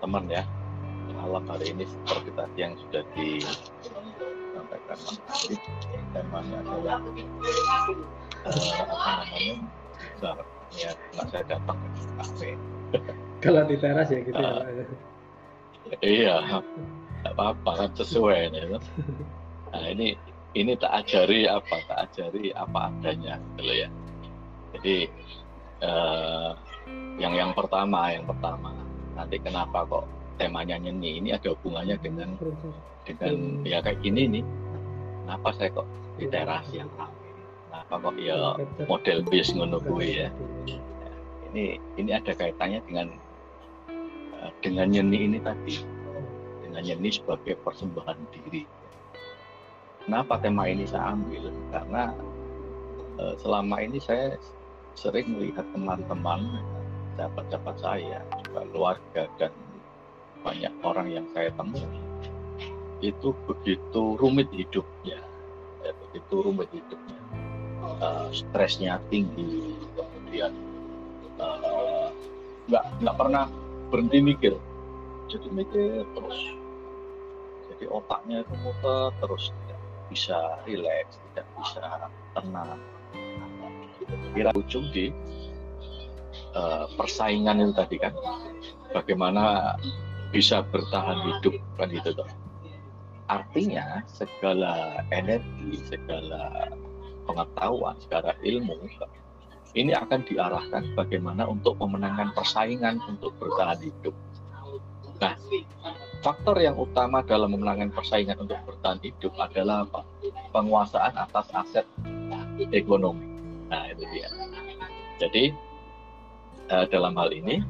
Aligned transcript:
teman-teman 0.00 0.40
ya. 0.40 0.42
Malam 1.20 1.44
hari 1.44 1.76
ini 1.76 1.84
seperti 1.84 2.32
tadi 2.32 2.58
yang 2.64 2.74
sudah 2.80 3.04
disampaikan 3.12 4.96
Mas 5.04 5.20
Adit 5.28 5.60
temanya 6.16 6.58
adalah 6.64 6.98
uh, 8.48 8.72
apa 8.80 9.12
namanya 9.20 9.52
ya 10.72 10.90
nggak 11.12 11.26
saya 11.28 11.44
datang 11.44 11.76
ke 11.76 11.88
kafe. 12.16 12.50
Kalau 13.44 13.62
di 13.68 13.76
teras 13.76 14.08
ya 14.08 14.20
gitu 14.24 14.40
uh, 14.40 14.64
ya 14.64 15.96
iya 16.00 16.34
nggak 17.20 17.34
apa-apa 17.36 17.70
kan 17.76 17.90
sesuai 17.96 18.52
nih 18.52 18.80
nah 19.70 19.84
ini 19.86 20.16
ini 20.56 20.72
tak 20.76 21.04
ajari 21.04 21.46
apa 21.46 21.76
tak 21.84 22.08
ajari 22.08 22.50
apa 22.56 22.88
adanya 22.88 23.36
gitu 23.60 23.72
ya. 23.76 23.88
Jadi 24.72 24.96
uh, 25.84 26.56
yang 27.20 27.36
yang 27.36 27.52
pertama 27.52 28.08
yang 28.08 28.24
pertama 28.24 28.79
nanti 29.20 29.36
kenapa 29.36 29.84
kok 29.84 30.08
temanya 30.40 30.80
nyanyi 30.80 31.20
ini 31.20 31.28
ada 31.36 31.52
hubungannya 31.52 32.00
dengan 32.00 32.32
dengan 33.04 33.60
ya 33.68 33.84
kayak 33.84 34.00
gini 34.00 34.40
nih. 34.40 34.44
Kenapa 35.28 35.48
saya 35.52 35.68
kok 35.76 35.86
di 36.16 36.26
teras 36.26 36.64
yang 36.72 36.88
ramai 36.96 37.20
kenapa 37.70 37.94
kok 38.10 38.16
ya 38.18 38.36
model 38.88 39.18
bis 39.28 39.52
ngono 39.54 39.78
gue 39.78 40.26
ya? 40.26 40.28
ini 41.50 41.78
ini 41.98 42.10
ada 42.14 42.32
kaitannya 42.34 42.80
dengan 42.86 43.12
eh, 44.40 44.50
dengan 44.64 44.88
nyeni 44.88 45.18
ini 45.28 45.38
tadi. 45.38 45.84
Dengan 46.64 46.82
nyeni 46.82 47.10
sebagai 47.12 47.58
persembahan 47.60 48.18
diri. 48.32 48.64
Kenapa 50.06 50.40
tema 50.40 50.64
ini 50.66 50.88
saya 50.88 51.12
ambil? 51.12 51.52
Karena 51.70 52.10
uh, 53.20 53.34
selama 53.36 53.84
ini 53.84 54.00
saya 54.00 54.40
sering 54.96 55.36
melihat 55.36 55.62
teman-teman 55.76 56.40
sahabat-sahabat 57.20 57.76
saya 57.84 58.18
juga 58.48 58.64
keluarga 58.72 59.22
dan 59.36 59.52
banyak 60.40 60.72
orang 60.80 61.06
yang 61.12 61.26
saya 61.36 61.52
temui 61.52 61.84
itu 63.04 63.36
begitu 63.44 64.16
rumit 64.16 64.48
hidupnya 64.56 65.20
ya, 65.84 65.92
begitu 66.08 66.34
rumit 66.40 66.68
hidupnya. 66.72 67.20
Uh, 68.00 68.28
stresnya 68.32 69.00
tinggi 69.12 69.76
kemudian 69.96 70.52
uh, 71.36 72.08
nggak 72.68 72.84
nggak 73.04 73.16
pernah 73.16 73.44
berhenti 73.92 74.18
mikir. 74.24 74.54
Jadi 75.28 75.48
mikir 75.52 76.04
terus. 76.16 76.38
Jadi 77.72 77.84
otaknya 77.88 78.44
itu 78.44 78.54
muter 78.64 79.12
terus 79.20 79.52
tidak 79.64 79.80
bisa 80.08 80.38
rileks 80.64 81.20
tidak 81.32 81.46
bisa 81.60 81.84
tenang. 82.36 82.80
Kira 84.32 84.50
ujung 84.56 84.88
di 84.92 85.12
uh, 86.54 86.86
persaingan 86.94 87.62
itu 87.62 87.72
tadi 87.74 87.96
kan 87.98 88.14
bagaimana 88.94 89.74
bisa 90.30 90.62
bertahan 90.66 91.18
hidup 91.26 91.54
kan 91.78 91.90
gitu 91.90 92.10
toh. 92.14 92.30
Artinya 93.30 94.02
segala 94.10 95.06
energi, 95.14 95.78
segala 95.86 96.70
pengetahuan, 97.26 97.94
segala 98.02 98.34
ilmu 98.42 98.74
ini 99.78 99.94
akan 99.94 100.26
diarahkan 100.26 100.98
bagaimana 100.98 101.46
untuk 101.46 101.78
memenangkan 101.78 102.34
persaingan 102.34 102.98
untuk 103.06 103.30
bertahan 103.38 103.78
hidup. 103.78 104.14
Nah, 105.22 105.38
faktor 106.26 106.58
yang 106.58 106.74
utama 106.74 107.22
dalam 107.22 107.54
memenangkan 107.54 107.94
persaingan 107.94 108.40
untuk 108.42 108.58
bertahan 108.66 108.98
hidup 108.98 109.30
adalah 109.38 109.86
apa? 109.86 110.02
Penguasaan 110.50 111.14
atas 111.14 111.46
aset 111.54 111.86
ekonomi. 112.74 113.30
Nah, 113.70 113.86
itu 113.94 114.02
dia. 114.10 114.26
Jadi, 115.22 115.54
eh, 116.70 116.86
dalam 116.88 117.18
hal 117.18 117.34
ini 117.34 117.60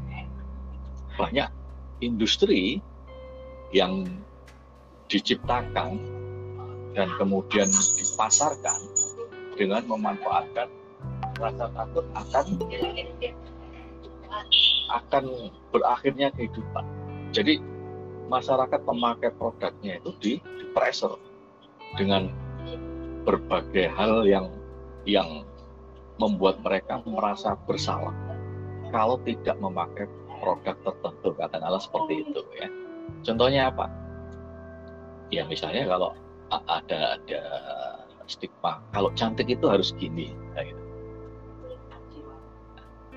banyak 1.17 1.49
industri 2.05 2.81
yang 3.73 4.07
diciptakan 5.11 5.99
dan 6.95 7.09
kemudian 7.19 7.67
dipasarkan 7.71 8.79
dengan 9.57 9.83
memanfaatkan 9.89 10.69
rasa 11.41 11.67
takut 11.73 12.05
akan 12.15 12.47
akan 14.91 15.25
berakhirnya 15.71 16.29
kehidupan. 16.35 16.85
Jadi 17.31 17.63
masyarakat 18.31 18.81
pemakai 18.87 19.31
produknya 19.35 19.99
itu 19.99 20.11
di, 20.19 20.33
di 20.39 20.65
pressure 20.75 21.19
dengan 21.99 22.31
berbagai 23.27 23.91
hal 23.91 24.27
yang 24.27 24.47
yang 25.07 25.43
membuat 26.21 26.61
mereka 26.63 27.01
merasa 27.09 27.57
bersalah 27.65 28.13
kalau 28.91 29.17
tidak 29.25 29.57
memakai 29.59 30.07
produk 30.41 30.77
tertentu 30.83 31.29
katakanlah 31.37 31.83
seperti 31.83 32.27
itu 32.27 32.41
ya. 32.57 32.69
Contohnya 33.27 33.71
apa? 33.71 33.87
Ya 35.31 35.47
misalnya 35.47 35.87
kalau 35.87 36.17
ada 36.51 37.19
ada 37.21 37.43
stigma 38.27 38.83
kalau 38.91 39.11
cantik 39.15 39.51
itu 39.51 39.67
harus 39.67 39.95
gini 39.99 40.35
ya 40.55 40.67
gitu. 40.67 40.83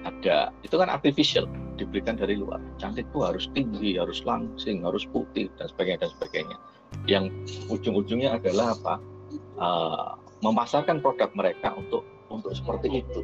ada 0.04 0.52
itu 0.68 0.76
kan 0.76 0.92
artificial 0.92 1.48
diberikan 1.80 2.20
dari 2.20 2.36
luar. 2.36 2.60
Cantik 2.76 3.08
itu 3.08 3.24
harus 3.24 3.48
tinggi 3.56 3.96
harus 3.96 4.22
langsing 4.28 4.84
harus 4.84 5.08
putih 5.10 5.48
dan 5.56 5.72
sebagainya 5.72 6.06
dan 6.06 6.12
sebagainya. 6.20 6.58
Yang 7.08 7.26
ujung-ujungnya 7.72 8.38
adalah 8.38 8.76
apa? 8.78 8.96
Uh, 9.54 10.10
memasarkan 10.44 11.00
produk 11.00 11.32
mereka 11.34 11.72
untuk 11.78 12.04
untuk 12.28 12.52
seperti 12.52 13.06
itu 13.06 13.22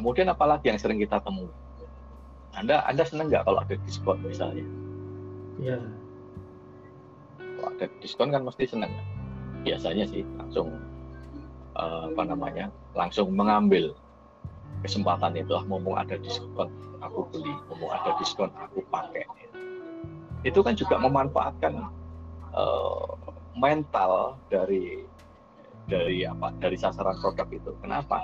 kemudian 0.00 0.32
apalagi 0.32 0.72
yang 0.72 0.80
sering 0.80 0.96
kita 0.96 1.20
temui 1.20 1.52
anda 2.58 2.82
Anda 2.86 3.06
senang 3.06 3.30
nggak 3.30 3.46
kalau 3.46 3.62
ada 3.62 3.74
diskon 3.86 4.18
misalnya? 4.26 4.66
Iya. 5.62 5.78
Kalau 7.38 7.68
ada 7.70 7.86
diskon 8.02 8.28
kan 8.34 8.42
mesti 8.42 8.64
senang. 8.66 8.90
Biasanya 9.62 10.04
sih 10.08 10.26
langsung 10.40 10.74
uh, 11.78 12.10
apa 12.10 12.22
namanya 12.26 12.66
langsung 12.98 13.30
mengambil 13.36 13.94
kesempatan 14.82 15.36
itu 15.36 15.52
ah 15.52 15.62
mumpung 15.68 15.94
ada 15.94 16.16
diskon 16.18 16.72
aku 17.04 17.28
beli, 17.30 17.54
mumpung 17.70 17.92
ada 17.92 18.10
diskon 18.18 18.50
aku 18.58 18.82
pakai. 18.90 19.22
Itu 20.42 20.64
kan 20.64 20.74
juga 20.74 20.98
memanfaatkan 20.98 21.86
uh, 22.56 23.14
mental 23.54 24.40
dari 24.50 25.04
dari 25.86 26.26
apa 26.26 26.50
dari 26.58 26.74
sasaran 26.74 27.14
produk 27.22 27.46
itu. 27.52 27.70
Kenapa? 27.78 28.18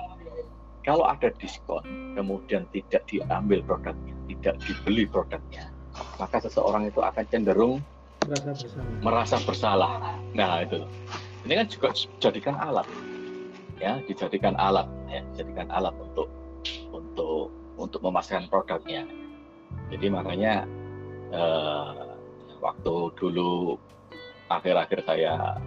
Kalau 0.87 1.03
ada 1.03 1.27
diskon 1.35 1.83
kemudian 2.15 2.63
tidak 2.71 3.03
diambil 3.11 3.59
produknya, 3.67 4.15
tidak 4.31 4.55
dibeli 4.63 5.03
produknya, 5.03 5.67
maka 6.15 6.39
seseorang 6.39 6.87
itu 6.87 7.03
akan 7.03 7.27
cenderung 7.27 7.83
merasa 8.23 8.55
bersalah. 8.55 8.87
Merasa 9.03 9.35
bersalah. 9.43 9.93
Nah 10.31 10.63
itu, 10.63 10.87
ini 11.43 11.53
kan 11.59 11.67
juga 11.67 11.87
dijadikan 11.91 12.55
alat, 12.55 12.87
ya, 13.83 13.99
dijadikan 14.07 14.55
alat, 14.55 14.87
ya, 15.11 15.19
dijadikan 15.35 15.67
alat 15.75 15.91
untuk 15.99 16.31
untuk 16.95 17.51
untuk 17.75 17.99
memasarkan 17.99 18.47
produknya. 18.47 19.03
Jadi 19.91 20.07
makanya 20.07 20.63
eh, 21.35 22.15
waktu 22.63 22.95
dulu 23.19 23.75
akhir-akhir 24.47 25.03
saya 25.03 25.59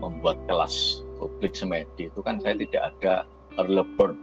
membuat 0.00 0.40
kelas 0.48 1.04
publik 1.20 1.52
semedi 1.52 2.08
itu 2.08 2.20
kan 2.24 2.40
saya 2.40 2.56
tidak 2.56 2.82
ada 2.96 3.28
early 3.58 3.84
bird 3.96 4.16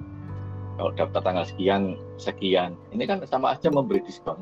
kalau 0.81 0.92
daftar 0.97 1.22
tanggal 1.22 1.46
sekian 1.46 2.00
sekian. 2.18 2.74
Ini 2.90 3.03
kan 3.06 3.22
sama 3.30 3.53
aja 3.53 3.69
memberi 3.69 4.02
diskon 4.02 4.42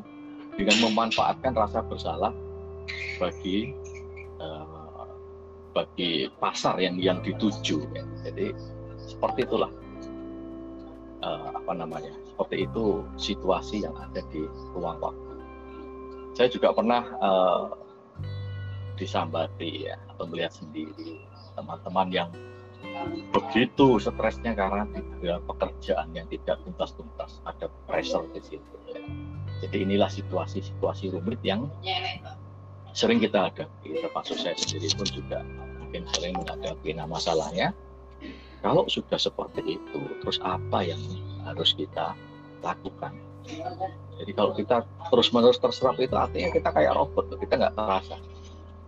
dengan 0.55 0.77
memanfaatkan 0.88 1.51
rasa 1.51 1.83
bersalah 1.83 2.31
bagi 3.19 3.75
uh, 4.39 5.07
bagi 5.75 6.31
pasar 6.40 6.79
yang 6.79 6.96
yang 6.96 7.19
dituju. 7.19 7.84
Jadi 8.23 8.55
seperti 8.99 9.47
itulah 9.47 9.72
uh, 11.23 11.49
apa 11.59 11.72
namanya 11.75 12.16
seperti 12.29 12.64
itu 12.64 13.03
situasi 13.19 13.84
yang 13.84 13.96
ada 13.99 14.23
di 14.31 14.47
ruang 14.75 14.99
waktu. 15.03 15.34
Saya 16.40 16.47
juga 16.47 16.72
pernah 16.72 17.03
uh, 17.19 17.67
disambati 18.96 19.91
ya 19.91 19.96
atau 20.16 20.28
melihat 20.28 20.55
sendiri 20.55 21.23
teman-teman 21.55 22.08
yang 22.11 22.29
begitu 23.31 23.99
stresnya 23.99 24.55
karena 24.55 24.84
tidak 24.93 25.40
pekerjaan 25.47 26.08
yang 26.16 26.28
tidak 26.28 26.59
tuntas-tuntas 26.66 27.40
ada 27.47 27.67
pressure 27.87 28.26
di 28.31 28.41
situ. 28.43 28.76
Jadi 29.59 29.78
inilah 29.84 30.08
situasi-situasi 30.08 31.11
rumit 31.11 31.40
yang 31.43 31.67
sering 32.96 33.20
kita 33.20 33.52
hadapi. 33.52 33.99
Termasuk 33.99 34.40
saya 34.40 34.55
sendiri 34.55 34.87
pun 34.96 35.08
juga 35.08 35.40
mungkin 35.84 36.08
sering 36.16 36.34
menghadapi. 36.40 36.96
Nah 36.96 37.08
masalahnya 37.08 37.76
kalau 38.64 38.87
sudah 38.87 39.20
seperti 39.20 39.79
itu 39.79 39.99
terus 40.23 40.40
apa 40.43 40.84
yang 40.84 40.99
harus 41.43 41.76
kita 41.76 42.16
lakukan? 42.64 43.16
Jadi 44.20 44.31
kalau 44.35 44.52
kita 44.55 44.84
terus-menerus 45.11 45.59
terserap 45.59 45.96
itu 45.99 46.16
artinya 46.16 46.52
kita 46.52 46.70
kayak 46.72 46.96
robot. 46.96 47.34
Kita 47.40 47.53
nggak 47.55 47.76
terasa 47.76 48.16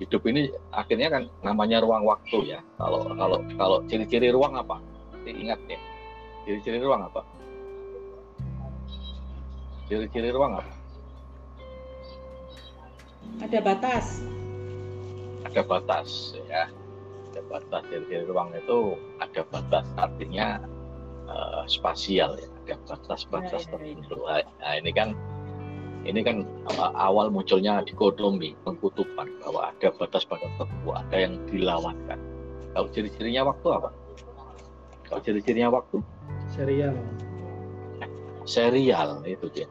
hidup 0.02 0.26
ini 0.26 0.50
akhirnya 0.74 1.14
kan 1.14 1.24
namanya 1.46 1.78
ruang 1.86 2.02
waktu 2.10 2.58
ya. 2.58 2.60
Kalau 2.82 3.06
kalau 3.14 3.38
kalau 3.54 3.78
ciri-ciri 3.86 4.34
ruang 4.34 4.58
apa? 4.58 4.82
Ingat 5.30 5.62
ya. 5.70 5.78
Ciri-ciri 6.50 6.82
ruang 6.82 7.06
apa? 7.06 7.22
Ciri-ciri 9.86 10.34
ruang 10.34 10.58
apa? 10.58 10.74
Ada 13.46 13.60
batas. 13.62 14.26
Ada 15.46 15.62
batas 15.62 16.34
ya. 16.50 16.66
Ada 17.32 17.42
batas 17.48 17.84
dari 17.88 18.26
ruang 18.26 18.50
itu 18.58 18.98
ada 19.22 19.42
batas 19.54 19.86
artinya 20.02 20.66
uh, 21.30 21.62
spasial 21.70 22.42
ya. 22.42 22.50
Ada 22.66 22.76
batas-batas 22.90 23.62
Ya, 23.70 23.70
ya, 23.70 23.78
ya. 23.86 23.94
tertentu. 24.02 24.18
Nah 24.26 24.74
ini 24.82 24.92
kan 24.98 25.10
ini 26.02 26.26
kan 26.26 26.42
awal 26.98 27.30
munculnya 27.30 27.86
dikotomi 27.86 28.58
pengkutupan 28.66 29.30
bahwa 29.46 29.70
ada 29.70 29.94
batas 29.94 30.26
pada 30.26 30.50
waktu, 30.58 30.90
ada 30.90 31.18
yang 31.18 31.34
dilawankan. 31.46 32.20
Kalau 32.74 32.88
ciri-cirinya 32.90 33.46
waktu 33.46 33.68
apa? 33.70 33.90
Kalau 35.06 35.22
ciri-cirinya 35.22 35.70
waktu 35.70 36.02
serial 36.56 36.96
serial 38.46 39.22
itu 39.30 39.48
dia. 39.54 39.68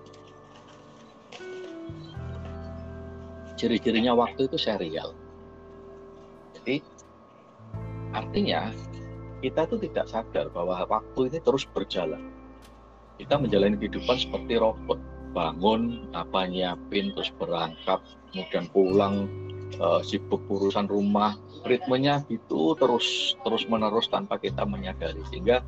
Ciri-cirinya 3.58 4.14
waktu 4.16 4.46
itu 4.46 4.56
serial. 4.56 5.12
Jadi 6.56 6.80
artinya 8.14 8.70
kita 9.40 9.68
tuh 9.68 9.80
tidak 9.80 10.06
sadar 10.08 10.48
bahwa 10.52 10.84
waktu 10.86 11.20
ini 11.32 11.38
terus 11.42 11.64
berjalan. 11.68 12.32
Kita 13.20 13.36
menjalani 13.36 13.76
kehidupan 13.76 14.16
seperti 14.16 14.56
robot, 14.56 14.96
bangun, 15.30 16.10
apa 16.12 16.46
nyiapin, 16.46 17.14
terus 17.14 17.30
berangkat, 17.38 18.00
kemudian 18.30 18.66
pulang, 18.70 19.14
eh, 19.78 20.00
sibuk 20.02 20.42
urusan 20.50 20.90
rumah, 20.90 21.38
ritmenya 21.64 22.24
gitu 22.28 22.72
terus 22.76 23.36
terus 23.44 23.68
menerus 23.68 24.08
tanpa 24.08 24.40
kita 24.40 24.64
menyadari 24.64 25.20
sehingga 25.28 25.60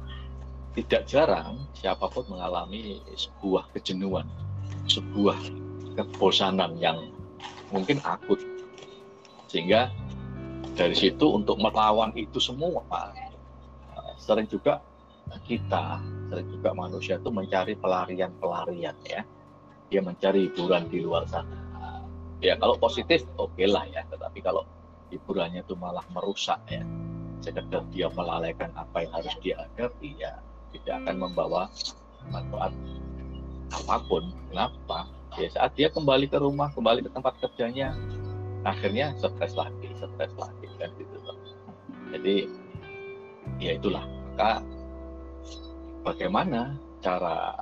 tidak 0.72 1.04
jarang 1.04 1.68
siapa 1.76 2.08
pun 2.08 2.24
mengalami 2.32 3.04
sebuah 3.12 3.68
kejenuhan, 3.76 4.24
sebuah 4.88 5.36
kebosanan 6.00 6.80
yang 6.80 7.12
mungkin 7.68 8.00
akut. 8.08 8.40
Sehingga 9.52 9.92
dari 10.72 10.96
situ 10.96 11.28
untuk 11.28 11.60
melawan 11.60 12.08
itu 12.16 12.40
semua, 12.40 12.80
eh, 12.88 14.14
sering 14.16 14.48
juga 14.48 14.80
kita, 15.44 16.00
sering 16.32 16.48
juga 16.48 16.72
manusia 16.72 17.20
itu 17.20 17.28
mencari 17.28 17.76
pelarian-pelarian 17.76 18.96
ya. 19.04 19.20
Dia 19.92 20.00
mencari 20.00 20.48
hiburan 20.48 20.88
di 20.88 21.04
luar 21.04 21.28
sana. 21.28 21.60
Ya 22.40 22.56
kalau 22.56 22.80
positif 22.80 23.28
oke 23.36 23.60
lah 23.68 23.84
ya, 23.92 24.02
tetapi 24.08 24.40
kalau 24.40 24.64
hiburannya 25.12 25.60
itu 25.60 25.76
malah 25.76 26.02
merusak 26.10 26.58
ya, 26.66 26.80
sekedar 27.44 27.84
dia 27.92 28.08
melalaikan 28.08 28.72
apa 28.72 29.04
yang 29.04 29.12
harus 29.12 29.36
dia 29.44 29.60
hadapi 29.60 30.16
ya 30.16 30.40
tidak 30.72 31.04
akan 31.04 31.28
membawa 31.28 31.68
manfaat 32.32 32.72
apa 33.70 33.96
pun. 34.08 34.32
Kenapa? 34.48 35.06
Ya 35.36 35.52
saat 35.52 35.76
dia 35.76 35.92
kembali 35.92 36.32
ke 36.32 36.40
rumah, 36.40 36.72
kembali 36.72 37.04
ke 37.04 37.10
tempat 37.12 37.36
kerjanya, 37.44 37.92
akhirnya 38.64 39.12
stres 39.20 39.52
lagi, 39.52 39.92
stres 39.94 40.32
lagi 40.40 40.66
kan 40.80 40.88
gitu 40.96 41.16
loh. 41.20 41.36
Jadi 42.16 42.48
ya 43.60 43.76
itulah. 43.76 44.08
Maka 44.32 44.64
bagaimana 46.02 46.80
cara 47.04 47.52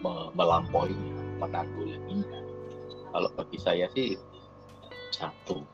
me- 0.00 0.30
menanggulanginya? 1.38 2.40
Kalau 3.12 3.28
bagi 3.36 3.58
saya 3.60 3.86
sih 3.92 4.18
satu, 5.14 5.64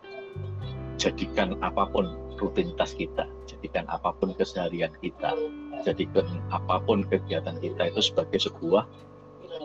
jadikan 1.00 1.58
apa 1.64 1.88
pun 1.90 2.14
rutinitas 2.38 2.94
kita, 2.94 3.26
jadikan 3.46 3.86
apa 3.90 4.14
pun 4.18 4.34
keseharian 4.34 4.90
kita, 5.02 5.34
jadikan 5.82 6.26
apa 6.50 6.78
pun 6.82 7.02
kegiatan 7.06 7.58
kita 7.58 7.90
itu 7.90 8.00
sebagai 8.02 8.38
sebuah 8.38 8.86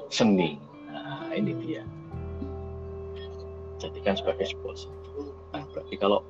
seni. 0.09 0.57
Nah, 0.89 1.29
ini 1.33 1.53
dia. 1.61 1.83
Jadikan 3.77 4.17
sebagai 4.17 4.49
sebuah 4.49 4.75
seni. 4.77 4.97
Nah, 5.53 5.63
berarti 5.73 5.95
kalau 5.97 6.21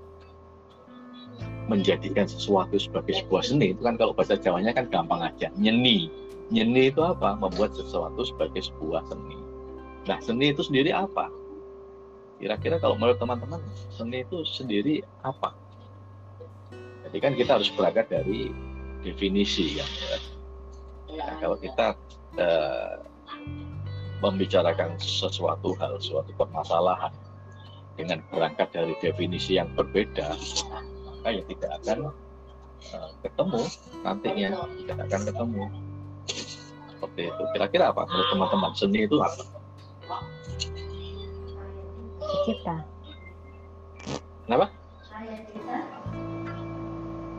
menjadikan 1.67 2.25
sesuatu 2.25 2.79
sebagai 2.79 3.19
sebuah 3.23 3.43
seni 3.43 3.75
itu 3.75 3.83
kan 3.83 3.99
kalau 3.99 4.15
bahasa 4.15 4.39
Jawanya 4.39 4.71
kan 4.71 4.87
gampang 4.87 5.19
aja. 5.23 5.51
Nyeni. 5.59 6.07
Nyeni 6.47 6.91
itu 6.91 7.03
apa? 7.03 7.35
Membuat 7.35 7.75
sesuatu 7.75 8.23
sebagai 8.23 8.63
sebuah 8.71 9.03
seni. 9.11 9.35
Nah, 10.07 10.23
seni 10.23 10.55
itu 10.55 10.63
sendiri 10.63 10.95
apa? 10.95 11.27
Kira-kira 12.39 12.79
kalau 12.79 12.95
menurut 12.95 13.19
teman-teman, 13.19 13.59
seni 13.91 14.23
itu 14.23 14.47
sendiri 14.47 15.03
apa? 15.19 15.51
Jadi 17.07 17.17
kan 17.19 17.33
kita 17.35 17.59
harus 17.59 17.67
berangkat 17.75 18.07
dari 18.07 18.51
definisi 19.03 19.75
kan. 19.75 19.89
ya. 19.99 20.17
Nah, 21.19 21.35
kalau 21.43 21.57
kita 21.59 21.95
eh, 22.39 22.95
membicarakan 24.23 24.95
sesuatu 24.95 25.75
hal, 25.75 25.99
suatu 25.99 26.31
permasalahan 26.39 27.11
dengan 27.99 28.23
berangkat 28.31 28.71
dari 28.71 28.93
definisi 29.03 29.59
yang 29.59 29.67
berbeda, 29.75 30.31
maka 31.03 31.27
ya 31.35 31.43
tidak 31.51 31.71
akan 31.83 31.99
eh, 32.95 33.11
ketemu 33.27 33.61
nantinya, 34.07 34.49
tidak 34.83 34.97
akan 35.11 35.21
ketemu. 35.27 35.63
Seperti 36.95 37.21
itu. 37.27 37.43
Kira-kira 37.55 37.91
apa 37.91 38.07
menurut 38.07 38.27
teman-teman? 38.31 38.71
Seni 38.71 38.99
itu 39.03 39.17
apa? 39.19 39.56
Cipta. 42.47 42.75
Kenapa? 44.47 44.71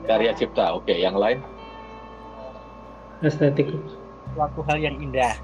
Karya 0.05 0.32
cipta. 0.37 0.76
Oke, 0.76 0.93
yang 0.97 1.17
lain? 1.17 1.41
estetik 3.19 3.67
suatu 4.38 4.62
hal 4.70 4.79
yang 4.79 4.94
indah. 5.03 5.35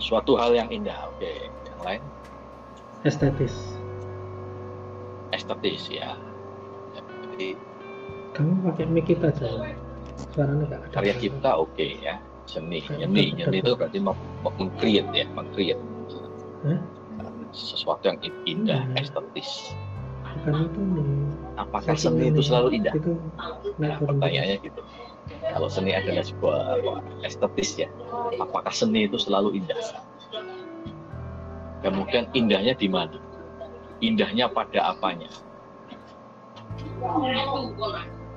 Suatu 0.00 0.40
hal 0.40 0.56
yang 0.56 0.72
indah. 0.72 0.96
Oke, 1.12 1.52
yang 1.52 1.80
lain? 1.84 2.02
estetis 3.06 3.78
Estetis 5.30 5.86
ya. 5.86 6.18
Jadi 7.34 7.54
kamu 8.34 8.72
pakai 8.72 8.84
mic 8.90 9.06
kita 9.06 9.30
aja 9.30 9.74
suaranya 10.32 10.64
ada 10.72 10.88
karya 10.90 11.14
cipta 11.20 11.54
oke 11.54 11.86
ya. 12.02 12.18
Seni, 12.46 12.78
nyeni, 12.86 13.34
nyeni 13.34 13.58
itu 13.58 13.74
berarti 13.74 13.98
meng-create 13.98 15.10
ya, 15.10 15.26
meng-create 15.34 15.82
Hah? 16.64 16.80
sesuatu 17.56 18.04
yang 18.12 18.18
indah, 18.44 18.84
Hmm. 18.84 19.00
estetis. 19.00 19.72
bukan 20.36 20.68
itu 20.68 20.80
nih 20.84 21.06
Apakah 21.56 21.96
seni 21.96 22.28
itu 22.28 22.42
selalu 22.44 22.68
indah? 22.76 22.92
itu 22.92 23.16
Nah, 23.80 23.96
pertanyaannya 23.96 24.56
gitu. 24.60 24.80
Kalau 25.40 25.68
seni 25.72 25.96
adalah 25.96 26.20
sebuah 26.20 27.00
estetis 27.24 27.80
ya, 27.80 27.88
apakah 28.36 28.68
seni 28.68 29.08
itu 29.08 29.16
selalu 29.16 29.56
indah? 29.56 29.80
Kemudian 31.80 32.28
indahnya 32.36 32.76
di 32.76 32.88
mana? 32.92 33.16
Indahnya 34.04 34.52
pada 34.52 34.92
apanya? 34.92 35.32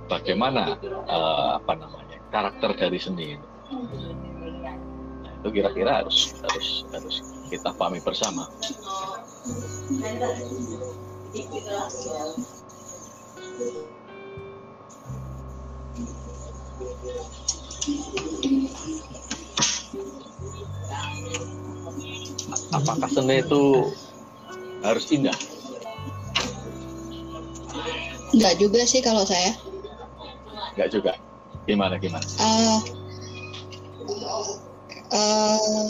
Bagaimana 0.08 0.80
eh, 0.88 1.50
apa 1.60 1.74
namanya 1.76 2.18
karakter 2.32 2.72
dari 2.80 3.00
seni 3.00 3.36
itu? 3.36 3.48
Itu 5.40 5.48
kira-kira 5.56 6.04
harus 6.04 6.36
harus 6.44 6.68
harus 6.92 7.16
kita 7.48 7.72
pahami 7.80 8.04
bersama. 8.04 8.44
Apakah 22.76 23.10
seni 23.10 23.40
itu 23.40 23.64
harus 24.84 25.06
indah? 25.10 25.38
Enggak 28.36 28.56
juga 28.60 28.82
sih 28.84 29.00
kalau 29.00 29.24
saya. 29.24 29.56
Enggak 30.76 30.90
juga. 30.92 31.14
Gimana 31.66 31.96
gimana? 31.98 32.26
Eh, 32.28 32.80
eh, 35.14 35.90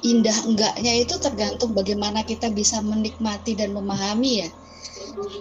indah 0.00 0.36
enggaknya 0.48 0.92
itu 1.04 1.14
tergantung 1.20 1.76
bagaimana 1.76 2.24
kita 2.24 2.48
bisa 2.50 2.80
menikmati 2.80 3.54
dan 3.56 3.76
memahami 3.76 4.46
ya. 4.46 4.50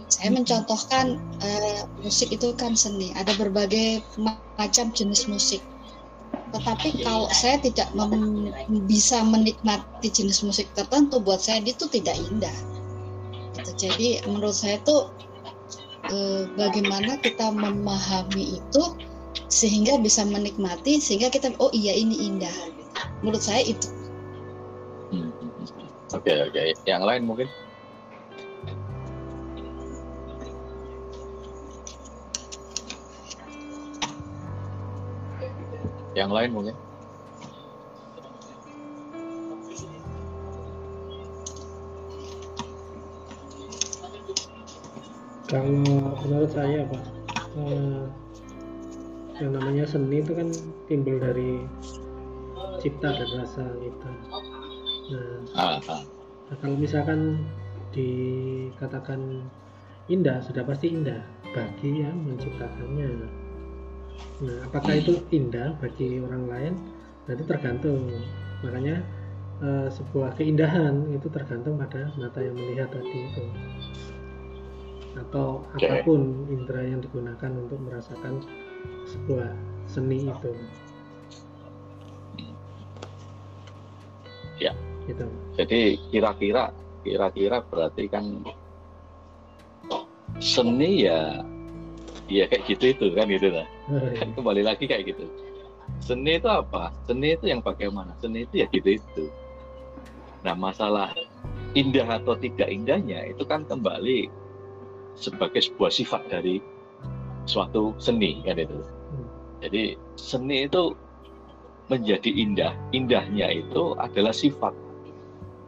Saya 0.10 0.30
mencontohkan 0.34 1.18
eh, 1.42 1.82
musik 2.04 2.34
itu 2.34 2.52
kan 2.58 2.76
seni, 2.76 3.14
ada 3.16 3.32
berbagai 3.38 4.04
macam 4.60 4.92
jenis 4.92 5.30
musik. 5.32 5.64
Tetapi 6.50 7.06
kalau 7.06 7.30
saya 7.30 7.62
tidak 7.62 7.90
mem- 7.94 8.54
bisa 8.90 9.22
menikmati 9.22 10.10
jenis 10.10 10.42
musik 10.42 10.70
tertentu, 10.74 11.22
buat 11.22 11.40
saya 11.40 11.62
itu 11.62 11.86
tidak 11.90 12.18
indah. 12.18 12.58
Gitu. 13.58 13.72
Jadi 13.90 14.08
menurut 14.26 14.58
saya 14.58 14.82
itu 14.82 14.98
eh, 16.10 16.44
bagaimana 16.58 17.22
kita 17.22 17.54
memahami 17.54 18.60
itu 18.60 18.84
sehingga 19.50 19.98
bisa 20.02 20.26
menikmati 20.26 21.02
sehingga 21.02 21.30
kita 21.30 21.54
oh 21.58 21.74
iya 21.74 21.94
ini 21.94 22.30
indah 22.30 22.79
menurut 23.22 23.44
saya 23.44 23.64
itu 23.64 23.88
Hmm, 25.10 25.34
hmm. 25.34 25.90
Oke 26.14 26.34
oke. 26.46 26.62
Yang 26.86 27.02
lain 27.02 27.24
mungkin? 27.26 27.50
Yang 36.14 36.30
lain 36.30 36.52
mungkin? 36.54 36.76
kalau 45.50 45.66
menurut 46.22 46.52
saya 46.54 46.86
pak 46.86 47.04
eh, 47.58 48.06
yang 49.42 49.52
namanya 49.58 49.84
seni 49.90 50.22
itu 50.22 50.38
kan 50.38 50.54
timbul 50.86 51.18
dari 51.18 51.66
cipta 52.78 53.10
dan 53.10 53.30
rasa 53.34 53.66
kita 53.82 54.12
nah 55.10 55.30
Ah, 55.58 55.82
ah. 55.90 56.04
Nah, 56.50 56.58
kalau 56.62 56.78
misalkan 56.78 57.46
dikatakan 57.94 59.46
indah, 60.10 60.42
sudah 60.42 60.66
pasti 60.66 60.94
indah 60.94 61.22
bagi 61.54 62.02
yang 62.02 62.18
menciptakannya. 62.26 63.30
Nah, 64.42 64.58
apakah 64.66 64.98
itu 64.98 65.22
indah 65.30 65.78
bagi 65.78 66.18
orang 66.22 66.50
lain? 66.50 66.74
Nanti 67.30 67.44
tergantung. 67.46 68.10
Makanya 68.66 68.98
eh, 69.62 69.88
sebuah 69.94 70.34
keindahan 70.42 71.14
itu 71.14 71.30
tergantung 71.30 71.78
pada 71.78 72.10
mata 72.18 72.40
yang 72.42 72.58
melihat 72.58 72.90
tadi 72.90 73.30
itu. 73.30 73.44
Atau 75.18 75.62
Oke. 75.78 75.86
apa 75.86 75.96
pun 76.02 76.50
indera 76.50 76.82
yang 76.82 77.02
digunakan 77.02 77.52
untuk 77.54 77.78
merasakan 77.78 78.42
sebuah 79.06 79.54
seni 79.86 80.26
itu. 80.26 80.54
Ya. 84.60 84.76
Gitu. 85.08 85.26
Jadi 85.58 85.98
kira-kira 86.14 86.70
kira-kira 87.02 87.64
berarti 87.64 88.06
kan 88.12 88.44
seni 90.38 91.08
ya 91.08 91.42
ya 92.30 92.46
kayak 92.46 92.70
gitu 92.70 92.94
itu 92.94 93.06
kan 93.18 93.26
gitu 93.28 93.50
lah. 93.50 93.68
Kan 94.16 94.36
kembali 94.38 94.62
lagi 94.62 94.86
kayak 94.86 95.16
gitu. 95.16 95.26
Seni 95.98 96.38
itu 96.38 96.46
apa? 96.46 96.94
Seni 97.10 97.34
itu 97.34 97.50
yang 97.50 97.66
bagaimana? 97.66 98.14
Seni 98.22 98.46
itu 98.46 98.62
ya 98.62 98.68
gitu 98.70 99.02
itu. 99.02 99.26
Nah 100.46 100.54
masalah 100.54 101.12
indah 101.74 102.06
atau 102.22 102.38
tidak 102.38 102.70
indahnya 102.70 103.26
itu 103.30 103.44
kan 103.46 103.66
kembali 103.66 104.30
sebagai 105.18 105.60
sebuah 105.60 105.92
sifat 105.92 106.22
dari 106.30 106.62
suatu 107.50 107.98
seni 107.98 108.46
kan 108.46 108.62
itu. 108.62 108.80
Jadi 109.60 109.84
seni 110.16 110.70
itu 110.70 110.94
menjadi 111.90 112.30
indah, 112.30 112.74
indahnya 112.94 113.50
itu 113.50 113.98
adalah 113.98 114.32
sifat. 114.32 114.72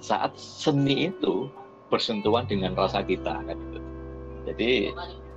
Saat 0.02 0.38
seni 0.38 1.10
itu 1.10 1.50
bersentuhan 1.90 2.48
dengan 2.48 2.74
rasa 2.78 3.02
kita 3.04 3.42
kan 3.46 3.58
itu. 3.58 3.80
Jadi 4.48 4.72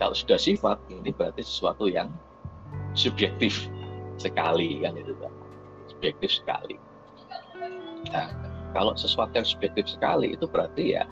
kalau 0.00 0.14
sudah 0.16 0.38
sifat 0.40 0.78
ini 0.88 1.12
berarti 1.12 1.44
sesuatu 1.44 1.88
yang 1.88 2.08
subjektif 2.96 3.68
sekali 4.16 4.80
kan 4.80 4.96
itu 4.96 5.12
Pak. 5.18 5.32
Subjektif 5.90 6.30
sekali. 6.40 6.76
Nah, 8.12 8.28
kalau 8.72 8.92
sesuatu 8.96 9.32
yang 9.36 9.48
subjektif 9.48 9.88
sekali 9.88 10.36
itu 10.36 10.44
berarti 10.48 11.00
ya 11.00 11.04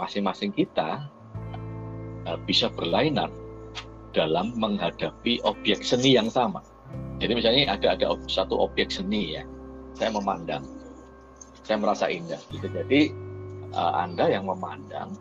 masing-masing 0.00 0.50
kita 0.56 1.06
eh, 2.24 2.38
bisa 2.48 2.72
berlainan 2.72 3.28
dalam 4.10 4.56
menghadapi 4.58 5.38
objek 5.46 5.84
seni 5.84 6.18
yang 6.18 6.32
sama. 6.32 6.64
Jadi 7.20 7.32
misalnya 7.36 7.76
ada 7.76 7.88
ada 7.94 8.16
satu 8.26 8.56
objek 8.64 8.88
seni 8.88 9.36
ya, 9.36 9.44
saya 9.96 10.10
memandang, 10.14 10.64
saya 11.64 11.76
merasa 11.76 12.08
indah. 12.08 12.40
Gitu. 12.48 12.64
Jadi 12.64 13.12
eh, 13.76 13.92
anda 13.94 14.24
yang 14.28 14.48
memandang 14.48 15.12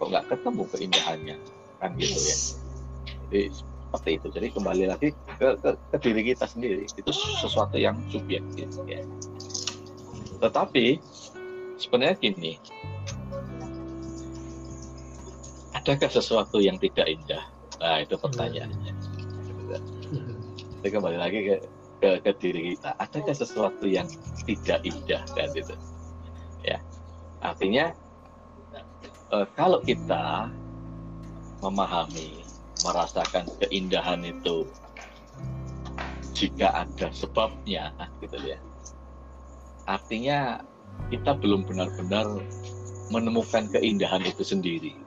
kok 0.00 0.08
nggak 0.10 0.26
ketemu 0.32 0.62
keindahannya 0.72 1.36
kan 1.78 1.90
gitu 2.00 2.18
ya. 2.18 2.36
Jadi 3.28 3.40
seperti 3.94 4.10
itu. 4.18 4.26
Jadi 4.34 4.46
kembali 4.50 4.84
lagi 4.90 5.08
ke, 5.38 5.48
ke, 5.60 5.70
ke 5.78 5.96
diri 6.02 6.22
kita 6.34 6.50
sendiri 6.50 6.82
itu 6.88 7.10
sesuatu 7.14 7.78
yang 7.78 7.94
subjektif 8.10 8.66
ya. 8.90 9.04
Tetapi 10.42 10.98
sebenarnya 11.78 12.16
gini, 12.18 12.58
adakah 15.78 16.10
sesuatu 16.10 16.58
yang 16.58 16.80
tidak 16.82 17.06
indah? 17.06 17.44
Nah 17.78 18.02
itu 18.02 18.18
pertanyaannya. 18.18 18.92
Jadi 20.84 21.00
kembali 21.00 21.16
lagi 21.16 21.38
ke, 21.48 21.56
ke, 22.04 22.10
ke 22.20 22.30
diri 22.44 22.76
kita, 22.76 22.92
adakah 23.00 23.32
sesuatu 23.32 23.88
yang 23.88 24.04
tidak 24.44 24.84
indah 24.84 25.24
kan 25.32 25.48
itu? 25.56 25.72
Ya, 26.60 26.76
artinya 27.40 27.96
eh, 29.32 29.46
kalau 29.56 29.80
kita 29.80 30.52
memahami, 31.64 32.44
merasakan 32.84 33.48
keindahan 33.64 34.28
itu 34.28 34.68
jika 36.36 36.84
ada 36.84 37.08
sebabnya, 37.16 37.88
gitu 38.20 38.36
ya. 38.44 38.60
Artinya 39.88 40.60
kita 41.08 41.32
belum 41.32 41.64
benar-benar 41.64 42.44
menemukan 43.08 43.72
keindahan 43.72 44.20
itu 44.20 44.44
sendiri. 44.44 45.00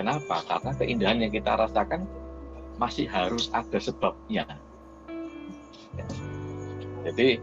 Kenapa? 0.00 0.40
Karena 0.48 0.72
keindahan 0.80 1.20
yang 1.20 1.32
kita 1.36 1.60
rasakan 1.60 2.08
masih 2.80 3.04
harus 3.04 3.52
ada 3.52 3.76
sebabnya. 3.76 4.48
Jadi 7.06 7.40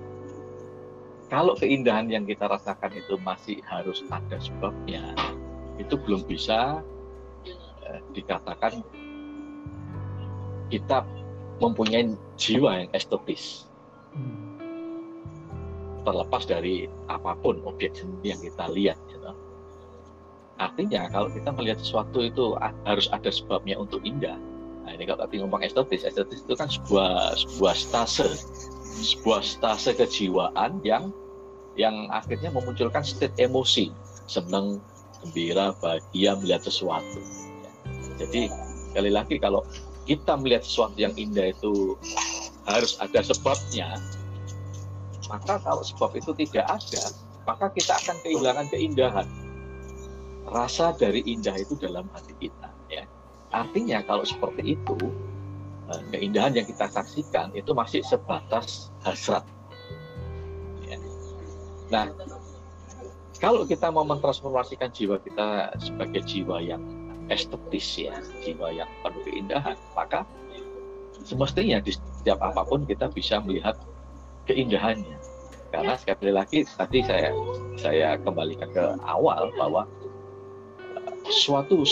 kalau 1.27 1.57
keindahan 1.57 2.05
yang 2.07 2.23
kita 2.23 2.45
rasakan 2.45 2.93
itu 2.93 3.17
masih 3.25 3.57
harus 3.65 4.05
ada 4.13 4.37
sebabnya, 4.37 5.15
itu 5.81 5.97
belum 5.97 6.23
bisa 6.29 6.85
eh, 7.89 7.99
dikatakan 8.13 8.85
kita 10.69 11.01
mempunyai 11.59 12.13
jiwa 12.35 12.83
yang 12.83 12.89
estetis 12.91 13.65
terlepas 16.05 16.45
dari 16.45 16.85
apa 17.09 17.33
pun 17.41 17.59
objek 17.65 17.97
seni 17.97 18.29
yang 18.29 18.39
kita 18.39 18.65
lihat. 18.69 18.97
Gitu. 19.09 19.31
Artinya 20.61 21.09
kalau 21.09 21.27
kita 21.33 21.49
melihat 21.51 21.81
sesuatu 21.81 22.21
itu 22.21 22.55
harus 22.85 23.09
ada 23.11 23.27
sebabnya 23.33 23.75
untuk 23.75 24.05
indah. 24.05 24.37
Nah 24.85 24.93
ini 24.93 25.03
kalau 25.09 25.25
tadi 25.25 25.41
ngomong 25.41 25.65
estetis, 25.65 26.05
estetis 26.05 26.45
itu 26.45 26.53
kan 26.53 26.69
sebuah 26.69 27.33
sebuah 27.41 27.73
stase, 27.73 28.29
sebuah 29.01 29.41
stase 29.41 29.97
kejiwaan 29.97 30.77
yang 30.85 31.09
yang 31.73 32.07
akhirnya 32.13 32.53
memunculkan 32.53 33.01
state 33.01 33.33
emosi, 33.41 33.89
senang, 34.29 34.79
gembira, 35.25 35.73
bahagia 35.81 36.37
melihat 36.37 36.69
sesuatu. 36.69 37.19
Jadi 38.21 38.47
sekali 38.93 39.11
lagi 39.11 39.35
kalau 39.41 39.65
kita 40.05 40.37
melihat 40.37 40.61
sesuatu 40.61 40.95
yang 40.95 41.17
indah 41.17 41.49
itu 41.49 41.97
harus 42.69 42.93
ada 43.01 43.25
sebabnya, 43.25 43.97
maka 45.27 45.57
kalau 45.59 45.81
sebab 45.81 46.13
itu 46.13 46.31
tidak 46.45 46.65
ada, 46.69 47.03
maka 47.49 47.73
kita 47.73 47.97
akan 48.05 48.17
kehilangan 48.21 48.67
keindahan. 48.69 49.27
Rasa 50.45 50.93
dari 50.93 51.25
indah 51.25 51.57
itu 51.57 51.73
dalam 51.73 52.05
hati 52.13 52.37
kita. 52.37 52.74
Ya. 53.55 53.63
Artinya 53.63 53.97
kalau 54.03 54.27
seperti 54.27 54.75
itu, 54.75 54.97
eh, 55.87 56.01
keindahan 56.11 56.51
yang 56.59 56.67
kita 56.67 56.91
saksikan 56.91 57.55
itu 57.55 57.71
masih 57.71 58.03
sebatas 58.03 58.91
hasrat. 59.07 59.47
Ya. 60.83 60.99
Nah, 61.87 62.11
kalau 63.39 63.63
kita 63.63 63.87
mau 63.95 64.03
mentransformasikan 64.03 64.91
jiwa 64.91 65.23
kita 65.23 65.71
sebagai 65.79 66.19
jiwa 66.27 66.59
yang 66.59 66.83
estetis 67.31 67.87
ya, 67.95 68.19
jiwa 68.43 68.75
yang 68.75 68.91
penuh 68.99 69.23
keindahan, 69.23 69.79
maka 69.95 70.27
semestinya 71.23 71.79
di 71.79 71.95
setiap 71.95 72.43
apa 72.43 72.61
pun 72.67 72.83
kita 72.83 73.07
bisa 73.07 73.39
melihat 73.39 73.79
keindahannya. 74.51 75.15
Karena 75.71 75.95
sekali 75.99 76.31
lagi 76.31 76.63
tadi 76.75 77.03
saya 77.03 77.31
saya 77.75 78.15
kembalikan 78.19 78.67
ke 78.71 78.83
awal 79.03 79.51
bahwa 79.55 79.83
eh, 80.95 81.31
suatu 81.31 81.83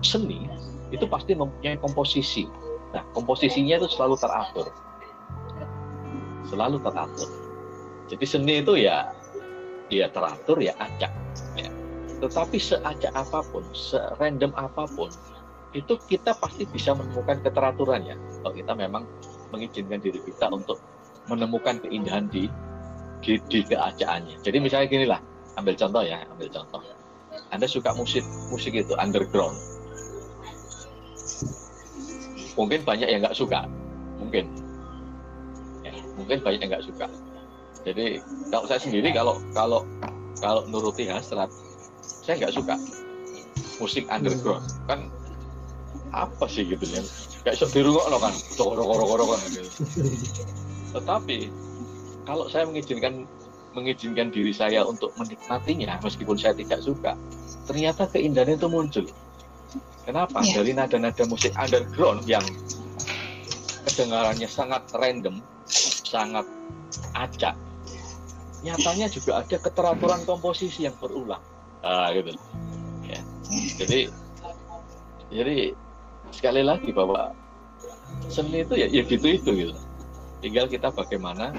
seni 0.00 0.48
itu 0.90 1.04
pasti 1.10 1.34
mempunyai 1.34 1.78
komposisi. 1.78 2.46
Nah, 2.94 3.02
komposisinya 3.10 3.82
itu 3.82 3.90
selalu 3.90 4.14
teratur. 4.18 4.66
Selalu 6.46 6.78
teratur. 6.82 7.28
Jadi 8.06 8.24
seni 8.26 8.62
itu 8.62 8.78
ya 8.78 9.10
ya 9.90 10.06
teratur 10.10 10.60
ya 10.62 10.72
acak. 10.78 11.10
Ya. 11.58 11.70
Tetapi 12.22 12.56
seacak 12.56 13.12
apa 13.12 13.42
pun, 13.50 13.66
serandom 13.74 14.54
apa 14.54 14.86
pun, 14.86 15.10
itu 15.74 15.98
kita 16.06 16.38
pasti 16.38 16.64
bisa 16.70 16.94
menemukan 16.94 17.42
keteraturannya. 17.42 18.14
Kalau 18.40 18.54
kita 18.54 18.72
memang 18.78 19.02
mengizinkan 19.50 19.98
diri 19.98 20.22
kita 20.22 20.46
untuk 20.48 20.78
menemukan 21.26 21.82
keindahan 21.82 22.30
di 22.30 22.46
di, 23.24 23.40
di 23.50 23.60
keacaannya. 23.66 24.44
Jadi 24.44 24.56
misalnya 24.60 24.86
gini 24.86 25.06
lah, 25.08 25.20
ambil 25.58 25.74
contoh 25.74 26.02
ya, 26.04 26.22
ambil 26.30 26.48
contoh. 26.52 26.80
Anda 27.50 27.66
suka 27.66 27.90
musik 27.98 28.22
musik 28.52 28.76
itu 28.78 28.94
underground. 28.94 29.56
Mungkin 32.54 32.80
banyak 32.86 33.08
yang 33.10 33.20
nggak 33.26 33.36
suka, 33.36 33.66
mungkin. 34.22 34.46
Ya, 35.82 35.92
mungkin 36.14 36.38
banyak 36.42 36.60
yang 36.62 36.70
nggak 36.70 36.86
suka. 36.86 37.06
Jadi 37.84 38.22
kalau 38.48 38.64
saya 38.64 38.80
sendiri 38.80 39.12
kalau 39.12 39.42
kalau 39.52 39.84
kalau 40.40 40.64
nuruti 40.70 41.04
hasrat, 41.10 41.50
saya 42.00 42.40
nggak 42.40 42.54
suka 42.54 42.74
musik 43.82 44.06
underground. 44.08 44.64
Kan 44.88 45.10
apa 46.14 46.46
sih 46.46 46.64
gitu 46.64 46.84
ya? 46.86 47.02
Kayak 47.44 47.60
sok 47.60 47.70
dirungokno 47.76 48.16
kan, 48.22 48.32
koro-koro 48.56 49.34
kan 49.34 49.40
gitu. 49.52 49.70
Tetapi 50.96 51.38
kalau 52.24 52.48
saya 52.48 52.64
mengizinkan 52.64 53.28
mengizinkan 53.74 54.30
diri 54.30 54.54
saya 54.54 54.86
untuk 54.86 55.10
menikmatinya 55.18 55.98
meskipun 56.00 56.38
saya 56.38 56.54
tidak 56.54 56.80
suka, 56.80 57.18
ternyata 57.66 58.06
keindahan 58.08 58.54
itu 58.54 58.70
muncul. 58.70 59.04
Kenapa? 60.04 60.44
Iya. 60.44 60.60
Dari 60.60 60.72
nada-nada 60.76 61.24
musik 61.24 61.56
underground 61.56 62.28
yang 62.28 62.44
kedengarannya 63.88 64.48
sangat 64.48 64.82
random, 64.92 65.40
sangat 66.04 66.44
acak. 67.16 67.56
Nyatanya 68.64 69.12
juga 69.12 69.44
ada 69.44 69.56
keteraturan 69.60 70.24
komposisi 70.24 70.88
yang 70.88 70.96
berulang. 71.00 71.40
Ah, 71.84 72.12
gitu. 72.12 72.32
Ya. 73.04 73.20
Jadi 73.80 74.08
jadi 75.28 75.56
sekali 76.32 76.62
lagi 76.64 76.90
bahwa 76.92 77.32
seni 78.28 78.64
itu 78.64 78.74
ya, 78.76 78.88
ya 78.88 79.02
gitu 79.04 79.26
itu 79.28 79.50
gitu. 79.52 79.74
Tinggal 80.40 80.68
kita 80.68 80.92
bagaimana 80.92 81.52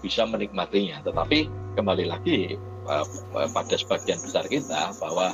bisa 0.00 0.24
menikmatinya. 0.24 1.00
Tetapi 1.04 1.48
kembali 1.76 2.04
lagi 2.08 2.56
uh, 2.88 3.04
pada 3.52 3.76
sebagian 3.76 4.20
besar 4.20 4.48
kita 4.48 4.96
bahwa 5.00 5.32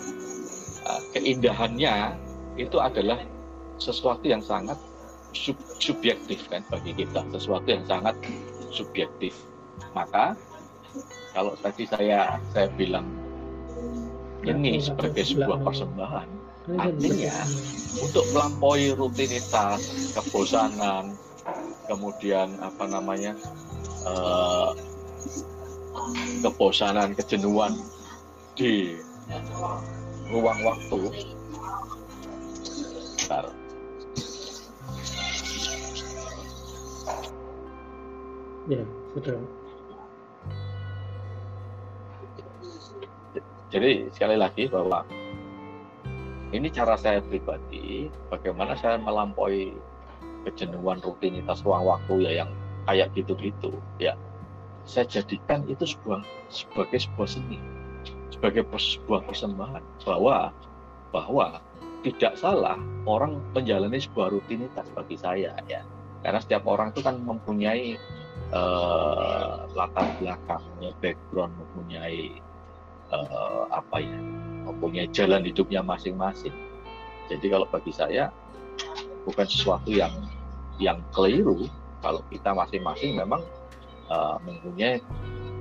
uh, 0.86 1.02
keindahannya 1.16 2.16
itu 2.56 2.76
adalah 2.78 3.18
sesuatu 3.80 4.22
yang 4.24 4.40
sangat 4.40 4.78
sub 5.34 5.58
subjektif 5.82 6.46
kan 6.46 6.62
bagi 6.70 6.94
kita, 6.94 7.26
sesuatu 7.34 7.66
yang 7.66 7.84
sangat 7.90 8.14
subjektif. 8.70 9.34
Maka 9.92 10.38
kalau 11.34 11.58
tadi 11.58 11.90
saya 11.90 12.38
saya 12.54 12.70
bilang 12.78 13.10
ini 14.46 14.78
sebagai 14.78 15.26
sebuah 15.26 15.58
persembahan, 15.66 16.28
artinya 16.78 17.34
untuk 17.98 18.22
melampaui 18.30 18.94
rutinitas, 18.94 20.14
kebosanan, 20.14 21.18
kemudian 21.90 22.54
apa 22.62 22.84
namanya 22.86 23.34
eh, 24.06 24.70
kebosanan, 26.44 27.16
kejenuhan 27.16 27.74
di 28.54 29.00
ruang 30.34 30.58
waktu. 30.66 30.98
Bentar. 33.22 33.44
Ya, 38.66 38.82
sudah. 39.14 39.38
Jadi 43.70 44.10
sekali 44.10 44.36
lagi 44.38 44.66
bahwa 44.70 45.06
ini 46.54 46.70
cara 46.70 46.94
saya 46.94 47.18
pribadi, 47.22 48.10
bagaimana 48.30 48.78
saya 48.78 48.98
melampaui 48.98 49.74
kejenuhan 50.44 51.00
rutinitas 51.00 51.64
ruang 51.64 51.88
waktu 51.88 52.28
ya 52.28 52.44
yang 52.44 52.50
kayak 52.84 53.08
gitu-gitu 53.16 53.72
ya 53.96 54.12
saya 54.84 55.08
jadikan 55.08 55.64
itu 55.64 55.88
sebuah 55.88 56.20
sebagai 56.52 57.00
sebuah 57.00 57.28
seni 57.28 57.56
sebagai 58.34 58.66
sebuah 58.74 59.22
persembahan 59.24 59.82
bahwa 60.02 60.50
bahwa 61.14 61.62
tidak 62.02 62.36
salah 62.36 62.76
orang 63.06 63.40
menjalani 63.54 63.96
sebuah 64.02 64.34
rutinitas 64.34 64.84
bagi 64.92 65.16
saya 65.16 65.54
ya. 65.70 65.80
Karena 66.20 66.40
setiap 66.42 66.66
orang 66.68 66.92
itu 66.92 67.00
kan 67.04 67.20
mempunyai 67.22 67.96
uh, 68.50 69.64
latar 69.72 70.08
belakangnya 70.18 70.90
background 71.00 71.52
mempunyai 71.56 72.42
uh, 73.12 73.70
apa 73.70 74.02
ya 74.02 74.18
mempunyai 74.64 75.08
jalan 75.12 75.44
hidupnya 75.44 75.80
masing-masing. 75.84 76.52
Jadi 77.28 77.46
kalau 77.48 77.64
bagi 77.68 77.92
saya 77.92 78.28
bukan 79.24 79.46
sesuatu 79.48 79.88
yang 79.88 80.12
yang 80.76 81.00
keliru 81.14 81.68
kalau 82.04 82.20
kita 82.28 82.52
masing-masing 82.52 83.16
memang 83.16 83.40
uh, 84.12 84.36
mempunyai 84.44 85.00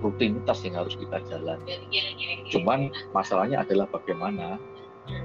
rutinitas 0.04 0.60
yang 0.68 0.76
harus 0.84 1.00
kita 1.00 1.24
jalani. 1.26 1.88
Cuman 2.52 2.92
masalahnya 3.16 3.64
adalah 3.64 3.88
bagaimana 3.88 4.60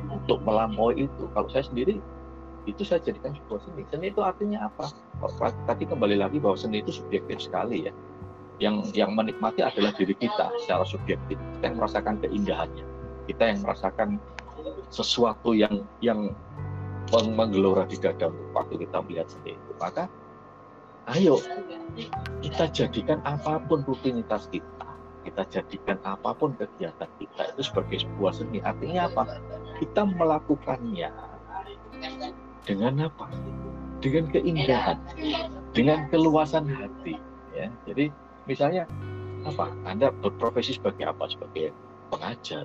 untuk 0.09 0.39
melampaui 0.47 1.11
itu. 1.11 1.25
Kalau 1.35 1.51
saya 1.51 1.67
sendiri 1.67 1.99
itu 2.69 2.83
saya 2.85 3.01
jadikan 3.03 3.35
sebuah 3.35 3.61
seni. 3.65 3.83
Seni 3.91 4.07
itu 4.13 4.21
artinya 4.23 4.71
apa? 4.71 4.93
Tadi 5.67 5.85
kembali 5.89 6.17
lagi 6.21 6.39
bahwa 6.39 6.55
seni 6.55 6.85
itu 6.85 6.95
subjektif 6.95 7.43
sekali 7.43 7.91
ya. 7.91 7.93
Yang 8.59 8.91
yang 8.95 9.15
menikmati 9.15 9.63
adalah 9.63 9.95
diri 9.95 10.15
kita 10.19 10.51
secara 10.63 10.85
subjektif. 10.87 11.39
Kita 11.39 11.65
yang 11.71 11.77
merasakan 11.79 12.15
keindahannya. 12.23 12.85
Kita 13.31 13.43
yang 13.45 13.61
merasakan 13.63 14.09
sesuatu 14.89 15.53
yang 15.55 15.85
yang 16.05 16.35
menggelora 17.09 17.89
di 17.89 17.97
dada 17.97 18.29
waktu 18.53 18.85
kita 18.85 19.01
melihat 19.07 19.27
seni 19.33 19.57
itu. 19.57 19.73
Maka 19.81 20.11
ayo 21.17 21.41
kita 22.45 22.69
jadikan 22.71 23.19
apa 23.25 23.59
pun 23.67 23.83
rutinitas 23.83 24.47
kita, 24.53 24.87
kita 25.27 25.43
jadikan 25.51 25.99
apa 26.07 26.31
pun 26.37 26.55
kegiatan 26.55 27.11
kita 27.19 27.43
itu 27.55 27.63
sebagai 27.65 28.05
sebuah 28.07 28.33
seni. 28.37 28.63
Artinya 28.63 29.11
apa? 29.11 29.41
Kita 29.83 30.07
melakukannya 30.07 31.11
dengan 32.63 33.11
apa? 33.11 33.27
Dengan 33.99 34.31
keindahan, 34.31 34.99
dengan 35.75 36.07
keluasan 36.13 36.71
hati. 36.71 37.19
Ya, 37.51 37.67
jadi 37.91 38.15
misalnya 38.47 38.87
apa? 39.43 39.75
Anda 39.89 40.15
berprofesi 40.15 40.79
sebagai 40.79 41.03
apa? 41.03 41.27
Sebagai 41.27 41.75
pengajar, 42.15 42.63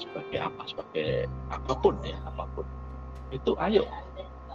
sebagai 0.00 0.38
apa? 0.40 0.62
Sebagai 0.64 1.28
apa 1.52 1.72
pun 1.76 1.94
ya, 2.00 2.16
apa 2.24 2.48
pun. 2.56 2.64
Itu 3.28 3.52
ayo 3.60 3.84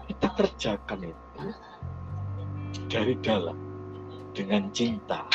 kita 0.09 0.27
kerjakan 0.35 1.07
itu 1.07 1.39
dari 2.91 3.15
dalam 3.19 3.57
dengan 4.31 4.71
cinta 4.71 5.27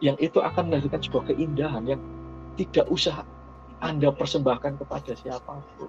yang 0.00 0.16
itu 0.16 0.40
akan 0.40 0.72
menghasilkan 0.72 1.00
sebuah 1.04 1.24
keindahan 1.32 1.84
yang 1.84 2.00
tidak 2.56 2.88
usah 2.88 3.24
Anda 3.80 4.12
persembahkan 4.12 4.80
kepada 4.80 5.12
siapa 5.16 5.60
pun. 5.76 5.88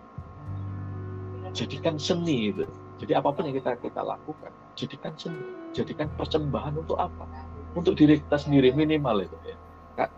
Jadikan 1.51 1.99
seni 1.99 2.51
itu. 2.51 2.63
Jadi 3.03 3.11
apa 3.17 3.31
pun 3.31 3.47
yang 3.47 3.55
kita 3.59 3.75
kita 3.79 4.03
lakukan, 4.03 4.51
jadikan 4.75 5.11
seni, 5.19 5.41
jadikan 5.75 6.07
persembahan 6.15 6.79
untuk 6.79 6.99
apa? 6.99 7.27
Untuk 7.75 7.95
diri 7.99 8.19
kita 8.19 8.39
sendiri 8.39 8.71
minimal 8.75 9.27
itu 9.27 9.37
ya. 9.47 9.57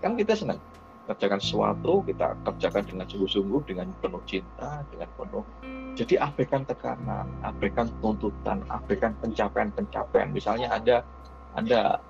Kan 0.02 0.18
kita 0.18 0.38
senang 0.38 0.62
kerjakan 1.04 1.40
sesuatu, 1.40 2.04
kita 2.08 2.38
kerjakan 2.48 2.84
dengan 2.88 3.06
sungguh-sungguh, 3.10 3.62
dengan 3.68 3.92
penuh 4.00 4.24
cinta, 4.24 4.84
dengan 4.88 5.10
penuh 5.20 5.44
jadi 5.94 6.26
abaikan 6.26 6.66
tekanan, 6.66 7.30
abaikan 7.46 7.86
tuntutan, 8.02 8.66
abaikan 8.74 9.14
pencapaian-pencapaian. 9.22 10.34
Misalnya 10.34 10.74
Anda 10.74 11.06
Anda 11.54 12.02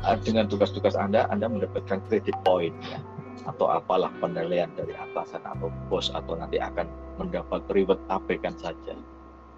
eh, 0.00 0.16
dengan 0.24 0.48
tugas-tugas 0.48 0.96
Anda, 0.96 1.28
Anda 1.28 1.44
mendapatkan 1.44 2.00
kredit 2.08 2.32
point 2.40 2.72
ya, 2.88 2.96
atau 3.44 3.68
apalah 3.68 4.08
penilaian 4.24 4.72
dari 4.72 4.96
atasan 4.96 5.44
atau 5.44 5.68
bos 5.92 6.08
atau 6.08 6.40
nanti 6.40 6.56
akan 6.56 6.88
mendapat 7.20 7.60
reward, 7.68 8.00
abaikan 8.08 8.56
saja. 8.56 8.96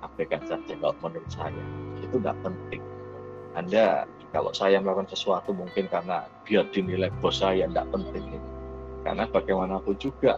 Abaikan 0.03 0.43
saja 0.51 0.75
kalau 0.75 0.97
menurut 1.07 1.31
saya. 1.31 1.63
Itu 2.03 2.19
tidak 2.19 2.43
penting. 2.43 2.83
Anda 3.55 4.03
kalau 4.35 4.51
saya 4.51 4.83
melakukan 4.83 5.11
sesuatu 5.15 5.55
mungkin 5.55 5.87
karena 5.87 6.27
biar 6.43 6.67
dinilai 6.75 7.15
bos 7.23 7.39
saya 7.39 7.71
tidak 7.71 7.87
penting. 7.95 8.43
Karena 9.01 9.25
bagaimanapun 9.29 9.97
juga 9.97 10.37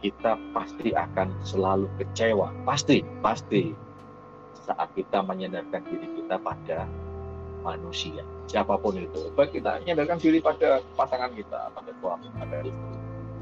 kita 0.00 0.38
pasti 0.56 0.96
akan 0.96 1.28
selalu 1.44 1.86
kecewa. 2.00 2.54
Pasti, 2.64 3.04
pasti. 3.20 3.74
Saat 4.64 4.92
kita 4.94 5.24
menyandarkan 5.24 5.82
diri 5.88 6.06
kita 6.14 6.38
pada 6.38 6.86
manusia, 7.60 8.22
siapa 8.46 8.78
pun 8.78 8.96
itu. 8.96 9.28
Baik 9.34 9.60
kita 9.60 9.82
menyandarkan 9.82 10.18
diri 10.22 10.38
pada 10.38 10.80
pasangan 10.94 11.32
kita, 11.34 11.68
pada 11.74 11.90
suami, 12.00 12.28
pada 12.38 12.58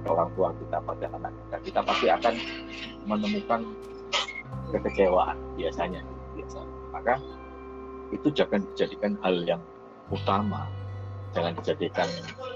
orang 0.08 0.28
tua 0.34 0.48
kita, 0.56 0.78
pada 0.82 1.06
anak 1.14 1.32
kita. 1.34 1.56
Kita 1.68 1.80
pasti 1.84 2.06
akan 2.08 2.34
menemukan 3.06 3.60
kekecewaan 4.72 5.36
biasanya. 5.54 6.00
biasanya. 6.32 6.74
Maka 6.90 7.14
itu 8.08 8.28
jangan 8.32 8.64
dijadikan 8.72 9.12
hal 9.20 9.36
yang 9.44 9.62
utama 10.08 10.64
jangan 11.34 11.52
dijadikan 11.60 12.08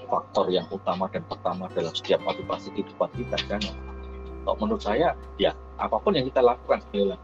faktor 0.09 0.45
yang 0.49 0.65
utama 0.69 1.05
dan 1.09 1.23
pertama 1.25 1.69
dalam 1.73 1.93
setiap 1.93 2.21
aktivitas 2.25 2.69
kehidupan 2.73 3.09
kita 3.17 3.37
jangan 3.49 3.75
kalau 4.43 4.55
menurut 4.59 4.83
saya 4.83 5.15
ya 5.39 5.51
apa 5.79 5.97
pun 5.97 6.13
yang 6.13 6.27
kita 6.27 6.41
lakukan 6.43 6.79
sekali 6.89 7.15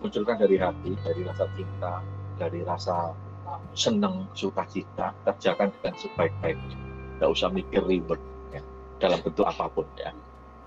munculkan 0.00 0.36
dari 0.38 0.56
hati 0.58 0.92
dari 1.02 1.20
rasa 1.24 1.44
cinta 1.56 1.92
dari 2.36 2.60
rasa 2.62 3.16
senang 3.72 4.26
sukacita 4.34 5.14
kerjakan 5.24 5.70
dengan 5.80 5.94
sebaik-baiknya 5.96 6.86
tidak 7.16 7.32
usah 7.32 7.48
mikir 7.48 7.80
ribet 7.88 8.20
ya, 8.52 8.60
dalam 9.00 9.16
bentuk 9.24 9.48
apa 9.48 9.72
pun 9.72 9.88
ya. 9.96 10.12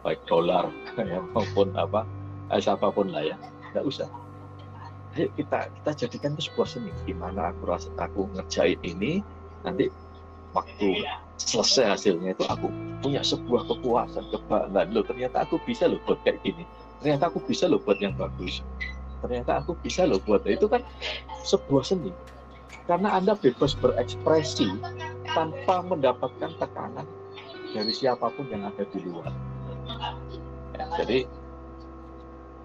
Baik 0.02 0.18
dolar 0.26 0.66
ya, 0.98 1.22
maupun 1.30 1.70
apa 1.78 2.10
eh, 2.50 2.58
apa 2.58 2.90
pun 2.90 3.14
lah 3.14 3.22
ya. 3.22 3.38
Tidak 3.70 3.86
usah. 3.86 4.10
Ayo 5.14 5.30
kita 5.38 5.70
kita 5.70 5.92
jadikan 5.94 6.34
itu 6.34 6.50
sebuah 6.50 6.66
seni. 6.66 6.90
Gimana 7.06 7.54
aku 7.54 7.70
rasa 7.70 7.94
aku 8.02 8.34
ngerjain 8.34 8.82
ini 8.82 9.22
nanti 9.62 9.94
waktu 10.60 11.08
selesai 11.40 11.96
hasilnya 11.96 12.36
itu 12.36 12.44
aku 12.52 12.68
punya 13.00 13.24
sebuah 13.24 13.64
kepuasan 13.72 14.28
kebanggaan. 14.28 14.92
Loh 14.92 15.04
ternyata 15.08 15.48
aku 15.48 15.56
bisa 15.64 15.88
loh 15.88 16.00
buat 16.04 16.20
kayak 16.28 16.44
gini. 16.44 16.68
Ternyata 17.00 17.32
aku 17.32 17.40
bisa 17.48 17.72
loh 17.72 17.80
buat 17.80 17.98
yang 18.04 18.14
bagus. 18.20 18.60
Ternyata 19.24 19.64
aku 19.64 19.76
bisa 19.80 20.04
loh 20.04 20.20
buat 20.28 20.44
itu 20.44 20.68
kan 20.68 20.84
sebuah 21.48 21.84
seni. 21.88 22.12
Karena 22.86 23.16
anda 23.16 23.38
bebas 23.40 23.78
berekspresi 23.78 24.68
tanpa 25.32 25.86
mendapatkan 25.86 26.52
tekanan 26.58 27.08
dari 27.72 27.94
siapa 27.94 28.34
pun 28.34 28.50
yang 28.50 28.66
ada 28.66 28.84
di 28.84 29.00
luar. 29.06 29.32
Ya, 30.76 30.86
jadi 31.00 31.30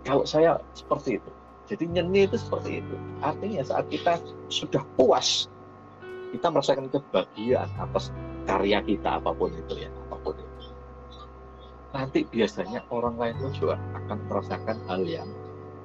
kalau 0.04 0.24
saya 0.26 0.58
seperti 0.74 1.22
itu. 1.22 1.30
Jadi 1.64 1.84
nyeni 1.96 2.28
itu 2.28 2.36
seperti 2.36 2.84
itu. 2.84 2.96
Artinya 3.24 3.64
saat 3.64 3.88
kita 3.88 4.20
sudah 4.52 4.84
puas 5.00 5.48
kita 6.34 6.50
merasakan 6.50 6.90
kebahagiaan 6.90 7.70
atas 7.78 8.10
karya 8.42 8.82
kita 8.82 9.22
apa 9.22 9.30
pun 9.30 9.54
itu 9.54 9.86
ya 9.86 9.90
apa 10.10 10.16
pun 10.18 10.34
itu. 10.34 10.66
Nanti 11.94 12.20
biasanya 12.26 12.82
orang 12.90 13.14
lain 13.14 13.38
pun 13.38 13.52
juga 13.54 13.78
akan 13.94 14.18
merasakan 14.26 14.78
hal 14.90 15.02
yang 15.06 15.30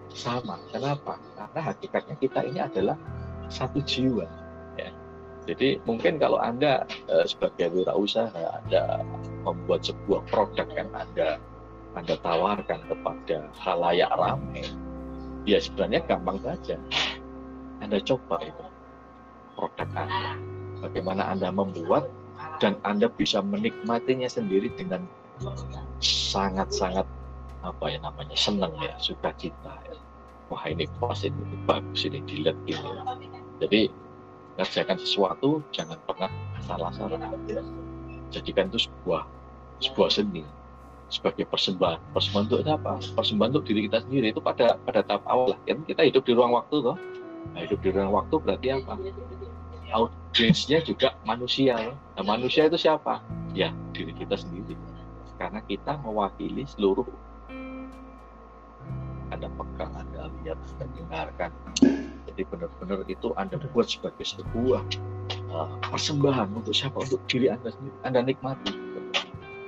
sama. 0.10 0.58
Kenapa? 0.74 1.22
Karena 1.38 1.60
hakikatnya 1.70 2.16
kita 2.18 2.40
ini 2.50 2.60
adalah 2.66 2.98
satu 3.54 3.78
jiwa 3.86 4.26
ya. 4.74 4.90
Jadi 5.46 5.78
mungkin 5.86 6.18
kalau 6.18 6.42
anda 6.42 6.90
eh, 7.06 7.26
sebagai 7.30 7.70
wirausaha 7.70 8.34
anda 8.34 9.06
membuat 9.46 9.86
sebuah 9.86 10.26
produk 10.34 10.66
yang 10.74 10.90
anda 10.98 11.38
anda 11.94 12.16
tawarkan 12.26 12.82
kepada 12.90 13.50
halayak 13.62 14.10
ramai 14.18 14.66
ya 15.46 15.62
sebenarnya 15.62 16.02
gampang 16.10 16.42
saja. 16.42 16.78
Anda 17.80 17.98
coba 18.04 18.44
itu 18.44 18.69
produk. 19.60 19.88
Anda. 19.92 20.40
Bagaimana 20.80 21.28
Anda 21.28 21.52
membuat 21.52 22.08
dan 22.64 22.80
Anda 22.88 23.12
bisa 23.12 23.44
menikmatinya 23.44 24.32
sendiri 24.32 24.72
dengan 24.80 25.04
sangat-sangat 26.00 27.04
apa 27.60 27.86
ya 27.92 28.00
namanya 28.00 28.40
senang 28.40 28.72
ya 28.80 28.96
sukacita 29.04 29.76
ya. 29.84 29.96
wah 30.48 30.64
ini 30.64 30.88
pas 30.96 31.20
ini, 31.28 31.36
ini 31.36 31.58
bagus 31.68 32.08
ini 32.08 32.24
dilihat 32.24 32.56
ini 32.64 32.80
ya. 32.80 33.04
jadi 33.60 33.82
kerjakan 34.56 34.96
sesuatu 34.96 35.60
jangan 35.76 36.00
pernah 36.08 36.32
salah-salah 36.64 37.20
jadikan 38.32 38.72
itu 38.72 38.88
sebuah 38.88 39.28
sebuah 39.84 40.10
seni. 40.12 40.44
Sebagai 41.10 41.50
persembahan. 41.50 41.98
Persembahan 42.14 42.46
untuk 42.46 42.62
apa? 42.70 43.02
Persembahan 43.18 43.50
untuk 43.58 43.66
diri 43.66 43.90
kita 43.90 44.06
sendiri. 44.06 44.30
Itu 44.30 44.46
pada 44.46 44.78
pada 44.86 45.02
tahap 45.02 45.26
awal 45.26 45.58
kan? 45.66 45.82
Kita 45.90 46.06
hidup 46.06 46.22
di 46.22 46.38
ruang 46.38 46.54
waktu 46.54 46.86
toh. 46.86 46.98
Nah, 47.50 47.60
hidup 47.66 47.80
di 47.82 47.90
ruang 47.90 48.14
waktu 48.14 48.36
berarti 48.38 48.68
apa 48.78 48.94
audiensnya 49.94 50.80
juga 50.86 51.18
manusia. 51.26 51.96
Nah, 52.16 52.24
manusia 52.24 52.70
itu 52.70 52.78
siapa? 52.78 53.22
Ya, 53.54 53.74
diri 53.94 54.14
kita 54.14 54.38
sendiri. 54.38 54.78
Karena 55.40 55.64
kita 55.64 55.98
mewakili 56.04 56.68
seluruh 56.68 57.08
Anda 59.30 59.46
pegang, 59.56 59.94
Anda 59.94 60.28
lihat, 60.42 60.58
Anda 60.58 60.86
dengarkan. 60.98 61.52
Jadi 62.28 62.42
benar-benar 62.50 63.06
itu 63.06 63.30
Anda 63.38 63.62
buat 63.72 63.86
sebagai 63.86 64.26
sebuah 64.26 64.82
uh, 65.54 65.70
persembahan 65.94 66.50
untuk 66.54 66.74
siapa? 66.74 66.98
Untuk 66.98 67.22
diri 67.30 67.54
Anda 67.54 67.70
sendiri. 67.70 67.96
Anda 68.04 68.20
nikmati. 68.26 68.74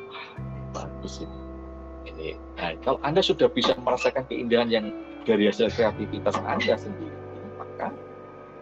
Wah, 0.10 0.28
ini 0.38 0.62
bagus 0.74 1.22
ini. 1.22 1.40
Ini, 2.02 2.28
nah, 2.58 2.74
kalau 2.82 2.98
Anda 3.06 3.22
sudah 3.22 3.48
bisa 3.54 3.78
merasakan 3.78 4.26
keindahan 4.26 4.70
yang 4.74 4.86
dari 5.24 5.46
hasil 5.46 5.70
kreativitas 5.70 6.34
Anda 6.42 6.76
sendiri, 6.82 7.11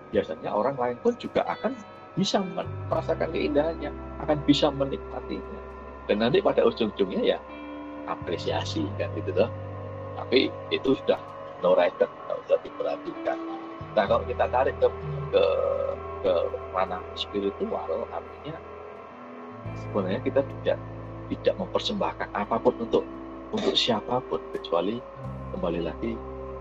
biasanya 0.10 0.50
orang 0.50 0.76
lain 0.78 0.98
pun 1.02 1.14
juga 1.18 1.46
akan 1.46 1.74
bisa 2.18 2.42
merasakan 2.90 3.30
keindahannya, 3.32 3.94
akan 4.26 4.38
bisa 4.44 4.68
menikmatinya. 4.74 5.60
Dan 6.10 6.26
nanti 6.26 6.42
pada 6.42 6.66
ujung-ujungnya 6.66 7.22
ya 7.22 7.40
apresiasi 8.10 8.84
kan 8.98 9.14
itu 9.14 9.30
tuh. 9.30 9.48
Tapi 10.18 10.50
itu 10.74 10.98
sudah 11.00 11.22
no 11.62 11.78
record, 11.78 12.10
nggak 12.10 12.38
usah 12.50 12.58
diperhatikan. 12.66 13.38
Nah 13.94 14.04
kalau 14.10 14.26
kita 14.26 14.46
tarik 14.50 14.76
ke 14.82 14.88
ke 15.30 15.44
ke 16.26 16.34
ranah 16.74 17.00
spiritual, 17.16 18.10
artinya 18.12 18.58
sebenarnya 19.78 20.22
kita 20.26 20.42
tidak 20.44 20.78
tidak 21.30 21.56
mempersembahkan 21.62 22.30
apa 22.34 22.56
pun 22.58 22.74
untuk 22.82 23.06
untuk 23.54 23.78
siapa 23.78 24.20
pun 24.28 24.42
kecuali 24.52 24.98
kembali 25.54 25.82
lagi 25.86 26.18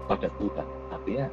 pada 0.07 0.29
Tuhan. 0.37 0.67
Artinya 0.93 1.27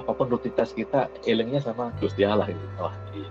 apa 0.00 0.10
pun 0.16 0.26
rutinitas 0.32 0.72
kita 0.72 1.12
elengnya 1.28 1.60
sama 1.60 1.92
Gusti 2.00 2.24
Allah 2.24 2.48
itu. 2.48 2.66
Wah 2.80 2.94
iya. 3.12 3.28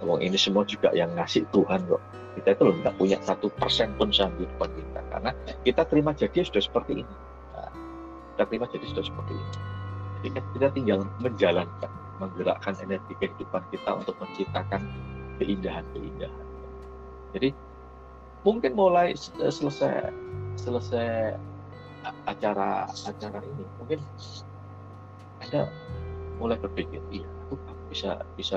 ngomong 0.00 0.20
ini 0.20 0.36
semua 0.36 0.62
juga 0.68 0.92
yang 0.94 1.10
ngasih 1.18 1.48
Tuhan 1.50 1.82
kok. 1.90 2.02
Kita 2.36 2.52
itu 2.52 2.62
loh 2.68 2.76
nggak 2.84 2.94
punya 3.00 3.18
satu 3.24 3.48
persen 3.56 3.96
pun 3.96 4.12
saham 4.12 4.30
kehidupan 4.38 4.70
kita. 4.70 5.00
Karena 5.10 5.30
kita 5.64 5.82
terima 5.88 6.12
jadi 6.12 6.44
sudah 6.44 6.62
seperti 6.62 7.02
ini. 7.02 7.14
Nah, 7.56 7.70
kita 8.36 8.44
terima 8.46 8.66
jadi 8.68 8.86
sudah 8.92 9.04
seperti 9.04 9.32
ini. 9.34 9.48
Jadi 10.16 10.28
kan 10.36 10.44
kita 10.54 10.66
tinggal 10.76 10.98
menjalankan 11.20 11.92
menggerakkan 12.20 12.74
energi 12.80 13.12
kehidupan 13.20 13.62
kita 13.72 13.90
untuk 13.92 14.16
menciptakan 14.20 14.80
keindahan-keindahan. 15.40 16.46
Jadi 17.36 17.48
mungkin 18.46 18.72
mulai 18.78 19.12
selesai 19.18 20.12
selesai 20.56 21.36
acara 22.30 22.86
acara 22.86 23.38
ini 23.42 23.64
mungkin 23.82 24.00
ada 25.50 25.70
mulai 26.36 26.58
berpikir 26.60 27.00
iya 27.14 27.26
aku 27.46 27.56
bisa 27.88 28.20
bisa 28.34 28.56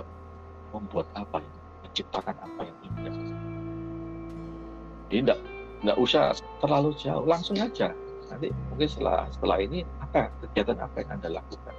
membuat 0.74 1.06
apa 1.18 1.42
ya? 1.42 1.52
Menciptakan 1.86 2.36
apa 2.38 2.62
yang 2.66 2.78
indah. 2.86 3.16
Jadi 5.10 5.22
tidak 5.82 5.98
usah 5.98 6.38
terlalu 6.62 6.94
jauh 6.98 7.26
langsung 7.26 7.58
aja. 7.58 7.94
Nanti 8.30 8.54
mungkin 8.70 8.88
setelah 8.90 9.26
setelah 9.34 9.58
ini 9.58 9.82
apa 10.02 10.30
kegiatan 10.46 10.78
apa 10.78 10.96
yang 11.02 11.10
anda 11.18 11.30
lakukan? 11.42 11.74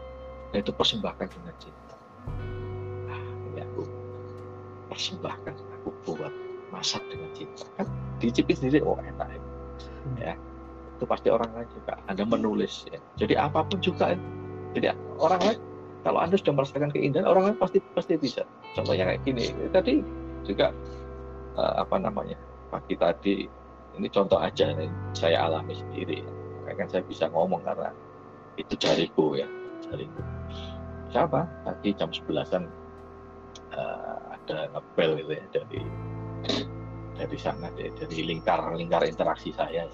Yaitu 0.50 0.74
persembahkan 0.74 1.30
dengan 1.30 1.54
cinta. 1.62 1.94
Ah, 3.06 3.22
ini 3.54 3.60
aku 3.62 3.82
persembahkan 4.90 5.54
aku 5.54 5.88
buat 6.10 6.34
masak 6.74 7.06
dengan 7.06 7.30
cinta. 7.38 7.62
Kan 7.78 7.86
dicipin 8.18 8.56
sendiri 8.58 8.82
oh 8.82 8.98
enak 8.98 9.30
ya. 9.30 9.40
ya 10.18 10.34
itu 11.00 11.08
pasti 11.08 11.32
orang 11.32 11.48
lain 11.56 11.70
juga 11.70 11.96
anda 12.10 12.24
menulis 12.26 12.84
ya. 12.90 12.98
Jadi 13.14 13.38
apa 13.38 13.62
pun 13.62 13.78
juga 13.78 14.18
jadi 14.76 14.94
orang 15.18 15.40
lain 15.42 15.60
kalau 16.00 16.18
anda 16.22 16.36
sudah 16.40 16.54
merasakan 16.56 16.90
keindahan 16.94 17.28
orang 17.28 17.52
lain 17.52 17.58
pasti 17.60 17.78
pasti 17.92 18.16
bisa. 18.16 18.42
Contohnya 18.72 19.12
kayak 19.12 19.20
gini. 19.26 19.52
Tadi 19.68 20.00
juga 20.48 20.72
uh, 21.60 21.74
apa 21.84 22.00
namanya 22.00 22.40
pagi 22.72 22.96
tadi 22.96 23.44
ini 23.98 24.08
contoh 24.08 24.38
aja 24.40 24.70
nih, 24.72 24.88
saya 25.12 25.44
alami 25.50 25.76
sendiri. 25.76 26.24
Kan 26.70 26.86
saya 26.86 27.02
bisa 27.04 27.26
ngomong 27.28 27.66
karena 27.66 27.90
itu 28.56 28.78
jariku 28.78 29.36
ya 29.36 29.48
jariku. 29.90 30.22
Siapa? 31.10 31.44
Tadi 31.66 31.88
jam 31.98 32.08
11an 32.08 32.64
uh, 33.74 34.18
ada 34.38 34.70
ngepel 34.72 35.10
gitu 35.20 35.32
ya 35.34 35.44
dari 35.52 35.80
dari 37.18 37.36
sana 37.36 37.68
dari, 37.76 37.92
dari 37.98 38.18
lingkar 38.24 38.72
lingkar 38.72 39.04
interaksi 39.04 39.52
saya 39.52 39.84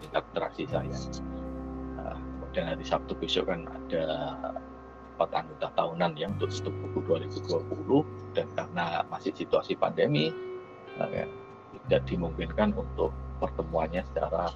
lingkar 0.00 0.22
interaksi 0.32 0.64
saya 0.70 0.96
kemudian 2.56 2.72
hari 2.72 2.88
Sabtu 2.88 3.12
besok 3.20 3.52
kan 3.52 3.68
ada 3.68 4.32
empat 5.12 5.44
anggota 5.44 5.68
tahunan 5.76 6.16
yang 6.16 6.32
untuk 6.40 6.48
stop 6.48 6.72
buku 6.88 7.04
2020 7.04 7.52
dan 8.32 8.48
karena 8.56 9.04
masih 9.12 9.36
situasi 9.36 9.76
pandemi 9.76 10.32
ya, 10.96 11.28
tidak 11.84 12.00
dimungkinkan 12.08 12.72
untuk 12.72 13.12
pertemuannya 13.44 14.00
secara 14.08 14.48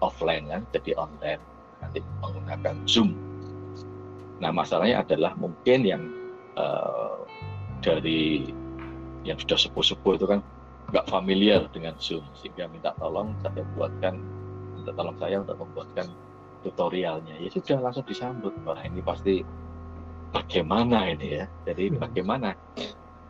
offline 0.00 0.48
kan 0.48 0.64
jadi 0.72 0.96
online. 0.96 1.44
Nanti 1.84 2.00
menggunakan 2.24 2.88
Zoom. 2.88 3.12
Nah 4.40 4.48
masalahnya 4.48 5.04
adalah 5.04 5.36
mungkin 5.36 5.84
yang 5.84 6.08
uh, 6.56 7.20
dari 7.84 8.48
yang 9.28 9.36
sudah 9.36 9.60
sepuh-sepuh 9.60 10.16
itu 10.16 10.24
kan 10.24 10.40
nggak 10.88 11.04
familiar 11.04 11.68
dengan 11.68 11.92
Zoom. 12.00 12.24
Sehingga 12.40 12.64
minta 12.72 12.96
tolong 12.96 13.36
saya 13.44 13.60
buatkan 13.76 14.16
minta 14.72 14.96
tolong 14.96 15.20
saya 15.20 15.44
untuk 15.44 15.60
membuatkan 15.60 16.08
tutorialnya. 16.62 17.36
Ya 17.40 17.48
sudah 17.50 17.78
langsung 17.80 18.04
disambut. 18.06 18.52
Wah 18.64 18.80
ini 18.84 19.00
pasti 19.00 19.42
bagaimana 20.30 21.10
ini 21.10 21.42
ya? 21.42 21.44
Jadi 21.66 21.92
hmm. 21.92 21.98
bagaimana 22.00 22.54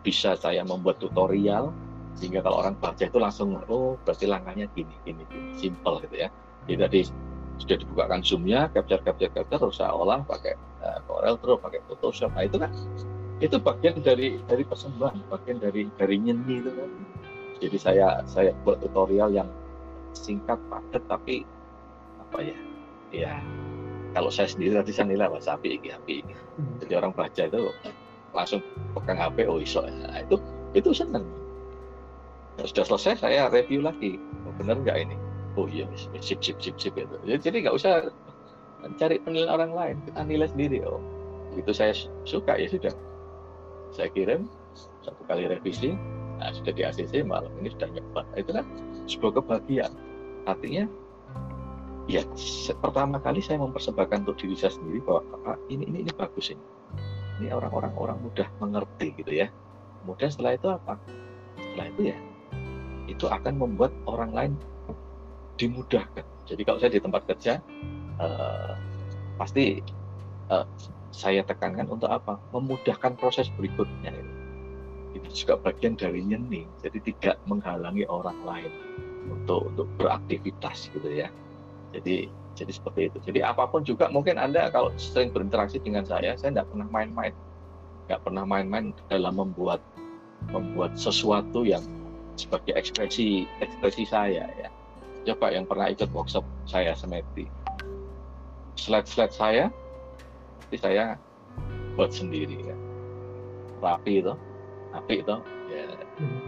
bisa 0.01 0.35
saya 0.37 0.65
membuat 0.65 0.99
tutorial 0.99 1.71
sehingga 2.19 2.43
kalau 2.45 2.61
orang 2.61 2.77
baca 2.77 3.01
itu 3.01 3.17
langsung 3.17 3.57
oh 3.71 3.97
berarti 4.03 4.27
langkahnya 4.27 4.67
gini 4.75 4.95
gini 5.07 5.23
gini. 5.31 5.51
Simple 5.57 6.05
gitu 6.09 6.17
ya. 6.27 6.29
Jadi 6.69 6.77
tadi 6.81 7.01
sudah 7.61 7.77
dibukakan 7.77 8.21
zoomnya 8.25 8.73
capture 8.73 9.01
capture 9.05 9.33
capture 9.33 9.61
terus 9.61 9.77
saya 9.77 9.93
olah 9.93 10.25
pakai 10.25 10.57
uh, 10.81 10.99
Corel 11.05 11.37
terus 11.39 11.59
pakai 11.61 11.81
Photoshop. 11.89 12.31
Nah 12.33 12.45
itu 12.49 12.57
kan 12.57 12.71
itu 13.41 13.57
bagian 13.57 13.97
dari 14.05 14.37
dari 14.45 14.63
persembahan 14.65 15.29
bagian 15.33 15.59
dari 15.61 15.89
dari 15.97 16.17
nyeni 16.21 16.55
itu 16.61 16.71
kan. 16.73 16.91
Jadi 17.61 17.77
saya 17.77 18.25
saya 18.25 18.57
buat 18.65 18.81
tutorial 18.81 19.37
yang 19.37 19.49
singkat 20.17 20.59
padat 20.73 21.05
tapi 21.07 21.45
apa 22.19 22.39
ya 22.43 22.57
ya 23.11 23.39
kalau 24.15 24.31
saya 24.31 24.51
sendiri 24.51 24.75
tadi 24.75 24.91
saya 24.91 25.07
nilai 25.11 25.31
wah 25.31 25.39
sapi 25.39 25.79
ini 25.79 25.95
api 25.95 26.23
hmm. 26.23 26.83
jadi 26.83 26.99
orang 26.99 27.15
baca 27.15 27.43
itu 27.47 27.71
langsung 28.35 28.63
pegang 28.95 29.19
HP 29.19 29.47
oh 29.47 29.59
iso. 29.59 29.83
Nah, 29.83 30.23
itu 30.23 30.37
itu 30.75 30.91
seneng. 30.95 31.27
Nah, 32.59 32.65
sudah 32.67 32.85
selesai 32.87 33.23
saya 33.23 33.51
review 33.51 33.83
lagi. 33.83 34.19
Oh, 34.47 34.55
benar 34.59 34.79
nggak 34.79 34.97
ini? 35.03 35.17
Oh 35.59 35.67
iya 35.67 35.83
sip 36.23 36.39
sip 36.39 36.63
sip 36.63 36.79
sip 36.79 36.95
itu 36.95 37.11
jadi 37.27 37.67
nggak 37.67 37.75
usah 37.75 38.07
cari 38.97 39.19
penilaian 39.23 39.51
orang 39.51 39.73
lain. 39.75 39.97
Kita 40.07 40.23
nilai 40.23 40.49
sendiri 40.51 40.79
oh. 40.87 41.03
Itu 41.59 41.75
saya 41.75 41.91
suka 42.23 42.55
ya 42.55 42.71
sudah. 42.71 42.95
Saya 43.91 44.09
kirim 44.15 44.47
satu 45.03 45.23
kali 45.27 45.51
revisi. 45.51 45.99
Nah 46.39 46.55
sudah 46.55 46.73
di 46.73 46.83
ACC 46.87 47.27
malam 47.27 47.51
ini 47.61 47.75
sudah 47.75 47.91
nyoba 47.91 48.23
itu 48.39 48.51
kan 48.55 48.65
sebuah 49.11 49.43
kebahagiaan. 49.43 49.93
Artinya 50.47 50.87
ya 52.09 52.23
pertama 52.81 53.21
kali 53.21 53.43
saya 53.45 53.61
mempersembahkan 53.61 54.25
untuk 54.25 54.37
diri 54.41 54.57
saya 54.57 54.73
sendiri 54.73 55.03
bahwa 55.05 55.23
ah, 55.45 55.59
ini 55.69 55.85
ini 55.91 55.99
ini 56.07 56.13
bagus 56.15 56.55
ini. 56.55 56.65
Ini 57.41 57.57
orang-orang 57.57 57.93
orang 57.97 58.19
mudah 58.21 58.49
mengerti 58.61 59.17
gitu 59.17 59.33
ya. 59.33 59.49
Kemudian 60.05 60.31
setelah 60.33 60.53
itu 60.57 60.69
apa? 60.69 60.95
Setelah 61.57 61.87
itu 61.93 62.03
ya 62.13 62.17
itu 63.11 63.27
akan 63.27 63.55
membuat 63.59 63.91
orang 64.07 64.31
lain 64.33 64.53
dimudahkan. 65.59 66.25
Jadi 66.47 66.63
kalau 66.65 66.79
saya 66.79 66.93
di 66.95 67.03
tempat 67.03 67.23
kerja 67.27 67.59
uh, 68.23 68.75
pasti 69.37 69.83
uh, 70.49 70.65
saya 71.11 71.45
tekankan 71.45 71.91
untuk 71.91 72.09
apa? 72.09 72.39
Memudahkan 72.55 73.19
proses 73.19 73.51
berikutnya 73.59 74.15
itu 75.11 75.29
juga 75.43 75.59
bagian 75.59 75.99
dari 75.99 76.23
nyeni. 76.23 76.65
Jadi 76.81 77.13
tidak 77.13 77.43
menghalangi 77.51 78.07
orang 78.07 78.39
lain 78.47 78.73
untuk 79.27 79.69
untuk 79.75 79.87
beraktivitas 80.01 80.89
gitu 80.95 81.11
ya 81.11 81.29
jadi 81.95 82.31
jadi 82.59 82.73
seperti 82.75 83.01
itu. 83.09 83.19
Jadi 83.25 83.41
apa 83.47 83.65
pun 83.71 83.87
juga 83.87 84.11
mungkin 84.13 84.37
anda 84.37 84.69
kalau 84.69 84.93
sering 85.01 85.33
berinteraksi 85.33 85.81
dengan 85.81 86.05
saya 86.05 86.37
saya 86.37 86.51
tidak 86.55 86.69
pernah 86.71 86.89
main-main. 86.91 87.35
Nggak 88.11 88.21
pernah 88.27 88.45
main-main 88.45 88.93
dalam 89.07 89.39
membuat 89.39 89.81
membuat 90.51 90.99
sesuatu 90.99 91.63
yang 91.63 91.83
sebagai 92.37 92.75
ekspresi 92.77 93.47
ekspresi 93.63 94.05
saya 94.05 94.51
ya. 94.59 94.69
Coba 95.29 95.53
yang 95.53 95.69
pernah 95.69 95.93
ikut 95.93 96.09
workshop 96.17 96.43
saya 96.65 96.97
semeti 96.97 97.45
slide-slide 98.81 99.35
saya 99.37 99.65
itu 100.73 100.81
saya 100.81 101.21
buat 101.99 102.09
sendiri 102.09 102.57
ya. 102.65 102.77
Rapi 103.85 104.25
itu 104.25 104.33
rapi 104.91 105.15
itu 105.23 105.37
ya. 105.71 105.85
Hmm. 106.19 106.41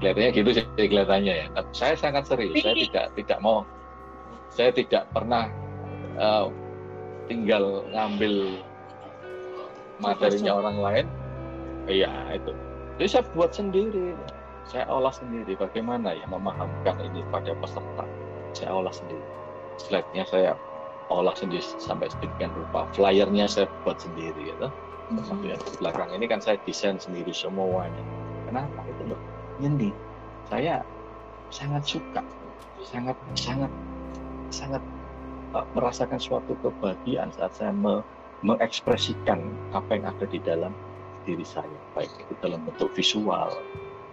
kelihatannya 0.00 0.30
gitu 0.34 0.50
sih 0.56 0.64
kelihatannya 0.76 1.34
ya. 1.44 1.46
Saya 1.76 1.94
sangat 2.00 2.24
serius 2.24 2.64
saya 2.64 2.74
tidak 2.76 3.06
tidak 3.20 3.38
mau 3.44 3.68
saya 4.54 4.70
tidak 4.70 5.10
pernah 5.10 5.50
uh, 6.14 6.46
tinggal 7.26 7.82
ngambil 7.90 8.62
materinya 9.98 10.52
orang 10.54 10.76
lain. 10.78 11.06
Iya 11.90 12.38
itu. 12.38 12.52
Jadi 12.96 13.08
saya 13.10 13.24
buat 13.34 13.50
sendiri. 13.50 14.14
Saya 14.64 14.88
olah 14.88 15.12
sendiri. 15.12 15.58
Bagaimana 15.58 16.16
ya 16.16 16.24
memahamkan 16.30 16.96
ini 17.02 17.20
pada 17.28 17.52
peserta? 17.58 18.06
Saya 18.56 18.70
olah 18.72 18.94
sendiri. 18.94 19.26
Slide-nya 19.76 20.24
saya 20.24 20.52
olah 21.12 21.34
sendiri 21.36 21.60
sampai 21.76 22.08
sedemikian 22.08 22.54
rupa. 22.54 22.88
Flyernya 22.96 23.50
saya 23.50 23.66
buat 23.82 24.00
sendiri 24.00 24.54
gitu. 24.54 24.70
Termasuk 25.10 25.36
yang 25.44 25.60
di 25.60 25.72
belakang 25.76 26.10
ini 26.16 26.24
kan 26.24 26.40
saya 26.40 26.56
desain 26.64 26.96
sendiri 26.96 27.34
semuanya. 27.34 28.04
Kenapa 28.48 28.80
itu 28.88 29.12
loh 29.12 29.20
nyendi 29.60 29.90
saya 30.48 30.80
sangat 31.52 31.82
suka. 31.84 32.22
Sangat 32.84 33.16
sangat 33.36 33.68
sangat 34.50 34.82
uh, 35.54 35.66
merasakan 35.72 36.18
suatu 36.18 36.58
kebahagiaan 36.60 37.30
saat 37.32 37.54
saya 37.56 37.72
me 37.72 38.04
mengekspresikan 38.44 39.40
apa 39.72 39.96
yang 39.96 40.04
ada 40.04 40.28
di 40.28 40.36
dalam 40.36 40.76
diri 41.24 41.46
saya, 41.48 41.80
baik 41.96 42.12
itu 42.20 42.32
dalam 42.44 42.60
bentuk 42.68 42.92
visual, 42.92 43.48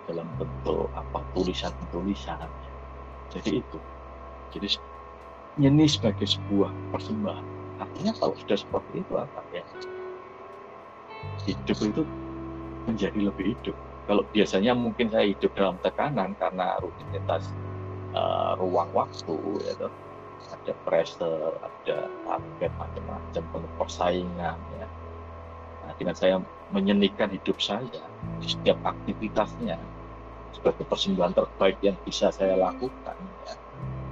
dalam 0.07 0.23
bentuk 0.39 0.87
apa 0.95 1.19
tulisan-tulisan. 1.35 2.47
Jadi 3.27 3.59
itu. 3.59 3.77
Jadi 4.55 4.79
nyeni 5.59 5.83
sebagai 5.83 6.23
sebuah 6.23 6.71
persembahan. 6.95 7.45
Artinya 7.83 8.15
kalau 8.15 8.35
sudah 8.39 8.55
seperti 8.55 9.03
itu 9.03 9.13
apa 9.19 9.39
ya? 9.51 9.63
Hidup 11.43 11.77
itu 11.83 12.01
menjadi 12.87 13.19
lebih 13.19 13.45
hidup. 13.51 13.75
Kalau 14.07 14.23
biasanya 14.31 14.71
mungkin 14.73 15.11
saya 15.11 15.27
hidup 15.27 15.51
dalam 15.59 15.75
tekanan 15.83 16.33
karena 16.39 16.79
rutinitas 16.79 17.51
uh, 18.15 18.55
ruang 18.57 18.89
waktu, 18.95 19.35
ya, 19.67 19.73
ada 20.61 20.73
pressure, 20.85 21.57
ada 21.57 21.97
target 22.05 22.71
macam-macam, 22.77 23.43
penuh 23.49 23.71
persaingan 23.81 24.57
ya. 24.77 24.87
Nah, 25.81 25.93
dengan 25.97 26.15
saya 26.15 26.37
menyenikan 26.69 27.33
hidup 27.33 27.57
saya 27.57 28.05
di 28.37 28.47
setiap 28.47 28.77
aktivitasnya 28.85 29.75
sebagai 30.53 30.85
persembahan 30.85 31.33
terbaik 31.33 31.81
yang 31.81 31.97
bisa 32.05 32.29
saya 32.29 32.53
lakukan 32.53 33.17
ya, 33.47 33.53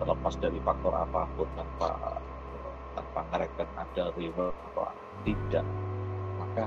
terlepas 0.02 0.34
dari 0.42 0.58
faktor 0.66 0.96
apa 0.96 1.28
pun 1.38 1.48
tanpa 1.54 2.18
tanpa 2.98 3.22
mereka 3.32 3.64
ada 3.78 4.04
reward 4.18 4.56
atau 4.72 4.90
tidak 5.28 5.66
maka 6.40 6.66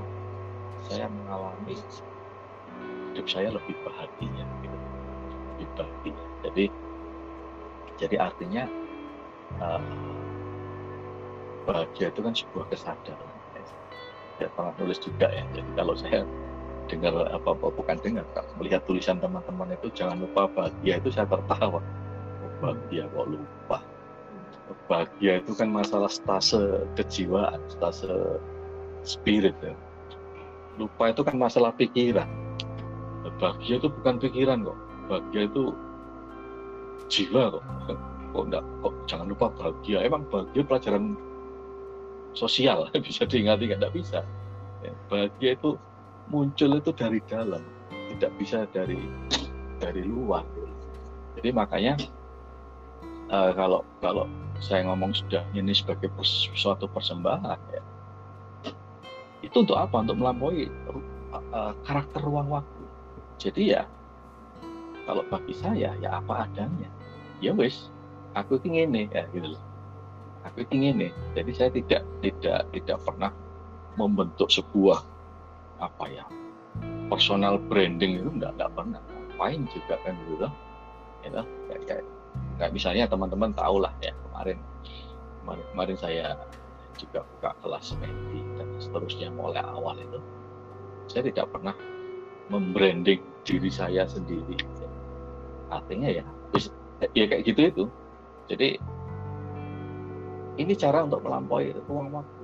saya 0.87 1.09
mengalami 1.09 1.75
hidup 3.13 3.27
saya 3.27 3.49
lebih 3.49 3.75
bahagia 3.83 4.45
gitu. 4.61 4.77
lebih 5.57 5.67
bahagia 5.75 6.23
jadi 6.45 6.65
jadi 7.97 8.15
artinya 8.21 8.63
uh, 9.61 9.81
bahagia 11.67 12.09
itu 12.09 12.19
kan 12.23 12.33
sebuah 12.33 12.65
kesadaran 12.71 13.33
saya 14.37 14.49
pernah 14.59 14.73
nulis 14.81 14.99
juga 15.01 15.27
ya. 15.29 15.45
Jadi 15.53 15.71
kalau 15.77 15.93
saya 15.95 16.21
dengar 16.91 17.13
apa 17.31 17.49
apa 17.55 17.67
bukan 17.71 17.97
dengar 18.03 18.25
melihat 18.59 18.83
tulisan 18.83 19.17
teman-teman 19.23 19.71
itu 19.71 19.87
jangan 19.95 20.19
lupa 20.19 20.49
bahagia 20.51 20.99
itu 20.99 21.09
saya 21.13 21.29
tertawa. 21.29 21.79
Oh, 22.43 22.51
bahagia 22.59 23.07
kok 23.07 23.27
lupa. 23.29 23.77
Bahagia 24.91 25.39
itu 25.39 25.51
kan 25.55 25.69
masalah 25.71 26.11
stase 26.11 26.87
kejiwaan 26.99 27.59
stase 27.71 28.11
spirit 29.07 29.55
ya. 29.63 29.75
lupa 30.73 31.13
itu 31.13 31.21
kan 31.21 31.37
masalah 31.37 31.69
pikiran. 31.77 32.25
Bahagia 33.37 33.77
itu 33.77 33.87
bukan 33.87 34.17
pikiran 34.17 34.65
kok. 34.65 34.77
Bahagia 35.07 35.41
itu 35.45 35.71
jiwa 37.07 37.53
kok 37.59 37.63
kok 38.33 38.43
enggak 38.49 38.63
kok 38.81 38.93
jangan 39.05 39.27
lupa 39.29 39.45
bahagia. 39.53 40.01
Emang 40.01 40.25
bahagia 40.27 40.65
pelajaran 40.65 41.13
sosial 42.33 42.89
bisa 43.05 43.23
diingati 43.29 43.69
nggak 43.69 43.93
bisa. 43.93 44.25
Ya, 44.81 44.91
bahagia 45.07 45.55
itu 45.55 45.77
muncul 46.27 46.81
itu 46.81 46.91
dari 46.91 47.21
dalam 47.29 47.61
tidak 48.17 48.31
bisa 48.41 48.65
dari 48.73 48.99
dari 49.77 50.01
luar. 50.03 50.43
Jadi 51.37 51.49
makanya 51.53 51.93
uh, 53.29 53.53
kalau 53.53 53.85
kalau 54.01 54.25
saya 54.57 54.85
ngomong 54.89 55.13
sudah 55.13 55.45
ini 55.53 55.73
sebagai 55.75 56.09
suatu 56.53 56.89
persembahan 56.89 57.59
ya 57.73 57.83
itu 59.43 59.55
untuk 59.59 59.75
apa? 59.75 60.01
Untuk 60.01 60.17
melampaui 60.17 60.71
uh, 61.35 61.75
karakter 61.83 62.23
ruang 62.23 62.47
waktu. 62.49 62.83
Jadi 63.37 63.75
ya 63.75 63.83
kalau 65.03 65.21
bagi 65.27 65.51
saya 65.51 65.91
ya 65.99 66.09
apa 66.23 66.47
adanya. 66.47 66.87
Ya 67.43 67.51
wis 67.51 67.91
aku 68.33 68.59
ingin 68.65 68.89
nih 68.93 69.05
ya 69.13 69.23
gitu 69.33 69.47
loh. 69.55 69.63
Aku 70.51 70.65
ingin 70.73 71.07
nih 71.07 71.11
jadi 71.37 71.51
saya 71.55 71.69
tidak 71.71 72.01
tidak 72.19 72.59
tidak 72.75 72.97
pernah 73.05 73.31
membentuk 73.95 74.49
sebuah 74.49 74.99
apa 75.79 76.05
ya 76.09 76.25
personal 77.07 77.61
branding 77.69 78.19
itu 78.19 78.29
enggak 78.29 78.57
enggak 78.57 78.71
pernah. 78.73 79.01
Ngapain 79.01 79.61
juga 79.69 79.95
kan 80.01 80.13
gitu 80.25 80.35
loh. 80.45 80.53
Ya 81.23 81.29
kayak, 81.69 81.81
kayak, 81.87 82.05
kayak 82.59 82.71
misalnya 82.75 83.07
teman-teman 83.07 83.55
tahu 83.55 83.79
lah 83.79 83.93
ya 84.03 84.11
kemarin 84.27 84.57
kemarin, 85.41 85.65
kemarin 85.71 85.97
saya 85.97 86.25
juga 86.99 87.25
buka 87.25 87.49
kelas 87.63 87.95
mendi 87.97 88.41
dan 88.59 88.67
seterusnya 88.77 89.29
mulai 89.33 89.63
awal 89.63 89.97
itu. 89.97 90.19
Saya 91.09 91.29
tidak 91.29 91.51
pernah 91.51 91.75
membranding 92.51 93.21
diri 93.43 93.71
saya 93.71 94.07
sendiri. 94.07 94.59
Artinya 95.71 96.09
ya 96.11 96.25
ya 97.11 97.25
kayak 97.27 97.43
gitu 97.43 97.61
itu 97.67 97.83
jadi 98.51 98.75
ini 100.59 100.73
cara 100.77 101.01
untuk 101.07 101.23
melampaui 101.25 101.73
ruang 101.89 102.13
waktu. 102.13 102.43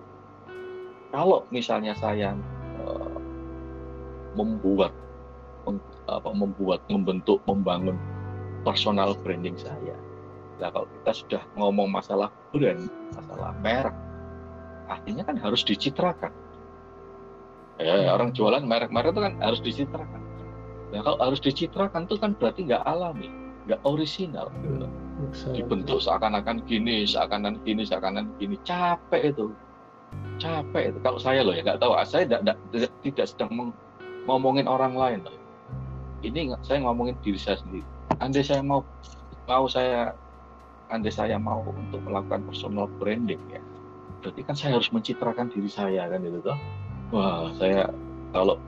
Kalau 1.09 1.45
misalnya 1.49 1.93
saya 1.97 2.33
uh, 2.81 3.17
membuat 4.37 4.93
apa, 6.09 6.29
membuat 6.33 6.81
membentuk 6.89 7.41
membangun 7.45 7.97
personal 8.65 9.13
branding 9.21 9.57
saya. 9.57 9.93
Nah, 10.59 10.73
kalau 10.73 10.87
kita 10.99 11.11
sudah 11.13 11.41
ngomong 11.55 11.87
masalah 11.93 12.33
brand, 12.51 12.89
masalah 13.15 13.53
merek, 13.61 13.95
artinya 14.89 15.23
kan 15.23 15.37
harus 15.39 15.61
dicitrakan. 15.63 16.33
Ya, 17.79 17.95
hmm. 17.95 18.11
orang 18.11 18.29
jualan 18.35 18.63
merek-merek 18.65 19.15
itu 19.15 19.21
kan 19.23 19.33
harus 19.39 19.61
dicitrakan. 19.63 20.21
Nah, 20.89 20.99
kalau 21.05 21.19
harus 21.21 21.39
dicitrakan 21.39 22.09
itu 22.09 22.15
kan 22.19 22.35
berarti 22.35 22.67
nggak 22.67 22.83
alami, 22.83 23.29
nggak 23.69 23.79
orisinal. 23.87 24.51
Gitu 24.65 24.89
dibentuk 25.53 26.01
seakan-akan 26.01 26.63
gini, 26.65 27.05
seakan-akan 27.05 27.61
gini, 27.63 27.81
seakan-akan 27.85 28.27
gini, 28.41 28.55
capek 28.65 29.33
itu, 29.33 29.53
capek 30.41 30.93
itu. 30.93 30.97
Kalau 31.01 31.19
saya 31.21 31.45
loh 31.45 31.53
ya 31.53 31.61
nggak 31.61 31.79
tahu, 31.81 31.93
saya 32.05 32.25
tidak, 32.25 32.57
tidak, 32.73 32.91
tidak 33.05 33.25
sedang 33.29 33.73
ngomongin 34.25 34.65
orang 34.65 34.93
lain 34.93 35.19
loh. 35.25 35.35
Ini 36.19 36.51
saya 36.65 36.83
ngomongin 36.83 37.15
diri 37.23 37.39
saya 37.39 37.57
sendiri. 37.61 37.85
Andai 38.19 38.43
saya 38.43 38.59
mau 38.59 38.83
mau 39.47 39.65
saya, 39.69 40.11
andai 40.91 41.13
saya 41.13 41.39
mau 41.39 41.63
untuk 41.63 42.03
melakukan 42.03 42.43
personal 42.43 42.91
branding 42.99 43.39
ya, 43.47 43.61
berarti 44.19 44.41
kan 44.43 44.55
saya 44.57 44.75
harus 44.75 44.91
mencitrakan 44.91 45.47
diri 45.47 45.69
saya 45.71 46.09
kan 46.11 46.19
itu 46.25 46.43
toh. 46.43 46.57
Wah 47.15 47.49
saya 47.55 47.87
kalau 48.35 48.59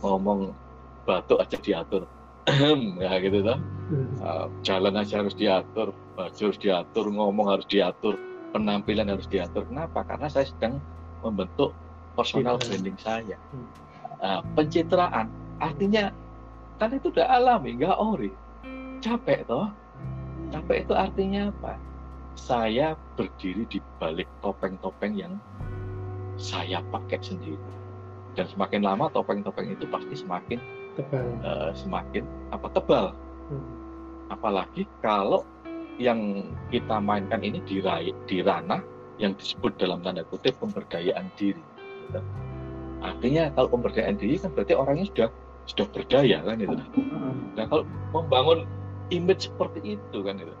ngomong 0.00 0.54
batuk 1.02 1.42
aja 1.42 1.58
diatur, 1.58 2.06
ya 3.02 3.12
gitu 3.18 3.42
toh. 3.42 3.58
Uh, 3.92 4.48
jalan 4.64 4.96
aja 4.96 5.20
harus 5.20 5.36
diatur, 5.36 5.92
baju 6.16 6.40
harus 6.40 6.60
diatur, 6.60 7.04
ngomong 7.12 7.46
harus 7.52 7.66
diatur, 7.68 8.16
penampilan 8.56 9.12
harus 9.12 9.28
diatur. 9.28 9.68
Kenapa? 9.68 10.04
Karena 10.08 10.32
saya 10.32 10.48
sedang 10.48 10.80
membentuk 11.20 11.76
personal 12.16 12.56
Citra. 12.60 12.68
branding 12.72 12.98
saya. 13.00 13.36
Uh, 14.22 14.40
pencitraan 14.54 15.26
artinya 15.58 16.14
kan 16.80 16.94
itu 16.94 17.12
udah 17.12 17.26
alami, 17.28 17.76
nggak 17.76 17.96
ori. 18.00 18.30
Capek 19.02 19.44
toh. 19.46 19.68
Capek 20.52 20.86
itu 20.88 20.94
artinya 20.94 21.42
apa? 21.50 21.76
Saya 22.32 22.96
berdiri 23.18 23.68
di 23.68 23.78
balik 24.00 24.28
topeng-topeng 24.40 25.14
yang 25.16 25.36
saya 26.40 26.80
pakai 26.88 27.20
sendiri. 27.20 27.60
Dan 28.32 28.48
semakin 28.48 28.80
lama 28.80 29.12
topeng-topeng 29.12 29.76
itu 29.76 29.84
pasti 29.92 30.16
semakin 30.16 30.58
tebal 30.96 31.24
eh, 31.44 31.70
semakin 31.76 32.24
apa 32.52 32.66
tebal. 32.72 33.06
Hmm. 33.52 33.81
Apalagi 34.32 34.88
kalau 35.04 35.44
yang 36.00 36.48
kita 36.72 36.96
mainkan 36.98 37.44
ini 37.44 37.60
di, 37.68 37.84
di 38.24 38.38
ranah 38.40 38.80
yang 39.20 39.36
disebut 39.36 39.76
dalam 39.76 40.00
tanda 40.00 40.24
kutip 40.32 40.56
pemberdayaan 40.56 41.28
diri. 41.36 41.60
Artinya 43.04 43.52
kalau 43.52 43.68
pemberdayaan 43.76 44.16
diri 44.16 44.40
kan 44.40 44.50
berarti 44.56 44.72
orangnya 44.72 45.06
sudah 45.12 45.28
sudah 45.68 45.86
berdaya 45.92 46.38
kan 46.42 46.56
itu. 46.58 46.76
Nah 47.54 47.64
kalau 47.68 47.84
membangun 48.10 48.64
image 49.12 49.52
seperti 49.52 50.00
itu 50.00 50.18
kan 50.24 50.40
itu, 50.40 50.54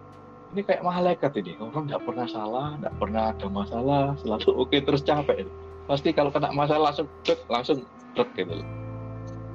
ini 0.52 0.60
kayak 0.62 0.84
malaikat 0.84 1.32
ini 1.40 1.56
orang 1.58 1.88
nggak 1.88 2.04
pernah 2.04 2.26
salah, 2.28 2.76
nggak 2.78 2.94
pernah 3.00 3.22
ada 3.32 3.46
masalah, 3.48 4.04
selalu 4.20 4.50
oke 4.62 4.76
terus 4.84 5.02
capek. 5.02 5.48
Pasti 5.88 6.14
kalau 6.14 6.30
kena 6.30 6.54
masalah 6.54 6.92
langsung 6.92 7.08
dek, 7.26 7.40
langsung 7.50 7.82
dek 8.14 8.28
gitu. 8.36 8.62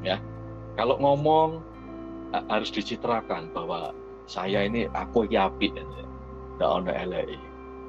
Ya, 0.04 0.20
kalau 0.76 1.00
ngomong 1.00 1.64
harus 2.52 2.70
dicitrakan 2.76 3.52
bahwa 3.56 3.96
saya 4.28 4.68
ini 4.68 4.92
aku 4.92 5.24
iki 5.24 5.40
apik. 5.40 5.72
Nggak 6.60 6.70
ono 6.70 6.92
elek. 6.92 7.40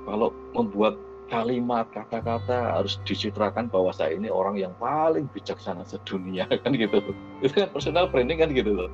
Kalau 0.06 0.30
membuat 0.54 0.94
kalimat 1.28 1.84
kata-kata 1.92 2.80
harus 2.80 2.96
dicitrakan 3.04 3.68
bahwa 3.68 3.92
saya 3.92 4.16
ini 4.16 4.32
orang 4.32 4.56
yang 4.56 4.72
paling 4.80 5.28
bijaksana 5.34 5.84
sedunia 5.84 6.48
kan 6.64 6.72
gitu. 6.72 7.02
Itu 7.44 7.52
kan 7.52 7.68
personal 7.74 8.08
branding 8.08 8.40
kan 8.40 8.54
gitu 8.54 8.72
loh. 8.72 8.90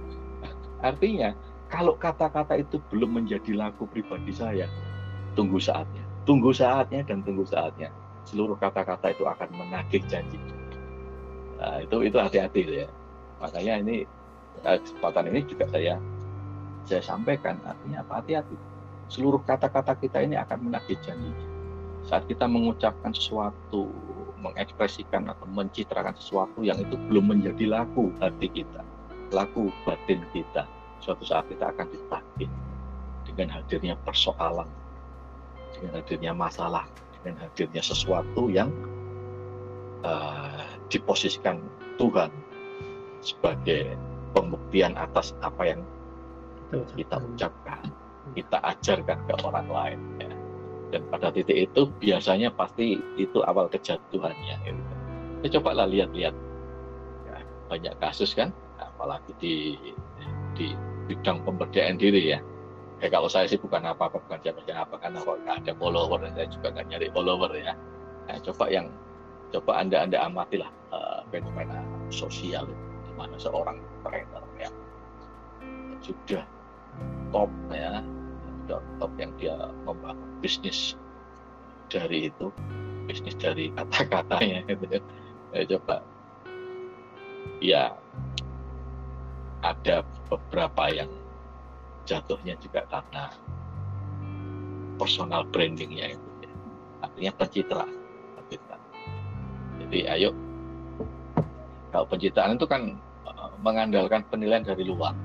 Artinya 0.83 1.37
kalau 1.70 1.94
kata-kata 1.94 2.59
itu 2.59 2.80
belum 2.90 3.22
menjadi 3.22 3.54
laku 3.54 3.87
pribadi 3.87 4.33
saya 4.35 4.66
tunggu 5.38 5.61
saatnya. 5.61 6.02
Tunggu 6.24 6.50
saatnya 6.57 7.04
dan 7.04 7.20
tunggu 7.22 7.44
saatnya. 7.44 7.92
Seluruh 8.24 8.57
kata-kata 8.57 9.12
itu 9.12 9.28
akan 9.28 9.52
menagih 9.52 10.00
janji. 10.09 10.40
Nah, 11.61 11.85
itu 11.85 12.09
itu 12.09 12.16
hati-hati 12.16 12.85
ya. 12.85 12.88
Makanya 13.38 13.85
ini 13.85 14.09
eh, 14.64 14.78
kesempatan 14.80 15.28
ini 15.28 15.44
juga 15.44 15.68
saya 15.68 16.00
saya 16.85 17.03
sampaikan 17.05 17.61
artinya 17.64 18.05
apa? 18.05 18.20
Hati-hati. 18.20 18.57
Seluruh 19.09 19.40
kata-kata 19.44 19.97
kita 20.01 20.25
ini 20.25 20.37
akan 20.37 20.68
menagih 20.68 20.97
janji 21.05 21.33
saat 22.05 22.29
kita 22.29 22.44
mengucapkan 22.44 23.16
sesuatu, 23.16 23.88
mengekspresikan 24.44 25.25
atau 25.25 25.49
mencitrakan 25.49 26.12
sesuatu 26.20 26.61
yang 26.61 26.77
itu 26.77 27.01
belum 27.09 27.33
menjadi 27.33 27.64
laku 27.81 28.12
hati 28.20 28.53
kita, 28.53 28.85
laku 29.33 29.73
batin 29.88 30.20
kita, 30.37 30.68
suatu 31.01 31.25
saat 31.25 31.49
kita 31.49 31.73
akan 31.73 31.88
ditagih 31.88 32.51
dengan 33.25 33.57
hadirnya 33.57 33.97
persoalan, 34.05 34.68
dengan 35.73 36.05
hadirnya 36.05 36.33
masalah, 36.37 36.85
dengan 37.25 37.49
hadirnya 37.49 37.81
sesuatu 37.81 38.53
yang 38.53 38.68
eh, 40.05 40.68
diposisikan 40.92 41.57
Tuhan 41.97 42.29
sebagai 43.25 43.97
pembuktian 44.37 44.92
atas 45.01 45.33
apa 45.40 45.73
yang 45.73 45.81
kita 46.94 47.16
ucapkan, 47.22 47.82
kita 48.34 48.58
ajarkan 48.58 49.18
ke 49.28 49.34
orang 49.46 49.68
lain. 49.70 50.00
Ya. 50.18 50.32
Dan 50.94 51.02
pada 51.10 51.28
titik 51.34 51.70
itu 51.70 51.90
biasanya 51.98 52.54
pasti 52.54 52.98
itu 53.18 53.38
awal 53.46 53.66
kejatuhannya. 53.70 54.56
Ya, 55.42 55.48
coba 55.58 55.74
lah 55.74 55.87
lihat-lihat. 55.90 56.34
Ya, 57.26 57.37
banyak 57.70 57.94
kasus 57.98 58.34
kan 58.34 58.54
apalagi 58.78 59.32
di 59.38 59.54
di 60.54 60.72
bidang 61.10 61.42
pemberdayaan 61.42 61.98
diri 61.98 62.34
ya. 62.34 62.38
Kayak 63.02 63.20
kalau 63.20 63.28
saya 63.28 63.50
sih 63.50 63.58
bukan 63.58 63.84
apa-apa 63.84 64.22
bukan 64.22 64.38
siapa-siapa 64.40 64.94
karena 65.02 65.18
kok 65.20 65.37
nggak 65.44 65.56
ada 65.66 65.72
follower 65.76 66.18
dan 66.22 66.32
saya 66.38 66.48
juga 66.48 66.66
nggak 66.72 66.87
nyari 66.94 67.08
follower 67.10 67.50
ya. 67.58 67.74
Nah, 68.24 68.37
coba 68.40 68.64
yang 68.70 68.87
coba 69.52 69.72
anda 69.82 69.98
anda 70.00 70.18
amatilah 70.24 70.70
uh, 70.94 71.20
fenomena 71.28 71.82
sosial 72.08 72.64
di 73.04 73.12
mana 73.18 73.37
seorang 73.37 73.76
trainer 74.06 74.44
yang 74.56 74.74
sudah 76.00 76.42
top 77.30 77.50
ya. 77.72 78.00
Top 78.70 79.12
yang 79.20 79.33
dia 79.37 79.57
membangun 79.85 80.30
bisnis 80.40 80.96
dari 81.92 82.33
itu. 82.33 82.48
Bisnis 83.04 83.37
dari 83.37 83.68
kata-katanya 83.74 84.64
gitu 84.70 84.85
ya. 84.88 85.00
ya 85.52 85.62
coba. 85.76 85.96
Ya 87.61 87.85
ada 89.64 90.04
beberapa 90.28 90.92
yang 90.92 91.09
jatuhnya 92.04 92.57
juga 92.61 92.85
karena 92.92 93.33
personal 95.00 95.48
brandingnya 95.48 96.12
itu 96.12 96.28
ya. 96.44 96.52
artinya 97.00 97.33
pencitraan 97.40 97.92
pencitraan. 98.37 98.83
Jadi 99.80 99.98
ayo. 100.12 100.30
Kalau 101.90 102.07
pencitraan 102.11 102.61
itu 102.61 102.66
kan 102.68 102.83
eh, 103.24 103.50
mengandalkan 103.64 104.20
penilaian 104.28 104.62
dari 104.66 104.85
luar 104.85 105.16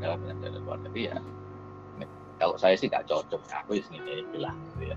mengandalkan 0.00 0.40
penilaian 0.40 0.40
dari 0.40 0.58
luar 0.64 0.78
jadi 0.88 1.00
ya. 1.12 1.16
Kalau 2.40 2.56
saya 2.56 2.72
sih 2.72 2.88
nggak 2.88 3.04
cocok 3.04 3.40
aku 3.52 3.76
ya 3.76 3.82
segini 3.84 4.24
bilang 4.32 4.56
gitu 4.72 4.96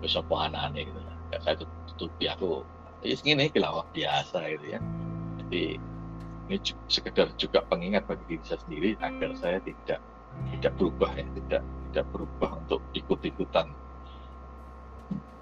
Besok 0.00 0.24
aneh 0.32 0.88
gitu 0.88 1.00
Nggak 1.28 1.40
saya 1.44 1.54
tut- 1.60 1.76
tutupi 1.92 2.24
aku 2.32 2.64
ya 3.04 3.12
segini 3.12 3.52
bilang 3.52 3.84
biasa 3.92 4.38
gitu 4.56 4.66
ya. 4.72 4.80
Jadi 5.44 5.76
ini 6.48 6.56
sekedar 6.88 7.28
juga 7.36 7.60
pengingat 7.68 8.08
bagi 8.08 8.24
diri 8.24 8.44
saya 8.48 8.60
sendiri 8.64 8.96
agar 9.04 9.36
saya 9.36 9.60
tidak 9.60 10.00
tidak 10.56 10.72
berubah 10.80 11.12
ya 11.12 11.26
tidak 11.36 11.62
tidak 11.92 12.06
berubah 12.08 12.50
untuk 12.64 12.80
ikut-ikutan 12.96 13.68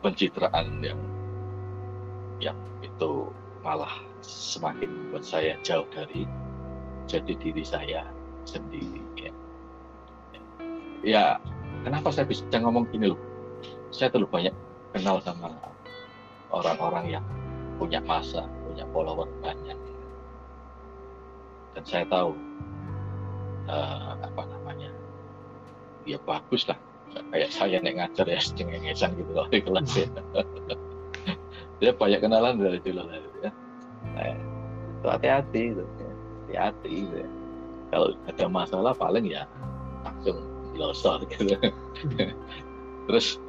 pencitraan 0.03 0.67
yang 0.83 0.99
yang 2.43 2.59
itu 2.83 3.31
malah 3.63 3.93
semakin 4.23 4.91
membuat 4.91 5.23
saya 5.23 5.55
jauh 5.63 5.87
dari 5.95 6.27
jadi 7.07 7.33
diri 7.39 7.63
saya 7.63 8.03
sendiri 8.47 9.03
ya. 9.19 9.33
Ya 11.03 11.25
kenapa 11.83 12.15
saya 12.15 12.27
bisa 12.31 12.47
ngomong 12.57 12.89
gini 12.95 13.13
loh? 13.13 13.21
Saya 13.91 14.11
terlalu 14.11 14.31
banyak 14.31 14.55
kenal 14.95 15.21
sama 15.21 15.53
orang-orang 16.55 17.19
yang 17.19 17.25
punya 17.77 18.01
masa 18.01 18.47
punya 18.65 18.87
follower 18.95 19.29
banyak. 19.43 19.77
Dan 21.77 21.85
saya 21.85 22.09
tahu 22.09 22.33
eh, 23.69 24.11
apa 24.23 24.43
namanya 24.49 24.91
ya 26.09 26.17
bagus 26.23 26.65
lah. 26.71 26.79
Kayak 27.17 27.51
saya 27.53 27.77
nek 27.83 27.97
ngajar 27.99 28.27
ya 28.29 28.41
cengengesan 28.57 29.19
gitu 29.19 29.31
loh 29.35 29.47
di 29.51 29.61
kelas 29.61 29.91
ya. 29.95 30.09
Dia 31.81 31.93
banyak 31.93 32.25
kenalan 32.25 32.57
dari 32.57 32.81
dulu 32.81 33.05
ya. 33.45 33.53
Nah, 34.17 34.33
itu 34.97 35.07
hati-hati 35.13 35.63
gitu 35.77 35.83
ya. 35.85 36.13
hati-hati 36.49 36.93
gitu 37.05 37.17
ya. 37.21 37.29
Kalau 37.93 38.15
ada 38.27 38.47
masalah 38.51 38.93
paling 38.97 39.27
ya 39.31 39.45
langsung 40.03 40.39
losor 40.77 41.25
gitu. 41.31 41.57
Terus 43.07 43.41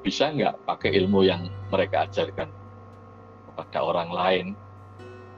bisa 0.00 0.32
nggak 0.32 0.56
pakai 0.64 0.96
ilmu 0.96 1.26
yang 1.26 1.52
mereka 1.68 2.08
ajarkan 2.08 2.48
kepada 3.50 3.78
orang 3.84 4.08
lain 4.08 4.46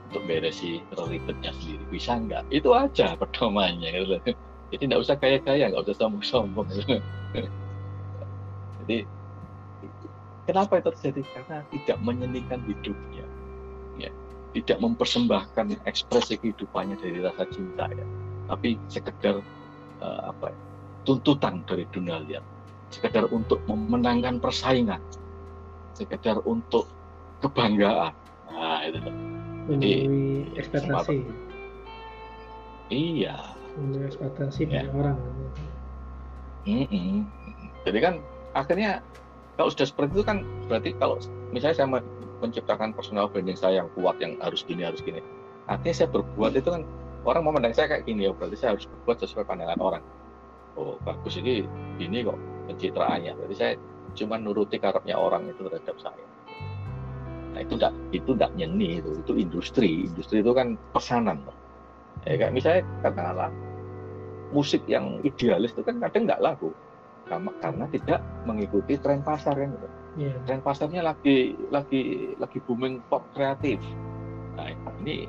untuk 0.08 0.22
beresi 0.28 0.78
ribetnya 0.94 1.50
sendiri? 1.58 1.82
Bisa 1.90 2.20
nggak? 2.20 2.46
Itu 2.54 2.76
aja 2.76 3.18
pedomannya 3.18 3.90
gitu 3.90 4.36
jadi 4.72 4.88
nggak 4.88 5.02
usah 5.04 5.16
kaya-kaya 5.20 5.68
nggak 5.68 5.84
usah 5.84 5.96
sombong-sombong 6.00 6.64
gitu. 6.72 6.96
jadi 8.82 9.04
kenapa 10.48 10.80
itu 10.80 10.90
terjadi? 10.96 11.22
Karena 11.36 11.60
tidak 11.68 11.98
menyenangkan 12.00 12.60
hidupnya. 12.64 13.20
ya 13.20 13.26
tidak 14.52 14.78
mempersembahkan 14.80 15.80
ekspresi 15.88 16.36
kehidupannya 16.40 16.96
dari 17.00 17.18
rasa 17.24 17.44
cinta 17.48 17.88
ya. 17.88 18.06
Tapi 18.52 18.76
sekedar 18.92 19.40
eh, 20.00 20.20
apa 20.28 20.52
ya, 20.52 20.58
tuntutan 21.08 21.64
dari 21.66 21.88
dunia 21.90 22.20
liar 22.22 22.44
sekedar 22.92 23.24
untuk 23.32 23.58
memenangkan 23.64 24.36
persaingan. 24.36 25.00
Sekedar 25.96 26.44
untuk 26.44 26.84
kebanggaan. 27.40 28.12
Nah 28.52 28.84
itu 28.84 29.00
loh. 29.00 29.14
memenuhi 29.66 30.52
ekspektasi. 30.60 31.24
iya. 32.92 33.56
Memenuhi 33.80 34.04
ekspektasi 34.12 34.68
Ya. 34.68 34.84
orang. 34.92 35.16
Mm-mm. 36.68 37.26
Jadi 37.82 37.98
kan 37.98 38.14
akhirnya 38.54 39.00
kalau 39.56 39.72
sudah 39.72 39.88
seperti 39.88 40.20
itu 40.20 40.24
kan 40.24 40.44
berarti 40.68 40.90
kalau 41.00 41.18
misalnya 41.50 41.76
saya 41.82 41.88
menciptakan 42.42 42.90
personal 42.90 43.30
branding 43.30 43.54
saya 43.54 43.86
yang 43.86 43.88
kuat 43.94 44.18
yang 44.18 44.34
harus 44.42 44.66
gini 44.66 44.82
harus 44.82 44.98
gini. 45.00 45.22
Artinya 45.70 45.94
saya 45.94 46.08
berbuat 46.10 46.58
itu 46.58 46.68
kan 46.68 46.82
orang 47.22 47.42
memandang 47.46 47.74
saya 47.74 47.86
kayak 47.86 48.04
gini 48.04 48.26
ya 48.26 48.34
berarti 48.34 48.58
saya 48.58 48.74
harus 48.74 48.86
berbuat 48.90 49.16
sesuai 49.22 49.46
pandangan 49.46 49.78
orang. 49.78 50.04
oh 50.72 50.96
bagus 51.04 51.36
ini 51.36 51.68
ini 52.00 52.24
kok 52.24 52.40
pencitraannya 52.64 53.36
jadi 53.44 53.54
saya 53.54 53.72
cuma 54.16 54.40
nuruti 54.40 54.80
karepnya 54.80 55.20
orang 55.20 55.44
itu 55.48 55.68
terhadap 55.68 55.96
saya 56.00 56.24
nah 57.52 57.60
itu 57.60 57.76
tidak 57.76 57.92
itu 58.16 58.30
tidak 58.32 58.50
nyeni 58.56 59.04
itu 59.04 59.12
itu 59.20 59.32
industri 59.36 60.08
industri 60.08 60.40
itu 60.40 60.52
kan 60.56 60.80
pesanan 60.96 61.44
ya 62.24 62.40
kayak 62.40 62.56
misalnya 62.56 62.82
katakanlah 63.04 63.52
musik 64.52 64.80
yang 64.88 65.20
idealis 65.24 65.76
itu 65.76 65.84
kan 65.84 66.00
kadang 66.00 66.24
nggak 66.24 66.40
laku 66.40 66.72
karena, 67.28 67.52
karena 67.60 67.84
tidak 67.92 68.20
mengikuti 68.48 68.96
tren 68.96 69.20
pasar 69.20 69.56
kan 69.56 69.68
gitu. 69.72 69.88
Iya. 70.12 70.36
tren 70.44 70.60
pasarnya 70.60 71.00
lagi 71.00 71.56
lagi 71.72 72.32
lagi 72.36 72.58
booming 72.68 73.00
pop 73.08 73.24
kreatif. 73.32 73.80
Nah 74.60 74.68
ini 75.00 75.24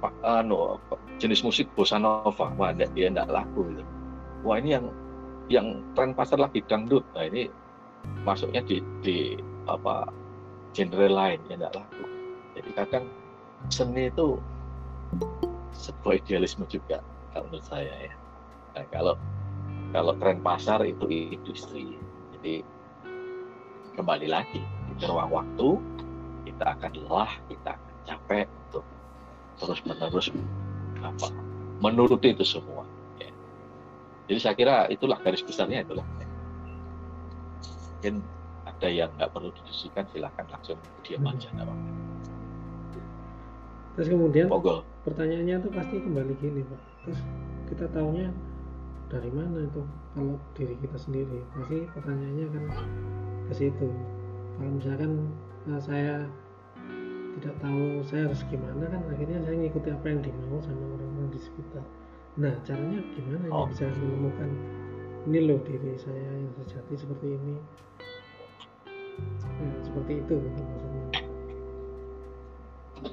pak 0.00 0.12
anu 0.24 0.76
jenis 1.20 1.44
musik 1.44 1.68
bossa 1.76 1.96
nova 1.96 2.52
wah 2.56 2.72
dia 2.72 2.88
tidak 2.88 3.28
laku 3.28 3.68
gitu. 3.72 3.84
wah 4.44 4.56
ini 4.56 4.76
yang 4.76 4.86
yang 5.48 5.66
tren 5.96 6.12
pasar 6.12 6.36
lagi 6.36 6.60
dangdut. 6.68 7.04
Nah 7.16 7.24
ini 7.32 7.48
masuknya 8.24 8.60
di 8.64 8.84
di 9.00 9.40
apa 9.64 10.08
genre 10.76 11.08
lain 11.08 11.40
yang 11.48 11.64
tidak 11.64 11.80
laku. 11.80 12.04
Jadi 12.60 12.70
kadang 12.76 13.04
seni 13.72 14.12
itu 14.12 14.36
sebuah 15.72 16.20
idealisme 16.20 16.68
juga 16.68 17.00
kalau 17.32 17.48
menurut 17.48 17.64
saya 17.64 17.94
ya. 18.04 18.14
Nah, 18.76 18.84
kalau 18.92 19.14
kalau 19.90 20.12
tren 20.20 20.38
pasar 20.44 20.84
itu 20.84 21.08
industri. 21.08 21.96
Jadi 22.36 22.62
kembali 23.94 24.26
lagi 24.30 24.62
di 24.98 25.04
ruang 25.06 25.30
waktu. 25.30 25.68
Kita 26.46 26.76
akan 26.76 26.90
lelah 26.92 27.32
kita 27.48 27.76
akan 27.76 27.94
capek 28.04 28.46
untuk 28.68 28.84
terus 29.60 29.80
menerus 29.84 30.26
apa 31.00 31.28
menuruti 31.80 32.36
itu 32.36 32.44
semua 32.44 32.84
ya. 33.16 33.32
jadi 34.28 34.38
saya 34.40 34.54
kira 34.56 34.74
itulah 34.92 35.16
garis 35.20 35.40
besarnya 35.40 35.84
itulah 35.84 36.04
mungkin 37.96 38.24
ada 38.68 38.88
yang 38.88 39.08
nggak 39.16 39.32
perlu 39.32 39.52
didiskusikan 39.52 40.04
silahkan 40.12 40.44
langsung 40.48 40.76
diam 41.04 41.24
aja 41.28 41.48
nggak 41.52 41.64
apa-apa. 41.68 41.92
terus 43.96 44.08
kemudian 44.08 44.46
monggo. 44.48 44.84
pertanyaannya 45.04 45.56
tuh 45.60 45.72
pasti 45.72 45.96
kembali 46.00 46.32
gini 46.40 46.60
pak. 46.64 46.80
Terus 47.00 47.20
kita 47.72 47.84
taunya 47.96 48.28
dari 49.08 49.32
mana 49.32 49.64
itu 49.64 49.82
kalau 50.12 50.36
diri 50.52 50.76
kita 50.80 50.96
sendiri? 51.00 51.40
Pasti 51.56 51.88
pertanyaannya 51.96 52.46
kan 52.52 52.64
ke 53.50 53.54
situ. 53.66 53.88
Kalau 54.56 54.70
misalkan 54.78 55.12
eh, 55.66 55.80
saya 55.82 56.14
tidak 57.40 57.54
tahu 57.62 58.04
saya 58.06 58.30
harus 58.30 58.42
gimana 58.46 58.84
kan 58.90 59.02
akhirnya 59.10 59.38
saya 59.42 59.56
ngikuti 59.58 59.88
apa 59.90 60.06
yang 60.06 60.20
dimau 60.22 60.58
sama 60.62 60.82
orang-orang 60.98 61.28
di 61.34 61.40
sekitar. 61.40 61.84
Nah 62.38 62.54
caranya 62.62 63.00
gimana 63.16 63.44
ya 63.48 63.52
Oh. 63.54 63.66
bisa 63.66 63.90
menemukan 63.90 64.50
ini 65.28 65.38
loh 65.44 65.58
diri 65.66 65.98
saya 66.00 66.20
yang 66.20 66.52
sejati 66.64 66.94
seperti 66.96 67.26
ini? 67.36 67.54
Nah, 69.60 69.74
seperti 69.84 70.12
itu 70.24 70.34
gitu 70.40 70.60
maksudnya. 70.64 71.02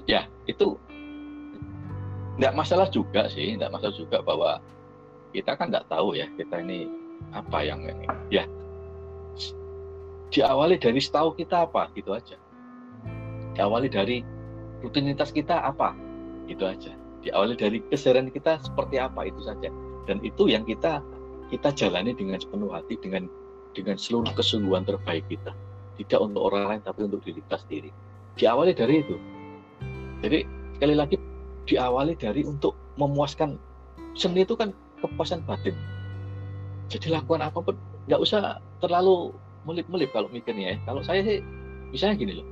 Ya 0.07 0.21
itu 0.47 0.75
nggak 2.37 2.53
masalah 2.53 2.87
juga 2.91 3.27
sih 3.31 3.57
nggak 3.57 3.71
masalah 3.73 3.95
juga 3.95 4.21
bahwa 4.21 4.61
kita 5.31 5.55
kan 5.55 5.71
nggak 5.71 5.87
tahu 5.91 6.15
ya 6.15 6.27
kita 6.35 6.63
ini 6.63 6.87
apa 7.31 7.63
yang 7.63 7.83
ini. 7.83 8.07
Ya 8.31 8.43
diawali 10.31 10.75
dari 10.79 10.99
setahu 10.99 11.35
kita 11.35 11.67
apa? 11.67 11.89
Gitu 11.95 12.11
aja. 12.11 12.35
Diawali 13.55 13.87
dari 13.87 14.21
rutinitas 14.83 15.31
kita 15.31 15.63
apa? 15.63 15.95
Gitu 16.47 16.63
aja. 16.67 16.93
Diawali 17.23 17.55
dari 17.57 17.81
keseharian 17.89 18.29
kita 18.31 18.61
seperti 18.61 19.01
apa? 19.01 19.27
Itu 19.27 19.41
saja. 19.43 19.71
Dan 20.07 20.23
itu 20.23 20.47
yang 20.47 20.63
kita 20.63 21.03
kita 21.47 21.71
jalani 21.75 22.11
dengan 22.11 22.39
sepenuh 22.39 22.71
hati 22.71 22.99
dengan 22.99 23.27
dengan 23.71 23.95
seluruh 23.95 24.31
kesungguhan 24.35 24.83
terbaik 24.87 25.23
kita. 25.27 25.51
Tidak 25.97 26.19
untuk 26.21 26.53
orang 26.53 26.75
lain 26.75 26.81
tapi 26.85 27.07
untuk 27.07 27.23
diri 27.25 27.41
kita 27.41 27.57
sendiri. 27.57 27.89
Diawali 28.37 28.71
dari 28.77 28.95
itu. 29.01 29.15
Jadi 30.21 30.39
sekali 30.77 30.95
lagi 30.95 31.17
diawali 31.65 32.13
dari 32.15 32.45
untuk 32.45 32.77
memuaskan. 33.01 33.57
Seni 34.17 34.45
itu 34.45 34.53
kan 34.57 34.73
kepuasan 35.01 35.45
batin. 35.45 35.73
Jadi 36.87 37.11
lakukan 37.11 37.43
apa 37.43 37.59
pun 37.59 37.75
nggak 38.07 38.21
usah 38.23 38.63
terlalu 38.79 39.35
melip-melip 39.67 40.09
kalau 40.15 40.31
mikirnya 40.31 40.73
ya. 40.73 40.77
Kalau 40.87 41.03
saya 41.03 41.21
sih 41.27 41.43
misalnya 41.91 42.15
gini 42.15 42.33
loh, 42.39 42.47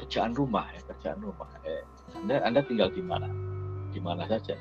kerjaan 0.00 0.32
rumah 0.32 0.64
ya 0.72 0.80
kerjaan 0.88 1.20
rumah. 1.20 1.46
Eh, 1.68 1.84
anda 2.16 2.40
Anda 2.40 2.60
tinggal 2.64 2.88
di 2.90 3.04
mana? 3.04 3.28
Di 3.92 4.00
mana 4.00 4.24
saja. 4.24 4.56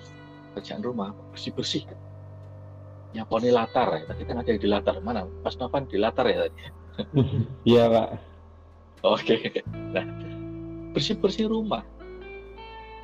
Kerjaan 0.59 0.83
rumah 0.83 1.15
bersih 1.31 1.55
bersih. 1.55 1.87
Nyaponi 3.15 3.49
latar 3.49 3.87
ya. 3.95 4.03
Tadi 4.11 4.21
kan 4.27 4.43
ada 4.43 4.49
yang 4.51 4.61
di 4.61 4.69
latar 4.69 4.95
mana? 4.99 5.23
Pas 5.41 5.55
Novan 5.55 5.87
di 5.87 5.97
latar 5.97 6.27
ya 6.27 6.45
tadi. 6.45 6.59
Iya 7.73 7.89
pak. 7.89 8.07
Oke. 9.01 9.35
Nah, 9.95 10.05
bersih-bersih 10.93 11.49
rumah 11.49 11.81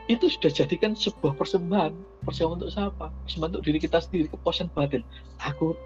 itu 0.10 0.26
sudah 0.26 0.50
jadikan 0.50 0.98
sebuah 0.98 1.38
persembahan. 1.38 1.94
Persembahan 2.26 2.58
untuk 2.58 2.72
siapa? 2.74 3.14
Persembahan 3.26 3.52
untuk 3.58 3.66
diri 3.66 3.78
kita 3.78 4.02
sendiri, 4.02 4.26
kepuasan 4.34 4.74
batin. 4.74 5.06
Aku 5.46 5.78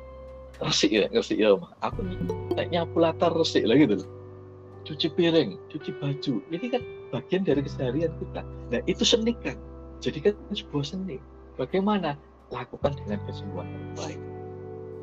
resik 0.61 0.91
ya, 0.93 1.09
resik 1.09 1.37
ya, 1.39 1.57
Oma. 1.57 1.73
Aku 1.81 2.05
nyapu 2.53 2.97
latar 3.01 3.33
resik 3.33 3.65
lah 3.65 3.77
gitu. 3.79 4.05
Cuci 4.83 5.07
piring, 5.15 5.57
cuci 5.71 5.91
baju. 5.97 6.33
Ini 6.51 6.65
kan 6.69 6.81
bagian 7.15 7.41
dari 7.47 7.63
keseharian 7.63 8.11
kita. 8.19 8.41
Nah, 8.43 8.81
itu 8.85 9.03
seni 9.07 9.33
kan. 9.39 9.55
Jadikan 10.03 10.35
sebuah 10.51 10.83
seni. 10.83 11.17
Bagaimana? 11.55 12.19
Lakukan 12.51 12.93
dengan 12.99 13.17
kesungguhan 13.25 13.65
terbaik. 13.65 14.19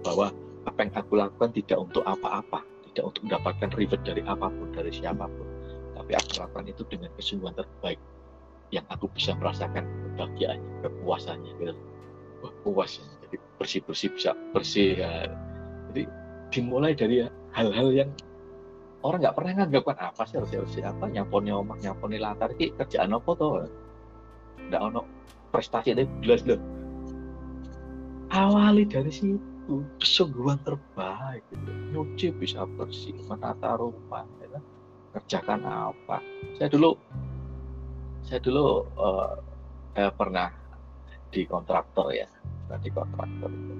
Bahwa 0.07 0.31
apa 0.69 0.79
yang 0.85 0.93
aku 0.95 1.13
lakukan 1.17 1.51
tidak 1.57 1.79
untuk 1.81 2.05
apa-apa, 2.05 2.63
tidak 2.93 3.11
untuk 3.11 3.23
mendapatkan 3.27 3.69
reward 3.75 4.03
dari 4.05 4.23
apa 4.29 4.47
pun, 4.53 4.69
dari 4.77 4.93
siapa 4.93 5.25
pun 5.27 5.51
tapi 6.11 6.17
aku 6.27 6.43
lakukan 6.43 6.67
itu 6.67 6.83
dengan 6.91 7.11
kesungguhan 7.15 7.55
terbaik 7.55 8.01
yang 8.75 8.83
aku 8.91 9.07
bisa 9.15 9.31
merasakan 9.39 9.87
kebahagiaannya, 9.87 10.71
kepuasannya 10.83 11.53
gitu. 11.63 11.75
Wah, 12.41 12.53
puas 12.65 13.01
ya. 13.01 13.05
Jadi 13.29 13.37
bersih-bersih 13.61 14.09
bisa 14.17 14.31
bersih 14.57 14.97
ya. 14.97 15.29
Jadi 15.91 16.03
dimulai 16.51 16.93
dari 16.99 17.23
hal-hal 17.55 17.89
yang 17.95 18.11
orang 19.01 19.25
nggak 19.25 19.37
pernah 19.37 19.53
nganggap 19.63 19.83
kan 19.87 19.99
apa 20.13 20.23
sih 20.29 20.37
harus 20.37 20.53
harus 20.53 20.77
apa 20.85 21.05
nyaponi 21.09 21.51
omah 21.55 21.77
nyaponi 21.81 22.21
latar 22.21 22.53
ini 22.59 22.75
kerjaan 22.77 23.17
apa 23.17 23.31
tuh 23.33 23.65
nggak 24.69 24.83
ono 24.83 25.03
prestasi 25.51 25.97
itu 25.97 26.05
jelas 26.21 26.45
loh 26.45 26.61
awali 28.31 28.85
dari 28.85 29.11
situ 29.11 29.83
kesungguhan 29.99 30.61
terbaik 30.63 31.43
gitu. 31.49 31.71
nyuci 31.97 32.27
bisa 32.37 32.69
bersih 32.77 33.17
menata 33.27 33.81
rumah 33.81 34.27
ya 34.45 34.47
kan? 34.53 34.63
kerjakan 35.17 35.61
apa 35.65 36.21
saya 36.61 36.69
dulu 36.69 36.95
saya 38.23 38.39
dulu 38.45 38.85
eh, 38.85 39.33
saya 39.97 40.11
pernah 40.13 40.60
di 41.31 41.47
kontraktor 41.47 42.11
ya. 42.15 42.29
Pernah 42.67 42.81
di 42.83 42.91
kontraktor 42.91 43.51
itu. 43.51 43.75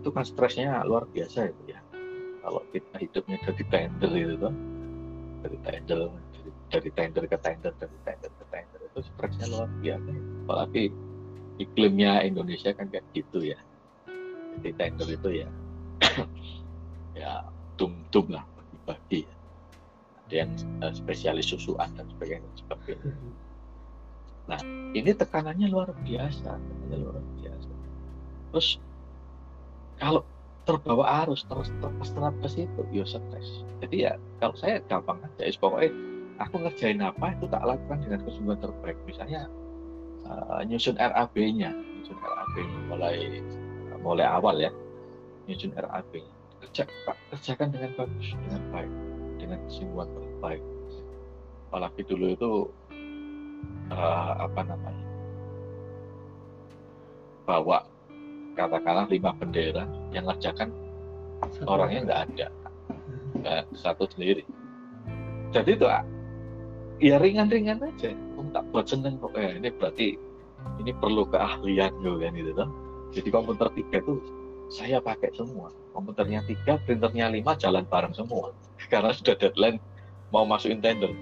Itu 0.00 0.08
kan 0.14 0.24
stresnya 0.24 0.80
luar 0.84 1.04
biasa 1.08 1.50
itu 1.50 1.62
ya. 1.74 1.80
Kalau 2.44 2.62
kita 2.72 2.96
hidupnya 3.02 3.36
dari 3.44 3.64
tender 3.68 4.10
itu 4.14 4.36
kan 4.40 4.54
dari 5.44 5.58
tender 5.64 5.98
dari, 6.08 6.50
dari 6.72 6.90
tender 6.94 7.22
ke 7.28 7.38
tender 7.40 7.72
dari 7.76 7.98
tender 8.06 8.30
ke 8.30 8.44
tender. 8.48 8.78
Itu 8.88 9.00
stresnya 9.04 9.46
luar 9.50 9.68
biasa. 9.80 10.10
Apalagi 10.46 10.84
iklimnya 11.58 12.22
Indonesia 12.22 12.70
kan 12.72 12.88
kayak 12.88 13.04
gitu 13.12 13.42
ya. 13.42 13.58
Jadi 14.58 14.70
tender 14.76 15.08
itu 15.10 15.28
ya 15.44 15.48
ya 17.20 17.32
tum-tum 17.76 18.32
lah 18.32 18.44
bagi-bagi. 18.56 19.26
Ya 19.26 19.38
ada 20.28 20.44
yang 20.44 20.52
eh, 20.84 20.92
spesialis 20.92 21.48
susuan 21.48 21.88
dan 21.96 22.04
sebagainya 22.12 22.44
sebagainya. 22.60 23.16
Nah, 24.48 24.60
ini 24.96 25.12
tekanannya 25.12 25.68
luar 25.68 25.92
biasa, 26.02 26.56
tekanannya 26.56 26.98
luar 27.04 27.20
biasa. 27.36 27.72
Terus 28.52 28.68
kalau 30.00 30.22
terbawa 30.64 31.24
arus 31.24 31.44
terus 31.48 31.68
terserap 31.80 32.34
ke 32.40 32.48
situ, 32.48 32.80
ya 32.92 33.04
stres. 33.04 33.48
Jadi 33.84 33.96
ya 34.08 34.12
kalau 34.40 34.56
saya 34.56 34.80
gampang 34.88 35.20
aja, 35.24 35.48
ya, 35.48 35.52
pokoknya 35.56 35.90
aku 36.40 36.54
ngerjain 36.64 37.00
apa 37.04 37.36
itu 37.36 37.44
tak 37.48 37.62
lakukan 37.64 37.98
dengan 38.04 38.20
kesungguhan 38.24 38.60
terbaik. 38.60 38.98
Misalnya 39.04 39.48
eh, 40.24 40.60
nyusun 40.68 40.96
RAB-nya, 40.96 41.70
nyusun 41.72 42.16
RAB-nya 42.16 42.78
mulai 42.88 43.16
mulai 44.00 44.26
awal 44.28 44.56
ya, 44.60 44.72
nyusun 45.44 45.76
RAB-nya. 45.76 46.32
Kerja, 46.58 46.84
kerjakan 47.30 47.70
dengan 47.70 47.90
bagus, 47.94 48.34
dengan 48.34 48.62
baik 48.74 48.92
dengan 49.38 49.58
kesungguhan 49.70 50.08
terbaik. 50.12 50.62
Apalagi 51.70 52.02
dulu 52.04 52.26
itu 52.34 52.50
eh, 53.92 54.32
apa 54.38 54.60
namanya 54.64 55.06
bawa 57.48 57.78
katakanlah 58.58 59.06
lima 59.08 59.30
bendera 59.36 59.84
yang 60.12 60.28
ngerjakan 60.28 60.68
Satu 61.54 61.70
orangnya 61.70 62.02
nggak 62.02 62.20
ada, 62.34 62.46
nggak 63.38 63.62
satu 63.78 64.10
sendiri. 64.10 64.42
Jadi 65.54 65.78
itu 65.78 65.86
ya 66.98 67.14
ringan-ringan 67.22 67.78
aja. 67.78 68.10
Kamu 68.10 68.50
tak 68.50 68.66
buat 68.74 68.90
seneng 68.90 69.22
kok. 69.22 69.38
Eh, 69.38 69.54
ini 69.54 69.70
berarti 69.70 70.18
ini 70.82 70.92
perlu 70.94 71.26
keahlian 71.28 71.92
juga 72.02 72.28
kan 72.28 72.32
gitu 72.34 72.52
toh. 72.54 72.70
jadi 73.14 73.28
komputer 73.32 73.68
tiga 73.74 73.96
itu 74.02 74.14
saya 74.68 74.98
pakai 75.00 75.32
semua 75.32 75.72
komputernya 75.96 76.44
tiga 76.44 76.76
printernya 76.84 77.32
lima 77.32 77.56
jalan 77.56 77.84
bareng 77.88 78.12
semua 78.14 78.52
karena 78.92 79.14
sudah 79.14 79.34
deadline 79.38 79.78
mau 80.34 80.44
masukin 80.44 80.82
tender 80.82 81.12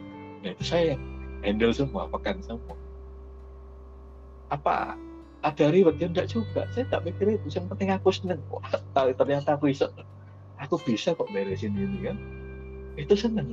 nah 0.42 0.50
itu 0.52 0.64
saya 0.64 0.94
handle 1.44 1.74
semua 1.74 2.08
pekan 2.08 2.38
semua. 2.44 2.76
Apa 4.52 4.94
ada 5.42 5.64
ribet 5.70 5.98
ya 6.00 6.06
enggak 6.08 6.28
juga. 6.30 6.64
Saya 6.72 6.86
tak 6.88 7.04
mikir 7.04 7.36
itu. 7.36 7.46
Yang 7.50 7.66
penting 7.74 7.90
aku 7.92 8.08
seneng. 8.14 8.40
Wah 8.48 8.64
ternyata 8.94 9.58
aku 9.58 9.72
bisa. 9.72 9.90
Aku 10.56 10.80
bisa 10.80 11.12
kok 11.12 11.28
beresin 11.28 11.76
ini 11.76 12.08
kan? 12.08 12.16
Itu 12.96 13.12
seneng. 13.12 13.52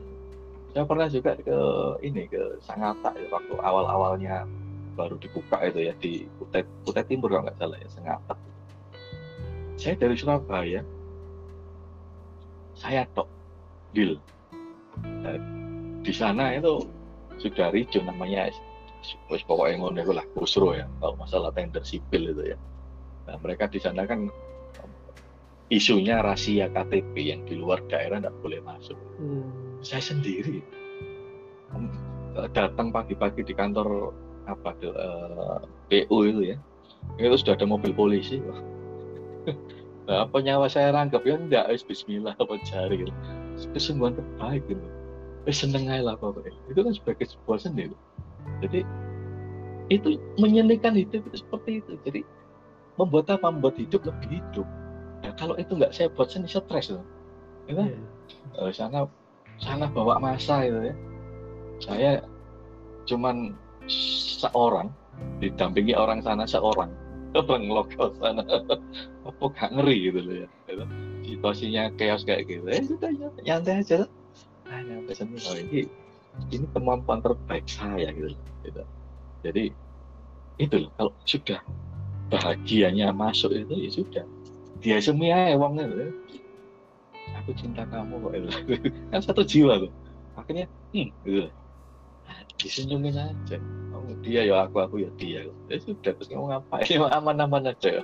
Saya 0.71 0.87
pernah 0.87 1.05
juga 1.11 1.35
ke 1.37 1.57
ini 2.01 2.25
ke 2.31 2.57
Sangatta 2.63 3.13
ya, 3.13 3.27
waktu 3.29 3.53
awal-awalnya 3.59 4.47
baru 4.97 5.19
dibuka 5.21 5.61
itu 5.65 5.89
ya 5.89 5.93
di 5.99 6.25
Kutai, 6.39 6.65
Kutai 6.85 7.05
Timur 7.05 7.29
kalau 7.29 7.45
nggak 7.45 7.57
salah 7.57 7.77
ya 7.81 7.89
Sangatta 7.89 8.35
saya 9.77 9.97
dari 9.97 10.15
Surabaya 10.15 10.81
saya 12.77 13.05
tok 13.13 13.29
deal. 13.93 14.17
Di 16.03 16.11
sana 16.11 16.57
itu 16.57 16.83
sudah 17.41 17.73
ricu 17.73 17.99
namanya 18.03 18.51
wis 19.27 19.43
pokoknya 19.43 19.83
ngono 19.83 19.99
itu 19.99 20.13
lah 20.15 20.25
kusro 20.31 20.71
ya 20.71 20.87
kalau 21.03 21.15
masalah 21.19 21.51
tender 21.51 21.83
sipil 21.83 22.31
itu 22.31 22.55
ya. 22.55 22.57
Nah 23.27 23.35
mereka 23.43 23.67
di 23.67 23.79
sana 23.79 24.07
kan 24.07 24.31
isunya 25.67 26.23
rahasia 26.23 26.71
KTP 26.71 27.13
yang 27.19 27.41
di 27.43 27.59
luar 27.59 27.83
daerah 27.91 28.19
tidak 28.23 28.35
boleh 28.39 28.59
masuk. 28.63 28.97
Hmm. 29.19 29.43
saya 29.83 29.99
sendiri. 29.99 30.63
Datang 32.55 32.95
pagi-pagi 32.95 33.43
di 33.43 33.51
kantor 33.51 34.15
apa 34.47 34.75
tuh 34.79 34.95
uh, 34.95 35.59
PU 35.91 36.17
itu 36.23 36.55
ya 36.55 36.57
itu 37.19 37.35
sudah 37.35 37.59
ada 37.59 37.67
mobil 37.67 37.91
polisi. 37.91 38.39
Nah, 40.03 40.27
apa 40.27 40.43
nyawa 40.43 40.67
saya 40.67 40.91
rangkap 40.91 41.23
ya 41.23 41.39
enggak 41.39 41.71
Bismillah 41.87 42.35
apa 42.35 42.59
jari. 42.67 43.07
Kesungguhan 43.71 44.19
terbaik 44.19 44.67
gitu 44.67 44.83
eh 45.43 45.55
seneng 45.55 45.91
aja 45.91 46.13
lah 46.13 46.15
Bapak 46.15 46.47
itu 46.71 46.79
kan 46.79 46.93
sebagai 46.95 47.25
sebuah 47.27 47.59
seni 47.59 47.91
jadi 48.63 48.87
itu 49.91 50.19
menyenangkan 50.39 50.95
hidup 50.95 51.27
itu 51.27 51.37
seperti 51.43 51.83
itu. 51.83 51.93
Jadi 52.07 52.21
membuat 52.95 53.35
apa? 53.35 53.51
Membuat 53.51 53.75
hidup 53.79 54.07
lebih 54.07 54.39
hidup. 54.39 54.67
Ya 55.23 55.31
kalau 55.35 55.55
itu 55.59 55.75
nggak 55.75 55.91
saya 55.91 56.07
buat 56.11 56.31
seni 56.31 56.47
stres 56.47 56.91
loh. 56.91 57.03
Ya 57.67 57.79
kan? 57.79 57.87
Yeah. 58.55 58.71
sana 58.75 59.07
sana 59.59 59.85
bawa 59.91 60.19
masa 60.19 60.67
itu 60.67 60.91
ya. 60.91 60.95
Saya 61.83 62.11
cuman 63.07 63.55
seorang 64.39 64.87
didampingi 65.43 65.95
orang 65.95 66.23
sana 66.23 66.47
seorang. 66.47 66.91
Orang 67.33 67.65
lokal 67.67 68.13
sana. 68.21 68.45
Apa 69.27 69.45
gak 69.55 69.71
ngeri 69.73 70.11
gitu 70.11 70.19
loh 70.21 70.35
ya. 70.45 70.47
Gitu. 70.69 70.85
situasinya 71.23 71.87
chaos 71.95 72.27
kayak 72.27 72.51
gitu. 72.51 72.67
Ya 72.67 72.83
sudah 72.83 73.09
nyantai 73.41 73.79
aja 73.79 74.03
nah 74.03 74.09
nyantai 74.81 75.15
sendiri 75.15 75.45
oh, 75.45 75.55
ini 75.59 75.79
ini 76.49 76.65
kemampuan 76.73 77.21
terbaik 77.21 77.69
saya 77.69 78.09
gitu, 78.09 78.33
gitu. 78.65 78.81
jadi 79.45 79.63
itu 80.57 80.75
loh 80.81 80.91
kalau 80.97 81.13
sudah 81.25 81.59
bahagianya 82.29 83.13
masuk 83.13 83.53
itu 83.53 83.73
ya 83.77 83.89
sudah. 83.93 84.25
Dia 84.81 84.97
semua 85.01 85.53
ya 85.53 85.55
uangnya 85.57 85.85
loh 85.89 86.11
aku 87.33 87.51
cinta 87.57 87.83
kamu 87.89 88.19
kok 88.21 88.33
kan 89.13 89.21
satu 89.21 89.41
jiwa 89.45 89.85
loh 89.85 89.91
akhirnya 90.37 90.65
hmm 90.93 91.09
gitu. 91.25 91.49
Disenyumin 92.57 93.19
aja. 93.19 93.57
Oh, 93.91 94.07
dia 94.23 94.47
ya 94.47 94.63
aku 94.63 94.79
aku 94.79 94.95
ya 95.03 95.09
dia. 95.19 95.43
Ya 95.67 95.77
sudah 95.77 96.15
terus 96.15 96.31
mau 96.31 96.47
ngapain? 96.47 96.87
Ya 96.87 97.03
aman-aman 97.11 97.69
aja 97.69 98.01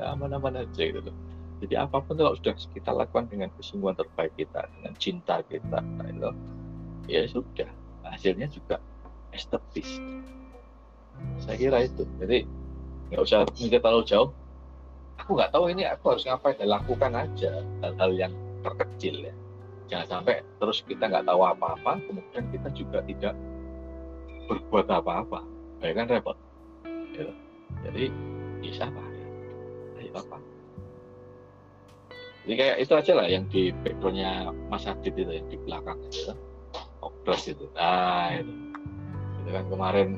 aman-aman 0.00 0.64
aja 0.64 0.82
gitu 0.82 1.12
jadi 1.60 1.84
apa 1.84 2.00
pun 2.00 2.16
kalau 2.16 2.32
sudah 2.32 2.56
kita 2.56 2.88
lakukan 2.88 3.28
dengan 3.28 3.52
kesungguhan 3.52 3.92
terbaik 3.92 4.32
kita 4.40 4.64
dengan 4.80 4.96
cinta 4.96 5.44
kita 5.44 5.84
itu, 6.08 6.30
ya 7.04 7.28
sudah. 7.28 7.68
Hasilnya 8.00 8.48
juga 8.48 8.80
estetis. 9.36 10.00
Saya 11.44 11.56
kira 11.60 11.84
itu. 11.84 12.08
Jadi 12.16 12.48
nggak 13.12 13.20
usah 13.20 13.44
mikir 13.60 13.76
terlalu 13.76 14.02
jauh. 14.08 14.32
Aku 15.20 15.36
nggak 15.36 15.52
tahu 15.52 15.68
ini 15.68 15.84
aku 15.84 16.16
harus 16.16 16.24
ngapain. 16.24 16.56
Dan 16.56 16.72
lakukan 16.72 17.12
aja 17.12 17.60
hal-hal 17.84 18.10
yang 18.16 18.32
terkecil 18.64 19.20
ya. 19.20 19.34
Jangan 19.92 20.06
sampai 20.08 20.40
terus 20.56 20.80
kita 20.88 21.12
nggak 21.12 21.28
tahu 21.28 21.44
apa-apa 21.44 22.00
kemudian 22.08 22.44
kita 22.48 22.68
juga 22.72 23.04
tidak 23.04 23.36
berbuat 24.48 24.88
apa-apa. 24.88 25.44
Ya 25.84 25.92
kan 25.92 26.08
repot. 26.08 26.40
Ya. 27.12 27.28
jadi 27.84 28.08
bisa 28.64 28.88
apa 28.88 29.04
ya. 29.04 29.28
Ayo 30.00 30.12
apa 30.16 30.49
jadi 32.48 32.54
kayak 32.56 32.76
itu 32.80 32.92
aja 32.96 33.12
lah 33.12 33.26
yang 33.28 33.44
di 33.52 33.68
backgroundnya 33.84 34.48
Mas 34.72 34.88
Adit 34.88 35.12
itu 35.12 35.28
yang 35.28 35.46
di 35.52 35.56
belakang 35.60 36.00
itu. 36.08 36.32
Obras 37.04 37.44
itu. 37.44 37.68
Nah 37.76 38.40
itu. 38.40 38.52
Itu 39.44 39.50
kan 39.52 39.64
kemarin 39.68 40.08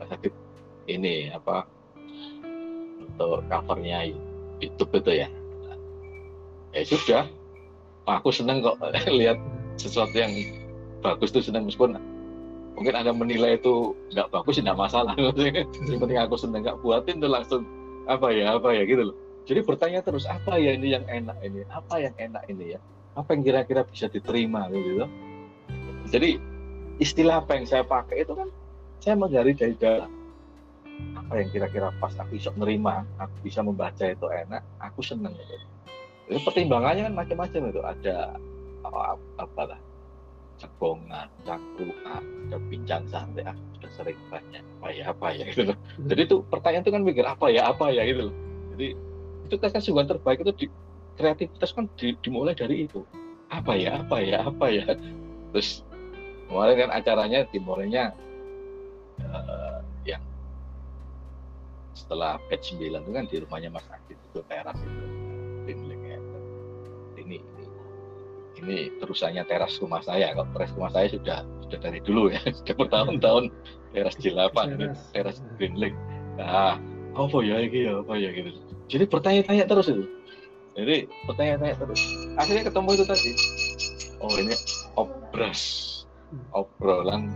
Mas 0.00 0.10
Adit 0.16 0.32
ini 0.88 1.28
apa 1.28 1.68
untuk 3.04 3.44
covernya 3.52 4.08
YouTube 4.64 4.92
itu 5.04 5.12
ya. 5.24 5.28
Ya 6.72 6.82
sudah. 6.88 7.24
Aku 8.08 8.32
seneng 8.32 8.64
kok 8.64 8.80
lihat 9.20 9.36
sesuatu 9.76 10.16
yang 10.16 10.32
bagus 11.04 11.32
tuh 11.32 11.44
seneng 11.44 11.68
meskipun 11.68 12.00
mungkin 12.74 12.94
anda 12.96 13.12
menilai 13.12 13.60
itu 13.60 13.92
nggak 14.16 14.32
bagus 14.32 14.56
tidak 14.56 14.76
masalah. 14.76 15.12
Yang 15.88 16.00
penting 16.00 16.18
aku 16.20 16.36
seneng 16.36 16.64
nggak 16.64 16.80
buatin 16.80 17.20
tuh 17.20 17.30
langsung 17.32 17.62
apa 18.04 18.28
ya 18.28 18.60
apa 18.60 18.76
ya 18.76 18.84
gitu 18.84 19.08
loh 19.08 19.16
jadi 19.44 19.60
bertanya 19.60 20.00
terus 20.00 20.24
apa 20.24 20.56
ya 20.56 20.72
ini 20.72 20.96
yang 20.96 21.04
enak 21.04 21.36
ini? 21.44 21.68
Apa 21.68 22.00
yang 22.00 22.16
enak 22.16 22.48
ini 22.48 22.76
ya? 22.76 22.80
Apa 23.12 23.36
yang 23.36 23.44
kira-kira 23.44 23.84
bisa 23.84 24.08
diterima? 24.08 24.72
Gitu. 24.72 25.04
Jadi 26.08 26.40
istilah 26.96 27.44
apa 27.44 27.60
yang 27.60 27.68
saya 27.68 27.84
pakai 27.84 28.24
itu 28.24 28.32
kan 28.32 28.48
saya 29.04 29.20
mencari 29.20 29.52
dari 29.52 29.76
dalam 29.76 30.08
apa 31.18 31.42
yang 31.42 31.48
kira-kira 31.52 31.90
pas 31.98 32.14
aku 32.16 32.38
bisa 32.38 32.54
menerima 32.54 33.04
aku 33.18 33.34
bisa 33.42 33.60
membaca 33.60 34.04
itu 34.08 34.26
enak 34.32 34.64
aku 34.80 35.04
seneng 35.04 35.36
gitu. 35.36 35.56
Itu 36.32 36.38
pertimbangannya 36.40 37.12
kan 37.12 37.14
macam-macam 37.14 37.60
itu. 37.68 37.80
Ada 37.84 38.16
apa, 38.84 39.20
apa 39.40 39.62
lah 39.68 39.80
cekongan, 40.56 41.28
cangkruan, 41.44 42.22
ada 42.48 42.56
bincang 42.70 43.04
santai, 43.10 43.42
ah, 43.44 43.56
sudah 43.76 43.90
sering 43.92 44.18
banyak 44.30 44.62
apa 44.80 44.88
ya 44.94 45.04
apa 45.10 45.26
ya 45.36 45.44
gitu 45.52 45.62
loh. 45.68 45.76
Jadi 46.08 46.20
itu 46.24 46.36
pertanyaan 46.48 46.84
itu 46.86 46.92
kan 46.94 47.02
mikir 47.04 47.24
apa 47.28 47.46
ya 47.52 47.68
apa 47.68 47.92
ya? 47.92 48.08
Gitu 48.08 48.32
loh. 48.32 48.36
Jadi 48.72 48.88
itu 49.44 49.54
kan 49.60 49.70
kesungguhan 49.70 50.08
terbaik 50.08 50.40
itu 50.42 50.52
di 50.64 50.66
kreativitas 51.14 51.70
kan 51.76 51.86
di, 51.94 52.16
dimulai 52.24 52.56
dari 52.56 52.88
itu. 52.88 53.04
Apa 53.52 53.76
ya 53.76 54.02
apa 54.02 54.18
ya 54.20 54.48
apa 54.48 54.66
ya? 54.72 54.84
Terus 55.54 55.84
kemarin 56.50 56.88
kan 56.88 56.90
acaranya 56.96 57.40
dimulainya 57.52 58.04
uh, 59.22 59.78
yang 60.08 60.22
setelah 61.94 62.40
batch 62.50 62.74
9 62.74 62.90
itu 62.90 63.10
kan 63.14 63.24
di 63.30 63.36
rumahnya 63.44 63.70
Mas 63.70 63.86
Adit 63.92 64.18
itu 64.18 64.40
teras 64.50 64.78
itu. 64.80 65.04
Ini 65.64 66.08
ini 67.20 67.36
ini 68.60 68.76
terusannya 68.98 69.44
teras 69.46 69.78
rumah 69.78 70.02
saya. 70.02 70.34
Kalau 70.34 70.48
teras 70.56 70.70
rumah 70.74 70.90
saya 70.90 71.08
sudah 71.12 71.38
sudah 71.68 71.78
dari 71.78 72.00
dulu 72.02 72.32
ya 72.32 72.42
sudah 72.64 72.74
bertahun-tahun. 72.74 73.52
Teras 73.94 74.18
J8 74.18 74.74
ini 74.74 74.86
teras. 75.14 75.38
Greenlink 75.54 75.94
nah 76.34 76.74
apa 77.14 77.38
ya 77.46 77.62
ini 77.62 77.86
ya 77.86 78.02
apa 78.02 78.18
ya 78.18 78.34
gitu 78.34 78.50
jadi 78.88 79.04
bertanya-tanya 79.08 79.64
terus 79.64 79.86
itu. 79.88 80.04
Jadi 80.74 81.08
bertanya-tanya 81.30 81.74
terus. 81.78 82.00
Akhirnya 82.36 82.62
ketemu 82.68 82.88
itu 82.92 83.04
tadi. 83.06 83.30
Oh 84.20 84.34
ini 84.36 84.54
obras. 84.98 85.62
Obrolan 86.52 87.30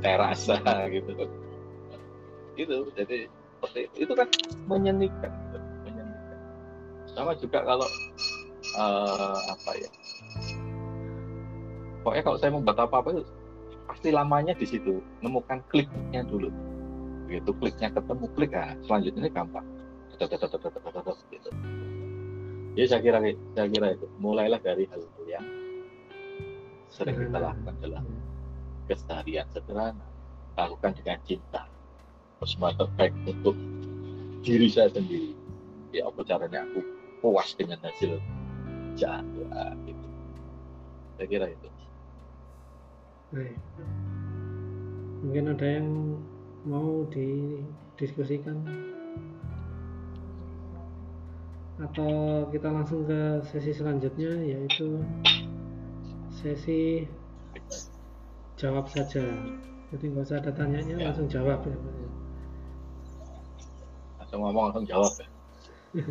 terasa 0.00 0.56
gitu. 0.94 1.10
Gitu 2.56 2.74
jadi 2.96 3.28
seperti 3.56 3.78
itu, 3.88 3.94
itu 4.08 4.12
kan 4.12 4.28
menyenangkan 4.68 5.32
gitu. 5.32 5.58
menyenangkan 5.88 6.38
sama 7.12 7.32
juga 7.36 7.58
kalau 7.64 7.88
uh, 8.76 9.38
apa 9.52 9.70
ya. 9.76 9.90
Pokoknya 12.04 12.22
kalau 12.22 12.38
saya 12.38 12.52
membuat 12.54 12.78
apa-apa 12.86 13.18
itu 13.18 13.22
pasti 13.90 14.08
lamanya 14.14 14.54
di 14.54 14.64
situ. 14.64 15.02
Nemukan 15.20 15.60
kliknya 15.68 16.22
dulu. 16.22 16.48
Begitu 17.26 17.50
kliknya 17.58 17.90
ketemu 17.90 18.24
klik. 18.38 18.52
Ah 18.54 18.78
selanjutnya 18.86 19.26
gampang 19.32 19.66
gitu. 20.16 21.50
ya 22.76 22.84
saya 22.88 23.00
kira 23.04 23.18
saya 23.52 23.68
kira 23.68 23.86
itu 23.96 24.06
mulailah 24.20 24.60
dari 24.60 24.88
hal 24.88 25.00
hal 25.04 25.24
yang 25.28 25.46
sering 26.88 27.16
kita 27.16 27.38
lakukan 27.38 27.74
dalam 27.84 28.04
keseharian 28.88 29.46
sederhana 29.52 30.06
lakukan 30.56 30.96
dengan 30.96 31.18
cinta 31.28 31.68
semua 32.44 32.72
terbaik 32.76 33.12
untuk 33.28 33.56
diri 34.44 34.68
saya 34.72 34.88
sendiri 34.92 35.36
ya 35.92 36.08
apa 36.08 36.20
caranya 36.24 36.64
aku 36.64 36.80
puas 37.20 37.52
dengan 37.56 37.80
hasil 37.84 38.20
ya, 38.96 39.20
gitu. 39.84 40.06
saya 41.16 41.28
kira 41.28 41.46
itu 41.52 41.68
Baik. 43.34 43.58
Mungkin 45.26 45.50
ada 45.50 45.66
yang 45.66 46.14
mau 46.62 47.02
didiskusikan? 47.10 48.62
Atau 51.76 52.44
kita 52.48 52.72
langsung 52.72 53.04
ke 53.04 53.44
sesi 53.52 53.72
selanjutnya 53.76 54.32
yaitu 54.40 55.04
sesi 56.32 57.04
jawab 58.56 58.88
saja. 58.88 59.24
Jadi 59.92 60.04
nggak 60.10 60.24
usah 60.26 60.40
ada 60.40 60.50
tanyanya 60.56 60.96
Ya. 60.96 61.06
langsung 61.12 61.28
jawab 61.28 61.60
ya. 61.62 61.76
Pak 61.76 61.94
langsung 64.18 64.40
ngomong 64.42 64.64
langsung 64.72 64.86
jawab 64.88 65.12
ya. 65.20 65.28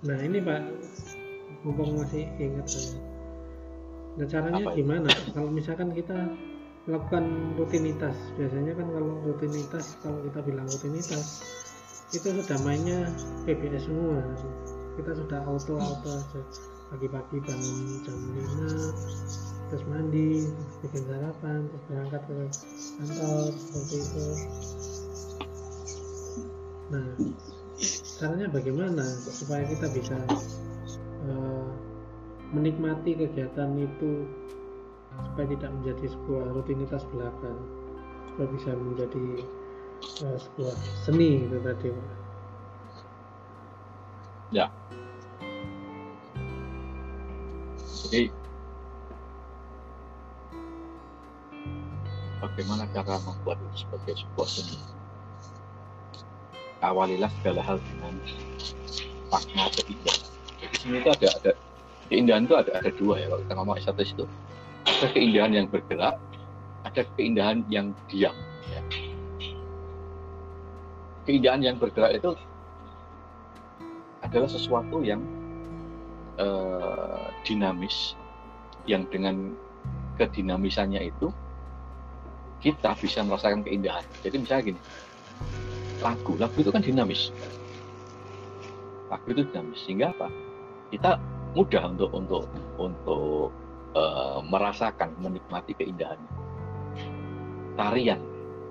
Nah 0.00 0.16
ini 0.24 0.40
Pak. 0.40 0.60
Mumpung 1.60 2.00
masih 2.00 2.24
ingat 2.40 2.72
nah 4.16 4.24
caranya 4.26 4.64
Apa 4.64 4.72
gimana? 4.74 5.08
Kalau 5.36 5.52
misalkan 5.52 5.92
kita 5.92 6.16
melakukan 6.88 7.56
rutinitas. 7.60 8.16
Biasanya 8.36 8.72
kan 8.76 8.86
kalau 8.88 9.20
rutinitas 9.26 10.00
kalau 10.00 10.18
kita 10.24 10.40
bilang 10.44 10.66
rutinitas 10.68 11.44
itu 12.10 12.28
sudah 12.32 12.58
mainnya 12.64 13.10
PBS 13.44 13.86
semua. 13.88 14.20
Kita 14.96 15.12
sudah 15.16 15.40
auto 15.44 15.76
auto 15.76 16.10
aja. 16.10 16.40
Pagi-pagi 16.90 17.38
bangun 17.46 18.02
jam 18.02 18.18
5 18.18 19.60
terus 19.70 19.86
mandi 19.86 20.50
bikin 20.82 21.06
sarapan 21.06 21.62
terus 21.70 21.82
berangkat 21.86 22.22
ke 22.26 22.38
kantor 22.98 23.44
seperti 23.54 23.96
itu. 24.02 24.26
Nah 26.90 27.06
caranya 28.18 28.46
bagaimana 28.50 29.06
supaya 29.30 29.62
kita 29.70 29.86
bisa 29.94 30.18
eh, 31.30 31.68
menikmati 32.50 33.14
kegiatan 33.14 33.70
itu 33.78 34.26
supaya 35.28 35.46
tidak 35.52 35.70
menjadi 35.80 36.04
sebuah 36.14 36.44
rutinitas 36.56 37.02
belaka 37.12 37.52
supaya 38.32 38.48
bisa 38.54 38.70
menjadi 38.72 39.24
eh, 40.24 40.38
sebuah 40.38 40.74
seni 41.04 41.44
itu 41.44 41.58
tadi 41.60 41.88
Pak. 41.92 42.20
jadi 48.10 48.26
bagaimana 52.42 52.82
cara 52.90 53.22
membuat 53.22 53.62
itu 53.62 53.86
sebagai 53.86 54.18
sebuah 54.18 54.48
seni? 54.50 54.78
Awalilah 56.82 57.30
segala 57.38 57.62
hal 57.62 57.78
dengan 57.78 58.18
makna 59.30 59.70
keindahan 59.78 60.20
jadi 60.58 60.74
seni 60.74 60.96
itu 60.98 61.10
ada 61.14 61.28
ada 61.38 61.50
keindahan 62.10 62.42
itu 62.50 62.54
ada 62.58 62.72
ada 62.82 62.90
dua 62.98 63.14
ya 63.22 63.30
kalau 63.30 63.40
kita 63.46 63.54
ngomong 63.54 63.76
estetis 63.78 64.10
itu 64.10 64.24
ada 64.86 65.06
keindahan 65.12 65.52
yang 65.52 65.66
bergerak 65.68 66.16
ada 66.84 67.02
keindahan 67.16 67.60
yang 67.68 67.92
diam 68.08 68.36
ya. 68.72 68.80
keindahan 71.28 71.60
yang 71.60 71.76
bergerak 71.76 72.16
itu 72.16 72.32
adalah 74.24 74.48
sesuatu 74.48 75.02
yang 75.02 75.20
eh, 76.38 77.26
dinamis 77.44 78.14
yang 78.88 79.04
dengan 79.12 79.52
kedinamisannya 80.16 81.12
itu 81.12 81.32
kita 82.60 82.92
bisa 83.00 83.24
merasakan 83.24 83.64
keindahan. 83.64 84.04
Jadi 84.20 84.36
misalnya 84.36 84.64
gini, 84.72 84.80
lagu, 86.04 86.36
lagu 86.36 86.56
itu 86.60 86.70
kan 86.70 86.84
dinamis. 86.84 87.32
Lagu 89.08 89.26
itu 89.32 89.42
dinamis 89.48 89.80
sehingga 89.88 90.12
apa? 90.12 90.28
Kita 90.92 91.16
mudah 91.56 91.82
untuk 91.88 92.10
untuk 92.12 92.44
untuk 92.76 93.50
eh, 93.94 94.38
merasakan, 94.46 95.14
menikmati 95.18 95.74
keindahannya. 95.74 96.30
Tarian, 97.78 98.20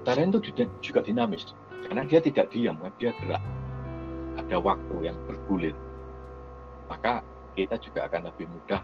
tarian 0.05 0.29
itu 0.29 0.53
juga- 0.79 1.03
dinamis 1.03 1.55
karena 1.89 2.05
dia 2.05 2.19
tidak 2.21 2.53
diam, 2.53 2.77
kan? 2.77 2.93
dia 3.01 3.11
gerak. 3.17 3.41
Ada 4.37 4.57
waktu 4.61 4.95
yang 5.09 5.17
bergulir. 5.25 5.75
Maka 6.85 7.25
kita 7.57 7.75
juga 7.81 8.05
akan 8.07 8.29
lebih 8.29 8.45
mudah 8.45 8.81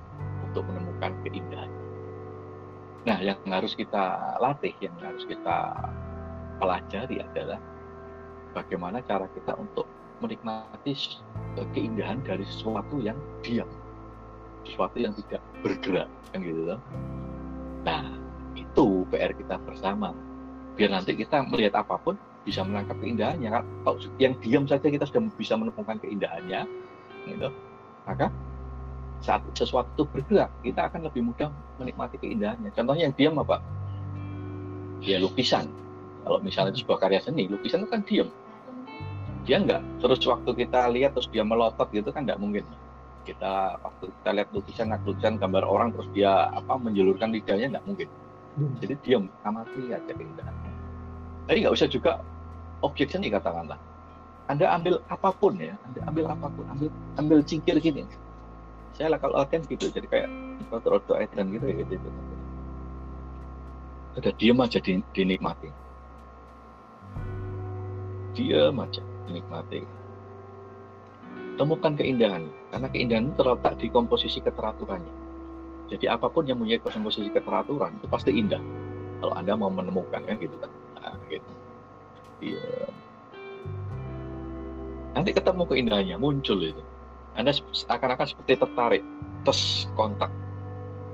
untuk 0.50 0.66
menemukan 0.68 1.14
keindahan. 1.24 1.72
Nah, 3.06 3.22
yang 3.22 3.38
harus 3.46 3.78
kita 3.78 4.36
latih, 4.42 4.74
yang 4.82 4.98
harus 4.98 5.22
kita 5.30 5.58
pelajari 6.58 7.22
adalah 7.22 7.62
bagaimana 8.58 9.04
cara 9.06 9.30
kita 9.30 9.54
untuk 9.54 9.86
menikmati 10.24 11.22
keindahan 11.76 12.24
dari 12.26 12.42
sesuatu 12.48 12.98
yang 13.04 13.20
diam, 13.46 13.70
sesuatu 14.66 14.98
yang 14.98 15.14
tidak 15.16 15.42
bergerak, 15.62 16.10
kan 16.34 16.40
gitu 16.42 16.62
loh. 16.74 16.80
Nah, 17.86 18.04
itu 18.58 19.06
PR 19.14 19.32
kita 19.38 19.62
bersama. 19.62 20.12
Biar 20.76 20.92
nanti 20.92 21.16
kita 21.16 21.46
melihat 21.48 21.86
apa 21.86 21.96
pun 22.02 22.20
bisa 22.44 22.62
menangkap 22.66 23.00
keindahannya. 23.00 23.50
Kalau 23.86 23.98
yang 24.20 24.36
diam 24.44 24.66
saja 24.68 24.86
kita 24.86 25.08
sudah 25.08 25.30
bisa 25.38 25.56
menemukan 25.56 25.98
keindahannya, 26.02 26.68
gitu. 27.30 27.50
Maka 28.06 28.30
saat 29.24 29.42
sesuatu 29.58 30.06
bergerak, 30.06 30.54
kita 30.62 30.86
akan 30.92 31.10
lebih 31.10 31.26
mudah 31.26 31.50
menikmati 31.82 32.22
keindahannya. 32.22 32.70
Contohnya 32.76 33.10
yang 33.10 33.16
diam 33.18 33.36
apa? 33.42 33.58
Ya 35.02 35.18
lukisan. 35.18 35.70
Kalau 36.26 36.42
misalnya 36.42 36.74
itu 36.74 36.86
sebuah 36.86 37.00
karya 37.06 37.22
seni, 37.22 37.46
lukisan 37.46 37.86
itu 37.86 37.90
kan 37.90 38.02
diam. 38.06 38.30
Dia 39.46 39.62
enggak 39.62 39.86
terus 40.02 40.22
waktu 40.26 40.66
kita 40.66 40.90
lihat 40.90 41.14
terus 41.14 41.30
dia 41.30 41.46
melotot 41.46 41.86
gitu 41.94 42.10
kan 42.10 42.26
enggak 42.26 42.42
mungkin. 42.42 42.66
Kita 43.26 43.82
waktu 43.82 44.06
kita 44.22 44.30
lihat 44.38 44.50
lukisan, 44.54 44.94
lukisan 45.04 45.42
gambar 45.42 45.66
orang 45.66 45.90
terus 45.98 46.08
dia 46.14 46.48
apa 46.54 46.78
menjulurkan 46.78 47.34
lidahnya 47.34 47.74
enggak 47.74 47.86
mungkin. 47.90 48.10
Hmm. 48.56 48.78
Jadi 48.80 48.94
diam, 49.04 49.24
amati 49.44 49.92
aja 49.92 50.14
keindahannya. 50.14 50.72
Tapi 51.50 51.58
nggak 51.66 51.76
usah 51.76 51.90
juga 51.90 52.22
objek 52.86 53.10
seni 53.10 53.34
katakanlah. 53.34 53.82
Anda 54.46 54.70
ambil 54.78 55.02
apa 55.10 55.34
pun 55.34 55.58
ya, 55.58 55.74
Anda 55.90 56.06
ambil 56.06 56.26
apa 56.30 56.48
pun, 56.54 56.66
ambil 56.70 56.90
ambil 57.18 57.42
cingkir 57.42 57.82
gini, 57.82 58.06
saya 58.96 59.12
lah 59.12 59.20
kalau 59.20 59.36
latihan 59.44 59.68
gitu 59.68 59.92
jadi 59.92 60.08
kayak 60.08 60.30
rodo 60.72 61.20
edan 61.20 61.52
gitu 61.52 61.68
ya 61.68 61.84
gitu, 61.84 62.00
gitu. 62.00 62.10
udah 64.16 64.34
diem 64.40 64.60
aja 64.64 64.80
di, 64.80 64.92
dinikmati 65.12 65.70
diem 68.32 68.78
aja 68.80 69.04
dinikmati 69.28 69.84
temukan 71.56 71.94
keindahan 71.96 72.44
karena 72.72 72.88
keindahan 72.92 73.26
terletak 73.40 73.74
di 73.80 73.88
komposisi 73.92 74.40
keteraturannya 74.44 75.14
jadi 75.90 76.18
apa 76.18 76.28
pun 76.28 76.44
yang 76.46 76.60
punya 76.60 76.80
komposisi 76.82 77.32
keteraturan 77.32 77.96
itu 78.00 78.08
pasti 78.12 78.32
indah 78.36 78.62
kalau 79.24 79.34
anda 79.34 79.56
mau 79.56 79.72
menemukan 79.72 80.22
kan 80.24 80.36
gitu 80.38 80.56
kan 80.60 80.72
nah, 81.00 81.16
gitu 81.32 81.52
Diem. 82.44 82.94
nanti 85.16 85.30
ketemu 85.32 85.64
keindahannya 85.64 86.18
muncul 86.20 86.60
itu 86.60 86.84
anda 87.36 87.52
akan-akan 87.92 88.28
seperti 88.32 88.64
tertarik, 88.64 89.04
terus 89.44 89.92
kontak, 90.00 90.32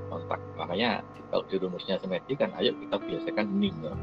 kontak. 0.05 0.37
Makanya 0.53 1.01
kalau 1.33 1.41
di 1.49 1.57
rumusnya 1.57 1.97
simetri 1.97 2.37
kan, 2.37 2.53
ayo 2.61 2.77
kita 2.77 3.01
biasakan 3.01 3.49
hening. 3.57 3.73
ya. 3.81 3.93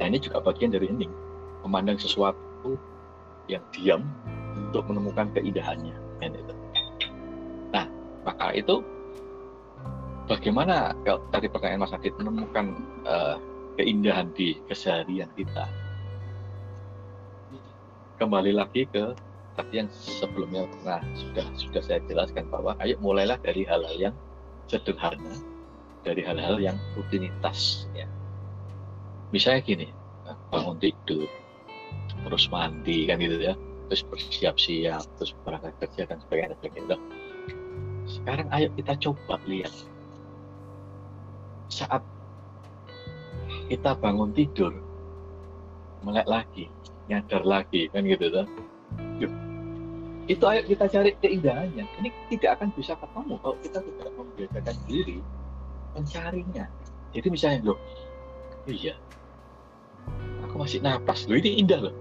Nah 0.00 0.04
ini 0.08 0.16
juga 0.16 0.40
bagian 0.40 0.72
dari 0.72 0.88
hening, 0.88 1.12
memandang 1.68 2.00
sesuatu 2.00 2.80
yang 3.44 3.60
diam 3.76 4.08
untuk 4.76 4.92
menemukan 4.92 5.32
keindahannya. 5.32 5.96
Kan 6.20 6.36
itu. 6.36 6.54
Nah 7.72 7.88
maka 8.28 8.52
itu 8.52 8.84
bagaimana 10.28 10.92
kalau 11.00 11.24
tadi 11.32 11.48
pertanyaan 11.48 11.80
Mas 11.88 11.96
Adit 11.96 12.12
menemukan 12.20 12.76
eh, 13.08 13.36
keindahan 13.80 14.28
di 14.36 14.60
keseharian 14.68 15.32
kita? 15.32 15.64
Kembali 18.20 18.52
lagi 18.52 18.84
ke 18.84 19.16
tadi 19.56 19.80
yang 19.80 19.88
sebelumnya 19.88 20.68
pernah 20.68 21.00
sudah 21.16 21.46
sudah 21.56 21.82
saya 21.84 22.00
jelaskan 22.04 22.44
bahwa 22.52 22.76
ayo 22.84 23.00
mulailah 23.00 23.40
dari 23.40 23.64
hal-hal 23.64 23.96
yang 23.96 24.14
sederhana, 24.68 25.40
dari 26.04 26.20
hal-hal 26.20 26.60
yang 26.60 26.76
rutinitas 26.92 27.88
ya. 27.96 28.04
Misalnya 29.32 29.60
gini, 29.64 29.88
bangun 30.52 30.76
tidur, 30.80 31.28
terus 32.24 32.48
mandi 32.52 33.04
kan 33.08 33.20
gitu 33.20 33.36
ya, 33.40 33.54
terus 33.86 34.02
bersiap-siap, 34.06 35.04
terus 35.18 35.32
berangkat 35.42 35.74
kerja 35.82 36.02
dan 36.10 36.18
sebagainya. 36.26 36.56
sebagainya. 36.60 36.98
Sekarang 38.06 38.46
ayo 38.54 38.68
kita 38.78 38.92
coba 39.02 39.42
lihat 39.46 39.74
saat 41.66 42.02
kita 43.66 43.98
bangun 43.98 44.30
tidur, 44.30 44.70
melek 46.06 46.26
lagi, 46.30 46.70
nyadar 47.10 47.42
lagi 47.42 47.90
kan 47.90 48.06
gitu 48.06 48.30
tuh 48.30 48.46
itu 50.26 50.42
ayo 50.42 50.60
kita 50.66 50.90
cari 50.90 51.14
keindahannya. 51.22 51.86
Ini 52.02 52.10
tidak 52.34 52.58
akan 52.58 52.68
bisa 52.74 52.98
ketemu 52.98 53.34
kalau 53.38 53.56
kita 53.62 53.78
tidak 53.78 54.10
membiasakan 54.18 54.76
diri 54.90 55.18
mencarinya. 55.94 56.66
Jadi 57.14 57.28
misalnya 57.30 57.72
loh, 57.72 57.78
iya, 58.66 58.98
aku 60.44 60.54
masih 60.58 60.82
napas 60.82 61.30
loh, 61.30 61.38
ini 61.38 61.62
indah 61.62 61.88
loh, 61.88 61.94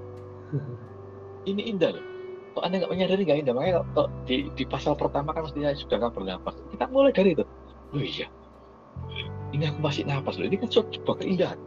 ini 1.46 1.62
indah 1.72 1.96
loh. 1.96 2.06
Kok 2.56 2.64
anda 2.64 2.76
nggak 2.82 2.92
menyadari 2.92 3.22
nggak 3.26 3.40
indah? 3.46 3.54
Makanya 3.54 3.74
kalau 3.94 4.08
di, 4.26 4.50
di 4.56 4.64
pasal 4.66 4.94
pertama 4.96 5.32
kan 5.36 5.46
mestinya 5.46 5.72
sudah 5.76 5.98
kan 6.02 6.12
bernapas. 6.12 6.56
Kita 6.72 6.86
mulai 6.90 7.12
dari 7.12 7.36
itu. 7.36 7.46
Oh 7.94 8.02
iya, 8.02 8.28
ini 9.56 9.64
aku 9.70 9.80
masih 9.80 10.04
napas 10.04 10.36
loh. 10.36 10.48
Ini 10.48 10.58
kan 10.60 10.70
sebuah 10.72 11.16
keindahan. 11.24 11.60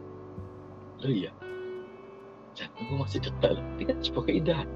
Oh 1.05 1.09
iya. 1.09 1.31
jantungku 2.57 2.99
masih 2.99 3.23
detak 3.23 3.55
loh. 3.55 3.63
Ini 3.79 3.83
kan 3.87 3.97
sebuah 4.03 4.25
keindahan. 4.27 4.67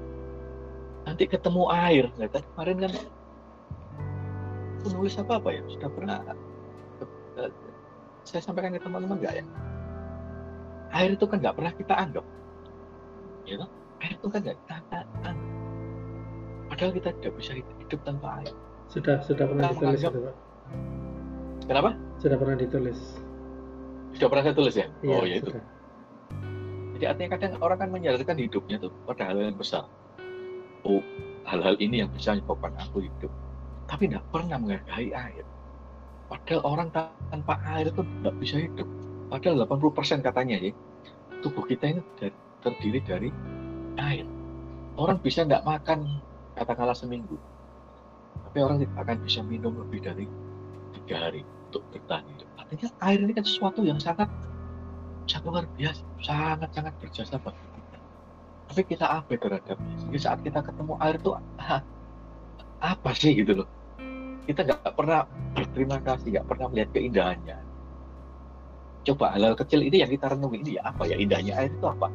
Nanti 1.04 1.24
ketemu 1.28 1.62
air, 1.68 2.04
ya 2.16 2.28
kan? 2.32 2.42
Kemarin 2.54 2.76
kan 2.80 2.92
aku 4.80 4.86
nulis 4.96 5.14
apa 5.20 5.36
apa 5.36 5.48
ya? 5.52 5.62
Sudah 5.68 5.90
pernah 5.92 6.16
eh, 7.40 7.50
saya 8.24 8.40
sampaikan 8.40 8.72
ke 8.72 8.80
teman-teman 8.80 9.20
nggak 9.20 9.34
ya? 9.36 9.44
Air 10.94 11.18
itu 11.18 11.26
kan 11.28 11.42
nggak 11.42 11.56
pernah 11.58 11.72
kita 11.74 11.94
anggap, 11.98 12.24
ya 13.44 13.58
kan? 13.60 13.70
Air 14.04 14.20
itu 14.20 14.26
kan 14.28 14.40
nggak 14.44 14.56
kita 14.60 14.74
anggap. 14.84 15.06
Padahal 16.68 16.92
kita 16.92 17.08
tidak 17.16 17.32
bisa 17.40 17.52
hidup 17.56 18.00
tanpa 18.04 18.28
air. 18.44 18.52
Sudah 18.92 19.16
sudah 19.24 19.44
pernah 19.48 19.72
Kita 19.72 19.74
ditulis 19.80 20.00
itu 20.04 20.18
Pak. 20.20 20.34
Kenapa? 21.64 21.90
Sudah 22.20 22.36
pernah 22.36 22.56
ditulis. 22.60 23.00
Sudah 24.14 24.28
pernah 24.28 24.42
saya 24.44 24.54
tulis 24.54 24.74
ya? 24.76 24.86
Iya, 25.00 25.16
oh 25.16 25.24
ya 25.24 25.36
itu. 25.40 25.50
Jadi 26.94 27.04
artinya 27.10 27.30
kadang 27.34 27.52
orang 27.58 27.78
kan 27.80 27.88
menyadarkan 27.90 28.36
hidupnya 28.38 28.76
tuh 28.78 28.92
pada 29.08 29.32
hal 29.32 29.40
yang 29.40 29.56
besar. 29.58 29.88
Oh, 30.84 31.02
hal-hal 31.48 31.74
ini 31.80 32.04
yang 32.04 32.10
bisa 32.12 32.36
menyebabkan 32.36 32.76
aku 32.78 33.08
hidup. 33.08 33.32
Tapi 33.88 34.06
tidak 34.06 34.24
pernah 34.30 34.60
menghargai 34.60 35.10
air. 35.10 35.44
Padahal 36.28 36.62
orang 36.62 36.88
tanpa 36.94 37.54
air 37.74 37.90
itu 37.90 38.02
tidak 38.04 38.34
bisa 38.38 38.56
hidup. 38.60 38.88
Padahal 39.32 39.66
80% 39.66 40.22
katanya 40.22 40.56
ya, 40.60 40.70
tubuh 41.42 41.64
kita 41.66 41.96
ini 41.96 42.00
ter- 42.20 42.36
terdiri 42.62 43.00
dari 43.02 43.28
air. 43.98 44.26
Orang 44.94 45.18
bisa 45.18 45.42
tidak 45.42 45.66
makan 45.66 46.22
katakanlah 46.54 46.94
seminggu. 46.94 47.34
Tapi 48.50 48.58
orang 48.62 48.78
tidak 48.82 48.96
akan 49.02 49.16
bisa 49.26 49.40
minum 49.42 49.74
lebih 49.74 50.02
dari 50.02 50.26
tiga 50.94 51.28
hari 51.28 51.42
untuk 51.70 51.82
bertahan 51.90 52.22
hidup. 52.30 52.48
Artinya 52.58 52.88
air 53.02 53.18
ini 53.18 53.32
kan 53.34 53.44
sesuatu 53.44 53.82
yang 53.82 53.98
sangat 53.98 54.30
sangat 55.26 55.50
luar 55.50 55.66
biasa, 55.74 56.02
sangat 56.22 56.70
sangat 56.70 56.94
berjasa 57.02 57.34
bagi. 57.42 57.66
Tapi 58.70 58.82
kita 58.86 59.06
abai 59.06 59.36
terhadapnya. 59.36 59.94
Jadi 60.08 60.18
saat 60.18 60.40
kita 60.40 60.62
ketemu 60.64 60.94
air 61.02 61.16
itu 61.20 61.30
apa 62.80 63.10
sih 63.14 63.34
gitu 63.36 63.62
loh? 63.62 63.68
Kita 64.44 64.60
nggak 64.64 64.92
pernah 64.92 65.24
berterima 65.56 65.98
kasih, 66.04 66.38
nggak 66.38 66.46
pernah 66.48 66.66
melihat 66.72 66.90
keindahannya. 66.92 67.58
Coba 69.04 69.36
hal-hal 69.36 69.52
kecil 69.56 69.84
ini 69.84 70.00
yang 70.00 70.08
kita 70.08 70.32
renungi 70.32 70.58
ini 70.64 70.70
ya 70.80 70.82
apa 70.88 71.04
ya 71.04 71.16
indahnya 71.20 71.52
air 71.60 71.70
itu 71.72 71.84
apa? 71.84 72.08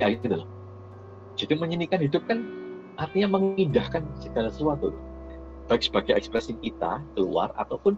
Ya 0.00 0.12
gitu 0.12 0.44
loh. 0.44 0.48
Jadi 1.40 1.56
menyanyikan 1.56 2.04
hidup 2.04 2.28
kan 2.28 2.44
artinya 3.00 3.40
mengindahkan 3.40 4.04
segala 4.20 4.52
sesuatu. 4.52 4.92
Baik 5.72 5.88
sebagai 5.88 6.12
ekspresi 6.12 6.52
kita 6.60 7.00
keluar 7.16 7.48
ataupun 7.56 7.96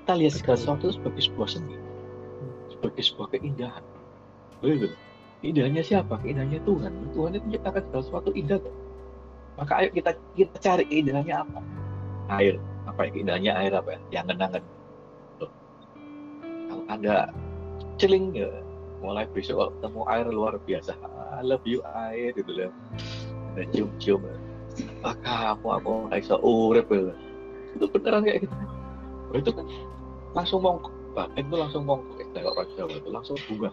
kita 0.00 0.16
lihat 0.16 0.40
segala 0.40 0.56
sesuatu 0.56 0.88
sebagai 0.88 1.20
sebuah 1.28 1.48
seni 1.52 1.76
sebagai 2.72 3.02
sebuah 3.04 3.28
keindahan. 3.36 3.84
Betul. 4.58 4.96
Indahnya 5.42 5.82
siapa? 5.86 6.18
Keindahannya 6.18 6.58
Tuhan. 6.66 6.92
Tuhan 7.12 7.30
itu 7.36 7.44
menciptakan 7.50 7.82
segala 7.86 8.02
sesuatu 8.02 8.30
indah. 8.32 8.58
Maka 9.58 9.72
ayo 9.84 9.88
kita 9.92 10.10
kita 10.38 10.56
cari 10.58 10.84
keindahannya 10.88 11.36
apa? 11.36 11.60
Air. 12.40 12.56
Apa 12.88 13.06
ya 13.06 13.10
keindahannya 13.14 13.52
air 13.52 13.72
apa 13.76 13.88
ya? 13.94 14.00
Yang 14.14 14.26
kenangan. 14.34 14.62
Tuh. 15.38 15.50
Kalau 16.70 16.84
Anda 16.88 17.16
celing 17.98 18.34
ya, 18.34 18.50
mulai 19.02 19.26
besok 19.34 19.58
kalau 19.58 19.70
ketemu 19.76 20.00
air 20.08 20.26
luar 20.30 20.54
biasa. 20.62 20.92
I 21.34 21.42
love 21.42 21.66
you 21.66 21.82
air 21.84 22.30
gitu 22.32 22.50
loh. 22.54 22.72
Ada 23.58 23.66
cium-cium. 23.74 24.22
Apa 25.02 25.18
kamu 25.20 25.66
aku 25.82 25.90
nggak 26.08 26.20
bisa 26.22 26.36
urep 26.40 26.86
ya. 26.88 27.12
Itu 27.74 27.84
beneran 27.90 28.22
kayak 28.24 28.46
gitu. 28.46 28.54
Itu 29.34 29.50
kan 29.50 29.66
langsung 30.32 30.64
mongkok 30.64 30.92
bahkan 31.12 31.44
itu 31.44 31.56
langsung 31.56 31.84
mongkok 31.84 32.16
ya 32.32 32.40
orang 32.48 32.68
Jawa 32.72 32.94
itu 32.96 33.10
langsung 33.12 33.36
bunga 33.44 33.70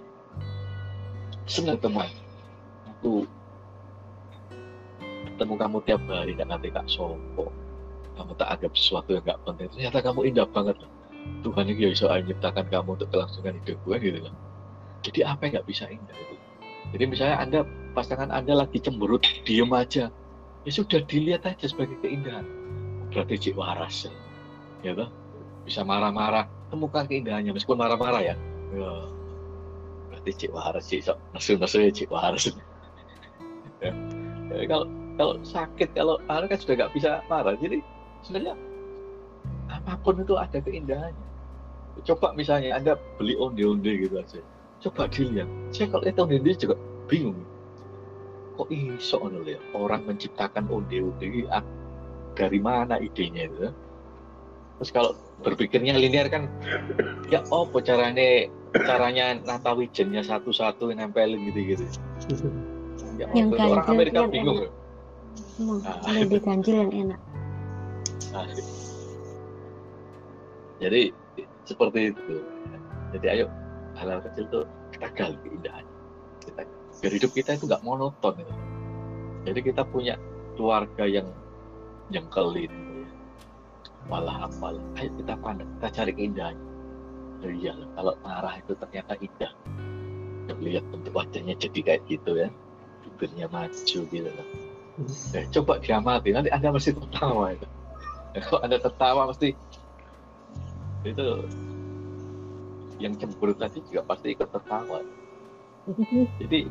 senang 1.48 1.80
teman 1.80 2.08
aku 2.84 3.24
ketemu 5.36 5.54
kamu 5.56 5.78
tiap 5.88 6.02
hari 6.12 6.36
nggak 6.36 6.50
nanti 6.52 6.68
kak 6.68 6.84
sopo 6.92 7.48
kamu 8.20 8.32
tak 8.36 8.60
anggap 8.60 8.76
sesuatu 8.76 9.16
yang 9.16 9.24
nggak 9.24 9.40
penting 9.48 9.68
ternyata 9.72 9.98
kamu 10.04 10.20
indah 10.28 10.48
banget. 10.52 10.76
Tuhan 11.40 11.68
ini 11.68 11.88
ya 11.88 11.90
bisa 11.94 12.06
menciptakan 12.10 12.66
kamu 12.68 12.90
untuk 13.00 13.08
kelangsungan 13.14 13.56
hidup 13.64 13.78
gue 13.86 13.96
gitu 14.02 14.20
loh 14.28 14.34
jadi 15.00 15.32
apa 15.32 15.48
yang 15.48 15.52
nggak 15.60 15.68
bisa 15.68 15.88
indah 15.88 16.18
itu? 16.18 16.36
Jadi 16.96 17.04
misalnya 17.06 17.38
anda 17.40 17.60
pasangan 17.96 18.30
anda 18.34 18.54
lagi 18.58 18.82
cemberut 18.82 19.24
diem 19.48 19.72
aja. 19.72 20.12
Ya 20.68 20.72
sudah 20.76 21.00
dilihat 21.08 21.48
aja 21.48 21.66
sebagai 21.72 21.96
keindahan. 22.04 22.44
Berarti 23.10 23.50
cik 23.50 23.56
waras 23.56 24.12
ya. 24.84 24.94
Toh? 24.96 25.10
bisa 25.64 25.86
marah-marah. 25.86 26.50
Temukan 26.74 27.06
keindahannya 27.06 27.54
meskipun 27.54 27.80
marah-marah 27.80 28.22
ya. 28.22 28.36
Ya. 28.76 28.92
Berarti 30.12 30.32
cik 30.36 30.52
waras 30.52 30.84
cik. 30.90 31.02
Sok 31.08 31.18
nesu-nesu 31.32 31.78
ya 31.80 31.92
cik 31.94 32.10
waras. 32.12 32.52
Ya. 33.80 33.96
Ya, 34.52 34.68
kalau 34.68 34.92
kalau 35.16 35.34
sakit 35.40 35.96
kalau 35.96 36.20
anak 36.28 36.52
kan 36.52 36.60
sudah 36.60 36.76
nggak 36.84 36.92
bisa 36.92 37.24
marah. 37.32 37.56
Jadi 37.56 37.80
sebenarnya 38.28 38.60
apa 39.72 39.96
pun 40.04 40.20
itu 40.20 40.36
ada 40.36 40.60
keindahannya. 40.60 41.28
Coba 42.04 42.36
misalnya 42.36 42.76
anda 42.76 43.00
beli 43.16 43.40
onde-onde 43.40 44.04
gitu 44.04 44.20
aja 44.20 44.44
coba 44.80 45.12
dilihat 45.12 45.50
saya 45.76 45.88
kalau 45.92 46.04
lihat 46.08 46.18
onde-onde 46.20 46.56
juga 46.56 46.76
bingung 47.12 47.40
kok 48.56 48.68
iso 48.72 49.18
ya 49.48 49.60
orang 49.76 50.04
menciptakan 50.08 50.68
onde-onde 50.72 51.48
ah, 51.52 51.64
dari 52.36 52.60
mana 52.64 52.96
idenya 53.00 53.48
itu 53.52 53.68
ya? 53.68 53.72
terus 54.80 54.92
kalau 54.96 55.12
berpikirnya 55.44 55.96
linear 56.00 56.32
kan 56.32 56.48
ya 57.28 57.44
oh 57.52 57.68
caranya 57.84 58.48
caranya 58.72 59.36
nata 59.44 59.76
wijennya 59.76 60.24
satu-satu 60.24 60.92
nempelin 60.96 61.44
gitu-gitu 61.52 61.84
ya 63.20 63.28
Yang 63.36 63.52
oh, 63.52 63.68
orang 63.76 63.84
ganjil 63.84 63.92
Amerika 63.92 64.18
yang 64.24 64.32
bingung 64.32 64.58
enak. 64.60 64.64
ya. 64.64 64.72
Emang 65.60 65.80
Ah. 65.84 66.00
ada 66.08 66.24
di 66.24 66.38
ganjil 66.40 66.76
yang 66.88 66.92
enak. 66.96 67.20
Asik. 68.32 68.66
jadi 70.80 71.02
seperti 71.68 72.00
itu 72.16 72.36
jadi 73.12 73.26
ayo 73.36 73.46
hal-hal 74.00 74.24
kecil 74.32 74.46
tuh 74.48 74.64
kita 74.96 75.08
gali 75.14 75.38
keindahannya 75.44 75.96
kita 76.44 76.62
biar 77.00 77.14
hidup 77.16 77.32
kita 77.36 77.50
itu 77.56 77.64
nggak 77.68 77.84
monoton 77.84 78.34
gitu. 78.40 78.54
jadi 79.48 79.60
kita 79.60 79.82
punya 79.88 80.16
keluarga 80.56 81.04
yang 81.08 81.28
jengkelin 82.10 82.68
gitu 82.72 83.02
ya. 83.06 83.10
malah 84.10 84.50
apalah. 84.50 84.82
Ayo 84.98 85.14
kita 85.22 85.34
pandang 85.40 85.70
kita 85.78 85.88
cari 86.02 86.12
keindahannya 86.16 86.70
oh 87.40 87.52
iya 87.52 87.72
kalau 87.96 88.14
marah 88.24 88.56
itu 88.60 88.74
ternyata 88.76 89.14
indah. 89.20 89.52
Ya, 90.50 90.54
lihat 90.58 90.86
bentuk 90.90 91.14
wajahnya 91.14 91.56
jadi 91.56 91.80
kayak 91.80 92.02
gitu 92.10 92.36
ya. 92.36 92.50
Bibirnya 93.06 93.48
maju 93.48 94.00
gitu 94.10 94.30
loh 94.30 94.48
Ya, 95.32 95.48
coba 95.56 95.80
diamati. 95.80 96.36
Nanti 96.36 96.52
anda 96.52 96.76
mesti 96.76 96.92
tertawa 96.92 97.56
itu. 97.56 97.64
Ya, 98.36 98.40
kalau 98.44 98.60
anda 98.68 98.78
tertawa 98.84 99.32
mesti 99.32 99.56
itu 101.08 101.28
yang 103.00 103.16
cemberut 103.16 103.56
tadi 103.56 103.80
juga 103.88 104.04
pasti 104.04 104.36
ikut 104.36 104.52
tertawa. 104.52 105.00
Jadi 106.44 106.68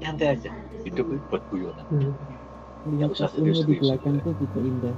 santai 0.00 0.32
aja. 0.32 0.50
hidup 0.88 1.12
itu 1.12 1.24
buat 1.28 1.44
guyonan. 1.52 1.84
Hmm. 1.92 2.16
Lihat 2.96 3.12
usah 3.12 3.28
ungu 3.36 3.60
di 3.68 3.76
belakang 3.76 4.16
tuh 4.24 4.32
juga 4.40 4.58
indah. 4.64 4.96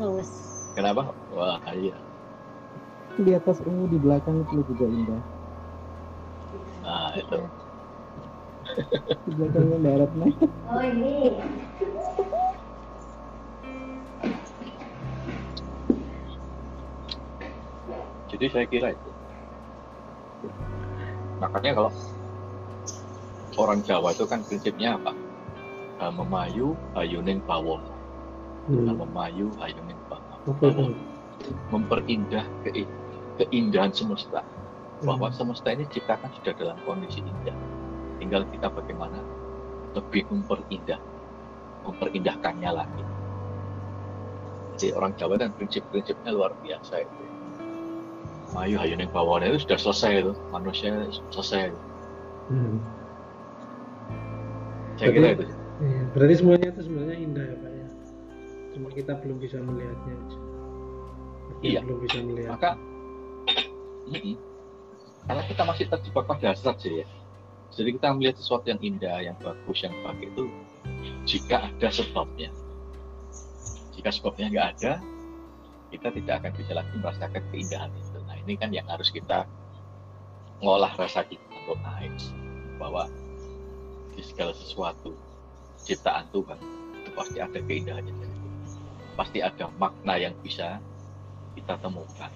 Terus. 0.00 0.30
Kenapa? 0.72 1.12
Wah 1.36 1.60
iya. 1.76 1.92
Lihat 3.20 3.44
tas 3.44 3.60
ungu 3.60 3.84
di 3.92 3.98
belakang 4.00 4.40
itu 4.48 4.64
juga 4.72 4.84
indah. 4.88 5.22
nah 6.80 7.12
itu. 7.12 7.40
Di 9.28 9.32
belakangnya 9.36 9.76
darat 9.80 10.12
naik. 10.16 10.36
jadi 18.38 18.54
saya 18.54 18.66
kira 18.70 18.88
itu 18.94 19.07
makanya 21.38 21.72
kalau 21.78 21.90
orang 23.58 23.80
Jawa 23.82 24.14
itu 24.14 24.24
kan 24.26 24.42
prinsipnya 24.46 24.98
apa 24.98 25.12
Eh, 25.98 26.12
memayu 26.14 26.78
ayuning 26.94 27.42
pawon 27.42 27.82
Hmm. 28.70 28.94
memayu 28.94 29.50
ayuning 29.58 29.98
pawon 30.06 30.38
itu? 30.46 30.94
memperindah 31.74 32.46
ke 32.62 32.86
keindahan 33.34 33.90
semesta 33.90 34.46
bahwa 35.02 35.26
Hmm. 35.26 35.34
semesta 35.34 35.74
ini 35.74 35.90
diciptakan 35.90 36.30
sudah 36.38 36.54
dalam 36.54 36.78
kondisi 36.86 37.18
indah. 37.18 37.54
Tinggal 38.22 38.46
kita 38.54 38.70
bagaimana 38.70 39.18
lebih 39.98 40.30
memperindah, 40.30 41.02
memperindahkannya 41.82 42.70
lagi. 42.70 43.04
Jadi 44.78 44.94
orang 44.94 45.18
Jawa 45.18 45.34
dan 45.34 45.50
prinsip-prinsipnya 45.50 46.30
luar 46.30 46.54
biasa 46.62 47.02
itu. 47.02 47.22
Mayu 48.56 48.80
hayuning 48.80 49.12
bawon 49.12 49.44
itu 49.44 49.60
sudah 49.68 49.78
selesai 49.78 50.12
itu, 50.24 50.32
manusia 50.48 51.04
selesai. 51.28 51.68
Hmm. 52.48 52.80
Saya 54.96 55.08
kira 55.12 55.20
Berarti- 55.36 55.44
itu. 55.44 55.54
Iya, 55.78 56.02
berarti 56.10 56.34
semuanya 56.34 56.66
itu 56.74 56.80
sebenarnya 56.90 57.16
indah 57.22 57.44
ya 57.46 57.54
Pak 57.54 57.70
ya. 57.70 57.86
Cuma 58.74 58.88
kita 58.90 59.12
belum 59.22 59.36
bisa 59.38 59.56
melihatnya 59.62 60.14
aja. 60.16 60.38
Kita 61.46 61.62
Iya. 61.62 61.80
Belum 61.86 61.98
bisa 62.02 62.18
melihat. 62.18 62.50
Maka, 62.58 62.70
karena 65.28 65.42
kita 65.46 65.62
masih 65.62 65.84
terjebak 65.86 66.24
pada 66.26 66.46
hasrat 66.50 66.76
sih 66.82 67.04
ya. 67.04 67.06
Jadi 67.68 67.94
kita 67.94 68.08
melihat 68.16 68.36
sesuatu 68.40 68.66
yang 68.66 68.80
indah, 68.80 69.18
yang 69.22 69.36
bagus, 69.38 69.78
yang 69.84 69.94
baik 70.02 70.32
itu 70.34 70.44
jika 71.28 71.68
ada 71.68 71.88
sebabnya. 71.92 72.50
Jika 73.94 74.08
sebabnya 74.10 74.46
nggak 74.50 74.66
ada, 74.78 74.92
kita 75.92 76.08
tidak 76.10 76.34
akan 76.42 76.52
bisa 76.58 76.72
lagi 76.74 76.94
merasakan 76.96 77.42
keindahan 77.52 77.90
itu. 77.92 78.07
Ini 78.48 78.56
kan 78.56 78.72
yang 78.72 78.88
harus 78.88 79.12
kita 79.12 79.44
ngolah 80.64 80.88
rasa 80.96 81.20
kita 81.28 81.44
untuk 81.68 81.76
naik 81.84 82.16
bahwa 82.80 83.04
di 84.16 84.24
segala 84.24 84.56
sesuatu 84.56 85.12
ciptaan 85.84 86.24
Tuhan 86.32 86.56
itu 86.96 87.10
pasti 87.12 87.44
ada 87.44 87.60
keindahannya 87.60 88.16
pasti 89.20 89.44
ada 89.44 89.68
makna 89.76 90.16
yang 90.16 90.32
bisa 90.40 90.80
kita 91.60 91.76
temukan. 91.84 92.32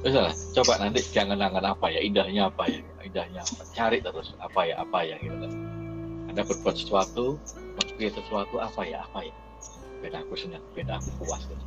Terus 0.00 0.14
lah, 0.16 0.32
coba 0.56 0.72
nanti 0.80 1.04
jangan 1.12 1.44
angan 1.44 1.76
apa 1.76 1.92
ya 1.92 2.00
indahnya 2.00 2.48
apa 2.48 2.64
ya 2.64 2.80
indahnya 3.04 3.44
apa. 3.44 3.68
cari 3.76 4.00
terus 4.00 4.32
apa 4.40 4.60
ya 4.64 4.80
apa 4.80 4.98
ya 5.04 5.20
gitu 5.20 5.36
kan. 5.36 5.52
Anda 6.32 6.40
berbuat 6.40 6.72
sesuatu 6.72 7.36
membuat 7.76 8.16
sesuatu 8.16 8.56
apa 8.64 8.80
ya 8.88 9.04
apa 9.04 9.28
ya. 9.28 9.34
Beda 10.00 10.24
aku 10.24 10.40
senang 10.40 10.64
beda 10.72 10.96
aku 10.96 11.10
puas 11.20 11.44
gitu. 11.44 11.64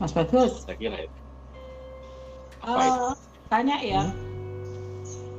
Mas 0.00 0.16
Bagus, 0.16 0.64
saya 0.64 0.80
kira 0.80 0.96
itu. 1.04 1.12
apa 1.12 1.27
eh, 2.64 3.12
tanya 3.52 3.76
ya. 3.82 4.02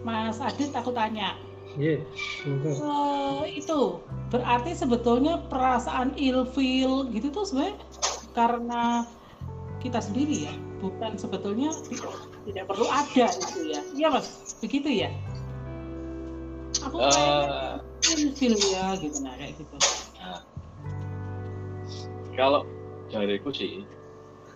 Mas 0.04 0.40
Adit 0.40 0.72
aku 0.72 0.96
tanya. 0.96 1.36
Iya, 1.76 2.02
monggo. 2.48 2.72
Eh, 2.72 3.62
itu 3.62 4.00
berarti 4.34 4.72
sebetulnya 4.74 5.44
perasaan 5.52 6.16
ilfil 6.18 7.12
gitu 7.14 7.30
tuh 7.30 7.46
sebenarnya 7.46 7.78
karena 8.34 9.06
kita 9.80 10.00
sendiri 10.04 10.50
ya, 10.50 10.54
bukan 10.84 11.16
sebetulnya 11.16 11.72
tidak, 11.88 12.16
tidak 12.48 12.66
perlu 12.68 12.88
ada 12.90 13.28
itu 13.32 13.60
ya. 13.70 13.82
Iya 13.96 14.08
Mas, 14.12 14.28
begitu 14.60 14.90
ya? 14.92 15.10
Aku 16.88 16.96
kayak 17.00 17.84
Eh, 18.08 18.16
ilfil 18.16 18.56
ya 18.72 18.96
gitu 19.00 19.18
nah 19.20 19.36
kayak 19.36 19.60
gitu. 19.60 19.76
Kalau 22.40 22.64
jariku 23.12 23.52
sih 23.52 23.84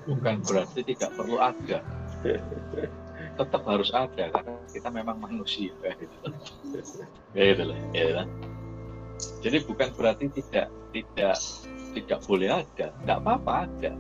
bukan 0.08 0.40
berarti 0.44 0.84
tidak 0.88 1.12
perlu 1.20 1.40
ada 1.40 1.84
tetap 3.40 3.62
harus 3.66 3.90
ada 3.92 4.30
karena 4.30 4.54
kita 4.70 4.90
memang 4.94 5.18
manusia. 5.20 5.74
Kayak 5.82 5.98
gitu 6.06 6.18
ya 7.34 7.44
gitu 7.54 7.64
loh 7.66 7.78
ya 7.94 8.24
kan? 8.24 8.28
jadi 9.40 9.58
bukan 9.64 9.90
berarti 9.96 10.26
tidak 10.34 10.68
tidak 10.94 11.38
tidak 11.94 12.20
boleh 12.26 12.50
ada. 12.64 12.88
Tidak 12.92 13.18
apa-apa 13.18 13.70
ada. 13.70 13.92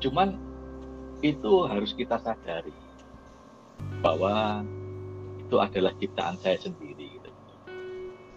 Cuman 0.00 0.36
itu 1.22 1.52
harus 1.70 1.94
kita 1.94 2.18
sadari 2.18 2.74
bahwa 4.02 4.66
itu 5.38 5.56
adalah 5.60 5.92
ciptaan 6.00 6.36
saya 6.42 6.58
sendiri 6.58 7.18
gitu. 7.18 7.30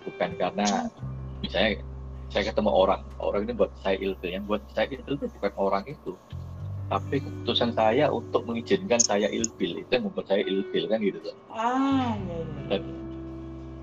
bukan 0.05 0.37
karena 0.37 0.85
misalnya 1.41 1.81
saya 2.29 2.51
ketemu 2.53 2.69
orang 2.69 3.01
orang 3.17 3.49
ini 3.49 3.53
buat 3.57 3.71
saya 3.81 3.97
ilfil. 3.97 4.29
Yang 4.29 4.45
buat 4.45 4.61
saya 4.75 4.85
ilfil 4.93 5.17
itu 5.17 5.27
bukan 5.39 5.53
orang 5.57 5.83
itu 5.89 6.13
tapi 6.85 7.17
keputusan 7.17 7.73
saya 7.73 8.13
untuk 8.13 8.45
mengizinkan 8.45 9.01
saya 9.01 9.25
ilfil 9.27 9.73
itu 9.75 9.89
yang 9.89 10.05
membuat 10.05 10.29
saya 10.29 10.45
ilfil 10.45 10.85
kan 10.85 11.01
gitu 11.01 11.17
loh. 11.19 11.35
Ah, 11.49 12.13
iya 12.15 12.35
iya. 12.69 12.77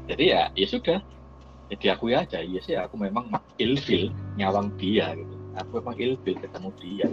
jadi 0.06 0.24
ya 0.24 0.42
ya 0.54 0.66
sudah. 0.66 0.98
Ya 1.70 1.76
diakui 1.80 2.12
aja 2.12 2.38
ya 2.44 2.60
sih 2.60 2.76
aku 2.76 3.00
memang 3.00 3.32
mak- 3.32 3.48
ilfil 3.56 4.12
nyawang 4.36 4.68
dia 4.76 5.16
gitu. 5.16 5.34
Aku 5.56 5.80
memang 5.80 5.96
ilfil 5.96 6.36
ketemu 6.36 6.68
dia. 6.78 7.08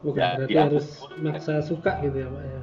Bukan 0.00 0.18
Ya, 0.22 0.28
berarti 0.38 0.52
dia- 0.54 0.64
harus 0.64 0.86
maksa 1.18 1.54
suka 1.60 1.98
gitu 2.00 2.16
ya, 2.18 2.28
Pak 2.30 2.42
ya. 2.42 2.60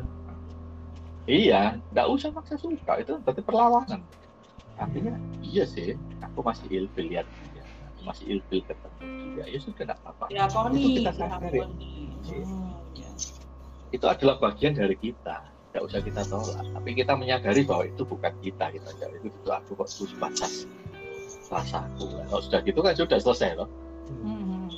iya 1.26 1.61
nggak 1.91 2.07
usah 2.11 2.30
maksa 2.34 2.55
suka. 2.57 3.01
Itu 3.01 3.17
berarti 3.23 3.41
perlawanan. 3.41 4.01
Artinya 4.76 5.15
iya 5.41 5.63
sih 5.63 5.95
aku 6.19 6.43
masih 6.43 6.67
ilfil 6.67 7.07
lihat. 7.07 7.26
aku 7.26 7.54
masih 8.05 8.25
ilfil 8.37 8.61
ketemu 8.63 9.15
dia 9.35 9.45
ya 9.51 9.59
sudah 9.59 9.83
nggak 9.91 9.99
apa-apa. 9.99 10.25
Ya 10.31 10.45
Itu 10.47 10.89
kita 11.03 11.11
ya 11.11 11.19
sadari. 11.19 11.59
Oh, 11.59 11.69
ya. 12.95 13.09
itu 13.91 14.05
adalah 14.07 14.35
bagian 14.39 14.73
dari 14.73 14.95
kita. 14.95 15.37
Nggak 15.75 15.83
usah 15.83 15.99
kita 15.99 16.21
tolak. 16.31 16.63
Tapi 16.71 16.89
kita 16.95 17.13
menyadari 17.19 17.61
bahwa 17.67 17.83
itu 17.83 18.01
bukan 18.07 18.31
kita 18.39 18.71
kita 18.71 18.87
aja 18.95 19.05
itu 19.11 19.27
itu 19.27 19.49
aku 19.51 19.75
kok 19.75 19.87
itu 19.91 20.03
sebatas 20.07 20.53
rasaku. 21.51 22.05
Kalau 22.31 22.41
sudah 22.41 22.59
gitu 22.63 22.79
kan 22.79 22.95
sudah 22.95 23.19
selesai 23.19 23.59
loh. 23.59 23.69
Hmm. 24.23 24.71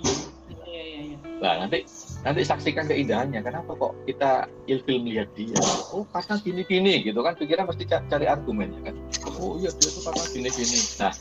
Iya 0.68 0.82
iya 0.84 1.00
iya. 1.14 1.18
nah 1.38 1.54
nanti 1.64 1.86
nanti 2.26 2.42
saksikan 2.42 2.90
keindahannya. 2.90 3.46
Kenapa 3.46 3.78
kok 3.78 3.94
kita 4.10 4.50
ilfil 4.66 5.06
melihat 5.06 5.30
dia? 5.38 5.54
Oh 5.94 6.04
karena 6.10 6.36
gini 6.42 6.62
gini 6.66 6.94
gitu 7.06 7.22
kan. 7.22 7.38
Pikiran 7.38 7.70
mesti 7.70 7.86
ca- 7.86 8.04
cari 8.10 8.26
argumen 8.26 8.74
ya 8.74 8.82
kan? 8.90 8.96
Oh 9.38 9.56
iya 9.62 9.70
dia 9.70 9.90
tuh 9.94 10.02
karena 10.02 10.24
gini 10.34 10.50
gini 10.50 10.78
nah 10.98 11.14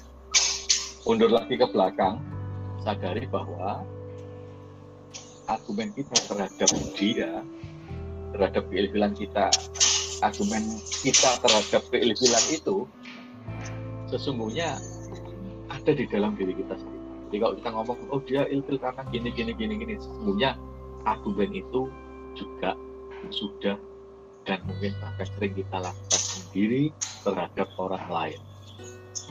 undur 1.06 1.30
lagi 1.30 1.54
ke 1.54 1.66
belakang 1.70 2.18
sadari 2.82 3.30
bahwa 3.30 3.86
argumen 5.46 5.94
kita 5.94 6.18
terhadap 6.26 6.70
dia 6.98 7.46
terhadap 8.34 8.66
keilfilan 8.66 9.14
kita 9.14 9.46
argumen 10.18 10.66
kita 11.06 11.30
terhadap 11.38 11.82
keilfilan 11.94 12.44
itu 12.50 12.90
sesungguhnya 14.10 14.82
ada 15.70 15.92
di 15.94 16.06
dalam 16.10 16.34
diri 16.34 16.54
kita 16.58 16.74
sendiri. 16.74 17.06
Jadi 17.26 17.36
kalau 17.42 17.54
kita 17.58 17.70
ngomong 17.74 17.98
oh 18.10 18.22
dia 18.26 18.42
ilfil 18.50 18.78
karena 18.78 19.02
gini 19.10 19.30
gini 19.30 19.54
gini 19.54 19.74
gini 19.78 19.94
sesungguhnya 19.98 20.58
argumen 21.06 21.54
itu 21.54 21.86
juga 22.34 22.74
sudah 23.30 23.78
dan 24.46 24.58
mungkin 24.66 24.94
bahkan 24.98 25.26
sering 25.38 25.54
kita 25.54 25.76
lakukan 25.78 26.22
sendiri 26.22 26.90
terhadap 27.22 27.68
orang 27.78 28.06
lain. 28.10 28.40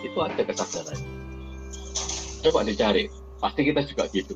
Itu 0.04 0.20
ada 0.24 0.44
kesadaran 0.44 1.25
coba 2.46 2.62
dicari 2.62 3.10
pasti 3.38 3.62
kita 3.66 3.82
juga 3.84 4.04
gitu 4.10 4.36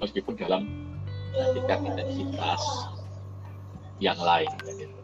meskipun 0.00 0.34
dalam 0.34 0.62
tingkat 1.54 1.78
intensitas 1.84 2.62
yang 4.00 4.18
lain 4.18 4.48
gitu. 4.64 4.98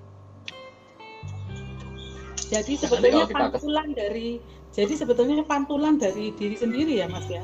Jadi 2.47 2.73
nanti 2.73 2.83
sebetulnya 2.87 3.25
kita 3.27 3.45
pantulan 3.51 3.89
dari 3.93 4.29
jadi 4.71 4.95
sebetulnya 4.95 5.43
pantulan 5.45 5.95
dari 5.99 6.31
diri 6.33 6.57
sendiri 6.57 7.01
ya 7.01 7.07
Mas 7.07 7.27
ya. 7.27 7.43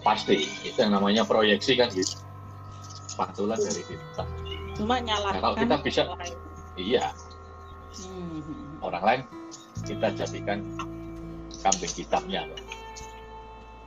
pasti 0.00 0.48
itu 0.64 0.80
yang 0.80 0.96
namanya 0.96 1.28
proyeksi 1.28 1.76
kan 1.76 1.92
gitu 1.92 2.16
pantulan 3.20 3.60
dari 3.60 3.84
diri 3.84 4.00
kita 4.00 4.24
Cuma 4.80 4.96
nyalahkan 4.96 5.36
Nah, 5.36 5.40
kalau 5.44 5.56
kita 5.60 5.76
bisa- 5.84 6.08
orang 6.08 6.32
iya 6.80 7.12
Hmm. 8.00 8.80
orang 8.80 9.02
lain 9.04 9.20
kita 9.84 10.08
jadikan 10.16 10.64
kambing 11.60 11.92
hitamnya. 11.92 12.48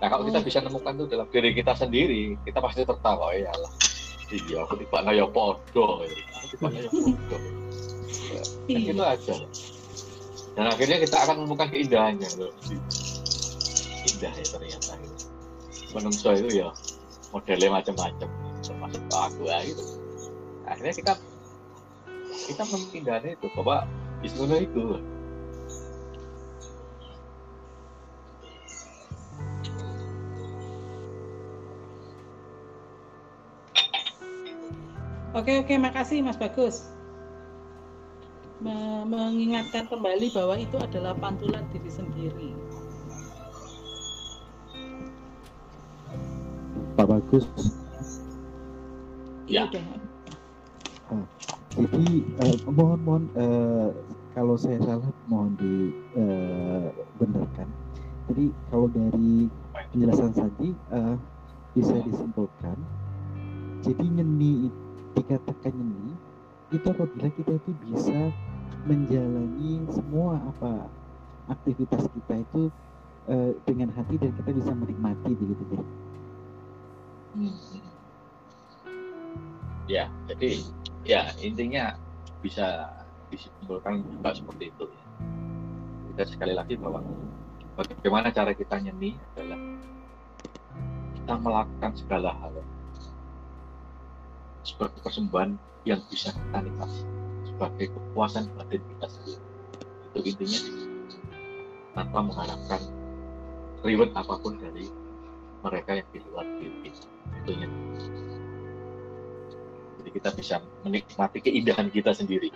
Nah 0.04 0.12
kalau 0.12 0.28
kita 0.28 0.43
Oh. 0.43 0.43
bisa 0.43 0.60
nemukan 0.60 0.99
itu 0.99 1.06
dalam 1.08 1.28
diri 1.32 1.56
kita 1.56 1.72
sendiri, 1.80 2.36
kita 2.43 2.60
pasti 2.60 2.84
tertawa 2.84 3.32
ya 3.32 3.56
lah. 3.56 3.72
Iya, 4.28 4.68
aku 4.68 4.76
tiba 4.76 4.99
ya 5.16 5.24
podo, 5.32 6.04
aku 6.04 6.45
tiba 6.51 6.68
ya 6.76 6.91
podo. 6.91 7.38
Ya, 8.28 8.43
kan 8.43 8.68
Iya. 8.68 8.80
gitu 8.91 9.04
aja. 9.08 9.36
Dan 10.60 10.66
akhirnya 10.68 10.97
kita 11.08 11.18
akan 11.24 11.36
menemukan 11.39 11.68
keindahannya 11.72 12.30
loh. 12.36 12.51
Indah 14.04 14.34
ya 14.36 14.43
ternyata. 14.43 14.91
Gitu. 14.99 15.16
Menungso 15.95 16.30
itu 16.36 16.51
ya 16.51 16.68
modelnya 17.32 17.70
macam-macam, 17.72 18.28
termasuk 18.60 19.04
aku 19.08 19.41
ya, 19.47 19.58
gitu. 19.64 19.84
Akhirnya 20.68 20.93
kita 20.99 21.14
kita 22.51 22.62
menemukan 22.68 22.91
keindahannya 22.91 23.32
itu 23.39 23.47
bahwa 23.56 23.88
Ismuna 24.20 24.60
itu 24.60 24.99
Oke 35.44 35.60
oke 35.60 35.76
makasih 35.76 36.24
Mas 36.24 36.39
Bagus. 36.39 36.88
Me- 38.64 39.04
mengingatkan 39.04 39.91
kembali 39.91 40.32
bahwa 40.32 40.56
itu 40.56 40.80
adalah 40.80 41.12
pantulan 41.20 41.68
diri 41.68 41.91
sendiri. 41.91 42.56
Pak 46.96 47.08
Bagus. 47.12 47.44
Ya. 49.52 49.68
Udah. 49.68 49.84
Jadi 51.76 52.24
eh, 52.24 52.56
mohon 52.72 53.04
mohon 53.04 53.24
eh, 53.36 53.91
kalau 54.32 54.56
saya 54.56 54.80
salah 54.80 55.12
mohon 55.28 55.60
dibenarkan. 55.60 57.68
Jadi 58.32 58.48
kalau 58.72 58.88
dari 58.88 59.52
penjelasan 59.91 60.32
tadi 60.32 60.72
eh, 60.72 61.16
bisa 61.76 62.00
disimpulkan. 62.00 62.80
Jadi 63.84 64.08
nyeni 64.08 64.72
it- 64.72 64.82
dikatakan 65.14 65.74
nyeni 65.74 66.14
itu 66.74 66.88
apabila 66.89 67.30
kita 67.38 67.53
itu 67.57 67.72
bisa 67.86 68.34
menjalani 68.84 69.86
semua 69.93 70.41
apa 70.41 70.89
aktivitas 71.47 72.09
kita 72.09 72.41
itu 72.41 72.61
eh, 73.30 73.51
dengan 73.64 73.93
hati 73.93 74.18
dan 74.20 74.34
kita 74.41 74.51
bisa 74.51 74.72
menikmati 74.74 75.32
begitu 75.38 75.64
jadi. 75.72 75.86
ya 79.88 80.05
jadi 80.32 80.51
ya 81.03 81.22
intinya 81.39 81.95
bisa 82.43 82.91
disimpulkan 83.32 84.03
juga 84.05 84.36
seperti 84.36 84.70
itu 84.70 84.86
kita 86.14 86.24
sekali 86.30 86.53
lagi 86.53 86.78
bahwa 86.78 87.01
bagaimana 87.74 88.30
cara 88.30 88.53
kita 88.53 88.78
nyeni 88.78 89.18
adalah 89.34 89.59
kita 91.18 91.34
melakukan 91.39 91.91
segala 91.97 92.30
hal 92.38 92.53
sebagai 94.64 94.99
persembahan 95.03 95.55
yang 95.84 95.99
bisa 96.07 96.32
kita 96.32 96.59
nikmati 96.64 97.03
sebagai 97.47 97.86
kepuasan 97.93 98.49
batin 98.57 98.82
kita 98.82 99.07
sendiri. 99.11 99.43
Itu 100.09 100.20
intinya. 100.24 100.59
Tanpa 101.93 102.20
mengharapkan 102.26 102.82
reward 103.86 104.11
apa 104.18 104.34
pun 104.41 104.57
dari 104.57 104.89
mereka 105.61 106.01
yang 106.01 106.07
di 106.09 106.20
luar 106.26 106.47
diri 106.57 106.89
kita. 106.89 107.07
Nyeni 107.45 107.68
jadi 110.03 110.09
kita 110.20 110.30
bisa 110.36 110.55
menikmati 110.84 111.39
keindahan 111.39 111.88
kita 111.88 112.11
sendiri. 112.11 112.51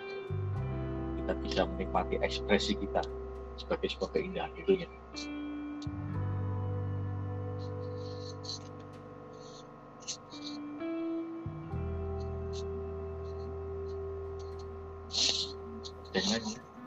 Kita 1.16 1.32
bisa 1.40 1.64
menikmati 1.64 2.20
ekspresi 2.20 2.76
kita 2.76 3.00
sebagai 3.56 3.88
sebuah 3.88 4.12
keindahan. 4.12 4.52
Itu 4.52 4.76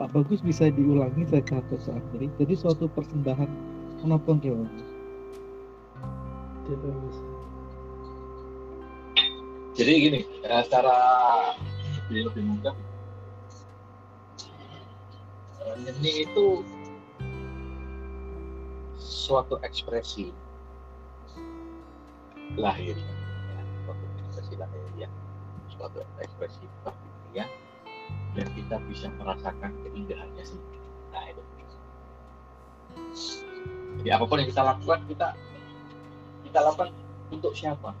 Pak 0.00 0.08
Bagus 0.10 0.40
bisa 0.42 0.72
diulangi 0.72 1.28
saya 1.28 1.44
catat 1.44 1.80
saat 1.84 2.02
ini. 2.18 2.26
Jadi 2.40 2.54
suatu 2.58 2.90
persembahan 2.90 3.48
menopang 4.02 4.42
kewan. 4.42 4.66
Dia 6.66 6.76
permisi. 6.78 7.24
Jadi 9.72 9.92
gini, 9.96 10.20
secara 10.44 10.96
lebih, 12.12 12.28
lebih 12.28 12.42
mudah, 12.44 12.76
eh, 15.64 15.74
nyeni 15.80 16.28
itu 16.28 16.60
suatu 19.00 19.56
ekspresi 19.64 20.28
lahir, 22.60 22.92
ya, 23.00 23.62
suatu 23.88 24.04
ekspresi 24.20 24.54
lahir, 24.60 24.82
ya, 25.00 25.08
suatu 25.72 26.04
ekspresi 26.20 26.68
batinnya, 26.84 27.48
dan 28.32 28.46
kita 28.56 28.76
bisa 28.88 29.06
merasakan 29.20 29.70
keindahannya 29.86 30.44
sendiri. 30.44 30.80
Nah 31.12 31.24
itu. 31.28 31.42
Jadi 34.02 34.08
apa 34.08 34.24
pun 34.24 34.40
yang 34.40 34.48
kita 34.48 34.62
lakukan, 34.64 35.00
kita 35.06 35.28
kita 36.48 36.58
lakukan 36.64 36.90
untuk 37.32 37.52
siapa? 37.52 37.92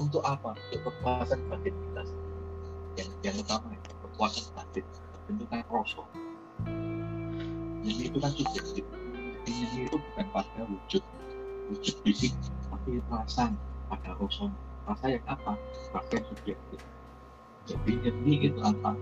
untuk 0.00 0.22
apa? 0.24 0.56
Untuk 0.56 0.80
kepuasan 0.88 1.40
batin 1.50 1.74
kita. 1.74 2.02
Yang, 2.96 3.08
yang 3.24 3.36
utama 3.40 3.68
itu 3.72 3.90
kepuasan 4.04 4.46
batin, 4.56 4.84
bentukan 5.28 5.60
rasa. 5.68 6.02
Jadi 7.82 8.02
itu 8.08 8.18
kan 8.20 8.32
subjektif. 8.32 8.84
Nyanyi 9.42 9.90
itu 9.90 9.96
bukan 9.98 10.26
pada 10.30 10.62
wujud, 10.70 11.02
wujud 11.72 11.96
fisik, 12.06 12.32
tapi 12.70 13.02
rasa 13.10 13.50
pada 13.90 14.10
rasa. 14.16 14.46
Rasa 14.82 15.06
yang 15.08 15.24
apa? 15.26 15.52
Rasa 15.92 16.10
yang 16.14 16.26
subjektif. 16.30 16.80
Jadi 17.66 17.90
nyanyi 18.06 18.34
itu 18.52 18.60
apa? 18.62 18.92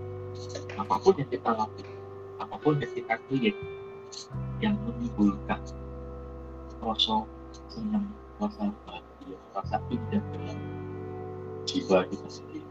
Apa 0.79 0.95
pun 0.99 1.13
yang 1.19 1.29
kita 1.29 1.51
lakukan, 1.53 1.97
apa 2.41 2.55
pun 2.59 2.73
yang 2.79 2.91
kita 2.95 3.15
create, 3.27 3.59
yang 4.63 4.75
menimbulkan 4.85 5.61
rasa 6.81 7.23
senang, 7.69 8.09
rasa 8.41 8.73
bahagia, 8.87 9.37
rasa 9.53 9.77
indah 9.93 10.23
dalam 10.33 10.59
jiwa 11.69 12.03
kita 12.09 12.27
sendiri. 12.29 12.69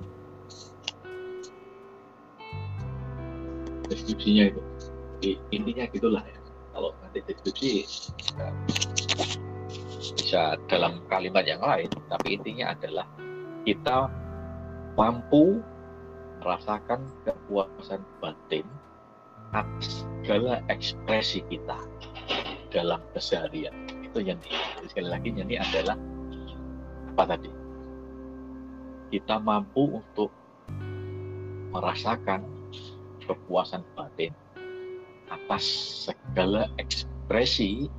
Deskripsinya 3.90 4.44
itu, 4.54 4.62
Jadi, 5.18 5.30
intinya 5.54 5.84
gitulah 5.90 6.24
ya. 6.26 6.38
Kalau 6.70 6.94
nanti 7.02 7.18
deskripsi 7.26 7.70
eh, 8.38 8.54
bisa 10.14 10.54
dalam 10.70 11.02
kalimat 11.10 11.42
yang 11.42 11.62
lain, 11.62 11.90
tapi 12.06 12.38
intinya 12.38 12.74
adalah 12.74 13.06
kita 13.66 14.06
mampu 14.94 15.58
merasakan 16.40 17.04
kepuasan 17.28 18.02
batin 18.18 18.66
atas 19.52 20.08
segala 20.24 20.64
ekspresi 20.72 21.44
kita 21.52 21.78
dalam 22.72 23.00
keseharian. 23.12 23.74
Itu 24.04 24.24
yang 24.24 24.40
sekali 24.88 25.08
lagi 25.08 25.30
ini 25.30 25.60
adalah 25.60 25.96
apa 27.14 27.36
tadi? 27.36 27.60
kita 29.10 29.42
mampu 29.42 29.98
untuk 29.98 30.30
merasakan 31.74 32.46
kepuasan 33.26 33.82
batin 33.98 34.30
atas 35.30 35.66
segala 36.10 36.70
ekspresi 36.78 37.90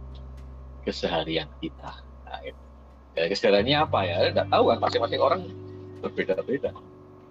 keseharian 0.88 1.48
kita. 1.60 2.04
Nah, 2.28 2.40
itu. 2.44 2.62
Ya, 3.16 3.28
kesehariannya 3.28 3.78
apa 3.84 4.00
ya? 4.08 4.16
Tidak 4.32 4.48
tahu 4.52 4.64
kan, 4.72 4.80
masing-masing 4.80 5.22
orang 5.22 5.42
berbeda-beda. 6.00 6.72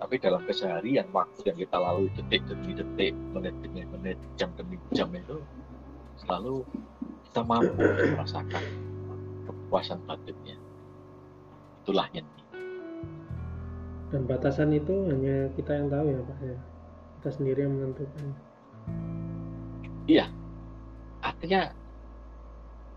Tapi 0.01 0.17
dalam 0.17 0.41
keseharian, 0.49 1.13
waktu 1.13 1.53
yang 1.53 1.59
kita 1.61 1.77
lalui 1.77 2.09
detik 2.17 2.41
demi 2.49 2.73
detik, 2.73 3.13
menit 3.37 3.53
demi 3.61 3.85
menit, 3.85 4.17
jam 4.41 4.49
demi 4.57 4.81
jam 4.97 5.13
itu 5.13 5.45
selalu 6.25 6.65
kita 7.29 7.41
mampu 7.45 7.77
untuk 7.85 8.09
merasakan 8.17 8.65
kepuasan 9.45 10.01
batinnya. 10.09 10.57
Itulah 11.85 12.09
yang 12.17 12.25
Dan 14.11 14.27
batasan 14.27 14.75
itu 14.75 15.07
hanya 15.07 15.47
kita 15.55 15.71
yang 15.71 15.87
tahu 15.87 16.11
ya 16.11 16.19
Pak 16.19 16.39
ya. 16.43 16.59
Kita 17.21 17.29
sendiri 17.31 17.63
yang 17.63 17.79
menentukan. 17.79 18.27
artinya 21.23 21.71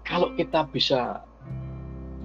kalau 0.01 0.34
kita 0.34 0.66
bisa 0.74 1.22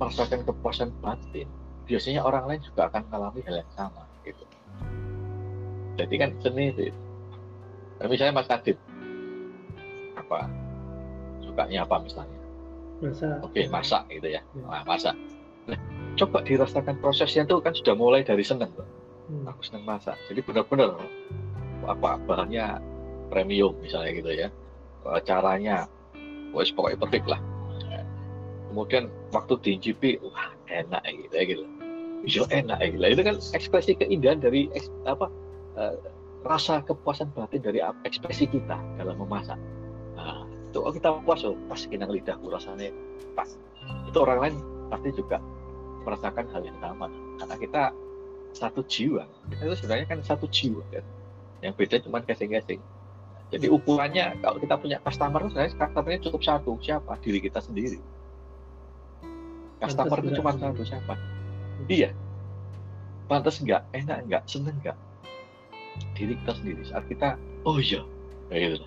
merasakan 0.01 0.41
kepuasan 0.49 0.89
batin 1.05 1.45
biasanya 1.85 2.25
orang 2.25 2.49
lain 2.49 2.61
juga 2.65 2.89
akan 2.89 3.05
mengalami 3.13 3.41
hal 3.45 3.61
yang 3.61 3.73
sama 3.77 4.08
gitu. 4.29 4.45
Jadi 5.99 6.15
kan 6.15 6.31
seni 6.39 6.71
itu. 6.71 6.95
Nah, 7.99 8.07
misalnya 8.07 8.39
Mas 8.39 8.51
Adit 8.51 8.79
apa? 10.15 10.47
Sukanya 11.43 11.83
apa 11.83 11.99
misalnya? 11.99 12.39
Masa 13.03 13.43
oke 13.43 13.61
masak 13.71 14.03
gitu 14.11 14.29
ya. 14.31 14.43
Ya. 14.43 14.63
nah, 14.63 14.83
masak. 14.87 15.15
Nah, 15.67 15.79
coba 16.15 16.43
dirasakan 16.47 16.97
prosesnya 17.03 17.47
itu 17.47 17.59
kan 17.59 17.75
sudah 17.75 17.95
mulai 17.99 18.23
dari 18.23 18.43
seneng 18.47 18.71
tuh. 18.75 18.87
Hmm. 19.29 19.45
aku 19.45 19.61
seneng 19.61 19.85
masak. 19.85 20.17
Jadi 20.33 20.41
benar-benar 20.41 20.97
apa 21.85 22.17
bahannya 22.25 22.81
premium 23.29 23.77
misalnya 23.83 24.11
gitu 24.17 24.31
ya. 24.33 24.49
Eh, 25.05 25.21
caranya. 25.27 25.91
Wes 26.57 26.73
pokoknya 26.73 26.97
perfect 26.97 27.27
lah. 27.29 27.41
Kemudian 28.73 29.13
waktu 29.33 29.55
diincipi 29.65 30.21
wah 30.21 30.53
enak 30.69 31.03
gitu 31.09 31.35
ya 31.35 31.45
gitu 31.45 31.65
bisa 32.23 32.45
enak 32.51 32.79
ya 32.83 33.09
itu 33.09 33.23
kan 33.23 33.37
ekspresi 33.55 33.95
keindahan 33.99 34.43
dari 34.43 34.69
apa 35.07 35.31
eh, 35.79 35.95
rasa 36.47 36.83
kepuasan 36.87 37.31
batin 37.35 37.63
dari 37.63 37.83
ekspresi 38.07 38.47
kita 38.47 38.79
dalam 38.97 39.19
memasak. 39.19 39.59
Nah, 40.15 40.47
itu 40.71 40.79
oh 40.79 40.93
kita 40.95 41.19
puas 41.27 41.43
oh 41.43 41.59
pas 41.67 41.83
kinang 41.83 42.11
lidahku 42.11 42.47
rasanya 42.51 42.95
pas. 43.35 43.59
Itu 44.07 44.23
orang 44.23 44.39
lain 44.43 44.55
pasti 44.89 45.11
juga 45.15 45.43
merasakan 46.07 46.47
hal 46.55 46.63
yang 46.63 46.79
sama. 46.79 47.11
Karena 47.43 47.57
kita 47.59 47.83
satu 48.55 48.81
jiwa. 48.87 49.27
Kita 49.51 49.63
itu 49.67 49.77
sebenarnya 49.83 50.07
kan 50.07 50.19
satu 50.23 50.47
jiwa 50.49 50.83
kan. 50.95 51.05
Yang 51.59 51.75
beda 51.75 51.97
cuma 52.07 52.23
casing-casing 52.23 52.81
jadi 53.49 53.73
ukurannya 53.73 54.45
kalau 54.45 54.61
kita 54.61 54.77
punya 54.77 55.01
customer 55.01 55.41
sebenarnya 55.49 55.73
customernya 55.73 56.21
cukup 56.21 56.41
satu. 56.45 56.77
Siapa? 56.85 57.17
Diri 57.25 57.41
kita 57.41 57.65
sendiri. 57.65 57.97
Customer 59.81 60.19
itu 60.21 60.31
cuma 60.37 60.53
satu 60.53 60.85
siapa 60.85 61.38
iya. 61.87 62.11
Pantas 63.31 63.63
enggak 63.63 63.87
enak 63.95 64.27
enggak 64.27 64.43
seneng 64.51 64.75
enggak 64.83 64.99
diri 66.19 66.35
kita 66.43 66.53
sendiri. 66.59 66.83
Saat 66.83 67.07
kita 67.07 67.39
oh 67.63 67.79
iya. 67.79 68.03
Gitu. 68.51 68.87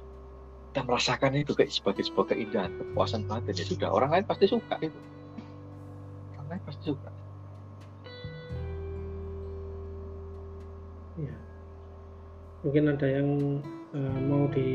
Kita 0.72 0.88
merasakan 0.88 1.36
itu 1.36 1.52
kayak 1.56 1.72
sebagai 1.72 2.04
sebuah 2.08 2.36
keindahan 2.36 2.72
kepuasan 2.76 3.28
batin. 3.28 3.56
Ya 3.56 3.66
sudah 3.68 3.90
orang 3.92 4.12
lain 4.12 4.26
pasti 4.28 4.46
suka 4.48 4.76
itu. 4.84 5.00
Orang 6.36 6.48
lain 6.52 6.64
pasti 6.68 6.84
suka. 6.92 7.10
Ya. 11.20 11.36
Mungkin 12.64 12.84
ada 12.88 13.08
yang 13.08 13.30
eh, 13.94 14.20
mau 14.26 14.48
di 14.52 14.70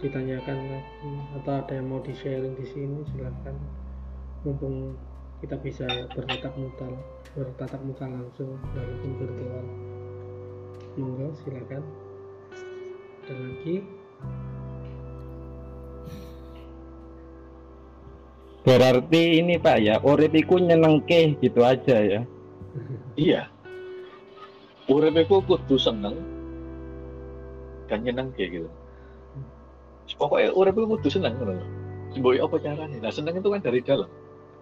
ditanyakan 0.00 0.58
lagi 0.72 1.12
atau 1.36 1.52
ada 1.60 1.72
yang 1.76 1.86
mau 1.92 2.00
di 2.00 2.12
sharing 2.16 2.56
di 2.56 2.66
sini 2.66 3.04
silahkan. 3.12 3.56
Mumpung 4.42 4.96
kita 5.40 5.56
bisa 5.60 5.88
bertatap 6.12 6.52
muka 6.56 6.88
bertatap 7.32 7.80
muka 7.84 8.04
langsung 8.04 8.60
walaupun 8.76 9.10
virtual 9.16 9.64
monggo 11.00 11.28
silakan 11.44 11.84
ada 13.24 13.34
lagi 13.36 13.76
Berarti 18.60 19.40
ini 19.40 19.56
Pak 19.56 19.78
ya, 19.80 19.96
urip 20.04 20.36
iku 20.36 20.60
nyenengke 20.60 21.32
gitu 21.40 21.64
aja 21.64 21.96
ya. 21.96 22.20
iya 23.16 23.48
urip 24.90 25.14
iku 25.16 25.40
kudu 25.46 25.78
seneng 25.78 26.18
dan 27.86 28.02
nyeneng 28.02 28.34
kayak 28.34 28.60
gitu 28.60 28.70
pokoknya 30.18 30.50
urip 30.58 30.74
itu 30.74 30.86
kudu 30.90 31.08
seneng 31.08 31.38
ngono. 31.38 31.54
Mbok 32.18 32.42
apa 32.42 32.56
caranya? 32.58 32.98
Nah, 32.98 33.12
seneng 33.14 33.38
itu 33.38 33.48
kan 33.54 33.62
dari 33.62 33.80
dalam. 33.86 34.10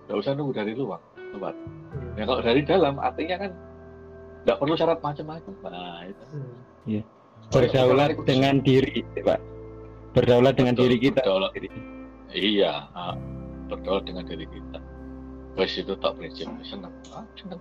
Gak 0.09 0.16
usah 0.16 0.32
nunggu 0.32 0.56
dari 0.56 0.72
luar. 0.72 1.00
Luar. 1.36 1.52
Hmm. 1.52 2.16
Ya 2.16 2.24
kalau 2.24 2.40
dari 2.40 2.61
dalam 2.64 2.96
artinya 2.96 3.36
kan 3.46 3.50
nggak 4.48 4.56
perlu 4.56 4.74
syarat 4.74 4.98
macam-macam. 5.04 5.52
Nah, 5.68 6.00
itu. 6.09 6.24
Hmm. 6.32 7.02
Berdaulat 7.48 8.12
dengan 8.24 8.54
diri, 8.64 9.04
Pak. 9.20 9.40
Berdaulat 10.16 10.54
dengan 10.56 10.74
Betul, 10.74 10.84
diri 10.88 10.96
kita. 11.00 11.20
berdaulat. 11.20 11.52
Iya, 12.32 12.72
berdaulat 13.68 14.04
dengan 14.04 14.24
diri 14.24 14.46
kita. 14.48 14.78
Wes 15.56 15.74
itu 15.74 15.92
tak 15.98 16.16
prinsip 16.16 16.48
seneng. 16.64 16.92
Ah, 17.12 17.24
seneng. 17.34 17.61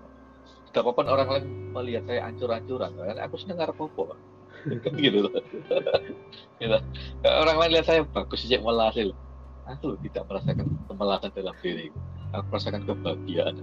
Tidak 0.69 0.83
apa-apa 0.83 1.01
orang 1.09 1.29
lain 1.33 1.45
melihat 1.73 2.03
saya 2.05 2.29
ancur-ancuran, 2.29 2.91
kan 2.93 3.17
aku 3.23 3.35
seneng 3.41 3.57
ngarep 3.57 3.79
apa. 3.79 4.15
Gitu 4.99 5.17
loh. 5.23 5.33
gitu. 6.59 6.77
Orang 7.23 7.57
lain 7.61 7.71
lihat 7.77 7.85
saya 7.87 8.01
bagus 8.03 8.43
sejak 8.43 8.61
melahir. 8.61 9.15
Aku 9.67 9.95
tidak 10.03 10.27
merasakan 10.27 10.67
kemalasan 10.87 11.31
dalam 11.35 11.55
diri. 11.63 11.91
Aku 12.35 12.45
merasakan 12.51 12.83
kebahagiaan. 12.83 13.55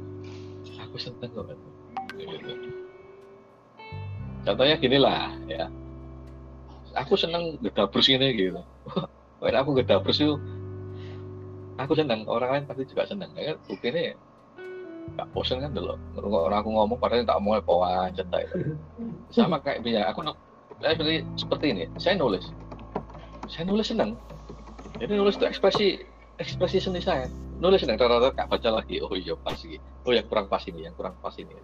Aku 0.89 0.97
seneng 0.97 1.31
kok. 1.33 1.53
Gitu. 2.17 2.71
Contohnya 4.45 4.77
gini 4.77 4.99
lah, 5.01 5.33
ya. 5.49 5.69
Aku 6.95 7.19
seneng 7.19 7.59
gedabrus 7.61 8.07
ini 8.09 8.33
gitu. 8.37 8.61
Kalau 9.41 9.59
aku 9.61 9.71
gedabrus 9.77 10.23
itu 10.23 10.39
aku 11.79 11.93
seneng 11.99 12.23
orang 12.31 12.51
lain 12.51 12.65
pasti 12.71 12.87
juga 12.87 13.03
seneng 13.07 13.31
ya 13.35 13.55
kan 13.55 13.57
bukti 13.67 13.87
ini 13.91 14.05
gak 15.19 15.29
bosan 15.35 15.61
kan 15.61 15.75
dulu 15.75 15.99
orang 16.17 16.59
aku 16.63 16.71
ngomong 16.71 16.99
padahal 16.99 17.27
tak 17.27 17.39
mau 17.43 17.59
pawan 17.61 18.15
cetak 18.15 18.47
itu 18.49 18.79
sama 19.35 19.61
kayak 19.61 19.83
punya 19.83 20.07
aku 20.09 20.25
saya 20.83 20.93
seperti, 20.97 21.15
seperti 21.39 21.67
ini 21.71 21.85
saya 21.99 22.15
nulis 22.19 22.45
saya 23.51 23.65
nulis 23.69 23.87
seneng 23.91 24.17
jadi 25.03 25.13
nulis 25.19 25.37
itu 25.37 25.45
ekspresi 25.45 25.87
ekspresi 26.39 26.79
seni 26.79 27.03
saya 27.03 27.27
nulis 27.63 27.83
seneng 27.83 27.99
rata-rata 27.99 28.35
kak 28.35 28.47
baca 28.51 28.69
lagi. 28.83 28.99
Oh 29.03 29.15
iya 29.15 29.35
pas 29.39 29.59
ini. 29.63 29.79
Oh 30.07 30.13
yang 30.13 30.27
kurang 30.27 30.47
pas 30.51 30.63
ini 30.67 30.87
yang 30.87 30.95
kurang 30.99 31.15
pas 31.23 31.35
ini. 31.39 31.55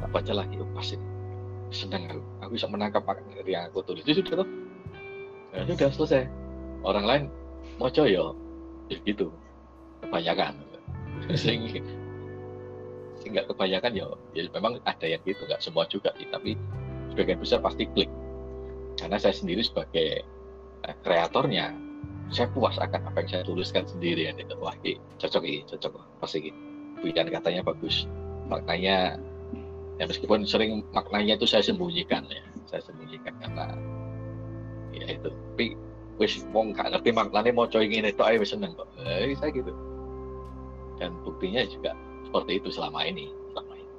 Kak 0.00 0.08
baca 0.10 0.32
lagi 0.32 0.54
oh 0.60 0.68
pas 0.72 0.88
ini. 0.88 1.06
Seneng 1.74 2.08
aku. 2.08 2.22
Aku 2.44 2.50
bisa 2.56 2.66
menangkap 2.68 3.02
dari 3.04 3.52
yang 3.52 3.68
aku 3.68 3.84
tulis. 3.84 4.04
Itu 4.04 4.24
sudah 4.24 4.44
tuh 4.44 4.48
ya 5.54 5.62
sudah 5.68 5.90
selesai. 5.92 6.24
Orang 6.84 7.04
lain 7.04 7.22
mau 7.76 7.88
yo 7.92 8.34
ya 8.88 8.98
gitu. 9.04 9.28
Kebanyakan. 10.04 10.60
Sehingga 11.40 11.80
sehingga 13.24 13.40
kebanyakan 13.48 13.96
ya, 13.96 14.04
ya 14.36 14.44
memang 14.52 14.76
ada 14.84 15.06
yang 15.08 15.22
gitu. 15.24 15.48
Nggak 15.48 15.64
semua 15.64 15.88
juga 15.88 16.12
sih 16.20 16.28
tapi 16.28 16.60
sebagian 17.12 17.40
besar 17.40 17.64
pasti 17.64 17.88
klik. 17.88 18.12
Karena 19.00 19.16
saya 19.16 19.32
sendiri 19.32 19.64
sebagai 19.64 20.20
eh, 20.84 20.96
kreatornya 21.00 21.83
saya 22.32 22.48
puas 22.52 22.76
akan 22.80 23.00
apa 23.10 23.24
yang 23.24 23.28
saya 23.30 23.42
tuliskan 23.44 23.84
sendiri 23.84 24.28
ya 24.28 24.32
gitu. 24.36 24.56
wah 24.60 24.74
ini 24.82 24.96
cocok 25.20 25.42
ini 25.44 25.60
cocok 25.68 25.92
pasti 26.22 26.48
ini 26.48 26.52
pilihan 27.04 27.28
katanya 27.28 27.60
bagus 27.60 28.08
maknanya 28.48 29.20
ya 30.00 30.04
meskipun 30.08 30.42
sering 30.48 30.82
maknanya 30.90 31.36
itu 31.36 31.46
saya 31.46 31.62
sembunyikan 31.62 32.24
ya 32.26 32.42
saya 32.66 32.82
sembunyikan 32.82 33.34
karena 33.38 33.76
ya 34.90 35.06
itu 35.14 35.28
tapi 35.30 35.66
wis 36.18 36.46
wong 36.54 36.74
gak 36.74 36.90
ngerti 36.94 37.10
maknanya 37.10 37.50
mau 37.54 37.66
coy 37.66 37.86
ngene 37.86 38.14
tok 38.14 38.30
ae 38.30 38.36
wis 38.38 38.54
seneng 38.54 38.74
kok 38.74 38.88
eh, 39.02 39.34
saya 39.38 39.50
gitu 39.50 39.72
dan 40.98 41.10
buktinya 41.26 41.62
juga 41.66 41.92
seperti 42.26 42.52
itu 42.62 42.68
selama 42.70 43.02
ini 43.06 43.30
selama 43.52 43.74
ini 43.74 43.92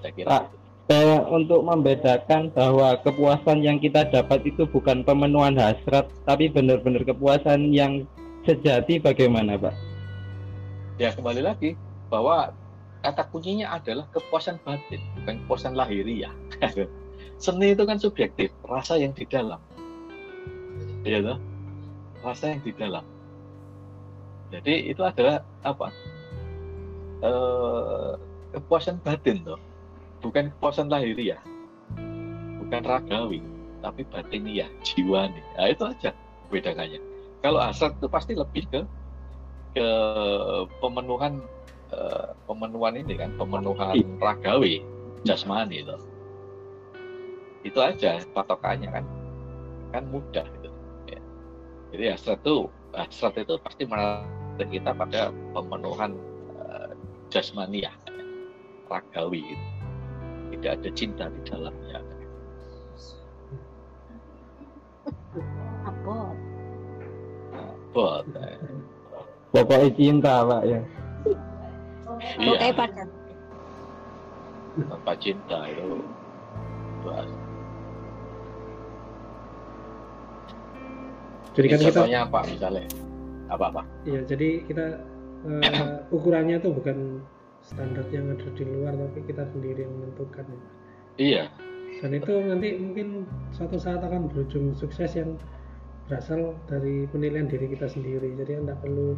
saya 0.00 0.12
kira 0.16 0.28
Pak. 0.28 0.42
itu. 0.48 0.61
Eh, 0.92 1.20
untuk 1.32 1.64
membedakan 1.64 2.52
bahwa 2.52 3.00
kepuasan 3.00 3.64
yang 3.64 3.80
kita 3.80 4.04
dapat 4.12 4.44
itu 4.44 4.68
bukan 4.68 5.00
pemenuhan 5.00 5.56
hasrat, 5.56 6.04
tapi 6.28 6.52
benar-benar 6.52 7.00
kepuasan 7.08 7.72
yang 7.72 8.04
sejati 8.44 9.00
bagaimana, 9.00 9.56
Pak? 9.56 9.72
ya 11.00 11.08
kembali 11.16 11.40
lagi 11.40 11.72
bahwa 12.12 12.52
kata 13.00 13.24
kuncinya 13.32 13.72
adalah 13.72 14.04
kepuasan 14.12 14.60
batin 14.60 15.00
bukan 15.18 15.40
kepuasan 15.42 15.72
lahiriah 15.72 16.30
seni 17.42 17.72
itu 17.72 17.82
kan 17.88 17.96
subjektif 17.96 18.52
rasa 18.68 19.00
yang 19.00 19.16
di 19.16 19.24
dalam. 19.24 19.58
Ya 21.08 21.24
toh? 21.24 21.40
rasa 22.20 22.52
yang 22.52 22.60
di 22.60 22.70
dalam. 22.76 23.02
Jadi 24.52 24.92
itu 24.92 25.00
adalah 25.00 25.40
apa? 25.64 25.88
Eh, 27.24 28.12
kepuasan 28.52 29.00
batin 29.00 29.40
toh 29.40 29.71
bukan 30.22 30.54
kepuasan 30.56 30.88
lahiriah 30.88 31.42
bukan 32.62 32.82
ragawi 32.86 33.42
tapi 33.82 34.06
batiniah 34.06 34.70
jiwani 34.86 35.42
nah 35.58 35.66
itu 35.68 35.82
aja 35.84 36.14
bedakannya. 36.52 37.00
Kalau 37.40 37.58
hasrat 37.58 37.96
itu 37.96 38.06
pasti 38.12 38.36
lebih 38.36 38.68
ke 38.68 38.80
ke 39.72 39.88
pemenuhan 40.84 41.40
eh, 41.96 42.28
pemenuhan 42.44 43.00
ini 43.00 43.16
kan 43.16 43.32
pemenuhan 43.40 43.96
ragawi 44.20 44.84
jasmani 45.24 45.80
itu. 45.80 45.96
Itu 47.64 47.80
aja 47.80 48.20
patokannya 48.36 48.92
kan. 48.92 49.04
Kan 49.96 50.04
mudah 50.12 50.44
gitu. 50.44 50.68
Ya. 51.08 51.20
jadi 51.96 52.04
hasrat 52.14 52.44
itu 52.44 52.68
hasrat 52.92 53.34
itu 53.40 53.56
pasti 53.64 53.88
menarik 53.88 54.68
kita 54.68 54.92
pada 54.92 55.32
pemenuhan 55.56 56.12
jasmani 57.32 57.88
ya 57.88 57.92
ragawi 58.92 59.56
gitu. 59.56 59.81
Tidak 60.52 60.70
ada 60.78 60.90
cinta 60.92 61.24
di 61.32 61.40
dalamnya. 61.48 61.98
Abot. 65.88 66.36
Bot 67.92 68.24
eh. 68.36 68.56
Pokoknya 69.52 69.88
cinta, 69.96 70.34
Pak 70.44 70.62
ya. 70.64 70.80
Pokoknya 72.36 72.68
iya 72.72 73.06
tanpa 74.88 75.12
cinta 75.20 75.58
itu 75.68 76.00
Wah, 77.02 77.26
Jadi 81.52 81.66
kan 81.66 81.78
kita 81.82 81.90
contohnya 81.90 82.20
apa 82.24 82.38
misalnya? 82.46 82.86
Apa 83.50 83.64
apa? 83.74 83.82
Ya 84.06 84.22
jadi 84.24 84.62
kita 84.64 84.86
eh, 85.44 85.92
ukurannya 86.14 86.62
tuh 86.62 86.72
bukan 86.72 87.20
standar 87.62 88.04
yang 88.10 88.26
ada 88.34 88.48
di 88.58 88.64
luar 88.66 88.94
tapi 88.98 89.20
kita 89.26 89.46
sendiri 89.54 89.86
yang 89.86 89.94
menentukan 90.02 90.44
ya. 90.46 90.60
iya. 91.18 91.44
Dan 92.02 92.18
itu 92.18 92.32
nanti 92.34 92.68
mungkin 92.82 93.28
suatu 93.54 93.78
saat 93.78 94.02
akan 94.02 94.26
berujung 94.32 94.74
sukses 94.74 95.14
yang 95.14 95.38
berasal 96.10 96.58
dari 96.66 97.06
penilaian 97.14 97.46
diri 97.46 97.70
kita 97.70 97.86
sendiri. 97.86 98.34
Jadi 98.34 98.58
anda 98.58 98.74
perlu 98.82 99.14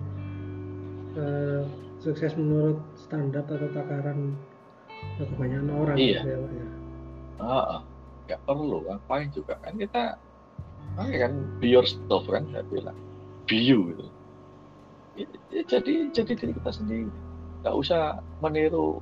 eh, 1.16 1.62
sukses 2.02 2.36
menurut 2.36 2.76
standar 2.98 3.46
atau 3.48 3.70
takaran 3.72 4.36
kebanyakan 5.16 5.70
orang 5.72 5.96
Iya. 5.96 6.20
gitu 6.20 6.28
ya, 6.28 6.36
Pak, 6.36 6.52
ya. 6.52 6.68
Ah, 7.40 7.78
nggak 8.28 8.40
perlu. 8.44 8.78
Ngapain 8.84 9.28
juga? 9.32 9.54
Kan 9.64 9.74
kita 9.80 10.02
ah, 11.00 11.06
kan 11.08 11.32
be 11.62 11.72
yourself 11.72 12.28
kan 12.28 12.44
saya 12.52 12.66
bilang. 12.68 12.98
Be 13.48 13.56
you 13.56 13.96
gitu. 13.96 14.06
Ya, 15.14 15.26
ya, 15.54 15.62
jadi 15.70 16.10
jadi 16.10 16.32
diri 16.34 16.52
kita 16.58 16.70
sendiri 16.74 17.06
nggak 17.64 17.76
usah 17.80 18.20
meniru 18.44 19.00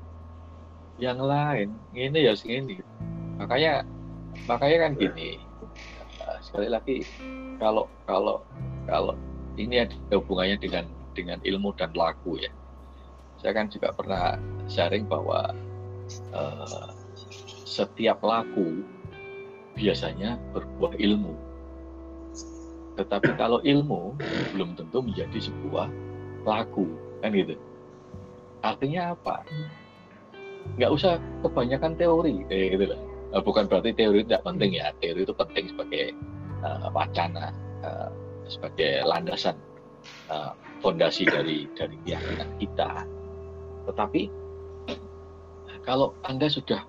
yang 1.03 1.19
lain. 1.19 1.75
Ini 1.91 2.31
ya 2.31 2.33
segini 2.39 2.79
makanya 3.43 3.83
makanya 4.47 4.87
kan 4.87 4.93
gini. 4.95 5.43
Eh, 6.23 6.39
sekali 6.47 6.71
lagi 6.71 7.03
kalau 7.59 7.91
kalau 8.07 8.47
kalau 8.87 9.19
ini 9.59 9.83
ada 9.83 10.15
hubungannya 10.15 10.63
dengan 10.63 10.87
dengan 11.11 11.43
ilmu 11.43 11.75
dan 11.75 11.91
laku 11.99 12.39
ya. 12.39 12.55
Saya 13.43 13.59
kan 13.59 13.67
juga 13.67 13.91
pernah 13.91 14.39
sharing 14.71 15.11
bahwa 15.11 15.51
eh, 16.31 16.87
setiap 17.67 18.23
laku 18.23 18.87
biasanya 19.75 20.39
berbuah 20.55 20.95
ilmu. 21.03 21.35
Tetapi 22.95 23.35
kalau 23.35 23.59
ilmu 23.65 24.15
belum 24.55 24.79
tentu 24.79 25.01
menjadi 25.01 25.51
sebuah 25.51 25.89
laku, 26.45 26.87
kan 27.25 27.33
gitu. 27.33 27.57
Artinya 28.63 29.15
apa? 29.15 29.43
Nggak 30.79 30.93
usah 30.95 31.13
kebanyakan 31.43 31.99
teori, 31.99 32.47
kayak 32.47 32.67
gitu 32.79 32.85
lah. 32.95 33.01
Eh, 33.35 33.43
Bukan 33.43 33.67
berarti 33.67 33.91
teori 33.93 34.23
tidak 34.23 34.47
penting 34.47 34.79
ya. 34.79 34.95
Teori 35.03 35.27
itu 35.27 35.35
penting 35.35 35.65
sebagai 35.75 36.05
eh, 36.63 36.87
wacana, 36.95 37.51
eh, 37.83 38.11
sebagai 38.47 39.03
landasan 39.03 39.59
eh, 40.31 40.53
fondasi 40.79 41.27
dari 41.27 41.67
dari 41.75 41.97
keyakinan 42.07 42.51
kita. 42.63 42.91
Tetapi 43.91 44.23
kalau 45.83 46.15
anda 46.23 46.47
sudah 46.47 46.87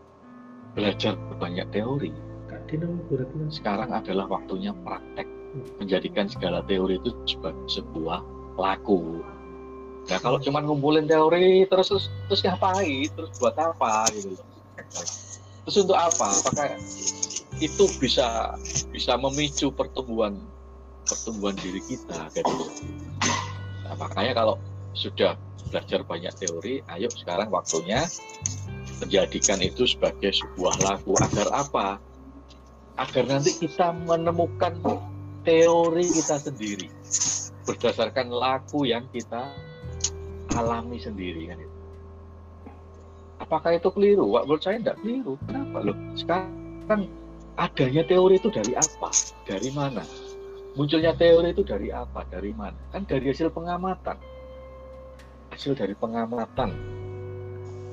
belajar 0.78 1.18
banyak 1.42 1.66
teori, 1.74 2.14
sekarang 3.50 3.90
adalah 3.94 4.26
waktunya 4.30 4.74
praktek 4.86 5.26
menjadikan 5.78 6.26
segala 6.26 6.66
teori 6.66 6.98
itu 6.98 7.14
sebagai 7.26 7.66
sebuah 7.70 8.22
laku. 8.58 9.22
Nah 10.04 10.20
kalau 10.20 10.38
cuma 10.44 10.60
ngumpulin 10.60 11.08
teori 11.08 11.64
terus 11.72 11.88
terus 11.92 12.06
terus 12.28 12.42
ngapain? 12.44 13.08
Terus 13.12 13.32
buat 13.40 13.56
apa 13.56 14.12
gitu 14.12 14.36
loh? 14.36 14.48
Terus 15.64 15.76
untuk 15.80 15.96
apa? 15.96 16.28
Apakah 16.44 16.76
itu 17.64 17.86
bisa 18.02 18.58
bisa 18.92 19.16
memicu 19.16 19.72
pertumbuhan 19.72 20.36
pertumbuhan 21.08 21.56
diri 21.60 21.80
kita 21.84 22.32
gitu. 22.36 22.68
Nah, 23.84 23.96
makanya 24.00 24.34
kalau 24.44 24.56
sudah 24.96 25.36
belajar 25.72 26.06
banyak 26.06 26.34
teori, 26.40 26.84
ayo 26.96 27.08
sekarang 27.12 27.52
waktunya 27.52 28.04
menjadikan 29.04 29.60
itu 29.60 29.84
sebagai 29.88 30.32
sebuah 30.32 30.76
lagu 30.84 31.14
agar 31.20 31.48
apa? 31.52 31.88
Agar 33.00 33.24
nanti 33.26 33.58
kita 33.58 33.92
menemukan 34.06 34.80
teori 35.44 36.06
kita 36.08 36.40
sendiri 36.40 36.88
berdasarkan 37.64 38.32
lagu 38.32 38.84
yang 38.88 39.08
kita 39.12 39.52
alami 40.56 40.98
sendiri 41.02 41.50
kan 41.50 41.58
itu. 41.60 41.78
Apakah 43.42 43.76
itu 43.76 43.90
keliru? 43.92 44.30
Wah, 44.32 44.48
menurut 44.48 44.64
saya 44.64 44.80
tidak 44.80 44.98
keliru. 45.04 45.36
Kenapa 45.50 45.78
loh? 45.84 45.98
Sekarang 46.16 47.12
adanya 47.60 48.04
teori 48.08 48.40
itu 48.40 48.48
dari 48.48 48.74
apa? 48.78 49.10
Dari 49.44 49.70
mana? 49.76 50.04
Munculnya 50.74 51.14
teori 51.14 51.52
itu 51.52 51.62
dari 51.62 51.92
apa? 51.92 52.24
Dari 52.32 52.56
mana? 52.56 52.78
Kan 52.96 53.04
dari 53.06 53.30
hasil 53.30 53.52
pengamatan. 53.52 54.18
Hasil 55.52 55.78
dari 55.78 55.94
pengamatan 55.94 56.74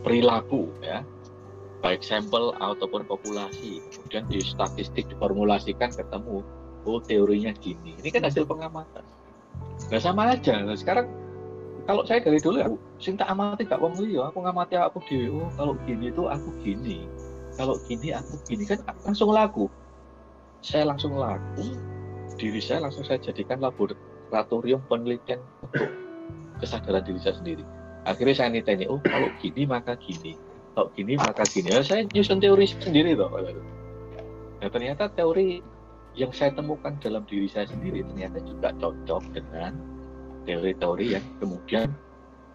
perilaku 0.07 0.71
ya. 0.81 1.05
Baik 1.81 2.05
sampel 2.05 2.53
ataupun 2.61 3.09
populasi. 3.09 3.81
Kemudian 3.91 4.29
di 4.29 4.41
statistik 4.45 5.09
diformulasikan 5.09 5.93
ketemu 5.93 6.45
oh 6.85 7.01
teorinya 7.05 7.53
gini. 7.57 7.97
Ini 8.01 8.09
kan 8.13 8.25
hasil 8.25 8.45
pengamatan. 8.45 9.05
Nah 9.89 10.01
sama 10.01 10.37
aja. 10.37 10.61
Nah, 10.61 10.77
sekarang 10.77 11.09
kalau 11.87 12.03
saya 12.05 12.21
dari 12.21 12.41
dulu 12.41 12.59
aku 12.61 12.77
cinta 13.01 13.25
amati 13.29 13.65
gak 13.69 13.81
wong 13.81 13.97
liya, 14.01 14.29
aku 14.29 14.45
ngamati 14.45 14.75
aku 14.77 14.99
dhewe. 15.07 15.45
Oh, 15.45 15.51
kalau 15.57 15.75
gini 15.87 16.11
tuh 16.13 16.27
aku 16.27 16.49
gini. 16.65 17.07
Kalau 17.57 17.77
gini 17.85 18.15
aku 18.15 18.35
gini 18.49 18.65
kan 18.65 18.81
langsung 19.05 19.31
laku. 19.31 19.69
Saya 20.61 20.89
langsung 20.89 21.17
laku. 21.17 21.77
Diri 22.41 22.61
saya 22.61 22.89
langsung 22.89 23.05
saya 23.05 23.21
jadikan 23.21 23.61
laboratorium 23.61 24.81
penelitian 24.89 25.41
untuk 25.61 25.89
kesadaran 26.61 27.05
diri 27.05 27.21
saya 27.21 27.37
sendiri. 27.37 27.65
Akhirnya 28.09 28.35
saya 28.37 28.49
niteni, 28.49 28.89
oh 28.89 29.01
kalau 29.05 29.29
gini 29.45 29.69
maka 29.69 29.93
gini. 30.01 30.37
Kalau 30.73 30.89
gini 30.97 31.21
maka 31.21 31.45
gini. 31.45 31.69
Ya, 31.69 31.85
saya 31.85 32.09
nyusun 32.17 32.41
teori 32.41 32.65
sendiri 32.65 33.13
toh. 33.13 33.29
Nah 34.61 34.69
ternyata 34.69 35.13
teori 35.13 35.61
yang 36.19 36.33
saya 36.35 36.51
temukan 36.57 36.97
dalam 36.99 37.23
diri 37.29 37.47
saya 37.47 37.69
sendiri 37.71 38.03
ternyata 38.03 38.43
juga 38.43 38.75
cocok 38.83 39.23
dengan 39.31 40.00
teori-teori 40.45 41.07
yang 41.19 41.25
kemudian 41.39 41.89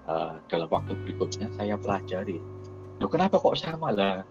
uh, 0.10 0.38
dalam 0.49 0.70
waktu 0.70 0.94
berikutnya 1.06 1.52
saya 1.57 1.76
pelajari. 1.78 2.41
Loh 3.02 3.10
kenapa 3.12 3.38
kok 3.38 3.57
sama 3.60 3.91
lah? 3.91 4.24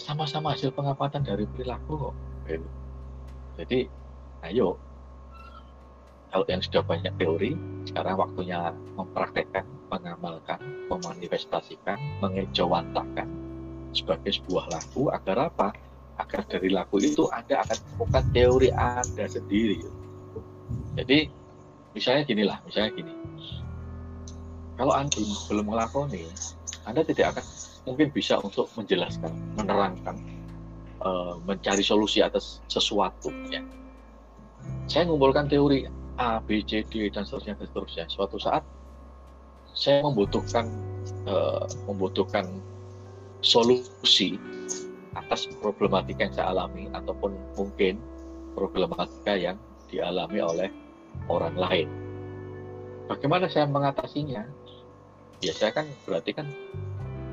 Sama-sama 0.00 0.56
hasil 0.56 0.72
pengamatan 0.72 1.24
dari 1.24 1.44
perilaku 1.44 2.10
kok. 2.10 2.14
Gitu. 2.48 2.68
Jadi, 3.60 3.78
ayo 4.48 4.80
kalau 6.30 6.46
yang 6.46 6.62
sudah 6.62 6.82
banyak 6.86 7.10
teori, 7.18 7.58
sekarang 7.90 8.22
waktunya 8.22 8.70
mempraktekkan, 8.94 9.66
mengamalkan, 9.90 10.62
memanifestasikan, 10.86 11.98
mengejawantahkan 12.22 13.26
sebagai 13.90 14.38
sebuah 14.38 14.70
lagu 14.70 15.10
agar 15.10 15.50
apa? 15.50 15.74
Agar 16.22 16.46
dari 16.46 16.70
lagu 16.70 17.02
itu 17.02 17.26
Anda 17.34 17.66
akan 17.66 17.78
menemukan 17.82 18.24
teori 18.30 18.70
Anda 18.70 19.26
sendiri. 19.26 19.82
Jadi 20.94 21.34
misalnya 21.94 22.22
gini 22.26 22.42
lah, 22.46 22.58
misalnya 22.64 22.90
gini. 22.94 23.12
Kalau 24.80 24.96
Anda 24.96 25.20
belum 25.20 25.66
melakoni, 25.68 26.24
Anda 26.88 27.04
tidak 27.04 27.36
akan 27.36 27.44
mungkin 27.84 28.08
bisa 28.12 28.40
untuk 28.40 28.72
menjelaskan, 28.76 29.32
menerangkan, 29.56 30.16
uh, 31.04 31.36
mencari 31.44 31.84
solusi 31.84 32.24
atas 32.24 32.64
sesuatu. 32.70 33.28
Ya. 33.52 33.60
Saya 34.88 35.08
mengumpulkan 35.08 35.52
teori 35.52 35.84
A, 36.20 36.40
B, 36.40 36.64
C, 36.64 36.84
D 36.88 37.08
dan 37.12 37.24
seterusnya 37.24 37.56
dan 37.60 37.66
seterusnya. 37.68 38.04
Suatu 38.08 38.36
saat 38.40 38.64
saya 39.72 40.04
membutuhkan 40.04 40.68
uh, 41.28 41.64
membutuhkan 41.88 42.48
solusi 43.40 44.36
atas 45.16 45.48
problematika 45.58 46.28
yang 46.28 46.34
saya 46.36 46.46
alami 46.52 46.86
ataupun 46.92 47.34
mungkin 47.56 47.98
problematika 48.54 49.34
yang 49.34 49.56
dialami 49.90 50.38
oleh 50.38 50.68
orang 51.28 51.56
lain. 51.58 51.88
Bagaimana 53.10 53.50
saya 53.50 53.66
mengatasinya? 53.66 54.46
Ya 55.42 55.50
saya 55.50 55.74
kan 55.74 55.88
berarti 56.06 56.30
kan 56.36 56.46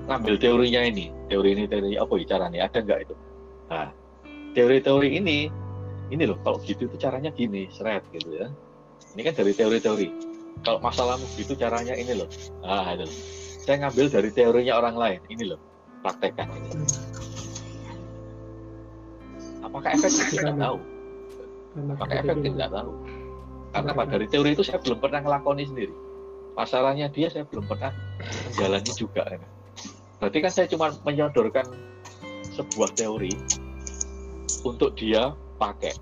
ngambil 0.09 0.39
teorinya 0.41 0.81
ini, 0.87 1.13
teori 1.29 1.53
ini, 1.53 1.63
teori 1.69 1.99
apa 1.99 2.13
ya 2.17 2.25
caranya? 2.25 2.59
Ada 2.65 2.79
nggak 2.81 2.99
itu? 3.05 3.15
Nah, 3.67 3.91
teori-teori 4.55 5.09
ini, 5.19 5.51
ini 6.09 6.23
loh, 6.23 6.39
kalau 6.41 6.57
gitu 6.63 6.87
itu 6.87 6.97
caranya 6.97 7.29
gini, 7.29 7.67
seret 7.69 8.01
gitu 8.15 8.31
ya. 8.41 8.47
Ini 9.13 9.21
kan 9.27 9.33
dari 9.35 9.51
teori-teori. 9.53 10.09
Kalau 10.65 10.79
masalahmu 10.81 11.27
gitu 11.37 11.53
caranya 11.53 11.93
ini 11.93 12.17
loh. 12.17 12.29
Ah, 12.63 12.95
itu. 12.95 13.05
Saya 13.67 13.83
ngambil 13.83 14.07
dari 14.07 14.29
teorinya 14.31 14.79
orang 14.79 14.95
lain, 14.95 15.21
ini 15.27 15.53
loh, 15.53 15.59
praktekkan 16.01 16.47
ini. 16.55 16.71
Apakah 19.61 19.91
efektif? 19.93 20.31
Tidak 20.31 20.55
tahu. 20.55 20.79
Apakah 21.99 22.15
efektif? 22.23 22.49
Tidak 22.55 22.71
tahu 22.71 22.91
karena 23.71 23.91
apa 23.93 24.03
dari 24.07 24.25
teori 24.27 24.55
itu 24.55 24.63
saya 24.63 24.79
belum 24.79 24.99
pernah 24.99 25.19
ngelakoni 25.23 25.63
sendiri. 25.67 25.95
Masalahnya 26.57 27.11
dia 27.13 27.29
saya 27.29 27.45
belum 27.45 27.69
pernah 27.69 27.93
menjalani 28.49 28.91
juga. 28.97 29.23
Berarti 30.17 30.37
kan 30.41 30.51
saya 30.51 30.67
cuma 30.71 30.89
menyodorkan 31.05 31.65
sebuah 32.57 32.89
teori 32.97 33.29
untuk 34.65 34.97
dia 34.97 35.37
pakai. 35.61 35.93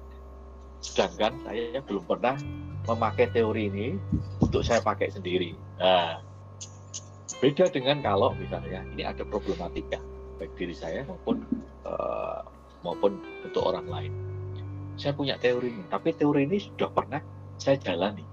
Sedangkan 0.79 1.35
saya 1.43 1.83
belum 1.83 2.07
pernah 2.07 2.39
memakai 2.85 3.27
teori 3.33 3.67
ini 3.67 3.87
untuk 4.39 4.63
saya 4.63 4.79
pakai 4.79 5.11
sendiri. 5.11 5.57
Nah 5.81 6.23
beda 7.43 7.67
dengan 7.67 7.99
kalau 7.99 8.31
misalnya 8.39 8.87
ini 8.95 9.03
ada 9.03 9.27
problematika 9.27 9.99
baik 10.39 10.55
diri 10.55 10.71
saya 10.71 11.03
maupun 11.03 11.43
uh, 11.83 12.47
maupun 12.85 13.19
untuk 13.43 13.63
orang 13.67 13.87
lain. 13.91 14.13
Saya 14.95 15.11
punya 15.11 15.35
teori 15.35 15.75
ini 15.75 15.83
tapi 15.91 16.15
teori 16.15 16.47
ini 16.47 16.63
sudah 16.63 16.87
pernah 16.87 17.19
saya 17.57 17.79
jalani 17.79 18.23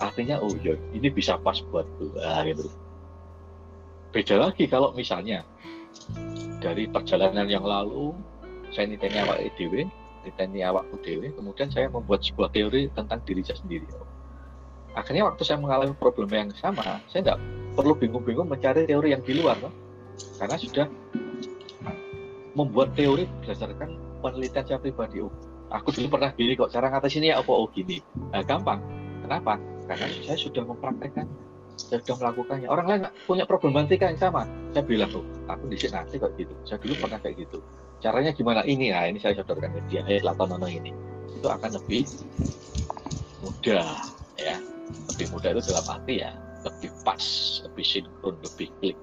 artinya 0.00 0.40
oh 0.40 0.52
ya 0.64 0.76
ini 0.96 1.12
bisa 1.12 1.36
pas 1.40 1.60
buat 1.68 1.84
nah, 2.16 2.44
gitu 2.44 2.68
beda 4.10 4.48
lagi 4.48 4.64
kalau 4.66 4.90
misalnya 4.96 5.44
dari 6.60 6.88
perjalanan 6.88 7.48
yang 7.48 7.64
lalu 7.64 8.16
saya 8.72 8.88
niteni 8.88 9.18
awak 9.20 9.38
EDW 9.44 9.88
niteni 10.24 10.60
awak 10.64 10.84
UDW 10.92 11.32
kemudian 11.32 11.68
saya 11.72 11.88
membuat 11.88 12.20
sebuah 12.20 12.52
teori 12.52 12.92
tentang 12.92 13.20
diri 13.24 13.40
saya 13.40 13.58
sendiri. 13.60 13.88
Akhirnya 14.92 15.30
waktu 15.30 15.42
saya 15.46 15.62
mengalami 15.62 15.94
problem 15.96 16.28
yang 16.28 16.50
sama 16.58 17.00
saya 17.08 17.22
tidak 17.24 17.38
perlu 17.78 17.94
bingung-bingung 17.96 18.50
mencari 18.50 18.84
teori 18.84 19.14
yang 19.14 19.22
di 19.22 19.38
luar 19.38 19.56
no? 19.62 19.70
karena 20.36 20.56
sudah 20.58 20.86
membuat 22.58 22.92
teori 22.98 23.24
berdasarkan 23.40 23.96
penelitian 24.20 24.64
saya 24.66 24.78
pribadi. 24.82 25.22
oh, 25.22 25.32
aku 25.70 25.94
dulu 25.94 26.18
pernah 26.18 26.30
gini 26.34 26.52
kok 26.58 26.70
cara 26.74 26.90
ngatasinnya 26.90 27.38
apa? 27.38 27.50
Oh 27.50 27.70
gini. 27.70 28.02
Nah, 28.34 28.42
gampang. 28.42 28.82
Kenapa? 29.24 29.56
Karena 29.86 30.06
saya 30.22 30.38
sudah 30.38 30.62
mempraktekkan 30.66 31.26
saya 31.80 31.98
sudah 32.04 32.16
melakukannya. 32.20 32.68
Orang 32.68 32.86
lain 32.92 33.02
punya 33.24 33.48
problematika 33.48 34.04
yang 34.04 34.20
sama. 34.20 34.44
Saya 34.76 34.84
bilang 34.84 35.08
tuh 35.08 35.24
aku 35.48 35.64
di 35.72 35.80
sini 35.80 35.96
nanti 35.96 36.20
kok 36.20 36.36
gitu. 36.36 36.52
Saya 36.68 36.76
dulu 36.76 36.94
pernah 37.00 37.18
kayak 37.24 37.40
gitu. 37.40 37.58
Caranya 38.04 38.36
gimana? 38.36 38.60
Ini 38.68 38.92
nah 38.92 39.08
ini 39.08 39.16
saya 39.16 39.40
sodorkan 39.40 39.72
ke 39.72 39.80
dia. 39.88 40.04
Eh 40.04 40.20
Latonono 40.20 40.68
ini. 40.68 40.92
Itu 41.32 41.48
akan 41.48 41.80
lebih 41.80 42.04
mudah 43.40 43.96
ya. 44.36 44.56
Lebih 45.14 45.26
mudah 45.32 45.48
itu 45.56 45.60
dalam 45.72 45.86
arti 45.88 46.14
ya 46.20 46.30
lebih 46.60 46.92
pas 47.04 47.24
lebih 47.64 47.84
sinkron 47.84 48.36
lebih 48.44 48.68
klik. 48.80 48.96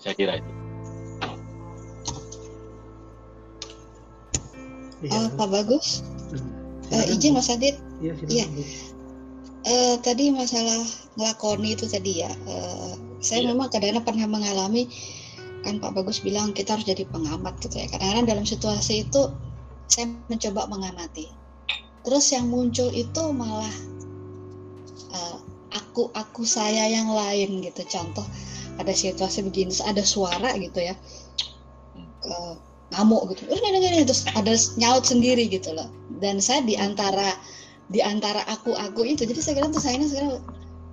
Saya 0.00 0.14
kira 0.16 0.40
itu 0.40 0.52
uh, 5.08 5.28
Pak 5.34 5.48
Bagus? 5.48 6.04
Uh, 6.90 7.04
izin 7.08 7.38
Mas 7.38 7.48
Adit? 7.48 7.78
Iya, 8.02 8.12
Iya. 8.28 8.46
Uh, 9.60 9.96
tadi 10.00 10.32
masalah 10.32 10.80
ngelakoni 11.20 11.76
itu 11.76 11.84
tadi 11.84 12.24
ya. 12.24 12.32
Uh, 12.48 12.96
saya 13.20 13.44
Iya. 13.44 13.52
memang 13.52 13.68
kadang-kadang 13.68 14.04
pernah 14.04 14.26
mengalami 14.28 14.88
kan 15.60 15.76
Pak 15.76 15.92
Bagus 15.92 16.24
bilang 16.24 16.56
kita 16.56 16.76
harus 16.76 16.88
jadi 16.88 17.04
pengamat 17.12 17.60
gitu 17.60 17.76
ya. 17.76 17.86
Kadang-kadang 17.92 18.26
dalam 18.26 18.44
situasi 18.48 19.04
itu 19.08 19.28
saya 19.92 20.08
mencoba 20.32 20.64
mengamati. 20.72 21.28
Terus 22.00 22.32
yang 22.32 22.48
muncul 22.48 22.88
itu 22.88 23.22
malah 23.36 23.74
uh, 25.12 25.36
aku 25.76 26.08
aku 26.16 26.48
saya 26.48 26.88
yang 26.88 27.12
lain 27.12 27.60
gitu. 27.60 27.84
Contoh 27.84 28.24
ada 28.80 28.96
situasi 28.96 29.44
begini 29.44 29.76
ada 29.84 30.00
suara 30.00 30.56
gitu 30.56 30.80
ya. 30.80 30.96
Uh, 32.24 32.56
ngamuk 32.94 33.34
gitu. 33.34 33.46
"Eh, 33.50 33.58
ini, 33.58 33.78
ini, 33.78 33.86
ini." 34.00 34.04
terus 34.06 34.26
ada 34.34 34.52
nyaut 34.78 35.06
sendiri 35.06 35.46
gitu 35.46 35.70
loh. 35.74 35.88
Dan 36.20 36.42
saya 36.42 36.62
di 36.66 36.74
antara 36.74 37.38
di 37.90 37.98
antara 38.02 38.46
aku 38.46 38.74
aku 38.74 39.02
itu 39.02 39.26
jadi 39.26 39.40
saya 39.42 39.54
kira 39.58 39.68
tuh 39.74 39.82
saya 39.82 39.98
sekarang 40.06 40.38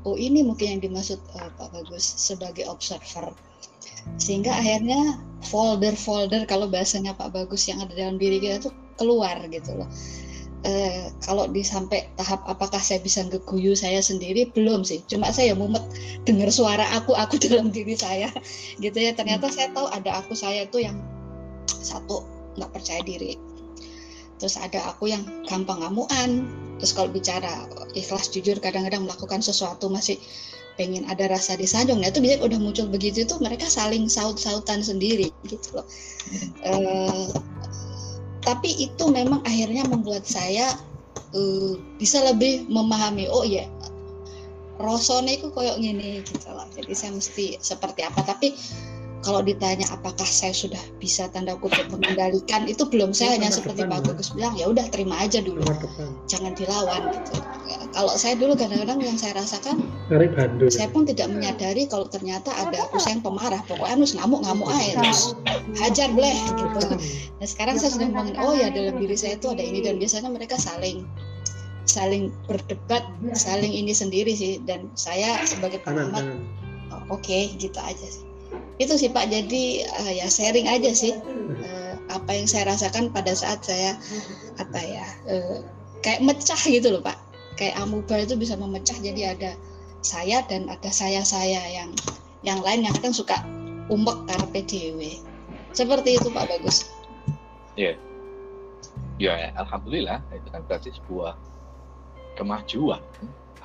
oh 0.07 0.15
ini 0.17 0.41
mungkin 0.41 0.77
yang 0.77 0.81
dimaksud 0.81 1.19
uh, 1.37 1.49
Pak 1.57 1.73
Bagus 1.73 2.05
sebagai 2.05 2.65
observer. 2.65 3.33
Sehingga 4.15 4.55
akhirnya 4.55 5.19
folder-folder 5.51 6.47
kalau 6.47 6.71
bahasanya 6.71 7.11
Pak 7.17 7.35
Bagus 7.35 7.67
yang 7.67 7.83
ada 7.83 7.91
dalam 7.91 8.15
diri 8.15 8.39
kita 8.39 8.71
tuh 8.71 8.73
keluar 8.95 9.35
gitu 9.51 9.75
loh. 9.77 9.89
Eh, 10.65 11.13
kalau 11.21 11.45
di 11.45 11.61
sampai 11.61 12.09
tahap 12.17 12.41
apakah 12.49 12.81
saya 12.81 12.97
bisa 12.97 13.21
ngeguyu 13.21 13.77
saya 13.77 14.01
sendiri 14.01 14.49
belum 14.57 14.81
sih. 14.81 15.05
Cuma 15.05 15.29
saya 15.29 15.53
mumet 15.53 15.83
dengar 16.25 16.49
suara 16.49 16.87
aku 16.97 17.13
aku 17.13 17.37
dalam 17.45 17.69
diri 17.69 17.93
saya 17.93 18.31
gitu 18.81 18.97
ya. 18.97 19.13
Ternyata 19.13 19.53
saya 19.53 19.69
tahu 19.75 19.85
ada 19.93 20.23
aku 20.23 20.33
saya 20.33 20.65
itu 20.65 20.81
yang 20.81 20.97
satu 21.67 22.23
nggak 22.57 22.71
percaya 22.73 23.01
diri. 23.03 23.37
Terus 24.37 24.55
ada 24.57 24.93
aku 24.93 25.09
yang 25.09 25.23
gampang 25.49 25.81
ngamuan. 25.81 26.45
Terus 26.77 26.93
kalau 26.93 27.09
bicara 27.09 27.65
ikhlas 27.97 28.29
jujur 28.29 28.61
kadang-kadang 28.61 29.09
melakukan 29.09 29.41
sesuatu 29.41 29.89
masih 29.89 30.21
pengen 30.77 31.09
ada 31.09 31.25
rasa 31.25 31.57
disanjung 31.57 32.05
nah 32.05 32.13
itu 32.13 32.21
biasanya 32.21 32.45
udah 32.45 32.59
muncul 32.61 32.85
begitu 32.85 33.25
itu 33.25 33.33
mereka 33.41 33.65
saling 33.65 34.05
saut-sautan 34.05 34.85
sendiri 34.85 35.33
gitu 35.49 35.73
loh. 35.73 35.85
Eh, 36.61 37.27
tapi 38.45 38.69
itu 38.77 39.03
memang 39.09 39.41
akhirnya 39.41 39.89
membuat 39.89 40.29
saya 40.29 40.77
eh, 41.33 41.73
bisa 41.97 42.21
lebih 42.29 42.69
memahami 42.69 43.25
oh 43.25 43.41
ya 43.41 43.65
rosone 44.77 45.41
itu 45.41 45.49
koyok 45.49 45.81
gini 45.81 46.21
gitu 46.21 46.47
loh. 46.53 46.69
Jadi 46.77 46.93
saya 46.93 47.11
mesti 47.17 47.57
seperti 47.57 48.05
apa. 48.05 48.21
Tapi 48.21 48.53
kalau 49.25 49.41
ditanya 49.41 49.89
apakah 49.89 50.25
saya 50.25 50.53
sudah 50.53 50.79
bisa 51.01 51.25
tanda 51.33 51.57
kutip 51.57 51.89
mengendalikan 51.89 52.69
itu 52.69 52.85
belum 52.85 53.11
saya 53.17 53.37
hanya 53.37 53.49
Nomor 53.49 53.57
seperti 53.57 53.81
Pak. 53.89 53.99
Gugus 54.05 54.29
bilang 54.37 54.53
ya 54.53 54.65
udah 54.69 54.85
terima 54.93 55.15
aja 55.17 55.41
dulu. 55.41 55.65
Jangan 56.29 56.53
dilawan. 56.53 57.01
Gitu. 57.11 57.37
Kalau 57.97 58.13
saya 58.13 58.37
dulu 58.37 58.53
kadang-kadang 58.53 59.01
yang 59.01 59.17
saya 59.17 59.41
rasakan 59.41 59.81
saya 60.69 60.87
pun 60.93 61.03
tidak 61.09 61.33
menyadari 61.33 61.89
kalau 61.89 62.05
ternyata 62.05 62.53
ada 62.53 62.77
aku 62.85 63.01
sayang 63.01 63.25
pemarah. 63.25 63.59
Pokoknya 63.65 63.97
harus 63.97 64.13
ngamuk-ngamuk 64.13 64.69
aja 64.69 65.01
terus 65.01 65.21
hajar 65.81 66.09
bleh 66.13 66.37
gitu. 66.53 66.79
Nah 67.41 67.47
sekarang 67.47 67.75
saya 67.81 67.97
sudah 67.97 68.07
ngomongin 68.13 68.37
oh 68.37 68.53
ya 68.53 68.69
dalam 68.69 69.01
diri 69.01 69.17
saya 69.17 69.35
itu 69.35 69.49
ada 69.49 69.63
ini 69.65 69.81
dan 69.81 69.97
biasanya 69.97 70.29
mereka 70.29 70.61
saling 70.61 71.09
saling 71.89 72.29
berdebat 72.45 73.01
saling 73.33 73.73
ini 73.73 73.91
sendiri 73.97 74.37
sih. 74.37 74.61
Dan 74.61 74.93
saya 74.93 75.41
sebagai 75.49 75.81
pengamat 75.81 76.37
oh, 76.93 77.17
oke 77.17 77.39
gitu 77.57 77.79
aja 77.81 78.07
sih 78.07 78.26
itu 78.77 78.93
sih 78.93 79.09
Pak. 79.09 79.29
Jadi 79.29 79.81
eh, 79.85 80.11
ya 80.21 80.27
sharing 80.29 80.69
aja 80.69 80.93
sih 80.93 81.13
eh, 81.61 81.93
apa 82.13 82.31
yang 82.33 82.45
saya 82.45 82.69
rasakan 82.69 83.09
pada 83.09 83.33
saat 83.33 83.65
saya 83.65 83.97
apa 84.61 84.79
ya 84.81 85.05
eh, 85.29 85.57
kayak 86.05 86.21
mecah 86.21 86.61
gitu 86.65 86.93
loh 86.93 87.01
Pak. 87.01 87.17
Kayak 87.57 87.81
amuba 87.81 88.21
itu 88.21 88.37
bisa 88.37 88.53
memecah. 88.53 88.97
Jadi 89.01 89.21
ada 89.25 89.57
saya 90.05 90.45
dan 90.45 90.69
ada 90.69 90.89
saya 90.93 91.25
saya 91.25 91.61
yang 91.73 91.89
yang 92.45 92.61
lain 92.61 92.85
yang 92.85 92.93
kadang 93.01 93.17
suka 93.17 93.41
umek 93.89 94.29
karpe 94.29 94.61
dewe 94.69 95.17
seperti 95.73 96.21
itu 96.21 96.29
Pak. 96.29 96.45
Bagus. 96.45 96.85
Ya 99.17 99.49
alhamdulillah 99.57 100.21
itu 100.29 100.47
kan 100.53 100.61
berarti 100.69 100.93
sebuah 100.93 101.33
kemajuan. 102.37 103.01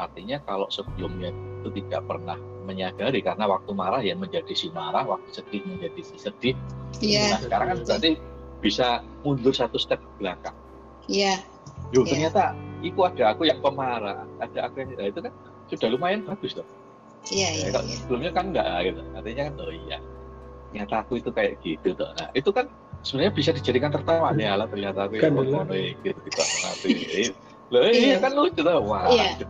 Artinya 0.00 0.40
kalau 0.48 0.72
sebelumnya 0.72 1.28
itu 1.60 1.68
tidak 1.84 2.08
pernah 2.08 2.40
menyadari 2.62 3.20
karena 3.20 3.44
waktu 3.44 3.70
marah 3.72 4.00
ya 4.00 4.14
menjadi 4.14 4.52
si 4.52 4.70
marah 4.70 5.02
waktu 5.02 5.28
sedih 5.30 5.62
menjadi 5.66 6.00
si 6.00 6.16
sedih. 6.16 6.54
Iya 7.02 7.34
nah 7.34 7.40
sekarang 7.40 7.66
kan 7.72 7.78
berarti 7.82 8.10
bisa 8.62 8.86
mundur 9.22 9.50
satu 9.50 9.76
step 9.76 9.98
ke 9.98 10.10
belakang. 10.22 10.54
Iya. 11.10 11.42
Yo, 11.92 12.06
Iya. 12.06 12.10
ternyata 12.30 12.42
itu 12.80 12.98
ada 13.04 13.34
aku 13.34 13.44
yang 13.44 13.58
pemarah 13.60 14.24
ada 14.40 14.58
aku 14.66 14.80
yang 14.80 14.88
nah, 14.96 15.06
itu 15.06 15.20
kan 15.20 15.32
sudah 15.68 15.88
lumayan 15.92 16.20
bagus 16.24 16.56
tuh 16.56 16.66
iya 17.30 17.48
iya 17.54 17.64
Ya, 17.68 17.70
kalau 17.74 17.86
iya. 17.86 17.96
sebelumnya 18.02 18.30
kan 18.34 18.44
enggak 18.50 18.66
gitu. 18.88 19.00
Artinya 19.14 19.42
kan 19.46 19.54
oh 19.60 19.74
iya 19.86 19.98
ternyata 20.72 20.94
aku 21.04 21.12
itu 21.20 21.30
kayak 21.30 21.52
gitu 21.60 21.88
tuh 21.92 22.08
nah 22.16 22.28
itu 22.32 22.48
kan 22.48 22.66
sebenarnya 23.02 23.32
bisa 23.34 23.50
dijadikan 23.52 23.90
tertawa. 23.92 24.30
Nih 24.32 24.46
ala 24.48 24.64
ternyata 24.70 25.04
aku 25.10 25.18
Kan 25.20 25.34
yang 25.34 25.34
dulu. 25.42 25.52
ngono 25.58 25.74
gitu 25.74 26.18
gitu 26.22 26.40
loh 27.72 27.82
iya 27.88 28.14
Iya. 28.14 28.16
kan 28.20 28.32
lucu 28.36 28.60
tuh 28.60 28.78
wah 28.84 29.08
Iya. 29.08 29.42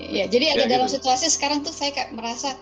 Iya, 0.00 0.24
jadi 0.32 0.56
ada 0.56 0.64
Ya, 0.64 0.80
dalam 0.80 0.88
gitu. 0.88 0.96
situasi 0.96 1.28
sekarang 1.28 1.60
tuh 1.60 1.76
saya 1.76 1.92
kayak 1.92 2.16
merasa 2.16 2.56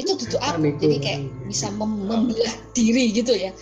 itu 0.00 0.16
tutup 0.16 0.40
aku, 0.40 0.72
jadi 0.80 0.96
kayak 1.04 1.20
bisa 1.44 1.68
mem- 1.68 2.08
membelah 2.08 2.56
diri 2.72 3.12
gitu 3.12 3.36
ya. 3.36 3.52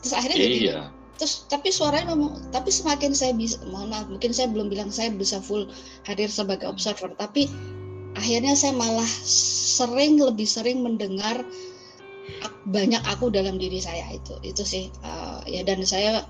Terus 0.00 0.14
akhirnya 0.14 0.38
jadi 0.38 0.58
iya 0.62 0.78
terus 1.20 1.44
tapi 1.52 1.68
suaranya 1.68 2.16
ngomong 2.16 2.48
tapi 2.48 2.72
semakin 2.72 3.12
saya 3.12 3.36
bisa 3.36 3.60
mohon 3.68 3.92
maaf 3.92 4.08
mungkin 4.08 4.32
saya 4.32 4.48
belum 4.48 4.72
bilang 4.72 4.88
saya 4.88 5.12
bisa 5.12 5.36
full 5.36 5.68
hadir 6.08 6.32
sebagai 6.32 6.64
observer 6.64 7.12
tapi 7.20 7.44
akhirnya 8.16 8.56
saya 8.56 8.72
malah 8.72 9.04
sering 9.76 10.16
lebih 10.16 10.48
sering 10.48 10.80
mendengar 10.80 11.44
ak- 12.40 12.60
banyak 12.72 13.04
aku 13.04 13.28
dalam 13.28 13.60
diri 13.60 13.84
saya 13.84 14.08
itu 14.16 14.32
itu 14.40 14.64
sih 14.64 14.88
uh, 15.04 15.44
ya 15.44 15.60
dan 15.60 15.84
saya 15.84 16.24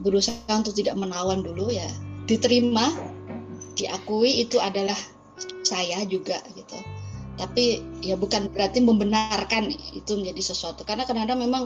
berusaha 0.00 0.48
untuk 0.48 0.72
tidak 0.72 0.96
menawan 0.96 1.44
dulu 1.44 1.68
ya 1.68 1.84
diterima 2.24 2.88
diakui 3.76 4.42
itu 4.42 4.56
adalah 4.58 4.96
saya 5.62 6.02
juga 6.08 6.40
gitu. 6.56 6.76
Tapi 7.36 7.84
ya 8.00 8.16
bukan 8.16 8.48
berarti 8.56 8.80
membenarkan 8.80 9.68
itu 9.92 10.12
menjadi 10.16 10.40
sesuatu. 10.40 10.82
Karena 10.88 11.04
kadang-kadang 11.04 11.44
memang 11.44 11.64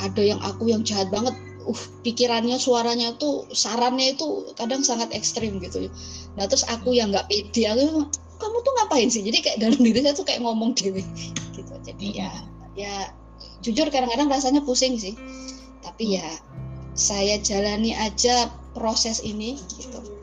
ada 0.00 0.22
yang 0.24 0.40
aku 0.40 0.72
yang 0.72 0.80
jahat 0.82 1.12
banget 1.12 1.36
uh 1.68 1.82
pikirannya 2.00 2.56
suaranya 2.56 3.12
tuh 3.20 3.44
sarannya 3.52 4.16
itu 4.16 4.48
kadang 4.56 4.80
sangat 4.80 5.12
ekstrim 5.12 5.60
gitu. 5.60 5.92
Nah 6.40 6.48
terus 6.48 6.64
aku 6.64 6.96
yang 6.96 7.12
nggak 7.12 7.28
pede 7.28 7.68
aku 7.68 8.08
kamu 8.40 8.56
tuh 8.64 8.72
ngapain 8.80 9.08
sih? 9.12 9.20
Jadi 9.20 9.38
kayak 9.44 9.58
dalam 9.60 9.80
diri 9.84 10.00
saya 10.00 10.16
tuh 10.16 10.24
kayak 10.24 10.40
ngomong 10.40 10.72
dewi 10.72 11.04
gitu. 11.52 11.74
Jadi 11.84 12.24
ya 12.24 12.32
ya 12.72 13.12
jujur 13.60 13.92
kadang-kadang 13.92 14.32
rasanya 14.32 14.64
pusing 14.64 14.96
sih. 14.96 15.12
Tapi 15.84 16.16
ya 16.16 16.28
saya 16.96 17.36
jalani 17.44 17.92
aja 17.92 18.48
proses 18.72 19.20
ini 19.20 19.60
gitu 19.76 20.17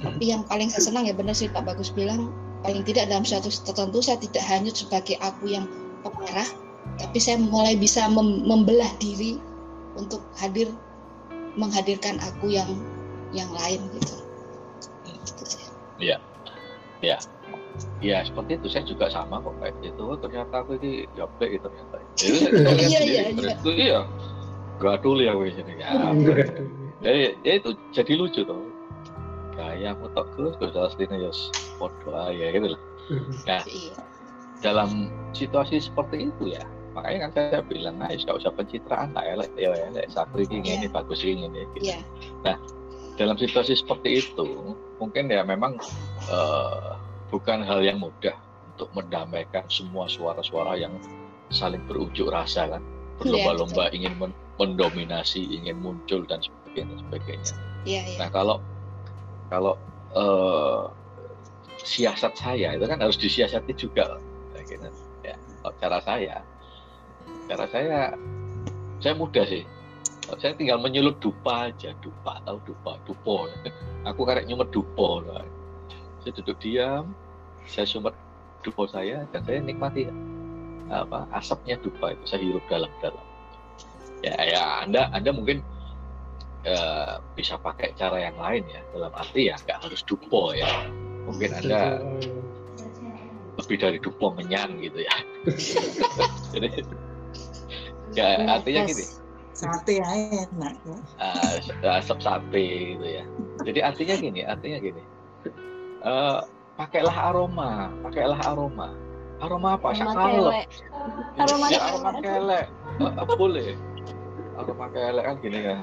tapi 0.00 0.32
yang 0.32 0.42
paling 0.48 0.72
saya 0.72 0.88
senang 0.88 1.04
ya 1.04 1.14
benar 1.14 1.36
sih 1.36 1.48
Pak 1.52 1.64
Bagus 1.68 1.92
bilang 1.92 2.32
paling 2.64 2.84
tidak 2.84 3.08
dalam 3.08 3.24
suatu 3.24 3.52
tertentu 3.52 4.00
saya 4.00 4.16
tidak 4.20 4.44
hanyut 4.48 4.76
sebagai 4.76 5.16
aku 5.20 5.52
yang 5.52 5.68
pemarah 6.00 6.48
tapi 7.00 7.18
saya 7.20 7.40
mulai 7.40 7.76
bisa 7.76 8.08
mem- 8.08 8.44
membelah 8.44 8.88
diri 9.00 9.40
untuk 9.96 10.24
hadir 10.36 10.72
menghadirkan 11.58 12.20
aku 12.22 12.52
yang 12.52 12.68
yang 13.34 13.50
lain 13.54 13.80
gitu. 13.94 14.14
Gitu 15.06 15.42
sih. 15.46 15.64
ya 18.00 18.24
seperti 18.24 18.60
itu. 18.60 18.66
Saya 18.68 18.84
juga 18.86 19.06
sama 19.08 19.40
kok 19.40 19.56
kayak 19.60 19.74
gitu. 19.84 20.02
Oh, 20.14 20.18
ternyata 20.18 20.64
aku 20.64 20.76
ini 20.80 21.06
joblek 21.16 21.58
gitu 21.58 21.66
ternyata. 21.68 21.96
Itu 22.20 22.48
Iya, 22.90 23.00
iya, 23.04 23.22
itu 23.32 23.70
iya. 23.72 24.00
Gak 24.80 25.04
dulu 25.04 25.20
ya 25.20 25.36
gue 25.36 25.52
jadi 25.52 25.72
ya 27.44 27.52
itu 27.60 27.76
jadi 27.92 28.12
lucu 28.16 28.40
tuh 28.48 28.69
kayak 29.80 29.96
aku 29.96 30.06
tok 30.12 30.28
terus 30.36 30.54
terus 30.60 30.76
aslinya 30.76 31.16
ya 31.16 31.32
podo 31.80 32.12
ya 32.28 32.46
gitu 32.52 32.68
lah 32.76 32.80
Iya. 33.64 33.96
dalam 34.60 35.08
situasi 35.32 35.80
seperti 35.80 36.28
itu 36.28 36.52
ya 36.52 36.60
makanya 36.92 37.18
kan 37.24 37.30
saya 37.32 37.62
bilang 37.64 37.96
nah 37.96 38.12
gak 38.12 38.36
usah 38.36 38.52
pencitraan 38.52 39.16
lah 39.16 39.24
elek 39.24 39.48
ya 39.56 39.72
elek 39.88 40.10
sakri 40.12 40.44
ini 40.50 40.76
ini 40.76 40.86
bagus 40.90 41.24
ini 41.24 41.48
ini 41.48 41.64
gitu. 41.80 41.96
Iya. 41.96 41.98
dalam 43.16 43.36
situasi 43.36 43.72
seperti 43.76 44.20
itu 44.20 44.76
mungkin 45.00 45.32
ya 45.32 45.40
memang 45.44 45.80
eh, 46.28 46.90
bukan 47.32 47.64
hal 47.64 47.80
yang 47.80 47.96
mudah 48.00 48.36
untuk 48.74 48.92
mendamaikan 48.92 49.64
semua 49.72 50.08
suara-suara 50.08 50.76
yang 50.76 50.92
saling 51.48 51.80
berujuk 51.88 52.28
rasa 52.28 52.68
kan 52.68 52.82
berlomba-lomba 53.20 53.92
ingin 53.92 54.16
men- 54.16 54.36
mendominasi 54.56 55.40
ingin 55.52 55.80
muncul 55.80 56.24
dan 56.28 56.40
sebagainya 56.40 56.96
sebagainya 57.08 57.54
Iya, 57.80 58.02
iya. 58.04 58.18
nah 58.20 58.28
kalau 58.28 58.60
kalau 59.50 59.74
eh, 60.14 60.82
siasat 61.82 62.32
saya 62.38 62.78
itu 62.78 62.86
kan 62.86 62.98
harus 63.02 63.18
disiasati 63.18 63.72
juga. 63.74 64.16
Gitu. 64.70 64.86
ya 65.26 65.34
cara 65.82 65.98
saya 66.06 66.46
cara 67.50 67.66
saya 67.66 68.14
saya 69.02 69.14
mudah 69.18 69.44
sih. 69.44 69.66
Saya 70.38 70.54
tinggal 70.54 70.78
menyulut 70.78 71.18
dupa 71.18 71.66
aja 71.66 71.90
dupa 71.98 72.38
atau 72.46 72.62
dupa 72.62 72.94
dupo. 73.02 73.50
Aku 74.06 74.22
karek 74.22 74.46
nyumet 74.46 74.70
dupo. 74.70 75.26
Saya 76.22 76.32
duduk 76.38 76.62
diam 76.62 77.10
saya 77.66 77.86
sumet 77.86 78.14
dupo 78.60 78.84
saya 78.88 79.24
dan 79.32 79.40
saya 79.44 79.62
nikmati 79.62 80.08
apa 80.90 81.26
asapnya 81.34 81.78
dupa 81.80 82.14
itu 82.14 82.24
saya 82.26 82.40
hirup 82.42 82.64
dalam-dalam. 82.66 83.26
Ya 84.20 84.36
ya 84.36 84.62
anda 84.84 85.08
anda 85.14 85.30
mungkin 85.32 85.64
eh, 86.64 87.14
bisa 87.36 87.56
pakai 87.60 87.94
cara 87.96 88.30
yang 88.30 88.36
lain 88.36 88.64
ya 88.68 88.80
dalam 88.96 89.12
arti 89.14 89.48
ya 89.48 89.56
nggak 89.64 89.78
harus 89.84 90.00
dupo 90.04 90.52
ya 90.52 90.68
mungkin 91.24 91.50
anda 91.56 92.00
lebih 93.60 93.76
dari 93.76 93.98
dupo 94.00 94.32
menyan 94.32 94.80
gitu 94.80 95.04
ya 95.04 95.16
jadi 96.56 96.68
ya 98.16 98.28
artinya 98.58 98.82
gini 98.88 99.04
Sate 99.60 100.00
aja 100.00 100.48
enak 100.48 100.74
ya. 100.88 100.96
uh, 101.20 101.98
asap 102.00 102.18
sate 102.24 102.96
gitu 102.96 103.04
ya. 103.04 103.24
Jadi 103.60 103.78
artinya 103.84 104.14
gini, 104.16 104.40
artinya 104.40 104.78
gini. 104.80 105.02
Eh, 106.00 106.40
pakailah 106.80 107.12
aroma, 107.12 107.92
pakailah 108.00 108.40
aroma. 108.40 108.88
Aroma 109.44 109.76
apa? 109.76 109.92
Aroma 109.92 110.12
kelek. 110.16 110.68
Aroma 111.36 111.66
ya, 111.68 111.80
aroma 111.92 112.10
kelek. 112.24 112.66
Eh, 113.00 113.04
eh, 113.04 113.26
boleh. 113.36 113.70
Aroma 114.62 114.86
kayak 114.92 115.08
elek 115.16 115.24
kan 115.24 115.36
gini 115.40 115.58
kan 115.64 115.76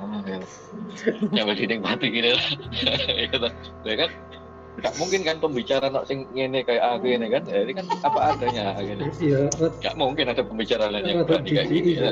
yang 1.37 1.47
dinikmati 1.53 2.07
gini 2.09 2.29
lah 2.33 2.47
gitu 3.33 3.47
ya 3.85 3.95
kan 4.05 4.11
nggak 4.77 4.93
mungkin 5.01 5.21
kan 5.25 5.37
pembicara 5.41 5.89
nak 5.89 6.05
sing 6.05 6.29
ngene 6.37 6.61
kayak 6.61 6.85
aku 6.85 7.09
ini 7.09 7.33
kan 7.33 7.41
ya, 7.49 7.65
ini 7.65 7.73
kan 7.73 7.85
apa 8.05 8.19
adanya 8.37 8.77
gitu 8.77 9.03
Iya, 9.17 9.39
nggak 9.81 9.95
mungkin 9.97 10.25
ada 10.29 10.41
pembicaraan 10.45 10.93
lain 10.93 11.05
yang 11.05 11.17
rada 11.25 11.29
berani 11.33 11.49
kayak 11.49 11.67
gini 11.73 11.91
ya. 11.97 12.01
ya. 12.05 12.11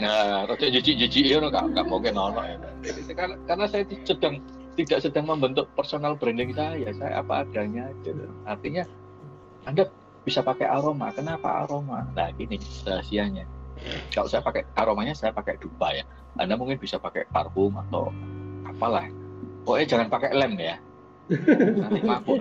Nah, 0.00 0.48
roda 0.48 0.66
jijik-jijik 0.68 1.24
itu 1.28 1.36
nggak 1.40 1.64
nggak 1.76 1.86
mungkin 1.88 2.16
ono 2.16 2.40
ya. 2.40 2.56
Jadi, 2.84 3.12
karena, 3.12 3.36
karena 3.44 3.64
saya 3.68 3.84
sedang 4.04 4.40
tidak 4.76 4.98
sedang 5.04 5.24
membentuk 5.28 5.68
personal 5.76 6.16
branding 6.16 6.56
saya, 6.56 6.88
saya 6.96 7.20
apa 7.20 7.44
adanya 7.44 7.92
gitu. 8.00 8.24
Artinya 8.48 8.84
Anda 9.68 9.88
bisa 10.24 10.40
pakai 10.40 10.68
aroma. 10.68 11.12
Kenapa 11.12 11.64
aroma? 11.64 12.08
Nah, 12.16 12.32
ini 12.40 12.56
rahasianya. 12.84 13.44
Kalau 14.12 14.28
saya 14.28 14.42
pakai 14.44 14.62
aromanya 14.76 15.14
saya 15.16 15.32
pakai 15.32 15.56
dupa 15.60 15.92
ya. 15.94 16.04
Anda 16.38 16.54
mungkin 16.54 16.78
bisa 16.78 17.00
pakai 17.00 17.26
parfum 17.32 17.74
atau 17.88 18.14
apalah. 18.66 19.06
Pokoknya 19.66 19.86
jangan 19.86 20.08
pakai 20.08 20.30
lem 20.36 20.54
ya. 20.56 20.76
Nanti 21.30 22.00
mabuk. 22.10 22.40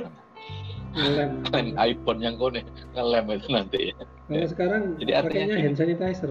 Ngelem. 0.90 1.30
Lem 1.54 1.68
iPhone 1.78 2.20
yang 2.22 2.36
kone 2.38 2.66
ngelem 2.98 3.26
itu 3.38 3.48
nanti 3.54 3.80
ya. 3.94 3.96
Kalau 4.30 4.48
sekarang 4.50 4.82
Jadi 5.02 5.12
artinya 5.14 5.46
pakainya 5.46 5.58
hand 5.62 5.78
sanitizer. 5.78 6.30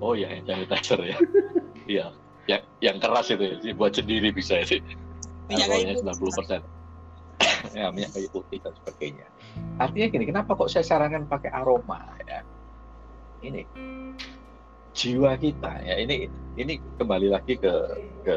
Oh 0.00 0.12
iya, 0.12 0.28
hand 0.32 0.46
sanitizer 0.48 1.00
ya. 1.00 1.18
Iya, 1.86 2.10
yang 2.50 2.62
yang 2.82 2.98
keras 2.98 3.30
itu 3.30 3.62
ya, 3.62 3.70
buat 3.78 3.94
sendiri 3.94 4.34
bisa 4.34 4.58
sih. 4.66 4.82
Minyak 5.46 5.70
kayu 5.70 5.94
Alkoholnya 5.94 6.18
90 6.18 6.38
persen. 6.42 6.60
ya, 7.78 7.86
minyak 7.94 8.10
kayu 8.10 8.28
putih 8.34 8.58
dan 8.58 8.74
sebagainya. 8.82 9.26
Artinya 9.78 10.06
gini, 10.10 10.24
kenapa 10.26 10.58
kok 10.58 10.66
saya 10.66 10.82
sarankan 10.82 11.30
pakai 11.30 11.54
aroma 11.54 12.02
ya? 12.26 12.42
Ini 13.42 13.62
jiwa 14.96 15.36
kita 15.36 15.84
ya 15.84 16.00
ini 16.00 16.24
ini 16.56 16.80
kembali 16.96 17.28
lagi 17.28 17.60
ke 17.60 17.74
ke 18.24 18.36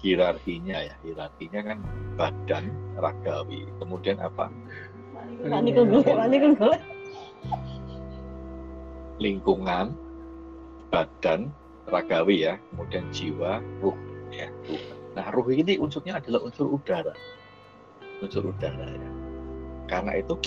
hierarkinya 0.00 0.80
ya 0.80 0.94
hierarkinya 1.04 1.60
kan 1.60 1.78
badan 2.16 2.72
ragawi 2.96 3.68
kemudian 3.76 4.16
apa 4.16 4.48
lingkungan, 9.18 9.94
badan, 10.88 11.50
ragawi 11.90 12.46
ya, 12.48 12.54
kemudian 12.72 13.04
jiwa, 13.10 13.62
ruh 13.82 13.94
ya. 14.30 14.48
Ruh. 14.66 14.82
Nah, 15.18 15.26
ruh 15.34 15.50
ini 15.50 15.76
unsurnya 15.76 16.22
adalah 16.22 16.46
unsur 16.46 16.70
udara. 16.70 17.14
Unsur 18.22 18.50
udara 18.50 18.86
ya. 18.86 19.10
Karena 19.90 20.18
itu 20.18 20.38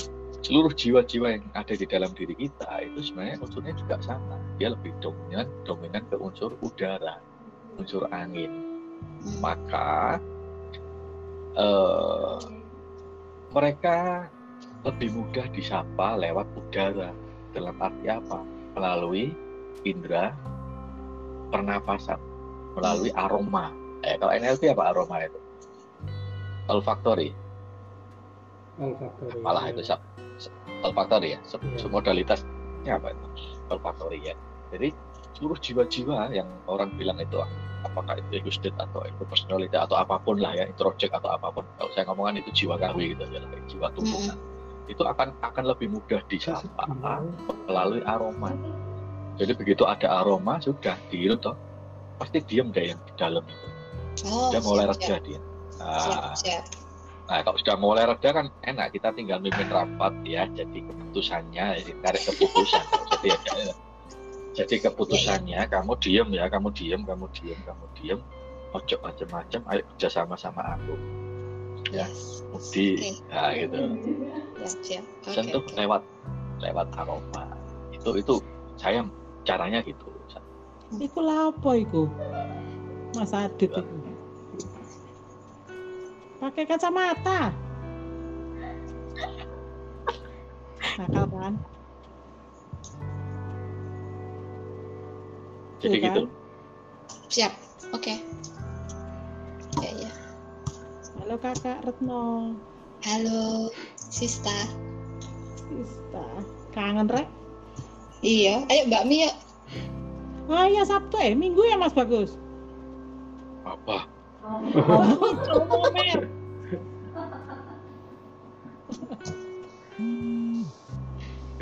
seluruh 0.41 0.73
jiwa-jiwa 0.73 1.37
yang 1.37 1.45
ada 1.53 1.73
di 1.77 1.85
dalam 1.85 2.11
diri 2.17 2.33
kita 2.33 2.69
itu 2.81 2.99
sebenarnya 3.09 3.37
unsurnya 3.41 3.73
juga 3.77 3.95
sama. 4.01 4.37
Dia 4.57 4.73
lebih 4.73 4.93
dominan 5.01 5.47
dominan 5.65 6.03
ke 6.09 6.17
unsur 6.17 6.57
udara, 6.65 7.21
unsur 7.77 8.09
angin. 8.09 8.49
Maka 9.37 10.17
eh, 11.53 12.39
mereka 13.53 14.29
lebih 14.81 15.13
mudah 15.13 15.45
disapa 15.53 16.17
lewat 16.17 16.49
udara. 16.57 17.13
Dalam 17.51 17.75
arti 17.83 18.07
apa? 18.07 18.39
melalui 18.71 19.35
indera 19.83 20.31
pernapasan, 21.51 22.19
melalui 22.79 23.11
aroma. 23.13 23.75
Eh, 24.01 24.15
kalau 24.17 24.31
NLP 24.33 24.71
apa 24.71 24.95
aroma 24.95 25.27
itu? 25.27 25.39
Olfactory, 26.71 27.35
Olfactory. 28.79 29.43
malah 29.43 29.67
itu 29.67 29.83
olfactory 30.81 31.35
ya, 31.35 31.39
Iya. 31.41 31.77
submodalitasnya 31.77 32.91
apa 32.97 33.13
itu? 33.13 33.25
Olfactory 33.69 34.19
ya. 34.21 34.35
Jadi 34.71 34.89
seluruh 35.37 35.57
jiwa-jiwa 35.57 36.29
yang 36.31 36.47
orang 36.67 36.91
bilang 36.95 37.17
itu 37.17 37.39
apakah 37.81 38.17
itu 38.19 38.29
ego 38.37 38.51
state 38.53 38.77
atau 38.77 39.01
itu 39.05 39.23
personality 39.25 39.73
atau 39.73 39.97
apa 39.97 40.21
pun 40.21 40.37
lah 40.37 40.53
ya, 40.53 40.65
introject 40.69 41.11
atau 41.11 41.33
apa 41.33 41.49
pun. 41.49 41.65
Kalau 41.77 41.91
saya 41.93 42.05
ngomongkan 42.09 42.41
itu 42.41 42.65
jiwa 42.65 42.75
kawi 42.77 43.13
gitu 43.17 43.23
ya, 43.29 43.41
jiwa 43.67 43.87
tumbuhan. 43.93 44.37
Itu 44.89 45.03
akan 45.07 45.33
akan 45.41 45.63
lebih 45.71 45.87
mudah 45.93 46.21
disapa 46.27 46.85
melalui 47.69 48.01
aroma. 48.05 48.51
Jadi 49.39 49.55
begitu 49.57 49.87
ada 49.87 50.21
aroma 50.21 50.59
sudah 50.61 50.93
dihirup 51.09 51.41
toh 51.41 51.55
pasti 52.21 52.37
diem 52.45 52.69
deh 52.69 52.93
yang 52.93 52.99
di 53.07 53.13
dalam 53.17 53.41
itu. 53.47 53.67
Oh, 54.27 54.51
Dia 54.53 54.59
mulai 54.61 54.85
reda 54.91 55.17
dia. 55.23 55.39
siap, 55.81 56.35
siap. 56.37 56.63
Nah, 57.31 57.39
kalau 57.47 57.55
sudah 57.63 57.75
mulai 57.79 58.03
reda 58.03 58.29
kan 58.35 58.51
enak 58.67 58.91
kita 58.91 59.15
tinggal 59.15 59.39
mimpin 59.39 59.71
rapat 59.71 60.11
ya. 60.27 60.43
Jadi 60.51 60.83
keputusannya 60.83 61.79
jadi 61.79 61.91
tarik 62.03 62.23
keputusan. 62.27 62.83
Jadi 63.07 63.27
ya, 63.31 63.39
ya. 63.55 63.73
jadi 64.59 64.75
keputusannya 64.91 65.59
kamu 65.71 65.95
diem 66.03 66.29
ya, 66.35 66.51
kamu 66.51 66.67
diem, 66.75 67.01
kamu 67.07 67.25
diem, 67.31 67.59
kamu 67.63 67.85
diem. 67.95 68.19
Ojo 68.71 68.95
macam-macam, 69.03 69.61
ayo 69.71 69.81
kerja 69.95 70.07
sama 70.11 70.35
sama 70.35 70.75
aku. 70.75 70.95
Ya. 71.95 72.07
Budi, 72.51 72.99
Oke. 72.99 73.09
nah 73.31 73.55
gitu. 73.55 73.79
Ya. 73.79 73.87
Oke, 74.67 74.95
sentuh 75.31 75.63
oke. 75.63 75.71
lewat 75.79 76.03
lewat 76.59 76.87
aroma 76.99 77.47
itu 77.95 78.11
itu 78.19 78.35
saya 78.75 79.07
caranya 79.47 79.79
gitu 79.81 80.11
Iku 80.91 81.23
lapo 81.23 81.71
iku? 81.71 82.11
Mas 83.15 83.31
Adit. 83.31 83.71
Pakai 86.41 86.65
kacamata. 86.65 87.53
Nakal 90.97 91.25
kan? 91.29 91.53
jadi 95.77 95.97
Iya 95.97 96.01
kan? 96.01 96.13
gitu 96.17 96.23
Siap. 97.29 97.53
Oke. 97.93 98.13
Ya, 99.85 99.89
ya. 100.01 100.11
Halo 101.21 101.37
kakak 101.37 101.85
Retno. 101.85 102.57
Halo, 103.05 103.69
Sista. 103.93 104.65
Sista. 105.69 106.25
Kangen 106.73 107.05
rek? 107.05 107.29
Iya, 108.25 108.65
ayo 108.65 108.81
Mbak 108.89 109.03
Mi 109.05 109.29
yuk. 109.29 109.35
Oh 110.49 110.65
iya 110.65 110.83
Sabtu 110.89 111.21
eh, 111.21 111.37
Minggu 111.37 111.61
ya 111.69 111.77
Mas 111.77 111.93
Bagus. 111.93 112.33
apa 113.61 114.09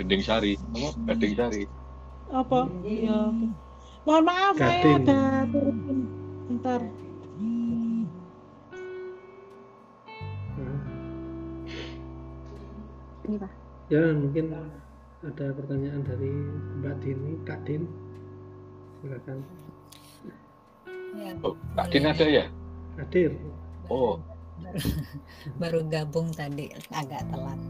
gending 0.00 0.24
sari 0.24 0.56
apa 0.56 1.12
gending 1.12 1.34
sari 1.36 1.62
Apa? 2.32 2.70
Iya. 2.86 3.28
Mohon 4.06 4.24
maaf 4.24 4.54
saya 4.56 4.80
Gading. 4.80 4.96
ada 5.04 5.20
turutin. 5.50 5.98
Bentar. 6.48 6.80
Ini 13.26 13.36
Pak. 13.36 13.52
Ya 13.90 14.02
mungkin 14.14 14.44
ada 15.20 15.46
pertanyaan 15.52 16.00
dari 16.06 16.30
Mbak 16.80 16.94
Dini, 17.02 17.32
Kak 17.44 17.60
Din. 17.66 17.82
Silakan. 19.02 19.38
Ya, 21.18 21.34
oh 21.42 21.58
Kak 21.74 21.90
Din 21.90 22.06
ada 22.06 22.24
ya 22.30 22.46
Hadir. 22.96 23.32
oh 23.88 24.18
baru, 25.60 25.82
gabung 25.88 26.30
tadi 26.30 26.68
agak 26.92 27.24
telat. 27.28 27.60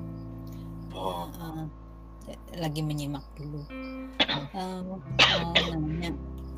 oh 0.93 1.31
Eh, 2.29 2.37
lagi 2.61 2.85
menyimak 2.85 3.25
dulu. 3.35 3.63
Eh, 4.51 4.79
mau 4.83 4.99
nanya, 5.71 6.11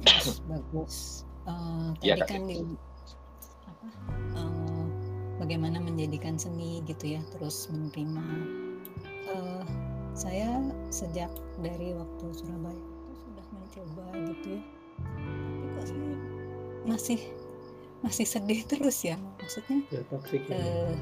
Mas 0.04 0.40
bagus. 0.44 0.96
Eh, 1.44 1.88
Iya, 2.02 2.14
tadi 2.20 2.28
kan 2.28 2.42
di 2.48 2.56
apa? 3.68 3.86
eh, 4.36 4.84
bagaimana 5.36 5.76
menjadikan 5.78 6.36
seni 6.36 6.80
gitu 6.84 7.16
ya, 7.16 7.20
terus 7.36 7.68
menerima. 7.68 8.24
Eh, 9.28 9.64
saya 10.12 10.60
sejak 10.88 11.28
dari 11.60 11.92
waktu 11.96 12.24
Surabaya 12.32 12.76
itu 12.76 13.12
sudah 13.16 13.46
mencoba 13.52 14.04
gitu 14.32 14.48
ya, 14.56 14.62
tapi 15.00 15.66
kok 15.72 15.84
saya 15.88 16.10
masih 16.84 17.20
masih 18.02 18.26
sedih 18.26 18.66
terus 18.66 18.98
ya, 19.00 19.14
maksudnya. 19.38 19.78
Ya 19.88 20.02
toksik 20.06 20.42
ya 20.46 20.58
Eh. 20.58 20.94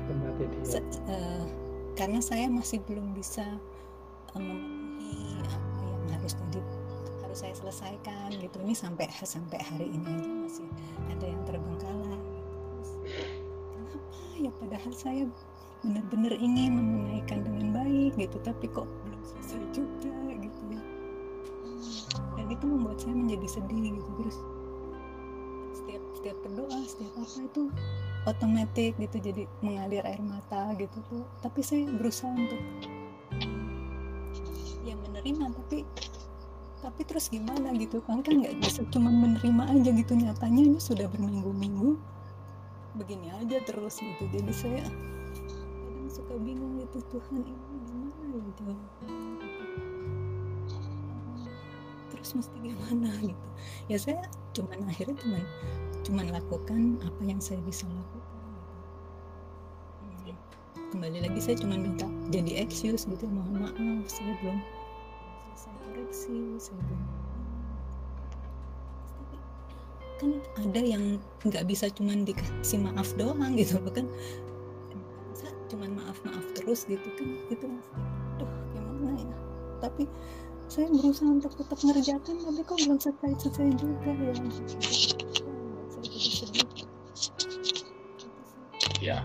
Se- 0.62 0.84
eh, 1.06 1.44
karena 1.92 2.20
saya 2.20 2.46
masih 2.46 2.80
belum 2.84 3.12
bisa 3.12 3.44
eh, 4.30 4.40
memenuhi 4.40 5.40
apa 5.42 5.82
yang 5.82 6.04
harus 6.14 6.32
tadi 6.32 6.60
harus 7.20 7.38
saya 7.38 7.54
selesaikan 7.54 8.30
gitu 8.34 8.56
ini 8.60 8.72
sampai 8.72 9.08
sampai 9.16 9.58
hari 9.60 9.86
ini 9.88 10.06
aja 10.06 10.30
masih 10.38 10.66
ada 11.08 11.24
yang 11.24 11.42
terbengkalai 11.44 12.20
Terus, 12.80 12.90
kenapa 13.70 13.98
ya 14.36 14.50
padahal 14.56 14.92
saya 14.92 15.24
benar-benar 15.80 16.34
ingin 16.36 16.76
menunaikan 16.76 17.40
dengan 17.40 17.66
baik 17.72 18.12
gitu 18.16 18.36
tapi 18.40 18.68
kok 18.68 18.84
belum 19.04 19.20
selesai 19.24 19.62
juga 19.72 20.12
gitu 20.36 20.62
ya 20.70 20.82
dan 22.36 22.46
itu 22.48 22.64
membuat 22.66 22.98
saya 22.98 23.14
menjadi 23.14 23.46
sedih 23.48 23.96
gitu 23.96 24.10
terus 24.20 24.36
setiap 26.20 26.36
berdoa 26.44 26.78
setiap 26.84 27.16
apa 27.16 27.40
itu 27.40 27.62
otomatis 28.28 28.92
gitu 29.00 29.16
jadi 29.16 29.48
mengalir 29.64 30.04
air 30.04 30.20
mata 30.20 30.68
gitu 30.76 31.00
tuh. 31.08 31.24
Tapi 31.40 31.64
saya 31.64 31.88
berusaha 31.88 32.28
untuk 32.28 32.60
ya 34.84 34.92
menerima 35.00 35.48
tapi 35.48 35.88
tapi 36.84 37.00
terus 37.08 37.32
gimana 37.32 37.72
gitu 37.72 38.04
kan? 38.04 38.20
Kan 38.20 38.44
nggak 38.44 38.60
bisa 38.60 38.84
cuma 38.92 39.08
menerima 39.08 39.64
aja 39.72 39.90
gitu 39.96 40.12
nyatanya 40.12 40.76
ini 40.76 40.76
sudah 40.76 41.08
berminggu-minggu. 41.08 41.96
Begini 43.00 43.32
aja 43.40 43.56
terus 43.64 44.04
gitu 44.04 44.28
jadi 44.28 44.52
saya 44.52 44.84
kadang 44.84 46.10
suka 46.12 46.36
bingung 46.36 46.84
gitu 46.84 47.00
Tuhan 47.16 47.48
ini 47.48 47.76
gimana 47.88 48.24
gitu? 48.44 48.62
Terus 52.12 52.30
mesti 52.36 52.56
gimana 52.60 53.08
gitu. 53.24 53.46
Ya 53.88 53.96
saya 53.96 54.20
cuman 54.52 54.84
akhirnya 54.84 55.16
cuman 55.16 55.44
cuman 56.06 56.32
lakukan 56.32 56.96
apa 57.04 57.22
yang 57.22 57.40
saya 57.40 57.60
bisa 57.66 57.84
lakukan 57.88 58.38
gitu. 60.24 60.44
kembali 60.96 61.18
lagi 61.28 61.40
saya 61.40 61.56
cuma 61.60 61.76
minta 61.76 62.08
jadi 62.32 62.64
excuse 62.64 63.04
gitu 63.04 63.24
mohon 63.28 63.68
maaf 63.68 64.06
saya 64.08 64.32
belum 64.40 64.58
selesai 65.54 65.72
koreksi 65.84 66.36
saya 66.56 66.80
belum 66.88 67.02
kan 70.20 70.36
ada 70.60 70.80
yang 70.84 71.16
nggak 71.48 71.64
bisa 71.64 71.88
cuman 71.96 72.28
dikasih 72.28 72.76
maaf 72.84 73.08
doang 73.16 73.56
gitu 73.56 73.80
kan. 73.88 74.04
Saya 75.32 75.56
cuman 75.72 75.96
maaf 75.96 76.20
maaf 76.28 76.44
terus 76.52 76.84
gitu 76.84 77.08
kan 77.16 77.28
itu 77.48 77.66
aduh 78.36 78.50
gimana 78.76 79.16
ya. 79.16 79.36
Tapi 79.80 80.04
saya 80.68 80.92
berusaha 80.92 81.26
untuk 81.26 81.56
tetap 81.56 81.80
ngerjakan 81.80 82.36
tapi 82.36 82.60
kok 82.62 82.78
belum 82.84 82.98
selesai 83.00 83.32
selesai 83.48 83.68
juga 83.80 84.12
ya 84.12 85.19
ya 89.10 89.18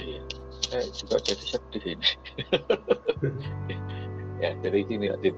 iya. 0.00 0.22
Saya 0.64 0.88
juga 0.96 1.20
jadi 1.20 1.44
sedih 1.44 1.84
ini. 1.98 2.08
Ya 4.42 4.50
dari 4.60 4.82
sini 4.90 5.08
Adit 5.08 5.32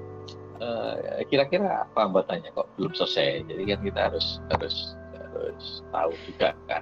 Eh, 0.57 1.21
kira-kira 1.29 1.85
apa 1.85 2.09
hambatannya 2.09 2.49
kok 2.57 2.65
belum 2.81 2.89
selesai? 2.97 3.45
Jadi 3.45 3.61
kan 3.69 3.79
kita 3.85 3.99
harus 4.09 4.41
harus 4.49 4.97
harus 5.13 5.85
tahu 5.93 6.11
juga 6.25 6.57
kan. 6.65 6.81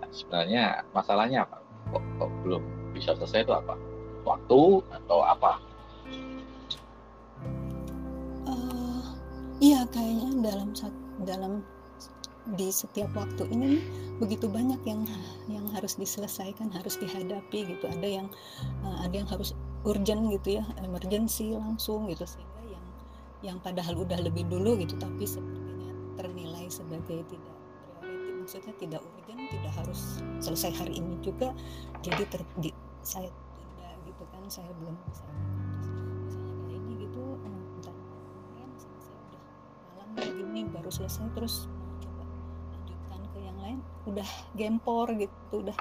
Nah, 0.00 0.08
sebenarnya 0.08 0.64
masalahnya 0.96 1.44
apa? 1.44 1.60
Kok, 1.92 2.04
kok 2.16 2.30
belum 2.48 2.62
bisa 2.96 3.12
selesai 3.20 3.44
itu 3.44 3.52
apa? 3.52 3.76
Waktu 4.24 4.60
atau 4.88 5.20
apa? 5.20 5.60
Eh, 8.48 9.04
iya 9.60 9.84
kayaknya 9.92 10.28
dalam 10.40 10.68
dalam 11.28 11.52
di 12.56 12.72
setiap 12.72 13.12
waktu 13.12 13.46
ini 13.52 13.80
begitu 14.20 14.48
banyak 14.48 14.80
yang 14.84 15.04
yang 15.48 15.64
harus 15.72 15.96
diselesaikan 15.96 16.72
harus 16.72 16.96
dihadapi 17.00 17.76
gitu. 17.76 17.84
Ada 17.88 18.08
yang 18.08 18.26
eh, 18.84 18.98
ada 19.04 19.14
yang 19.14 19.28
harus 19.28 19.52
urgent 19.84 20.28
gitu 20.28 20.60
ya 20.60 20.64
emergency 20.84 21.56
langsung 21.56 22.04
gitu 22.12 22.28
sehingga 22.28 22.62
yang 22.68 22.84
yang 23.40 23.56
padahal 23.64 23.96
udah 24.04 24.20
lebih 24.20 24.44
dulu 24.48 24.76
gitu 24.76 24.92
tapi 25.00 25.24
sepertinya 25.24 25.92
ternilai 26.20 26.68
sebagai 26.68 27.24
tidak 27.32 27.56
priority. 28.00 28.30
Maksudnya 28.44 28.74
tidak 28.76 29.00
urgent 29.00 29.40
tidak 29.48 29.72
harus 29.72 30.00
selesai 30.44 30.72
hari 30.76 31.00
ini 31.00 31.16
juga 31.24 31.56
jadi 32.04 32.24
ter, 32.28 32.44
di- 32.60 32.76
saya 33.00 33.32
tunda 33.56 33.88
gitu 34.04 34.22
kan 34.28 34.44
saya 34.52 34.68
belum 34.76 34.92
bisa 35.08 35.24
misalnya 35.24 36.52
kayak 36.68 36.76
ini 36.76 36.92
gitu. 37.08 37.22
Bentar 37.40 37.94
kemarin 37.96 38.70
saya 38.76 39.16
udah 39.16 39.42
malam 39.88 40.08
kayak 40.12 40.34
gini 40.36 40.60
baru 40.68 40.90
selesai 40.92 41.24
terus 41.32 41.54
mau 41.72 41.96
coba 42.04 42.24
lanjutkan 42.76 43.20
ke 43.32 43.38
yang 43.40 43.58
lain 43.70 43.78
udah 44.10 44.30
gempor 44.58 45.06
gitu 45.14 45.62
udah 45.62 45.76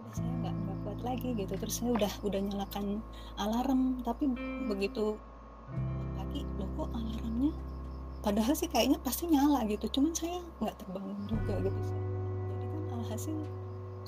udah 0.00 0.12
saya 0.16 0.32
nggak 0.40 0.54
nggak 0.56 0.78
kuat 0.88 1.00
lagi 1.04 1.28
gitu. 1.36 1.52
Terus 1.60 1.74
saya 1.76 1.90
udah 1.92 2.12
udah 2.24 2.40
nyalakan 2.40 2.86
alarm 3.36 4.00
tapi 4.00 4.32
begitu 4.64 5.20
pagi 6.16 6.48
loh 6.56 6.68
kok 6.80 6.88
alarmnya? 6.96 7.52
Padahal 8.24 8.54
sih 8.56 8.72
kayaknya 8.72 8.96
pasti 9.04 9.28
nyala 9.28 9.68
gitu 9.68 9.84
cuman 9.92 10.16
saya 10.16 10.40
nggak 10.64 10.76
terbangun 10.80 11.18
juga 11.28 11.54
gitu. 11.60 11.80
Jadi 12.56 12.64
kan 12.72 12.82
alhasil 13.04 13.36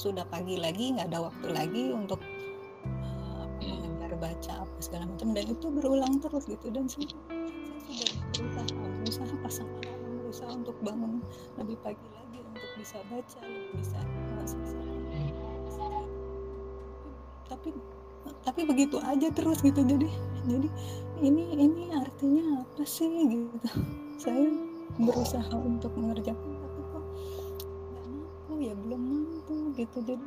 sudah 0.00 0.24
pagi 0.32 0.56
lagi 0.56 0.96
nggak 0.96 1.12
ada 1.12 1.28
waktu 1.28 1.48
lagi 1.52 1.84
untuk 1.92 2.24
eh, 2.24 3.44
apa, 3.44 3.60
mengejar 3.60 4.12
baca 4.16 4.52
apa 4.64 4.76
segala 4.80 5.04
macam 5.04 5.36
dan 5.36 5.44
itu 5.52 5.66
berulang 5.68 6.16
terus 6.24 6.48
gitu. 6.48 6.72
Dan 6.72 6.88
saya, 6.88 7.12
saya 7.84 8.06
sudah 8.32 8.64
berusaha 8.64 8.88
berusaha 9.04 9.34
pasang 9.44 9.68
alarm 9.84 10.12
berusaha 10.24 10.50
untuk 10.52 10.76
bangun 10.84 11.20
lebih 11.56 11.76
pagi 11.84 12.06
lagi 12.12 12.17
bisa 12.78 12.98
baca 13.10 13.38
lebih 13.42 13.72
bisa 13.82 13.98
selesai 14.46 14.88
tapi 17.48 17.68
tapi 18.44 18.60
begitu 18.64 18.96
aja 19.02 19.28
terus 19.32 19.60
gitu. 19.64 19.80
Jadi 19.82 20.08
jadi 20.48 20.68
ini 21.24 21.44
ini 21.56 21.82
artinya 21.92 22.60
apa 22.64 22.84
sih 22.84 23.08
gitu? 23.08 23.68
Saya 24.20 24.52
berusaha 25.00 25.52
untuk 25.56 25.92
mengerjakan 25.96 26.56
tapi 26.60 26.80
kok 26.92 27.04
nggak 27.92 28.04
mampu 28.08 28.52
ya 28.62 28.74
belum 28.76 29.00
mampu 29.00 29.54
gitu. 29.76 29.98
Jadi 30.04 30.26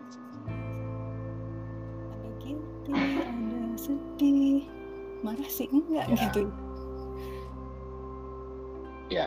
ada 2.09 2.29
guilty 2.41 2.91
ada 2.93 3.59
sedih. 3.77 4.65
Marah 5.21 5.49
sih 5.49 5.69
enggak 5.69 6.09
Ya. 6.09 6.17
gitu. 6.25 6.41
Ya. 9.13 9.25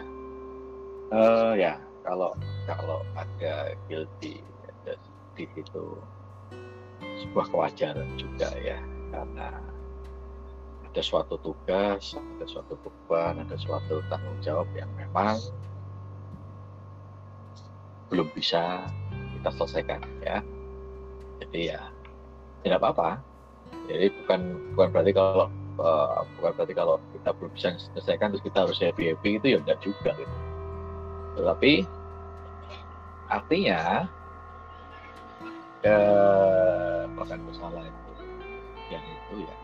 Eh, 1.15 1.53
ya 1.63 1.73
kalau 2.05 2.37
kalau 2.69 3.01
ada 3.17 3.73
guilty 3.89 4.45
ada 4.85 4.95
sedih 5.01 5.51
itu 5.57 5.85
sebuah 7.25 7.49
kewajaran 7.49 8.07
juga 8.21 8.53
ya. 8.61 8.79
Karena 9.11 9.57
ada 10.85 11.03
suatu 11.03 11.41
tugas 11.41 12.15
ada 12.15 12.47
suatu 12.47 12.77
beban 12.85 13.41
ada 13.41 13.57
suatu 13.59 14.05
tanggung 14.13 14.39
jawab 14.45 14.69
yang 14.77 14.91
memang 14.95 15.41
belum 18.13 18.29
bisa 18.37 18.85
kita 19.41 19.51
selesaikan 19.57 20.05
ya. 20.21 20.45
Jadi 21.41 21.73
ya 21.73 21.81
tidak 22.63 22.85
apa-apa. 22.85 23.19
Jadi 23.89 24.13
bukan 24.23 24.41
bukan 24.77 24.89
berarti 24.93 25.13
kalau 25.17 25.49
eh, 25.81 26.21
bukan 26.39 26.53
berarti 26.53 26.75
kalau 26.77 26.95
kita 27.17 27.31
belum 27.41 27.51
bisa 27.57 27.69
selesaikan 27.91 28.37
terus 28.37 28.45
kita 28.45 28.69
harus 28.69 28.79
happy 28.79 29.11
happy 29.11 29.41
itu 29.41 29.57
ya 29.57 29.59
enggak 29.65 29.81
juga 29.81 30.13
gitu 30.21 30.54
tetapi 31.35 31.87
artinya 33.29 34.07
eh, 35.83 37.03
bahkan 37.15 37.41
kesalahan 37.51 37.91
itu 37.91 38.13
yang 38.93 39.05
itu 39.05 39.35
ya 39.45 39.55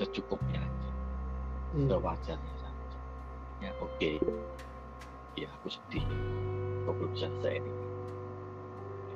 secukupnya 0.00 0.60
aja. 0.64 0.90
Hmm. 1.76 1.86
sewajarnya 1.86 2.54
saja. 2.56 2.86
Ya 3.60 3.70
oke. 3.78 4.10
Ya 5.36 5.48
aku 5.60 5.68
sedih. 5.68 6.04
Aku 6.88 6.90
belum 6.96 7.10
bisa 7.12 7.28
selesai 7.28 7.60
ini. 7.60 7.72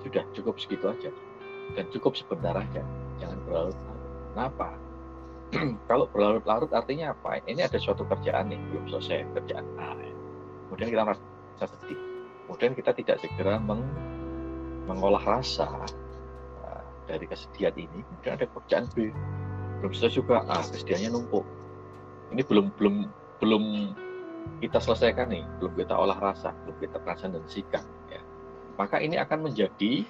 Sudah 0.04 0.24
cukup 0.36 0.54
segitu 0.60 0.86
aja. 0.92 1.10
Dan 1.74 1.88
cukup 1.90 2.12
sebentar 2.14 2.52
aja. 2.52 2.84
Jangan 3.18 3.38
berlarut-larut. 3.48 4.04
Kenapa? 4.36 4.68
Kalau 5.88 6.06
berlarut-larut 6.12 6.70
artinya 6.76 7.16
apa? 7.16 7.40
Ini 7.48 7.64
ada 7.64 7.80
suatu 7.80 8.04
kerjaan 8.04 8.52
nih. 8.52 8.60
Belum 8.70 8.84
selesai 8.92 9.24
kerjaan. 9.40 9.64
A 9.80 9.96
ya. 9.96 10.13
Kemudian 10.74 10.90
kita 10.90 11.02
merasa 11.06 11.66
sedih 11.70 12.14
kemudian 12.44 12.74
kita 12.76 12.90
tidak 12.92 13.16
segera 13.22 13.56
meng- 13.62 13.94
mengolah 14.84 15.22
rasa 15.24 15.68
uh, 16.60 16.82
dari 17.08 17.24
kesedihan 17.24 17.72
ini. 17.76 18.04
Kemudian 18.04 18.36
ada 18.36 18.46
pekerjaan 18.48 18.84
B. 18.92 19.10
Belum 19.80 19.92
selesai 19.92 20.20
juga. 20.20 20.44
Ah 20.48 20.60
kesedihannya 20.60 21.10
numpuk. 21.12 21.44
Ini 22.32 22.42
belum 22.44 22.72
belum 22.76 22.94
belum 23.40 23.64
kita 24.60 24.78
selesaikan 24.80 25.32
nih. 25.32 25.44
Belum 25.60 25.72
kita 25.76 25.96
olah 25.96 26.16
rasa. 26.20 26.52
Belum 26.64 26.76
kita 26.80 27.00
transcendensikan 27.02 27.84
ya. 28.12 28.20
Maka 28.76 29.00
ini 29.00 29.16
akan 29.16 29.50
menjadi 29.50 30.04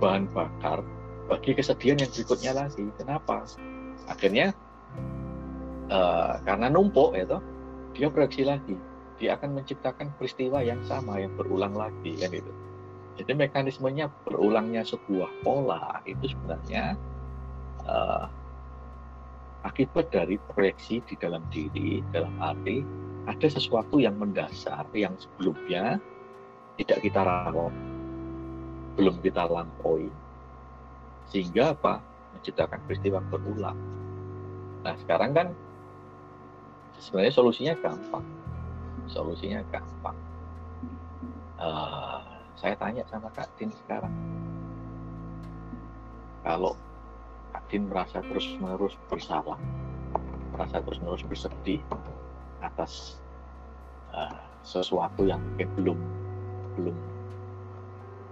bahan 0.00 0.26
bakar 0.32 0.82
bagi 1.30 1.54
kesedihan 1.54 2.00
yang 2.00 2.10
berikutnya 2.10 2.52
lagi. 2.56 2.84
Kenapa? 2.96 3.44
Akhirnya 4.10 4.56
eh, 5.86 6.32
karena 6.42 6.66
numpuk 6.72 7.14
ya 7.14 7.28
toh, 7.28 7.42
dia 7.94 8.10
bereaksi 8.10 8.42
lagi 8.42 8.74
dia 9.22 9.38
akan 9.38 9.62
menciptakan 9.62 10.10
peristiwa 10.18 10.58
yang 10.66 10.82
sama 10.82 11.22
yang 11.22 11.30
berulang 11.38 11.78
lagi 11.78 12.18
kan 12.18 12.34
itu 12.34 12.52
jadi 13.14 13.38
mekanismenya 13.38 14.10
berulangnya 14.26 14.82
sebuah 14.82 15.30
pola 15.46 16.02
itu 16.02 16.34
sebenarnya 16.34 16.98
eh, 17.86 18.24
akibat 19.62 20.10
dari 20.10 20.42
proyeksi 20.50 20.98
di 21.06 21.14
dalam 21.14 21.46
diri 21.54 22.02
dalam 22.10 22.34
arti 22.42 22.82
ada 23.30 23.46
sesuatu 23.46 24.02
yang 24.02 24.18
mendasar 24.18 24.82
yang 24.90 25.14
sebelumnya 25.14 26.02
tidak 26.74 26.98
kita 27.06 27.22
rawat 27.22 27.70
belum 28.96 29.20
kita 29.24 29.48
lampaui. 29.48 30.08
Sehingga 31.32 31.72
apa? 31.72 32.04
Menciptakan 32.36 32.80
peristiwa 32.84 33.24
berulang. 33.24 33.78
Nah 34.82 34.94
sekarang 35.00 35.32
kan 35.32 35.46
sebenarnya 36.98 37.32
solusinya 37.32 37.74
gampang 37.78 38.26
solusinya 39.12 39.60
gampang 39.68 40.16
Eh, 41.62 42.18
saya 42.58 42.74
tanya 42.74 43.06
sama 43.06 43.30
Kak 43.30 43.46
Din 43.54 43.70
sekarang. 43.70 44.10
Kalau 46.42 46.74
Kak 47.54 47.62
Din 47.70 47.86
merasa 47.86 48.18
terus 48.18 48.50
menerus 48.58 48.98
bersalah 49.06 49.54
merasa 50.52 50.84
terus-menerus 50.84 51.24
bersedih 51.24 51.80
atas 52.60 53.16
uh, 54.12 54.36
sesuatu 54.60 55.24
yang 55.24 55.40
mungkin 55.40 55.68
belum 55.80 55.98
belum 56.76 56.96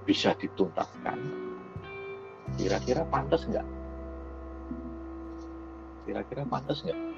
bisa 0.05 0.36
dituntaskan 0.36 1.16
kira-kira 2.61 3.09
pantas 3.09 3.48
nggak? 3.48 3.65
Kira-kira 6.05 6.44
pantas 6.44 6.85
nggak 6.85 7.10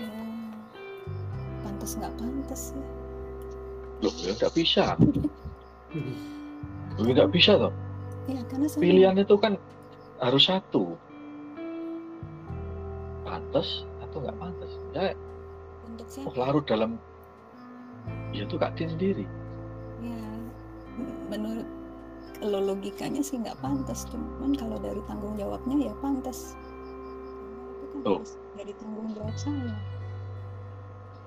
ya 0.00 0.10
pantas 1.64 1.90
nggak 1.96 2.14
pantas 2.16 2.62
ya? 2.74 2.84
Loh 4.00 4.14
ya 4.20 4.32
nggak 4.36 4.54
bisa. 4.56 4.84
Loh, 7.00 7.08
nggak 7.08 7.32
bisa 7.32 7.56
toh. 7.56 7.72
Ya 8.28 8.44
karena 8.52 8.66
saya 8.68 8.82
pilihan 8.84 9.16
itu 9.16 9.36
kan 9.40 9.56
harus 10.20 10.44
satu. 10.44 10.94
Pantas 13.24 13.88
atau 14.04 14.18
nggak 14.20 14.36
pantas? 14.36 14.70
Ya 14.92 15.16
untuk 15.88 16.06
oh, 16.06 16.12
siapa 16.12 16.38
larut 16.38 16.64
dalam 16.68 17.00
ya 18.30 18.46
itu 18.46 18.56
kak 18.60 18.76
Din 18.76 18.92
sendiri. 18.92 19.24
Ya 20.04 20.20
menurut 21.32 21.66
kalau 22.40 22.72
logikanya 22.72 23.20
sih 23.20 23.36
nggak 23.36 23.58
pantas 23.60 24.08
cuman 24.08 24.56
kalau 24.56 24.80
dari 24.80 25.00
tanggung 25.04 25.36
jawabnya 25.36 25.90
ya 25.90 25.92
pantas 26.00 26.56
itu 27.90 28.10
harus 28.10 28.30
dari 28.54 28.72
tanggung 28.78 29.08
jawab 29.14 29.36
saya 29.36 29.74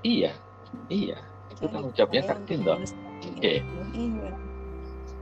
iya 0.03 0.31
iya. 0.89 1.17
Itu 1.53 1.69
tanggung 1.69 1.93
jawabnya 1.93 2.21
saya 2.25 2.33
kak 2.33 2.39
Din 2.49 2.59
untuk 2.59 2.65
toh 2.65 2.75
melestarikan 2.81 3.13
Oke. 3.23 3.53
iya. 3.93 4.31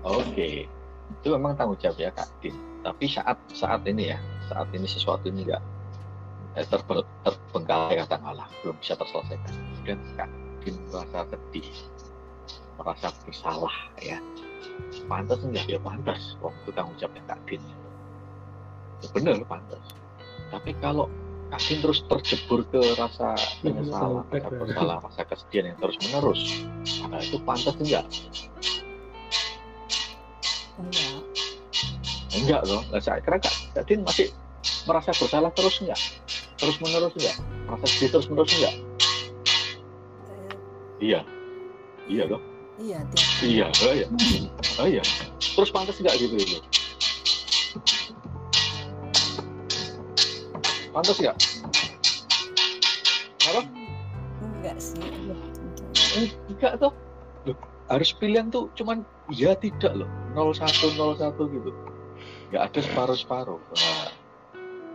Oke. 0.01 0.49
Itu 1.11 1.27
memang 1.35 1.53
tanggung 1.59 1.79
jawab 1.83 1.97
ya 1.99 2.09
kak 2.15 2.29
Din. 2.39 2.55
Tapi 2.81 3.05
saat 3.05 3.37
saat 3.51 3.81
ini 3.85 4.15
ya 4.15 4.17
saat 4.49 4.67
ini 4.73 4.87
sesuatu 4.87 5.27
ini 5.29 5.45
nggak 5.45 5.63
eh, 6.57 6.65
terbe- 6.65 7.07
terbengkalai 7.21 7.99
katakanlah 7.99 8.47
belum 8.63 8.75
bisa 8.79 8.95
terselesaikan. 8.97 9.53
Kemudian 9.53 9.99
kak 10.17 10.29
Din 10.63 10.75
merasa 10.89 11.19
sedih 11.29 11.69
merasa 12.79 13.07
bersalah 13.27 13.75
ya. 14.01 14.17
Pantas 15.05 15.43
enggak 15.45 15.67
ya? 15.67 15.77
Pantas. 15.83 16.39
Waktu 16.41 16.69
tanggung 16.73 16.97
jawabnya 16.97 17.23
kak 17.27 17.39
Din. 17.45 17.61
Ya, 19.03 19.07
bener 19.13 19.35
pantas. 19.45 19.83
Tapi 20.49 20.73
kalau 20.79 21.11
Din 21.59 21.79
terus 21.83 21.99
terjebur 22.07 22.63
ke 22.71 22.79
rasa 22.95 23.35
penyesalan 23.59 24.23
rasa 24.31 24.49
bersalah 24.55 24.97
rasa 25.03 25.21
kesedihan 25.27 25.75
yang 25.75 25.77
terus 25.83 25.97
menerus 26.07 26.41
nah 27.11 27.19
itu 27.19 27.37
pantas 27.43 27.75
enggak? 27.75 28.05
Enggak. 30.79 31.19
Enggak 32.31 32.61
loh. 32.63 32.81
Nah, 32.89 33.01
saya 33.03 33.19
kira 33.19 33.37
kak, 33.43 33.55
kak 33.75 33.83
Din 33.85 34.01
masih 34.07 34.31
merasa 34.87 35.11
bersalah 35.11 35.51
terus 35.51 35.75
enggak? 35.83 35.99
Terus 36.57 36.77
menerus 36.79 37.13
enggak? 37.19 37.35
Merasa 37.67 37.85
sedih 37.91 38.09
terus 38.15 38.27
menerus 38.31 38.51
enggak? 38.55 38.75
Eh, 40.31 40.51
iya. 41.03 41.19
Iya 42.07 42.23
loh. 42.31 42.41
Iya 42.81 42.99
tiap 43.13 43.27
iya 43.45 43.67
oh 43.69 43.93
iya. 43.93 44.07
Oh 44.79 44.87
iya. 44.87 45.03
Terus 45.37 45.69
pantas 45.69 45.99
enggak 46.01 46.15
gitu 46.17 46.35
itu 46.39 46.57
pantas 50.91 51.17
enggak 51.19 51.37
kenapa? 53.41 53.61
Enggak 54.41 54.77
sih. 54.77 55.01
Eh, 56.17 56.29
enggak 56.53 56.73
tuh. 56.77 56.93
Loh, 57.49 57.57
harus 57.89 58.09
pilihan 58.15 58.47
tuh 58.53 58.69
cuman 58.77 59.03
iya 59.33 59.57
tidak 59.57 59.91
loh. 59.97 60.09
01 60.37 60.95
01 60.95 61.35
gitu. 61.35 61.71
Nggak 62.51 62.63
ada 62.67 62.79
separuh 62.83 63.17
separuh 63.17 63.59
nah, 63.71 64.11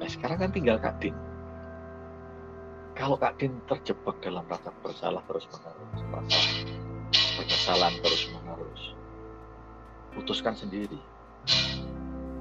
nah 0.01 0.09
sekarang 0.09 0.39
kan 0.44 0.51
tinggal 0.52 0.77
Kak 0.77 1.01
Din. 1.01 1.16
Kalau 2.97 3.16
Kak 3.16 3.40
Din 3.40 3.60
terjebak 3.68 4.16
dalam 4.20 4.44
rasa 4.48 4.73
bersalah 4.81 5.24
terus 5.24 5.44
menerus 5.48 6.01
rasa 6.12 6.39
penyesalan 7.36 7.93
terus 8.05 8.23
menerus 8.32 8.82
putuskan 10.12 10.52
sendiri. 10.56 11.01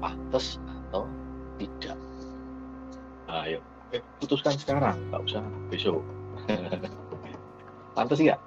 Pantas 0.00 0.60
atau 0.68 1.08
tidak 1.56 1.96
ayo. 3.44 3.60
Eh, 3.92 4.02
putuskan 4.22 4.56
sekarang. 4.56 4.96
Nggak 5.12 5.22
usah. 5.28 5.44
Besok. 5.68 6.02
Pantas 7.96 8.20
nggak? 8.20 8.40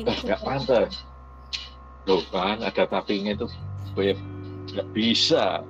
Eh, 0.00 0.16
nggak 0.24 0.40
pantas 0.40 1.04
Loh 2.08 2.24
kan 2.32 2.58
ada 2.64 2.84
tapinya 2.88 3.36
itu. 3.36 3.46
Beb 3.92 4.18
nggak 4.70 4.88
bisa. 4.94 5.60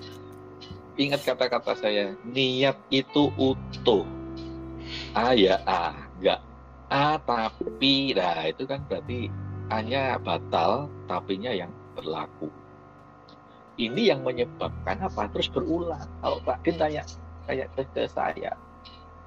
Ingat 1.00 1.24
kata-kata 1.24 1.72
saya 1.76 2.14
niat 2.24 2.76
itu 2.92 3.32
utuh. 3.36 4.04
A 5.16 5.34
ya 5.34 5.58
A 5.66 5.92
nggak. 6.22 6.40
A 6.88 7.18
tapi. 7.20 8.14
Nah 8.14 8.48
itu 8.48 8.64
kan 8.64 8.80
berarti 8.86 9.28
hanya 9.70 10.16
batal 10.22 10.88
tapinya 11.06 11.50
yang 11.50 11.70
berlaku 11.92 12.48
ini 13.78 14.10
yang 14.10 14.26
menyebabkan 14.26 14.98
apa 15.04 15.30
terus 15.30 15.52
berulang 15.52 16.08
kalau 16.24 16.38
Pak 16.42 16.64
Din 16.66 16.76
tanya 16.80 17.02
kayak 17.46 17.70
ke, 17.78 17.82
ke 17.94 18.08
saya 18.10 18.56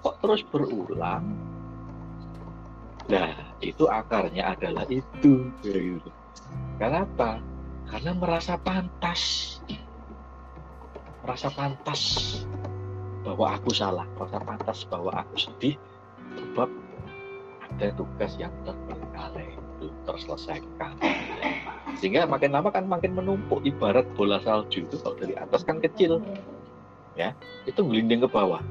kok 0.03 0.19
terus 0.19 0.43
berulang 0.51 1.23
Nah, 3.11 3.35
itu 3.59 3.83
akarnya 3.87 4.55
adalah 4.55 4.87
itu. 4.87 5.51
gitu. 5.59 6.09
Kenapa? 6.79 7.43
Karena 7.91 8.11
merasa 8.15 8.55
pantas. 8.55 9.55
Merasa 11.23 11.51
pantas 11.51 12.01
bahwa 13.27 13.59
aku 13.59 13.75
salah. 13.75 14.07
Merasa 14.15 14.39
pantas 14.39 14.79
bahwa 14.87 15.11
aku 15.19 15.35
sedih. 15.35 15.75
Sebab 16.39 16.69
ada 17.59 17.87
tugas 17.99 18.39
yang 18.39 18.53
terbengkalai 18.63 19.51
belum 19.79 19.95
terselesaikan. 20.07 20.95
Sehingga 21.99 22.25
makin 22.25 22.51
lama 22.53 22.69
kan 22.73 22.85
makin 22.89 23.13
menumpuk. 23.13 23.61
Ibarat 23.63 24.07
bola 24.17 24.41
salju 24.41 24.85
itu 24.85 24.95
kalau 25.01 25.15
dari 25.17 25.37
atas 25.37 25.61
kan 25.65 25.79
kecil. 25.79 26.23
Ya, 27.13 27.37
itu 27.69 27.77
gelinding 27.79 28.25
ke 28.25 28.29
bawah. 28.29 28.61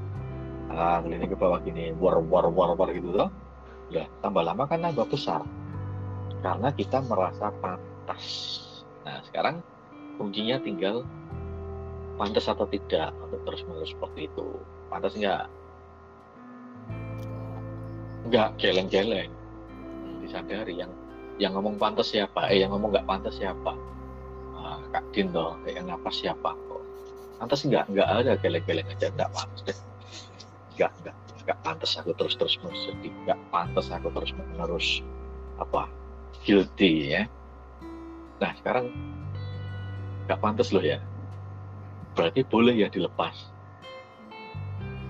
Ah, 0.72 0.98
gelinding 1.04 1.30
ke 1.30 1.38
bawah 1.38 1.62
gini, 1.62 1.94
war 2.00 2.18
war 2.18 2.50
war 2.50 2.74
war 2.74 2.90
gitu 2.90 3.14
toh. 3.14 3.30
Ya, 3.92 4.08
tambah 4.24 4.42
lama 4.42 4.66
kan 4.66 4.82
nambah 4.82 5.06
besar. 5.06 5.44
Karena 6.42 6.74
kita 6.74 7.04
merasa 7.06 7.54
pantas. 7.62 8.24
Nah, 9.06 9.22
sekarang 9.22 9.62
kuncinya 10.18 10.58
tinggal 10.58 11.06
pantas 12.18 12.50
atau 12.50 12.66
tidak 12.66 13.14
untuk 13.22 13.40
terus 13.46 13.62
menerus 13.68 13.90
seperti 13.94 14.26
itu. 14.26 14.46
Pantas 14.90 15.14
enggak? 15.14 15.46
Enggak, 18.26 18.48
geleng-geleng. 18.58 19.30
Disadari 20.22 20.78
yang 20.78 20.90
yang 21.42 21.58
ngomong 21.58 21.74
pantas 21.74 22.14
siapa? 22.14 22.46
Eh, 22.54 22.62
yang 22.62 22.70
ngomong 22.70 22.94
nggak 22.94 23.06
pantas 23.10 23.34
siapa? 23.34 23.74
Ah, 24.54 24.78
Kak 24.94 25.10
Din 25.10 25.34
dong, 25.34 25.58
Eh, 25.66 25.74
yang 25.74 25.90
napas 25.90 26.22
siapa? 26.22 26.54
Kok 26.54 26.82
pantas 27.42 27.66
enggak? 27.66 27.90
Enggak 27.90 28.08
ada 28.08 28.32
geleng-geleng 28.38 28.86
aja, 28.86 29.10
enggak 29.10 29.30
pantas 29.34 29.60
deh. 29.66 29.78
Enggak, 30.78 30.92
enggak 31.02 31.16
nggak 31.42 31.58
pantas 31.66 31.98
aku 31.98 32.14
terus 32.14 32.38
terus 32.38 32.54
sedih 32.86 33.10
nggak 33.26 33.38
pantas 33.50 33.90
aku 33.90 34.08
terus 34.14 34.30
menerus 34.38 35.02
apa 35.58 35.90
guilty 36.46 37.18
ya 37.18 37.22
nah 38.38 38.54
sekarang 38.54 38.90
nggak 40.26 40.38
pantas 40.38 40.70
loh 40.70 40.82
ya 40.82 41.02
berarti 42.14 42.46
boleh 42.46 42.74
ya 42.78 42.86
dilepas 42.86 43.50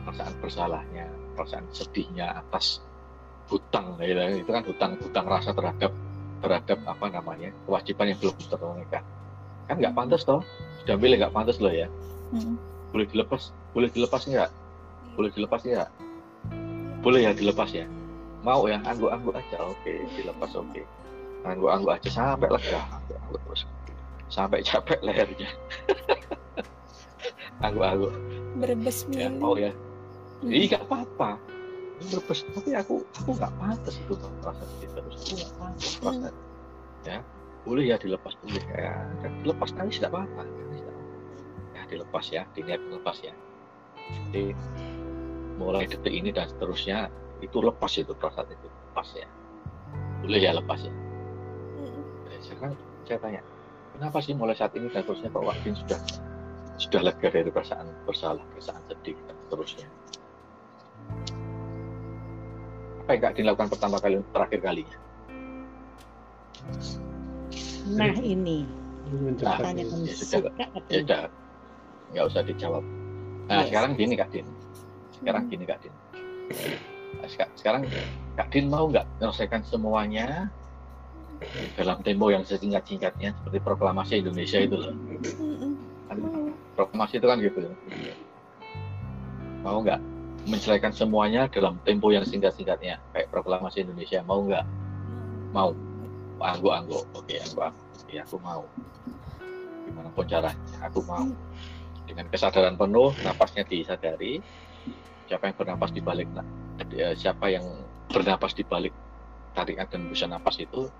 perasaan 0.08 0.34
bersalahnya 0.40 1.06
perasaan 1.36 1.68
sedihnya 1.72 2.40
atas 2.40 2.80
hutang 3.52 4.00
ya, 4.00 4.32
itu 4.32 4.48
kan 4.48 4.64
hutang 4.64 4.92
hutang 5.04 5.26
rasa 5.28 5.52
terhadap 5.52 5.92
terhadap 6.42 6.78
apa 6.84 7.06
namanya 7.08 7.54
kewajiban 7.64 8.12
yang 8.12 8.18
belum 8.18 8.34
tertunaikan 8.50 9.04
kan 9.70 9.76
nggak 9.78 9.94
pantas 9.94 10.26
toh. 10.26 10.42
Sudah 10.82 10.98
milih 10.98 11.22
nggak 11.22 11.34
pantas 11.34 11.62
loh 11.62 11.72
ya. 11.72 11.86
Mm. 12.32 12.56
boleh 12.92 13.08
dilepas 13.08 13.52
boleh 13.72 13.88
dilepas 13.88 14.24
nggak? 14.28 14.50
Boleh 15.16 15.30
dilepas 15.32 15.60
nggak? 15.64 15.88
Boleh 17.00 17.20
ya 17.24 17.32
dilepas 17.32 17.70
ya. 17.72 17.86
Mau 18.42 18.68
ya 18.68 18.82
angguk-angguk 18.84 19.32
aja. 19.32 19.56
Oke 19.64 20.02
dilepas 20.18 20.50
oke. 20.52 20.82
Angguk-angguk 21.46 21.92
aja 21.94 22.08
sampai 22.10 22.48
lega. 22.52 22.80
Angguk-angguk 22.92 23.40
terus. 23.48 23.62
Sampai 24.28 24.60
capek 24.60 25.00
lehernya. 25.00 25.48
Angguk-angguk. 27.64 28.12
Berbes 28.60 29.08
ya 29.08 29.32
mau 29.32 29.56
ya. 29.56 29.72
Hmm. 30.42 30.50
iya 30.50 30.74
nggak 30.74 30.84
apa-apa 30.90 31.38
Berbes 32.10 32.40
tapi 32.56 32.70
aku 32.74 33.04
aku 33.22 33.30
nggak 33.36 33.52
pantas 33.60 33.94
itu 34.00 34.14
merasa 34.42 34.64
sedih 34.76 34.90
terus. 34.96 35.14
Aku 35.20 35.34
nggak 35.38 35.54
pantas 35.60 35.92
merasa 36.00 36.28
ya 37.02 37.18
boleh 37.62 37.84
ya 37.86 37.96
dilepas 38.00 38.34
boleh 38.42 38.64
ya. 38.74 38.94
Dan 39.22 39.30
dilepas 39.42 39.70
nangis 39.78 40.02
tidak 40.02 40.18
apa-apa 40.18 40.42
ya 40.46 40.62
dilepas 41.92 42.24
ya 42.32 42.42
diniat 42.56 42.80
dilepas 42.88 43.20
ya. 43.20 43.34
Jadi 44.32 44.56
mulai 45.60 45.84
detik 45.84 46.08
ini 46.08 46.32
dan 46.32 46.48
seterusnya 46.48 47.12
itu 47.44 47.60
lepas 47.60 47.92
itu 48.00 48.16
perasaan 48.16 48.48
itu. 48.48 48.68
Lepas 48.92 49.08
ya. 49.12 49.28
Boleh 50.24 50.40
ya 50.40 50.52
lepas 50.56 50.80
ya? 50.80 50.94
Mm. 51.76 52.02
Nah, 52.24 52.40
sekarang 52.40 52.74
saya 53.04 53.18
tanya 53.20 53.40
kenapa 53.92 54.18
sih 54.24 54.32
mulai 54.32 54.56
saat 54.56 54.72
ini 54.72 54.88
dan 54.88 55.04
terusnya 55.04 55.28
Pak 55.28 55.42
Wadin 55.44 55.76
sudah 55.76 56.00
sudah 56.80 57.00
lega 57.04 57.28
dari 57.28 57.50
perasaan 57.52 57.86
bersalah, 58.08 58.42
perasaan 58.56 58.80
sedih 58.88 59.14
dan 59.28 59.36
seterusnya. 59.46 59.86
Apa 63.02 63.18
yang 63.18 63.20
nggak 63.26 63.34
dilakukan 63.34 63.68
pertama 63.74 63.96
kali 63.98 64.22
terakhir 64.30 64.60
kalinya? 64.62 64.98
Nah 67.98 68.14
ini 68.22 68.62
Nah, 69.12 69.60
ya 69.60 69.84
sudah, 70.16 70.40
ya 70.88 70.98
sudah, 71.04 71.22
nggak 72.14 72.24
usah 72.32 72.40
dijawab. 72.48 72.80
Nah, 73.50 73.60
Yes. 73.60 73.68
sekarang 73.68 73.92
gini 73.92 74.14
Kak 74.16 74.32
Din. 74.32 74.48
Sekarang 75.12 75.52
gini 75.52 75.64
Kak 75.68 75.84
Din. 75.84 75.92
Nah, 77.20 77.28
seka- 77.28 77.52
sekarang 77.52 77.84
Kak 78.40 78.48
Din 78.48 78.72
mau 78.72 78.88
nggak 78.88 79.04
menyelesaikan 79.20 79.68
semuanya 79.68 80.48
dalam 81.76 82.00
tempo 82.00 82.32
yang 82.32 82.40
sesingkat-singkatnya 82.40 83.36
seperti 83.36 83.58
proklamasi 83.60 84.24
Indonesia 84.24 84.64
itu 84.64 84.80
loh. 84.80 84.96
Kan, 86.08 86.18
proklamasi 86.72 87.20
itu 87.20 87.26
kan 87.28 87.36
gitu. 87.42 87.58
Mau 89.60 89.84
nggak 89.84 90.00
menyelesaikan 90.46 90.90
semuanya 90.90 91.46
dalam 91.46 91.78
tempo 91.86 92.10
yang 92.10 92.26
singkat-singkatnya 92.26 92.98
kayak 93.14 93.28
proklamasi 93.30 93.86
Indonesia 93.86 94.22
mau 94.26 94.42
nggak? 94.42 94.66
Mau. 95.54 95.70
Anggo-anggo. 96.42 97.06
Oke, 97.14 97.38
anggo-anggo. 97.38 97.82
Oke, 98.02 98.18
aku 98.18 98.36
mau. 98.42 98.66
Gimana 99.86 100.08
pun 100.10 100.26
caranya, 100.26 100.76
aku 100.82 101.00
mau. 101.06 101.28
Dengan 102.02 102.26
kesadaran 102.26 102.74
penuh, 102.74 103.14
napasnya 103.22 103.62
disadari. 103.62 104.42
Siapa 105.30 105.48
yang 105.48 105.56
bernapas 105.56 105.90
di 105.94 106.02
balik 106.02 106.28
eh, 106.92 107.14
siapa 107.14 107.46
yang 107.46 107.64
bernapas 108.10 108.52
di 108.58 108.66
balik 108.66 108.92
tarikan 109.54 109.86
dan 109.88 110.10
busa 110.10 110.26
napas 110.26 110.58
itu 110.58 110.90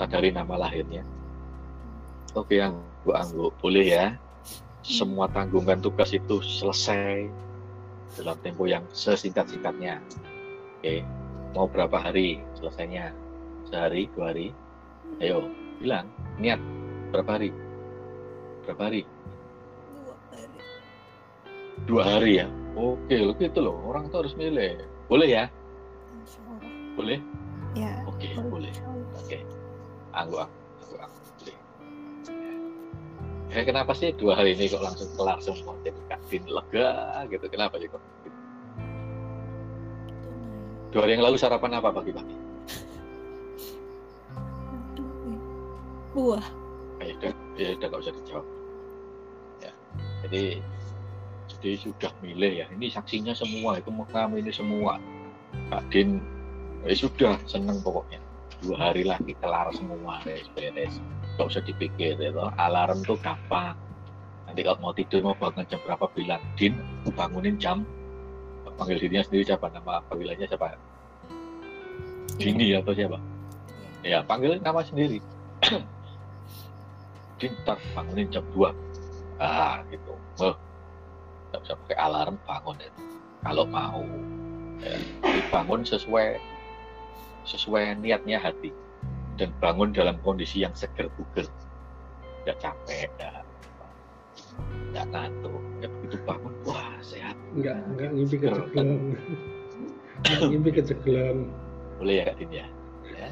sadari 0.00 0.32
nama 0.32 0.56
lahirnya. 0.56 1.04
Oke, 2.32 2.56
anggo-anggo. 2.62 3.52
Boleh 3.60 3.84
ya. 3.84 4.06
Semua 4.80 5.28
tanggungan 5.28 5.76
tugas 5.84 6.16
itu 6.16 6.40
selesai 6.40 7.28
dalam 8.18 8.36
tempo 8.42 8.66
yang 8.66 8.82
sesingkat-singkatnya. 8.90 10.02
Oke, 10.80 11.04
mau 11.54 11.70
berapa 11.70 11.94
hari 12.00 12.42
selesainya? 12.58 13.14
Sehari, 13.68 14.10
dua 14.16 14.34
hari? 14.34 14.50
Ayo, 15.22 15.46
bilang, 15.78 16.08
niat. 16.40 16.58
Berapa 17.14 17.38
hari? 17.38 17.50
Berapa 18.66 18.82
hari? 18.90 19.02
Dua 21.86 22.02
hari 22.06 22.42
ya? 22.42 22.46
Oke, 22.78 23.16
lo 23.18 23.34
gitu 23.34 23.60
loh. 23.60 23.76
Orang 23.86 24.10
tuh 24.14 24.24
harus 24.24 24.34
milih. 24.38 24.78
Boleh 25.10 25.28
ya? 25.28 25.44
Boleh? 26.94 27.18
Ya. 27.74 28.02
Oke, 28.06 28.30
boleh. 28.36 28.70
Oke. 29.18 29.42
Anggu. 30.14 30.38
Boleh. 30.38 30.59
Eh, 33.50 33.66
kenapa 33.66 33.90
sih 33.98 34.14
dua 34.14 34.38
hari 34.38 34.54
ini 34.54 34.70
kok 34.70 34.78
langsung 34.78 35.10
kelar 35.18 35.42
semua? 35.42 35.74
Jadi 35.82 35.98
Kak 36.06 36.22
Din 36.30 36.46
lega 36.46 37.26
gitu. 37.26 37.46
Kenapa 37.50 37.82
sih 37.82 37.90
kok? 37.90 37.98
Dua 40.94 41.00
hari 41.02 41.18
yang 41.18 41.26
lalu 41.26 41.34
sarapan 41.34 41.82
apa 41.82 41.90
pagi-pagi? 41.90 42.36
Buah. 46.14 46.46
Ya 47.02 47.14
udah, 47.18 47.32
ya 47.58 47.68
udah 47.74 47.86
nggak 47.90 48.02
usah 48.06 48.14
dijawab. 48.22 48.46
Ya, 49.62 49.72
jadi 50.26 50.42
jadi 51.50 51.70
sudah 51.82 52.12
milih 52.22 52.52
ya. 52.62 52.66
Ini 52.70 52.86
saksinya 52.94 53.34
semua, 53.34 53.82
itu 53.82 53.90
kami 53.90 54.46
ini 54.46 54.52
semua. 54.54 55.02
Kak 55.74 55.82
Din, 55.90 56.22
ya 56.86 56.94
sudah 56.94 57.34
seneng 57.50 57.82
pokoknya. 57.82 58.22
Dua 58.62 58.78
hari 58.78 59.02
lagi 59.02 59.34
kelar 59.42 59.74
semua, 59.74 60.22
beres 60.22 60.46
beres. 60.54 60.94
Gak 61.40 61.48
usah 61.48 61.62
dipikir 61.64 62.20
ya 62.20 62.28
toh. 62.36 62.52
Alarm 62.60 63.00
tuh 63.00 63.16
gampang. 63.24 63.72
Nanti 64.44 64.60
kalau 64.60 64.78
mau 64.84 64.92
tidur 64.92 65.24
mau 65.24 65.32
bangun 65.32 65.64
jam 65.64 65.80
berapa 65.88 66.04
bilang 66.12 66.42
Din, 66.60 66.76
bangunin 67.16 67.56
jam. 67.56 67.80
Panggil 68.76 69.00
dirinya 69.00 69.24
sendiri 69.24 69.44
siapa 69.48 69.72
nama 69.72 70.04
panggilannya 70.08 70.44
siapa? 70.44 70.76
Dini 72.36 72.76
atau 72.76 72.92
siapa? 72.92 73.16
Ya 74.04 74.20
panggil 74.24 74.60
nama 74.60 74.84
sendiri. 74.84 75.20
Din, 77.40 77.52
ntar 77.64 77.80
bangunin 77.96 78.28
jam 78.28 78.44
2 78.52 78.90
ah 79.40 79.80
gitu 79.88 80.12
oh, 80.44 80.54
nggak 81.50 81.60
usah 81.64 81.76
pakai 81.88 81.96
alarm 81.96 82.36
bangun 82.44 82.76
itu 82.76 83.02
kalau 83.40 83.64
mau 83.64 84.04
ya, 84.84 84.96
dibangun 85.24 85.80
sesuai 85.80 86.36
sesuai 87.48 87.96
niatnya 88.04 88.36
hati 88.36 88.68
dan 89.40 89.56
bangun 89.56 89.96
dalam 89.96 90.20
kondisi 90.20 90.60
yang 90.60 90.76
seger 90.76 91.08
buger. 91.16 91.48
Nggak 92.44 92.60
capek 92.60 93.08
nggak 93.16 93.40
nggak 94.92 95.06
ngantuk. 95.08 95.62
Ya 95.80 95.88
begitu 95.88 96.16
bangun 96.28 96.52
wah 96.68 96.92
sehat. 97.00 97.32
Enggak, 97.56 97.80
enggak 97.88 98.10
ngimpi 98.12 98.36
kecegelam. 98.36 98.88
Enggak 100.20 100.40
ngimpi 100.52 100.70
kecegelam. 100.76 101.38
boleh 102.00 102.16
ya 102.16 102.22
kak 102.32 102.36
Din 102.40 102.52
ya? 102.52 102.66
Ya. 103.12 103.28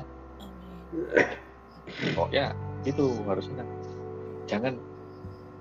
Pokoknya 2.16 2.44
itu 2.88 3.04
harusnya. 3.28 3.64
Jangan 4.48 4.76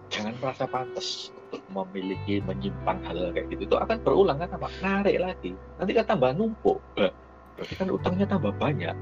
jangan 0.08 0.34
merasa 0.40 0.64
pantas 0.68 1.32
untuk 1.48 1.64
memiliki 1.72 2.40
menyimpan 2.44 3.04
hal 3.04 3.36
kayak 3.36 3.52
gitu. 3.52 3.68
Itu 3.68 3.76
akan 3.76 4.00
berulang 4.04 4.40
kan 4.40 4.52
apa 4.56 4.68
narik 4.80 5.20
lagi. 5.20 5.52
Nanti 5.80 5.92
kan 5.92 6.08
tambah 6.08 6.32
numpuk. 6.36 6.80
Berarti 6.96 7.74
kan 7.80 7.88
utangnya 7.92 8.28
tambah 8.28 8.52
banyak. 8.56 8.96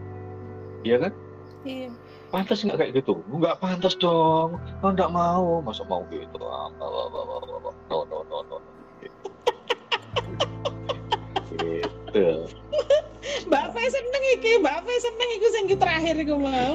Iya 0.86 1.02
kan 1.02 1.14
iya 1.66 1.90
pantas 2.30 2.62
nggak 2.62 2.78
kayak 2.78 2.92
gitu 3.02 3.22
nggak 3.30 3.58
pantas 3.62 3.94
dong 3.98 4.58
Kau 4.82 4.90
nggak 4.94 5.12
mau 5.12 5.62
masuk 5.62 5.86
mau 5.90 6.04
gitu 6.14 6.38
ah, 6.46 6.70
no 6.78 6.86
no 6.86 7.02
no 7.10 8.38
no 8.46 8.58
gitu 12.16 12.46
Mbak 13.46 13.68
Fe 13.74 13.84
seneng 13.92 14.24
iki, 14.40 14.52
Mbak 14.62 14.80
Fe 14.86 14.94
seneng 15.02 15.30
iku 15.38 15.48
sing 15.52 15.66
terakhir 15.76 16.16
iku 16.18 16.36
mau. 16.40 16.74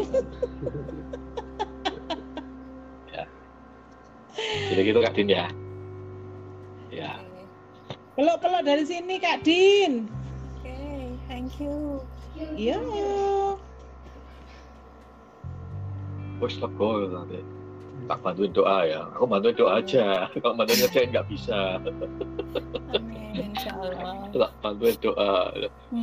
ya. 3.15 3.25
Jadi 4.71 4.81
gitu 4.85 4.99
Kak 5.01 5.15
Din 5.17 5.29
ya. 5.31 5.47
Ya. 6.91 7.13
Peluk-peluk 8.15 8.63
dari 8.67 8.85
sini 8.85 9.17
Kak 9.23 9.43
Din. 9.47 10.11
Oke, 10.61 10.69
okay, 10.69 11.03
thank 11.31 11.57
you. 11.59 12.05
Iya. 12.37 12.79
Yeah 12.79 13.50
wes 16.41 16.57
lego 16.59 17.07
nanti. 17.07 17.41
Tak 18.09 18.19
bantuin 18.27 18.51
doa 18.51 18.79
ya. 18.89 19.01
Aku 19.15 19.29
bantuin 19.29 19.55
doa 19.55 19.79
aja. 19.79 20.25
Kalau 20.43 20.57
bantuin 20.57 20.79
ngerjain 20.83 21.09
nggak 21.15 21.29
bisa. 21.31 21.79
Amin, 22.97 23.55
insya 23.55 23.71
Allah. 23.77 24.27
itu 24.27 24.37
tak 24.43 24.53
bantuin 24.65 24.97
doa. 24.99 25.35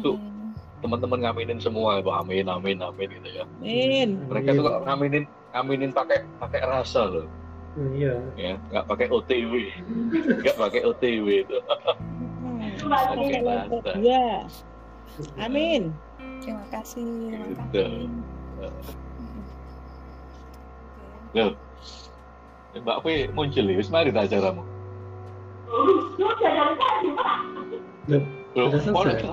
Tuh 0.05 0.15
Mm-mm. 0.15 0.53
teman-teman 0.85 1.19
ngaminin 1.27 1.59
semua 1.59 1.99
itu. 1.99 2.07
Amin 2.13 2.45
amin 2.47 2.77
amin 2.79 3.07
gitu 3.11 3.29
ya. 3.33 3.43
Min. 3.59 4.23
mereka 4.29 4.55
tuh 4.55 4.63
kalau 4.63 4.79
ngaminin 4.87 5.23
ngaminin 5.51 5.91
pakai 5.91 6.23
pakai 6.39 6.61
rasa 6.63 7.01
loh. 7.09 7.27
Oh, 7.77 7.93
iya. 7.93 8.17
ya 8.33 8.57
nggak 8.73 8.89
pakai 8.89 9.05
OTW 9.13 9.53
nggak 10.41 10.57
pakai 10.57 10.81
OTW 10.81 11.27
itu. 11.45 11.57
Pakai 12.87 13.41
rasa. 13.41 13.77
Iya. 13.97 14.45
Amin. 15.41 15.93
Terima 16.41 16.65
kasih. 16.69 17.33
Terima 17.33 17.65
Gitu. 17.73 17.85
Loh 21.35 21.51
Mbak 22.77 22.97
Fe 23.01 23.27
muncul 23.33 23.65
ya, 23.65 23.73
wis 23.79 23.89
mari 23.89 24.13
tak 24.13 24.29
acaramu. 24.29 24.61
Sudah 26.17 26.37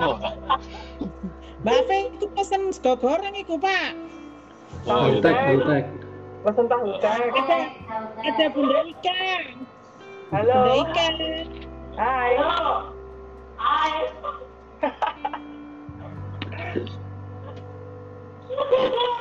oh, 0.00 0.16
Mbak 1.64 1.80
Fe 1.88 1.96
iku 2.16 2.26
pesen 2.32 2.72
sego 2.72 2.96
goreng 2.96 3.36
iku, 3.36 3.60
Pak. 3.60 3.92
oh, 4.88 5.08
iya. 5.08 5.20
Butek, 5.20 5.36
butek. 5.60 5.84
Pesen 6.44 6.64
tahu 6.68 6.92
cek. 7.00 7.32
Ada 7.32 7.56
ada 8.20 8.44
Bunda 8.52 8.80
Ika. 8.84 9.24
Halo. 10.32 10.52
Bunda 10.52 10.74
Ika. 10.84 11.08
Hai. 11.96 12.32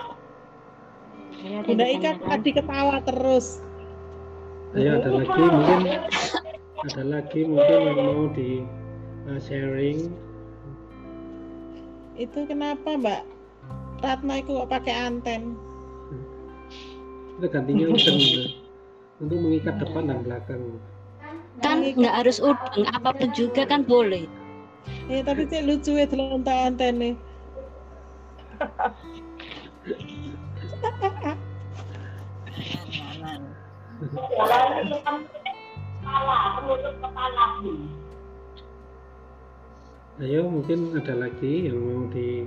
Bunda 1.43 1.85
Ika 1.85 2.11
tadi 2.23 2.49
ketawa 2.55 3.03
terus. 3.03 3.59
Ayo 4.73 4.97
ada 4.97 5.09
lagi 5.11 5.43
mungkin 5.43 5.81
ada 6.81 7.03
lagi 7.05 7.39
mungkin 7.45 7.77
yang 7.85 7.99
mau 8.01 8.25
di 8.33 8.65
uh, 9.29 9.37
sharing 9.37 10.09
Itu 12.17 12.45
kenapa, 12.49 12.97
Mbak? 12.97 13.21
Ratna 14.01 14.41
iku 14.41 14.65
kok 14.65 14.69
pakai 14.73 14.95
anten? 14.97 15.53
kita 17.33 17.47
gantinya 17.49 17.85
udang 17.89 18.19
ya. 18.21 18.45
untuk 19.17 19.37
mengikat 19.41 19.75
depan 19.81 20.05
dan 20.05 20.21
belakang 20.21 20.61
kan 21.65 21.81
nggak 21.81 22.15
harus 22.23 22.37
udang 22.37 22.85
apa 22.93 23.09
pun 23.13 23.29
juga 23.33 23.65
kan 23.65 23.81
boleh 23.83 24.29
Eh, 25.07 25.23
tapi 25.23 25.47
cek 25.47 25.63
lucu 25.63 25.95
ya 25.95 26.03
Ayo 40.21 40.45
mungkin 40.45 40.93
ada 40.93 41.15
lagi 41.17 41.71
yang 41.71 41.79
mau 41.81 42.05
di 42.11 42.45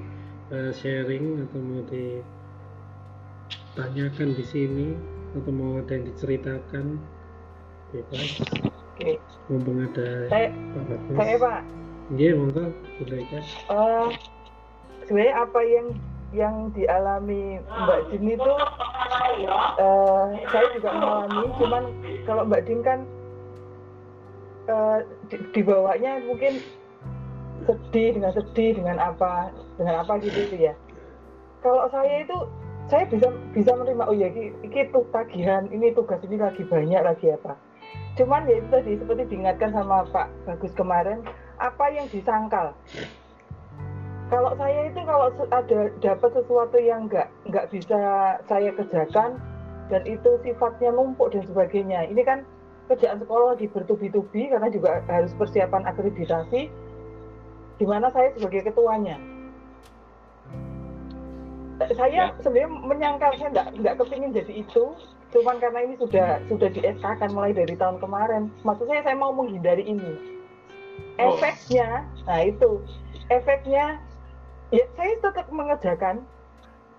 eh, 0.53 0.71
sharing 0.71 1.43
atau 1.49 1.59
mau 1.59 1.83
ditanyakan 3.75 4.29
di 4.39 4.45
sini 4.47 4.95
atau 5.35 5.51
mau 5.51 5.83
ada 5.83 5.99
yang 5.99 6.07
diceritakan 6.07 7.01
bebas. 7.91 8.39
Oke. 8.97 9.19
Mumpung 9.51 9.83
ada 9.83 10.31
Saya, 10.31 10.49
Pak 10.53 10.83
Bagus. 10.87 11.17
saya 11.17 11.37
Pak, 11.37 11.61
Iya, 12.07 12.39
monggo 12.39 12.71
silakan. 12.97 13.43
eh 13.43 14.09
sebenarnya 15.03 15.35
apa 15.43 15.61
yang 15.67 15.87
yang 16.37 16.69
dialami 16.77 17.57
Mbak 17.65 18.01
Din 18.13 18.37
itu 18.37 18.53
eh, 19.81 20.25
saya 20.53 20.67
juga 20.77 20.91
mengalami, 20.93 21.45
cuman 21.57 21.83
kalau 22.29 22.43
Mbak 22.45 22.63
Din 22.69 22.81
kan 22.85 22.99
eh, 24.69 24.99
di, 25.33 25.37
dibawanya 25.57 26.21
mungkin 26.29 26.61
sedih 27.65 28.21
dengan 28.21 28.33
sedih 28.37 28.77
dengan 28.77 29.01
apa 29.01 29.49
dengan 29.81 30.05
apa 30.05 30.21
gitu 30.21 30.45
itu 30.45 30.69
ya. 30.69 30.75
Kalau 31.65 31.89
saya 31.89 32.21
itu 32.21 32.37
saya 32.87 33.09
bisa 33.09 33.33
bisa 33.51 33.73
menerima 33.75 34.05
oh 34.07 34.15
ya 34.15 34.29
ini, 34.31 34.53
ini 34.63 34.87
tuh 34.93 35.03
tagihan 35.11 35.67
ini 35.73 35.91
tugas 35.97 36.21
ini 36.23 36.37
lagi 36.37 36.63
banyak 36.63 37.01
lagi 37.01 37.33
apa. 37.33 37.57
Cuman 38.21 38.45
ya 38.45 38.61
itu 38.61 38.69
tadi 38.69 38.93
seperti 39.01 39.23
diingatkan 39.33 39.73
sama 39.73 40.05
Pak 40.13 40.29
Bagus 40.45 40.73
kemarin 40.77 41.25
apa 41.57 41.89
yang 41.89 42.07
disangkal 42.13 42.77
kalau 44.27 44.53
saya 44.59 44.90
itu 44.90 45.01
kalau 45.07 45.31
ada 45.55 45.81
dapat 46.03 46.31
sesuatu 46.35 46.77
yang 46.82 47.07
nggak 47.07 47.31
nggak 47.47 47.66
bisa 47.70 48.01
saya 48.51 48.70
kerjakan 48.74 49.39
dan 49.86 50.03
itu 50.03 50.31
sifatnya 50.43 50.90
numpuk 50.90 51.31
dan 51.31 51.47
sebagainya. 51.47 52.11
Ini 52.11 52.23
kan 52.27 52.43
kerjaan 52.90 53.23
sekolah 53.23 53.55
lagi 53.55 53.70
bertubi-tubi 53.70 54.51
karena 54.51 54.66
juga 54.70 55.03
harus 55.07 55.31
persiapan 55.39 55.86
akreditasi 55.86 56.70
di 57.77 57.86
mana 57.86 58.11
saya 58.11 58.35
sebagai 58.35 58.66
ketuanya. 58.66 59.19
Saya 61.94 62.32
sebenarnya 62.40 62.70
menyangkal 62.73 63.31
saya 63.36 63.48
nggak 63.53 63.69
nggak 63.78 63.94
kepingin 64.01 64.32
jadi 64.35 64.53
itu 64.65 64.97
cuman 65.35 65.61
karena 65.61 65.85
ini 65.85 65.94
sudah 66.01 66.40
sudah 66.48 66.70
di 66.73 66.81
SK 66.81 67.05
kan 67.20 67.31
mulai 67.31 67.55
dari 67.55 67.78
tahun 67.78 68.03
kemarin. 68.03 68.51
Maksud 68.66 68.90
saya 68.90 69.07
saya 69.07 69.15
mau 69.15 69.31
menghindari 69.31 69.86
ini. 69.86 70.19
Efeknya 71.20 72.03
nah 72.27 72.40
itu 72.43 72.82
efeknya 73.28 74.01
ya 74.71 74.85
saya 74.97 75.13
tetap 75.23 75.47
mengerjakan 75.51 76.23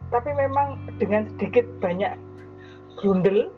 tapi 0.08 0.32
memang 0.32 0.80
dengan 0.98 1.28
sedikit 1.36 1.68
banyak 1.84 2.16
grundel 2.96 3.52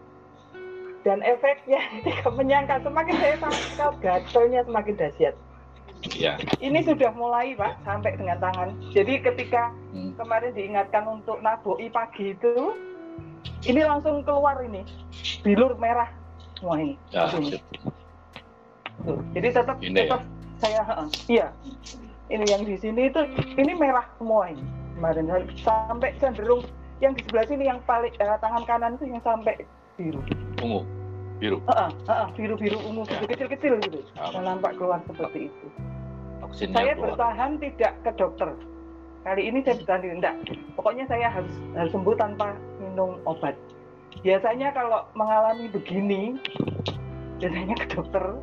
dan 1.06 1.22
efeknya 1.22 1.80
ketika 2.02 2.28
menyangkal 2.32 2.80
semakin 2.82 3.16
saya 3.18 3.36
tangkal 3.38 3.92
gatalnya 4.02 4.62
semakin 4.66 4.96
dahsyat 4.98 5.36
Ya. 6.16 6.40
ini 6.64 6.80
sudah 6.80 7.12
mulai 7.12 7.60
pak 7.60 7.76
sampai 7.84 8.16
dengan 8.16 8.40
tangan 8.40 8.72
jadi 8.96 9.20
ketika 9.20 9.76
kemarin 10.16 10.56
diingatkan 10.56 11.04
untuk 11.04 11.44
naboi 11.44 11.92
pagi 11.92 12.32
itu 12.32 12.72
ini 13.68 13.84
langsung 13.84 14.24
keluar 14.24 14.64
ini 14.64 14.88
bilur 15.44 15.76
merah 15.76 16.08
semua 16.56 16.80
ini 16.80 16.96
Ya, 17.12 17.28
Tuh. 19.04 19.20
jadi 19.36 19.48
tetap 19.52 19.76
Ini 19.84 19.92
ya? 19.92 20.04
tetap 20.08 20.22
saya 20.56 20.82
heeh, 20.88 21.08
iya 21.28 21.48
ini 22.30 22.46
yang 22.46 22.64
di 22.64 22.78
sini 22.78 23.10
itu 23.10 23.22
ini 23.58 23.74
merah 23.74 24.06
semua 24.22 24.50
ini 24.54 24.62
kemarin. 25.00 25.26
Sampai 25.64 26.14
cenderung 26.20 26.62
yang 27.00 27.16
di 27.16 27.24
sebelah 27.24 27.46
sini 27.48 27.64
yang 27.66 27.80
paling 27.88 28.12
eh, 28.20 28.38
tangan 28.44 28.64
kanan 28.68 29.00
itu 29.00 29.08
yang 29.08 29.24
sampai 29.24 29.56
biru. 29.96 30.20
Ungu, 30.60 30.84
biru. 31.40 31.58
Heeh, 31.72 31.90
heeh, 32.12 32.28
biru-biru 32.36 32.78
ungu 32.84 33.08
gitu 33.08 33.24
kecil-kecil 33.32 33.74
gitu. 33.88 34.00
Ah. 34.20 34.36
yang 34.36 34.44
nampak 34.44 34.76
keluar 34.76 35.00
seperti 35.08 35.48
itu. 35.48 35.68
Toksinnya 36.44 36.76
saya 36.76 36.94
keluar. 36.96 37.06
bertahan 37.16 37.52
tidak 37.64 37.94
ke 38.04 38.12
dokter. 38.20 38.50
Kali 39.24 39.42
ini 39.48 39.60
saya 39.64 39.76
bertahan 39.80 40.02
enggak. 40.20 40.36
Pokoknya 40.76 41.06
saya 41.08 41.28
harus 41.32 41.52
harus 41.76 41.92
sembuh 41.96 42.16
tanpa 42.20 42.56
minum 42.84 43.20
obat. 43.24 43.56
Biasanya 44.20 44.76
kalau 44.76 45.08
mengalami 45.16 45.72
begini 45.72 46.36
biasanya 47.40 47.76
ke 47.80 47.86
dokter 47.96 48.36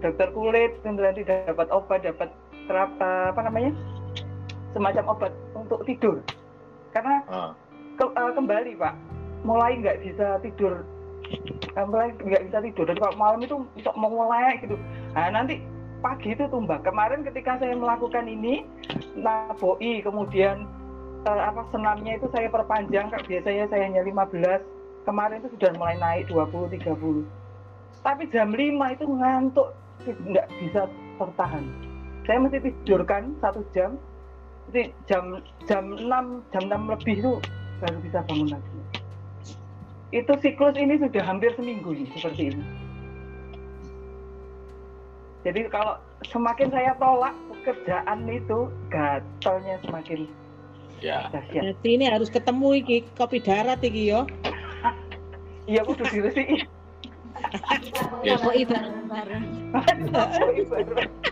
dokter 0.00 0.28
kulit 0.32 0.72
kemudian 0.82 1.14
tidak 1.14 1.48
dapat 1.48 1.68
obat 1.70 2.00
dapat 2.02 2.28
terap, 2.66 2.90
apa 3.00 3.40
namanya? 3.44 3.72
Semacam 4.72 5.04
obat 5.16 5.32
untuk 5.54 5.82
tidur. 5.84 6.22
Karena 6.90 7.22
Ah, 7.26 7.50
ke- 7.98 8.14
eh, 8.14 8.32
kembali 8.34 8.72
pak 8.78 8.94
mulai 9.42 9.78
nggak 9.78 10.00
bisa 10.02 10.38
tidur. 10.42 10.82
Mulai 11.76 12.14
nggak 12.16 12.44
bisa 12.50 12.58
tidur. 12.60 12.84
Dan 12.86 12.96
kalau 12.98 13.14
malam 13.18 13.40
itu 13.42 13.56
mau 13.94 14.10
mulai 14.10 14.58
gitu. 14.62 14.74
Nah 15.14 15.30
nanti 15.30 15.62
pagi 16.00 16.32
itu 16.32 16.48
tumbang. 16.48 16.80
Kemarin 16.82 17.22
ketika 17.22 17.60
saya 17.60 17.76
melakukan 17.76 18.24
ini 18.24 18.64
naboi 19.14 20.00
kemudian 20.00 20.64
eh, 21.26 21.42
apa 21.44 21.66
senamnya 21.70 22.16
itu 22.16 22.26
saya 22.32 22.48
perpanjang 22.48 23.12
kayak 23.12 23.26
biasanya 23.28 23.64
saya 23.68 23.82
hanya 23.90 24.02
15 24.06 24.62
kemarin 25.04 25.40
itu 25.42 25.48
sudah 25.58 25.70
mulai 25.76 25.96
naik 26.00 26.24
20 26.28 26.72
30 26.80 27.24
tapi 28.00 28.24
jam 28.32 28.48
5 28.52 28.96
itu 28.96 29.04
ngantuk 29.04 29.68
nggak 30.06 30.46
bisa 30.62 30.88
tertahan. 31.20 31.64
Saya 32.24 32.38
mesti 32.40 32.58
tidurkan 32.62 33.34
satu 33.40 33.64
jam 33.74 33.96
jadi 34.70 34.94
jam 35.10 35.42
jam 35.66 35.98
6 35.98 36.06
jam 36.54 36.64
6 36.70 36.92
lebih 36.94 37.14
itu 37.18 37.32
baru 37.82 37.98
bisa 38.06 38.18
bangun 38.30 38.48
lagi. 38.54 38.70
Itu 40.10 40.32
siklus 40.42 40.76
ini 40.78 40.98
sudah 40.98 41.22
hampir 41.22 41.54
seminggu 41.58 41.90
nih 41.94 42.06
seperti 42.14 42.54
ini. 42.54 42.64
Jadi 45.40 45.60
kalau 45.72 45.96
semakin 46.28 46.68
saya 46.68 46.92
tolak 47.00 47.32
pekerjaan 47.48 48.28
itu 48.28 48.68
gatalnya 48.92 49.80
semakin 49.88 50.28
ya. 51.00 51.32
dahsyat. 51.32 51.74
Berarti 51.74 51.88
ini 51.96 52.04
harus 52.06 52.28
ketemu 52.28 52.68
iki 52.84 52.96
kopi 53.16 53.40
darat 53.40 53.80
iki 53.80 54.12
yo. 54.12 54.28
iya 55.70 55.82
kudu 55.82 56.04
diresiin 56.06 56.68
Yes. 58.20 58.40
Bareng-bareng. 58.44 59.44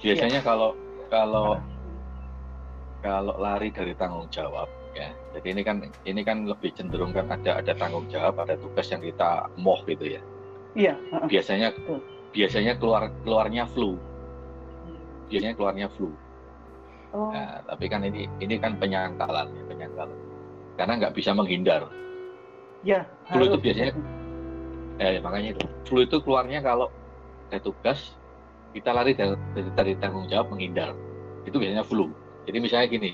Biasanya 0.00 0.40
kalau 0.40 0.72
kalau 1.12 1.60
kalau 3.00 3.34
lari 3.40 3.72
dari 3.72 3.92
tanggung 3.96 4.28
jawab 4.32 4.68
ya. 4.96 5.12
Jadi 5.36 5.46
ini 5.56 5.62
kan 5.64 5.76
ini 6.04 6.20
kan 6.24 6.44
lebih 6.48 6.72
cenderung 6.76 7.12
kan 7.12 7.28
ada 7.28 7.60
ada 7.60 7.72
tanggung 7.76 8.06
jawab, 8.08 8.38
ada 8.40 8.56
tugas 8.56 8.88
yang 8.92 9.00
kita 9.04 9.48
moh 9.56 9.80
gitu 9.88 10.16
ya. 10.16 10.22
iya 10.78 10.94
Biasanya 11.26 11.74
biasanya 12.30 12.78
keluar 12.78 13.10
keluarnya 13.26 13.66
flu. 13.70 13.98
Biasanya 15.28 15.54
keluarnya 15.58 15.86
flu. 15.94 16.10
oh 17.14 17.30
Nah, 17.34 17.62
tapi 17.66 17.90
kan 17.90 18.06
ini 18.06 18.30
ini 18.38 18.54
kan 18.58 18.78
penyangkalan 18.78 19.50
ya, 19.50 19.62
penyangkalan. 19.66 20.18
Karena 20.78 20.92
nggak 21.00 21.14
bisa 21.14 21.34
menghindar. 21.34 21.90
Ya 22.86 23.04
Flu 23.30 23.46
itu 23.46 23.58
biasanya 23.62 23.94
eh 25.00 25.16
makanya 25.22 25.56
itu. 25.56 25.64
Flu 25.86 25.98
itu 26.04 26.16
keluarnya 26.20 26.60
kalau 26.60 26.92
ada 27.48 27.58
tugas 27.62 28.14
kita 28.70 28.94
lari 28.94 29.14
dari, 29.14 29.34
dari, 29.56 29.70
dari 29.74 29.92
tanggung 29.98 30.26
jawab 30.26 30.54
menghindar. 30.54 30.94
Itu 31.46 31.56
biasanya 31.58 31.86
flu. 31.86 32.10
Jadi 32.44 32.58
misalnya 32.58 32.86
gini, 32.90 33.10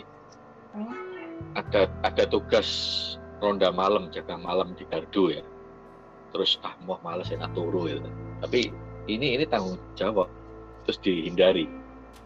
ada 1.57 1.89
ada 2.05 2.25
tugas 2.29 2.69
ronda 3.41 3.69
malam 3.71 4.09
jaga 4.09 4.41
malam 4.41 4.73
di 4.75 4.85
gardu 4.89 5.37
ya. 5.37 5.43
Terus 6.33 6.61
ah 6.65 6.75
mau 6.85 7.01
males 7.05 7.29
enak 7.33 7.53
turu 7.53 7.89
gitu. 7.89 8.03
Tapi 8.41 8.73
ini 9.07 9.39
ini 9.39 9.45
tanggung 9.47 9.79
jawab 9.95 10.29
terus 10.85 10.99
dihindari, 11.03 11.69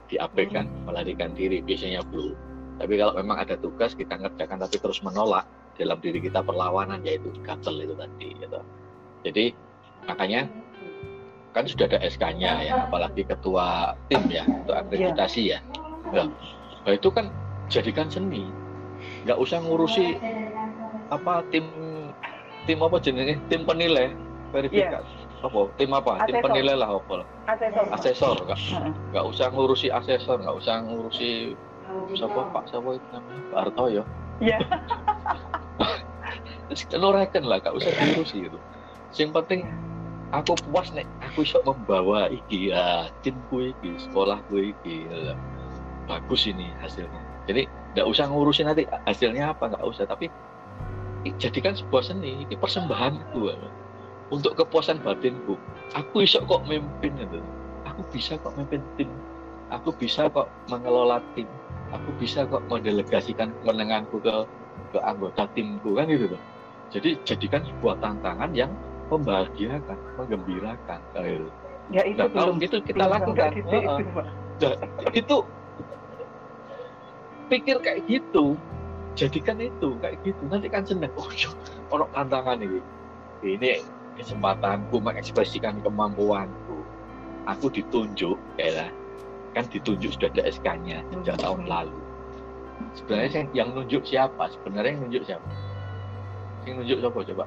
diabaikan, 0.08 0.66
melarikan 0.86 1.34
diri 1.36 1.60
biasanya 1.62 2.00
flu. 2.08 2.34
Tapi 2.80 2.96
kalau 2.96 3.12
memang 3.12 3.36
ada 3.44 3.60
tugas 3.60 3.92
kita 3.92 4.16
ngerjakan 4.16 4.64
tapi 4.64 4.76
terus 4.80 5.04
menolak 5.04 5.44
dalam 5.80 5.96
diri 6.04 6.20
kita 6.20 6.44
perlawanan 6.44 7.00
yaitu 7.00 7.32
gatel 7.40 7.80
itu 7.80 7.96
tadi 7.96 8.28
gitu. 8.36 8.60
Jadi 9.24 9.44
makanya 10.04 10.44
kan 11.56 11.64
sudah 11.66 11.88
ada 11.90 11.98
SK-nya 12.04 12.52
ya, 12.62 12.72
apalagi 12.86 13.24
ketua 13.26 13.96
tim 14.12 14.22
ya 14.28 14.44
untuk 14.46 14.76
akreditasi 14.76 15.56
ya. 15.56 15.58
Nah, 16.12 16.28
nah 16.84 16.92
itu 16.92 17.08
kan 17.10 17.32
jadikan 17.66 18.06
seni, 18.12 18.46
nggak 19.24 19.38
usah 19.40 19.58
ngurusi 19.64 20.20
apa 21.10 21.42
tim 21.50 21.66
tim 22.68 22.78
apa 22.84 22.96
jenisnya 23.02 23.40
tim 23.50 23.64
penilai 23.66 24.14
verifikasi. 24.54 25.16
Apa? 25.40 25.72
Tim 25.80 25.90
apa? 25.96 26.20
Tim 26.28 26.36
Asesor. 26.36 26.44
penilai 26.52 26.76
lah 26.76 26.90
apa? 27.00 27.24
Asesor. 27.48 27.84
Asesor 27.96 28.36
nggak 28.44 28.60
nggak 29.16 29.24
usah 29.24 29.46
ngurusi 29.50 29.88
asesor 29.88 30.36
nggak 30.44 30.56
usah 30.60 30.84
ngurusi 30.84 31.56
siapa 32.14 32.40
pak 32.54 32.70
siapa 32.70 32.94
itu 32.94 33.06
namanya? 33.10 33.42
Pak 33.50 33.58
Hartoyo 33.66 34.02
Iya. 34.40 34.58
lo 37.02 37.12
reken 37.12 37.44
lah 37.44 37.58
gak 37.58 37.74
usah 37.74 37.90
diurusi 37.90 38.46
gitu 38.46 38.58
yang 39.18 39.34
penting 39.34 39.66
aku 40.30 40.54
puas 40.70 40.94
nih 40.94 41.02
aku 41.18 41.42
bisa 41.42 41.58
membawa 41.66 42.30
iki 42.30 42.70
ya 42.70 43.10
timku 43.26 43.74
iki 43.74 43.98
sekolahku 44.06 44.74
iki 44.74 45.10
ya. 45.10 45.34
bagus 46.06 46.46
ini 46.46 46.70
hasilnya. 46.82 47.22
Jadi 47.46 47.66
nggak 47.94 48.06
usah 48.06 48.30
ngurusin 48.30 48.66
nanti 48.66 48.86
hasilnya 49.06 49.54
apa 49.54 49.74
nggak 49.74 49.84
usah. 49.86 50.06
Tapi 50.06 50.30
jadikan 51.38 51.74
sebuah 51.74 52.02
seni 52.02 52.46
ini 52.46 52.54
persembahanku 52.54 53.50
untuk 54.30 54.58
kepuasan 54.58 55.02
batinku. 55.02 55.58
Aku 55.94 56.22
bisa 56.22 56.42
kok 56.46 56.62
memimpin 56.66 57.14
itu 57.18 57.42
aku 57.86 58.00
bisa 58.10 58.38
kok 58.38 58.54
memimpin 58.54 58.82
tim. 58.94 59.10
Aku 59.70 59.94
bisa 59.94 60.26
kok 60.30 60.50
mengelola 60.66 61.22
tim 61.38 61.46
aku 61.90 62.10
bisa 62.18 62.46
kok 62.46 62.62
mendelegasikan 62.70 63.50
kemenanganku 63.62 64.22
ke 64.22 64.34
ke 64.90 64.98
anggota 65.02 65.46
timku 65.54 65.94
kan 65.94 66.06
gitu 66.10 66.30
loh 66.34 66.42
jadi 66.90 67.14
jadikan 67.22 67.62
sebuah 67.62 68.02
tantangan 68.02 68.50
yang 68.50 68.70
membahagiakan 69.10 69.98
menggembirakan 70.18 71.00
gitu. 71.18 71.46
Ya 71.90 72.02
itu 72.06 72.18
Nah, 72.22 72.30
kalau 72.30 72.54
belum- 72.54 72.62
gitu 72.62 72.76
kita 72.82 73.02
belum 73.02 73.14
lakukan. 73.18 73.50
itu, 73.58 73.78
Pak. 74.14 74.24
Nah, 74.60 74.74
itu 75.10 75.36
pikir 77.50 77.76
kayak 77.82 78.00
gitu 78.06 78.54
jadikan 79.18 79.58
itu 79.58 79.98
kayak 79.98 80.22
gitu 80.22 80.42
nanti 80.46 80.70
kan 80.70 80.86
seneng 80.86 81.10
oh 81.18 81.26
iya 81.34 81.50
ono 81.90 82.06
tantangan 82.14 82.62
ini 82.62 82.78
ini 83.42 83.82
kesempatanku 84.14 85.02
mengekspresikan 85.02 85.82
kemampuanku 85.82 86.86
aku 87.50 87.66
ditunjuk 87.74 88.38
ya 88.54 88.70
lah. 88.78 88.90
Kan 89.50 89.64
ditunjuk 89.66 90.10
sudah 90.14 90.28
ada 90.30 90.42
SK-nya 90.46 91.02
sejak 91.12 91.36
tahun 91.38 91.66
lalu. 91.66 91.96
Sebenarnya 92.94 93.30
yang, 93.30 93.48
yang 93.52 93.68
nunjuk 93.74 94.02
siapa? 94.02 94.50
Sebenarnya 94.50 94.94
yang 94.94 95.02
nunjuk 95.04 95.22
siapa? 95.24 95.48
Yang 96.64 96.74
nunjuk 96.82 96.98
siapa 97.00 97.18
coba? 97.34 97.44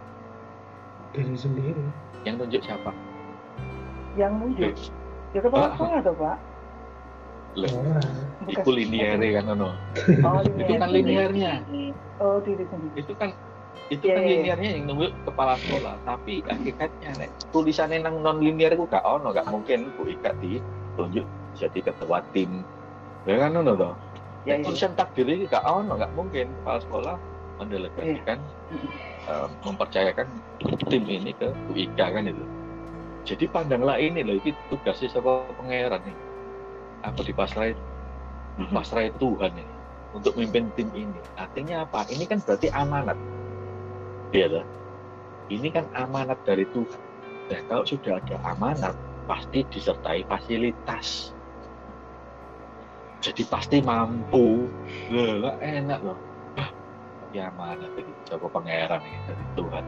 Diri 1.13 1.35
sendiri. 1.37 1.83
Yang 2.23 2.35
nunjuk 2.39 2.61
siapa? 2.63 2.91
Yang 4.15 4.33
nunjuk. 4.39 4.73
Ya 5.33 5.39
kepala 5.41 5.65
Ah. 5.65 5.71
sekolah 5.73 5.99
tuh, 6.01 6.15
Pak. 6.15 6.37
Loh, 7.53 7.69
Bukan. 7.69 8.49
itu 8.49 8.69
linear 8.73 9.21
kan 9.21 9.45
ono? 9.53 9.69
Oh, 10.25 10.41
itu 10.41 10.73
kan 10.73 10.89
linearnya 10.89 11.61
Oh, 12.17 12.41
diri 12.41 12.65
sendiri. 12.65 12.97
itu 12.97 13.13
kan 13.13 13.29
itu 13.91 14.05
Iya, 14.05 14.15
kan 14.15 14.21
iya, 14.21 14.25
iya. 14.25 14.33
linearnya 14.41 14.69
yang 14.73 14.83
nunggu 14.89 15.07
kepala 15.21 15.53
sekolah. 15.61 15.93
Tapi 16.01 16.41
hakikatnya 16.41 17.09
nek 17.13 17.29
tulisannya 17.53 18.01
nang 18.01 18.25
non 18.25 18.41
linear 18.41 18.73
itu 18.73 18.89
gak 18.89 19.05
ono 19.05 19.29
gak 19.29 19.45
mungkin 19.53 19.93
bu 19.93 20.09
Ika 20.09 20.33
ditunjuk 20.41 21.25
jadi 21.57 21.79
ketua 21.79 22.19
tim 22.35 22.61
ya 23.25 23.37
kan 23.39 23.53
ono 23.57 23.73
toh 23.75 23.95
Ya, 24.43 24.59
Nek 24.59 24.67
iya. 24.67 24.67
tulisan 24.67 24.91
takdir 24.99 25.23
ini 25.23 25.47
gak 25.47 25.63
ono 25.63 25.95
gak 25.95 26.11
mungkin 26.19 26.51
kepala 26.51 26.83
sekolah 26.83 27.15
mendelegasikan 27.63 28.35
eh, 29.31 29.47
mempercayakan 29.63 30.27
tim 30.91 31.03
ini 31.07 31.31
ke 31.31 31.47
Bu 31.63 31.71
Ika 31.79 32.11
kan 32.11 32.27
itu 32.27 32.43
jadi 33.23 33.47
pandanglah 33.47 33.95
ini 34.03 34.19
loh 34.19 34.35
itu 34.35 34.51
tugasnya 34.67 35.07
sama 35.15 35.47
pangeran 35.55 36.03
nih 36.03 36.17
aku 37.07 37.23
dipasrai 37.23 37.71
dipasrai 38.59 39.15
Tuhan 39.15 39.55
ini 39.55 39.75
untuk 40.11 40.35
memimpin 40.35 40.67
tim 40.75 40.91
ini 40.91 41.19
artinya 41.39 41.87
apa 41.87 42.03
ini 42.11 42.27
kan 42.27 42.43
berarti 42.43 42.67
amanat 42.67 43.15
Iya 44.33 44.49
toh? 44.49 44.65
Ini 45.53 45.69
kan 45.69 45.85
amanat 45.93 46.41
dari 46.41 46.65
Tuhan. 46.73 47.01
Nah, 47.53 47.61
kalau 47.69 47.85
sudah 47.85 48.17
ada 48.17 48.35
amanat, 48.49 48.97
pasti 49.29 49.61
disertai 49.69 50.25
fasilitas. 50.25 51.37
Jadi 53.23 53.47
pasti 53.47 53.79
mampu. 53.79 54.67
Lah, 55.15 55.55
enak 55.63 55.99
loh. 56.03 56.19
Ya 57.33 57.49
amanat 57.49 57.89
dari 57.97 58.13
Joko 58.29 58.45
Pangeran 58.51 59.01
ini 59.01 59.17
dari 59.25 59.45
Tuhan. 59.57 59.85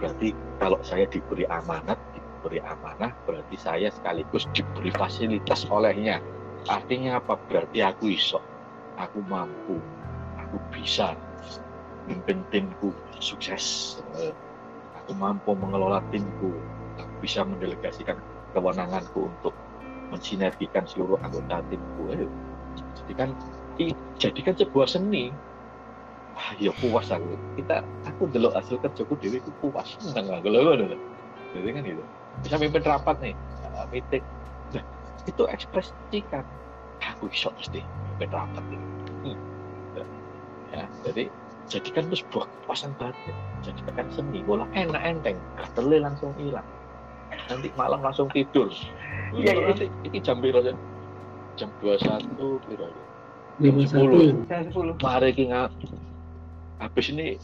Berarti 0.00 0.28
kalau 0.58 0.80
saya 0.82 1.06
diberi 1.06 1.46
amanat, 1.46 1.94
diberi 2.10 2.58
amanah, 2.58 3.14
berarti 3.22 3.54
saya 3.54 3.86
sekaligus 3.92 4.50
diberi 4.50 4.90
fasilitas 4.90 5.62
olehnya. 5.70 6.18
Artinya 6.66 7.22
apa? 7.22 7.38
Berarti 7.46 7.86
aku 7.86 8.10
iso, 8.10 8.42
aku 8.98 9.22
mampu, 9.30 9.78
aku 10.42 10.56
bisa 10.74 11.14
memimpin 12.08 12.42
timku 12.50 12.90
sukses. 13.22 14.00
Aku 14.98 15.14
mampu 15.14 15.54
mengelola 15.54 16.02
timku. 16.10 16.50
Aku 16.98 17.14
bisa 17.22 17.46
mendelegasikan 17.46 18.18
kewenanganku 18.50 19.30
untuk 19.30 19.54
mensinergikan 20.10 20.82
seluruh 20.82 21.20
anggota 21.22 21.62
timku. 21.70 22.10
Jadikan 23.02 23.34
jadikan 24.20 24.54
sebuah 24.56 24.86
seni. 24.88 25.32
Wah, 26.32 26.56
ya 26.56 26.72
puas 26.80 27.12
aku. 27.12 27.36
Kita 27.60 27.84
aku 28.08 28.28
delok 28.32 28.56
hasil 28.56 28.80
kerjaku 28.80 29.14
dewi 29.20 29.38
aku 29.44 29.52
puas 29.68 29.88
seneng 30.00 30.32
aku 30.32 30.48
loh. 30.48 30.72
loh. 30.76 30.98
Jadi 31.52 31.68
kan 31.72 31.84
itu. 31.84 32.04
Bisa 32.40 32.56
mimpin 32.56 32.80
rapat 32.80 33.20
nih, 33.20 33.36
uh, 33.68 33.84
meeting. 33.92 34.24
Nah, 34.72 34.84
itu 35.28 35.42
ekspresikan. 35.52 36.44
Aku 37.04 37.28
bisa 37.28 37.52
mesti 37.52 37.84
mimpin 37.84 38.30
rapat 38.32 38.64
ini. 38.72 38.86
Hmm. 39.22 39.38
Ya, 40.72 40.88
jadi 41.04 41.28
jadikan 41.68 42.08
itu 42.10 42.24
sebuah 42.24 42.48
kepuasan 42.48 42.92
batin 42.98 43.36
jadikan 43.62 44.06
seni 44.10 44.42
bola 44.42 44.66
enak 44.74 45.02
enteng 45.04 45.38
gatel 45.56 45.88
langsung 46.02 46.34
hilang 46.36 46.66
nanti 47.48 47.68
malam 47.78 48.00
langsung 48.02 48.28
tidur 48.32 48.68
Iya, 49.32 49.56
iya. 49.56 49.64
nanti 49.72 49.86
ini 50.04 50.18
jam 50.20 50.44
ya 50.44 50.76
jam 51.56 51.70
21 51.80 52.66
piro 52.66 52.86
ya? 52.88 53.04
Lima 53.60 53.84
Jam 53.84 54.08
satu 54.08 54.16
10 54.16 54.48
Jam 54.48 54.64
10. 54.72 55.04
mari 55.04 55.30
kita 55.36 55.68
habis 56.80 57.06
ini 57.12 57.36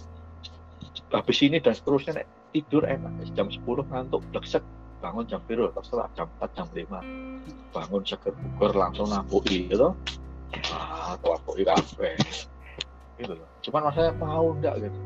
habis 1.13 1.39
ini 1.41 1.57
dan 1.63 1.73
seterusnya 1.77 2.21
nek, 2.21 2.27
tidur 2.53 2.83
enak. 2.85 3.13
Jam 3.37 3.53
10 3.53 3.63
ngantuk 3.63 4.25
bleksek 4.33 4.65
bangun 4.99 5.25
jam 5.29 5.41
piro? 5.45 5.71
Terserah 5.73 6.09
jam 6.17 6.27
4 6.41 6.57
jam 6.57 6.67
5 6.73 7.29
bangun 7.69 8.03
seger 8.03 8.33
bugar 8.33 8.73
langsung 8.73 9.13
nampuki 9.13 9.69
gitu 9.69 9.93
ah 10.73 11.15
nampuki 11.21 11.63
kafe 11.69 12.17
gitu 13.21 13.37
loh. 13.37 13.49
Cuman 13.61 13.93
masalahnya 13.93 14.15
mau 14.17 14.47
enggak 14.55 14.75
gitu. 14.81 14.99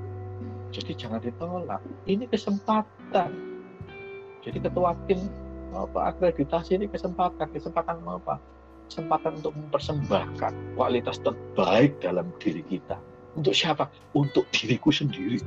Jadi 0.73 0.93
jangan 0.97 1.20
ditolak. 1.20 1.81
Ini 2.09 2.24
kesempatan. 2.29 3.31
Jadi 4.41 4.59
ketua 4.61 4.97
tim 5.05 5.20
apa 5.73 6.12
akreditasi 6.12 6.81
ini 6.81 6.87
kesempatan. 6.89 7.49
Kesempatan 7.53 8.01
apa 8.05 8.41
kesempatan 8.93 9.40
untuk 9.40 9.56
mempersembahkan 9.56 10.52
kualitas 10.77 11.16
terbaik 11.24 11.97
dalam 12.05 12.28
diri 12.36 12.60
kita 12.69 13.01
untuk 13.32 13.56
siapa 13.56 13.89
untuk 14.12 14.44
diriku 14.52 14.93
sendiri 14.93 15.40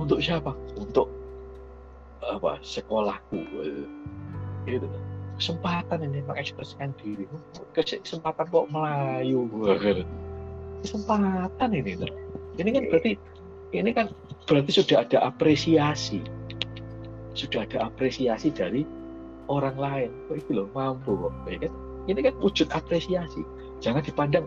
untuk 0.00 0.24
siapa 0.24 0.56
untuk 0.80 1.12
apa 2.24 2.56
sekolahku 2.64 3.36
gitu 4.64 4.88
kesempatan 5.36 6.08
ini 6.08 6.24
mengekspresikan 6.24 6.96
diri 7.04 7.28
kesempatan 7.76 8.48
kok 8.48 8.64
melayu 8.72 9.44
kesempatan 10.82 11.70
ini. 11.76 11.96
Ini 12.56 12.70
kan 12.72 12.82
berarti 12.88 13.12
ini 13.76 13.90
kan 13.94 14.06
berarti 14.48 14.70
sudah 14.74 15.04
ada 15.04 15.18
apresiasi. 15.24 16.24
Sudah 17.36 17.64
ada 17.64 17.88
apresiasi 17.88 18.50
dari 18.50 18.82
orang 19.46 19.76
lain. 19.78 20.10
Kok 20.28 20.36
itu 20.36 20.50
loh 20.56 20.68
mampu 20.74 21.14
kok. 21.14 21.32
Ya 21.46 21.68
kan? 21.68 21.72
Ini 22.08 22.20
kan 22.24 22.34
wujud 22.40 22.68
apresiasi. 22.72 23.42
Jangan 23.80 24.04
dipandang 24.04 24.44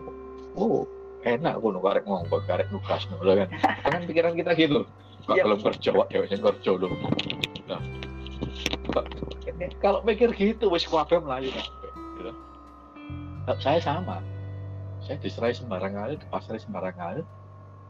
oh 0.54 0.86
enak 1.24 1.58
kono 1.58 1.78
karek 1.80 2.04
ngomong 2.06 2.42
karek 2.46 2.68
nugas 2.70 3.06
ngono 3.10 3.44
kan. 3.44 3.48
Kan 3.86 4.02
pikiran 4.06 4.34
kita 4.34 4.52
gitu. 4.58 4.86
Kok 5.24 5.36
belum 5.40 5.60
kerja 5.62 5.90
wak 5.96 6.06
dhewe 6.12 6.26
kerja 6.28 6.70
lho. 6.76 6.88
Nah, 7.64 7.80
kok- 8.92 9.08
kalau 9.80 10.04
mikir 10.04 10.34
gitu 10.36 10.68
wis 10.68 10.84
kabeh 10.84 11.22
melayu 11.22 11.48
kabeh. 11.48 11.90
Gitu. 12.20 12.32
Nah, 13.44 13.56
Saya 13.60 13.80
sama 13.80 14.20
saya 15.04 15.20
diserai 15.20 15.52
sembarang 15.52 15.92
kali, 15.92 16.14
dipasrai 16.16 16.60
sembarang 16.60 16.96
kali. 16.96 17.20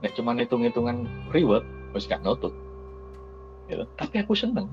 Nek 0.02 0.18
cuma 0.18 0.34
hitung-hitungan 0.34 1.06
reward, 1.30 1.62
wis 1.94 2.10
gak 2.10 2.22
nutut. 2.26 2.50
Gitu. 3.70 3.86
Tapi 3.94 4.18
aku 4.18 4.34
seneng. 4.34 4.66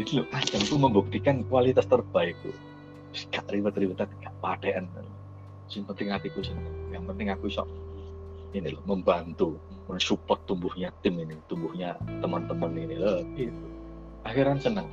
Jadi 0.00 0.20
lo 0.20 0.24
ajang 0.32 0.60
itu 0.64 0.76
membuktikan 0.76 1.44
kualitas 1.46 1.84
terbaikku. 1.88 2.52
Gak 3.12 3.46
ribet-ribet, 3.50 4.08
gak 4.22 4.34
padean. 4.42 4.88
Yang 5.70 5.84
penting 5.92 6.08
hatiku 6.14 6.40
seneng. 6.42 6.66
Yang 6.90 7.04
penting 7.12 7.28
aku 7.32 7.50
iso 7.50 7.64
ini 8.56 8.72
loh, 8.72 8.80
membantu, 8.88 9.60
mensupport 9.84 10.40
tumbuhnya 10.48 10.88
tim 11.04 11.20
ini, 11.20 11.36
tumbuhnya 11.44 11.98
teman-teman 12.24 12.72
ini 12.72 12.96
loh. 12.96 13.20
Gitu. 13.36 13.66
Akhiran 14.24 14.56
seneng. 14.56 14.88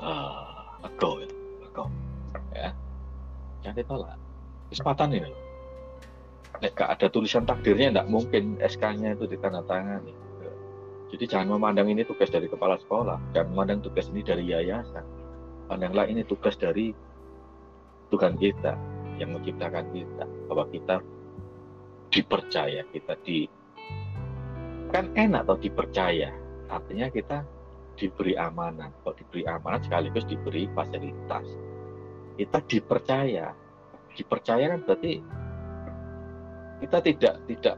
Ah, 0.00 0.80
lega 0.80 1.10
ya, 1.20 1.28
lega. 1.60 1.84
Ya. 2.56 2.70
Jangan 3.60 3.76
ditolak. 3.76 4.16
Kesempatan 4.72 5.12
ini 5.12 5.28
loh 5.28 5.50
nek 6.60 6.76
gak 6.76 6.90
ada 7.00 7.06
tulisan 7.08 7.48
takdirnya 7.48 7.88
nggak 7.96 8.08
mungkin 8.12 8.60
SK-nya 8.60 9.16
itu 9.16 9.24
ditandatangani. 9.24 10.12
Jadi 11.10 11.24
jangan 11.26 11.58
memandang 11.58 11.90
ini 11.90 12.06
tugas 12.06 12.30
dari 12.30 12.46
kepala 12.46 12.78
sekolah, 12.78 13.18
jangan 13.34 13.48
memandang 13.50 13.82
tugas 13.82 14.06
ini 14.14 14.22
dari 14.22 14.46
yayasan. 14.46 15.02
Pandanglah 15.66 16.06
ini 16.06 16.22
tugas 16.22 16.54
dari 16.54 16.94
Tuhan 18.10 18.34
kita 18.36 18.74
yang 19.22 19.38
menciptakan 19.38 19.86
kita, 19.94 20.24
bahwa 20.50 20.66
kita 20.68 20.98
dipercaya, 22.10 22.82
kita 22.90 23.14
di 23.22 23.46
kan 24.90 25.06
enak 25.14 25.46
atau 25.46 25.56
dipercaya. 25.56 26.34
Artinya 26.66 27.06
kita 27.10 27.46
diberi 27.94 28.34
amanat, 28.34 28.90
kalau 29.02 29.14
diberi 29.14 29.42
amanat 29.46 29.86
sekaligus 29.86 30.26
diberi 30.26 30.66
fasilitas. 30.74 31.46
Kita 32.34 32.58
dipercaya, 32.66 33.54
dipercaya 34.16 34.64
kan 34.74 34.80
berarti 34.82 35.12
kita 36.80 36.98
tidak 37.04 37.34
tidak 37.46 37.76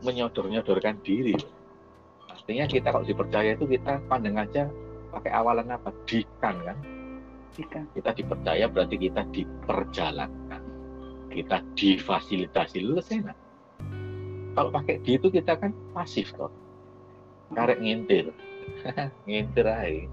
menyodor-nyodorkan 0.00 1.02
diri. 1.04 1.36
Artinya 2.30 2.64
kita 2.70 2.88
kalau 2.88 3.04
dipercaya 3.04 3.56
itu 3.58 3.66
kita 3.68 4.00
pandang 4.08 4.38
aja 4.40 4.70
pakai 5.12 5.32
awalan 5.34 5.68
apa? 5.74 5.90
Dikan 6.06 6.56
kan 6.62 6.78
Kita 7.54 8.10
dipercaya 8.10 8.66
berarti 8.66 8.96
kita 8.98 9.22
diperjalankan. 9.30 10.62
Kita 11.30 11.62
difasilitasi. 11.78 12.78
Lu 12.82 12.98
enak. 12.98 13.36
Kalau 14.54 14.70
pakai 14.70 15.02
di 15.02 15.18
itu 15.18 15.30
kita 15.30 15.58
kan 15.58 15.74
pasif 15.94 16.34
toh. 16.34 16.50
Karek 17.54 17.78
ngintir. 17.82 18.30
Ngintir 19.28 19.66
aja 19.66 20.06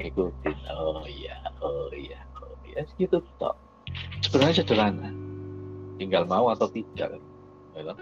ikutin 0.00 0.56
oh 0.72 1.04
iya 1.06 1.36
oh 1.60 1.88
iya 1.92 2.20
oh 2.40 2.56
iya. 2.64 2.84
Gitu 2.96 3.20
toh. 3.36 3.56
Sebenarnya 4.24 4.64
sederhana. 4.64 5.10
Tinggal 6.00 6.24
mau 6.24 6.48
atau 6.52 6.68
tidak. 6.68 7.20
Gitu. 7.76 7.94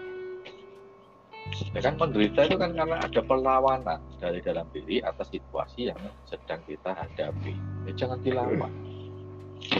Ya 1.51 1.79
kan 1.83 1.95
menderita 1.99 2.47
itu 2.47 2.55
kan 2.55 2.71
karena 2.71 2.97
ada 3.03 3.21
perlawanan 3.23 3.99
dari 4.19 4.39
dalam 4.39 4.67
diri 4.71 5.03
atas 5.03 5.27
situasi 5.31 5.91
yang 5.91 5.99
sedang 6.27 6.63
kita 6.67 6.95
hadapi. 6.95 7.53
Ya, 7.87 7.91
jangan 7.95 8.19
dilawan 8.23 8.71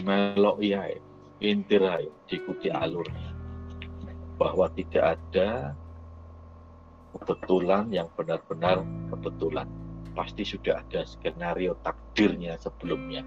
melok 0.03 0.57
ya. 0.61 0.88
Intir 1.41 1.81
aja 1.81 2.06
diikuti 2.30 2.69
alurnya 2.69 3.34
bahwa 4.38 4.69
tidak 4.77 5.18
ada 5.18 5.73
kebetulan 7.18 7.89
yang 7.89 8.07
benar-benar 8.14 8.85
kebetulan. 9.10 9.65
Pasti 10.11 10.43
sudah 10.45 10.85
ada 10.85 11.02
skenario 11.07 11.80
takdirnya 11.81 12.60
sebelumnya. 12.61 13.26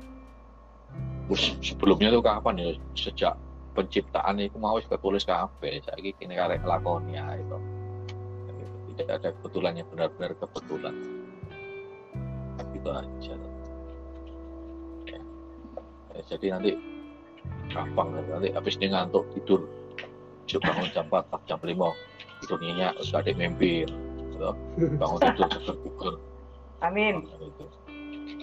Sebelumnya 1.65 2.13
itu 2.13 2.21
kapan 2.23 2.55
ya? 2.61 2.69
Sejak 2.95 3.35
penciptaan 3.75 4.39
itu 4.39 4.55
mau 4.63 4.79
ketulis 4.79 5.27
kafe 5.27 5.83
saya 5.83 5.99
ini 5.99 6.35
karek 6.39 6.63
lakonnya 6.63 7.27
itu 7.35 7.74
tidak 8.95 9.15
ada 9.23 9.29
kebetulan 9.39 9.73
yang 9.79 9.89
benar-benar 9.91 10.33
kebetulan. 10.39 10.95
Itu 12.75 12.89
aja. 12.91 13.35
Ya. 15.11 15.21
Ya, 16.15 16.21
jadi 16.31 16.47
nanti 16.59 16.71
gampang 17.71 18.15
nanti 18.15 18.49
habis 18.55 18.79
ini 18.79 18.95
ngantuk 18.95 19.27
tidur. 19.35 19.67
Besok 20.45 20.61
bangun 20.61 20.89
jam 20.93 21.07
4 21.09 21.49
jam 21.49 21.59
5 21.59 21.73
tidur 22.45 22.59
nyenyak 22.61 22.93
terus 23.01 23.17
ada 23.17 23.33
mimpi 23.33 23.89
gitu. 23.89 24.51
bangun 25.01 25.19
tidur 25.25 25.49
seger 25.49 25.77
buger 25.81 26.15
Amin. 26.85 27.25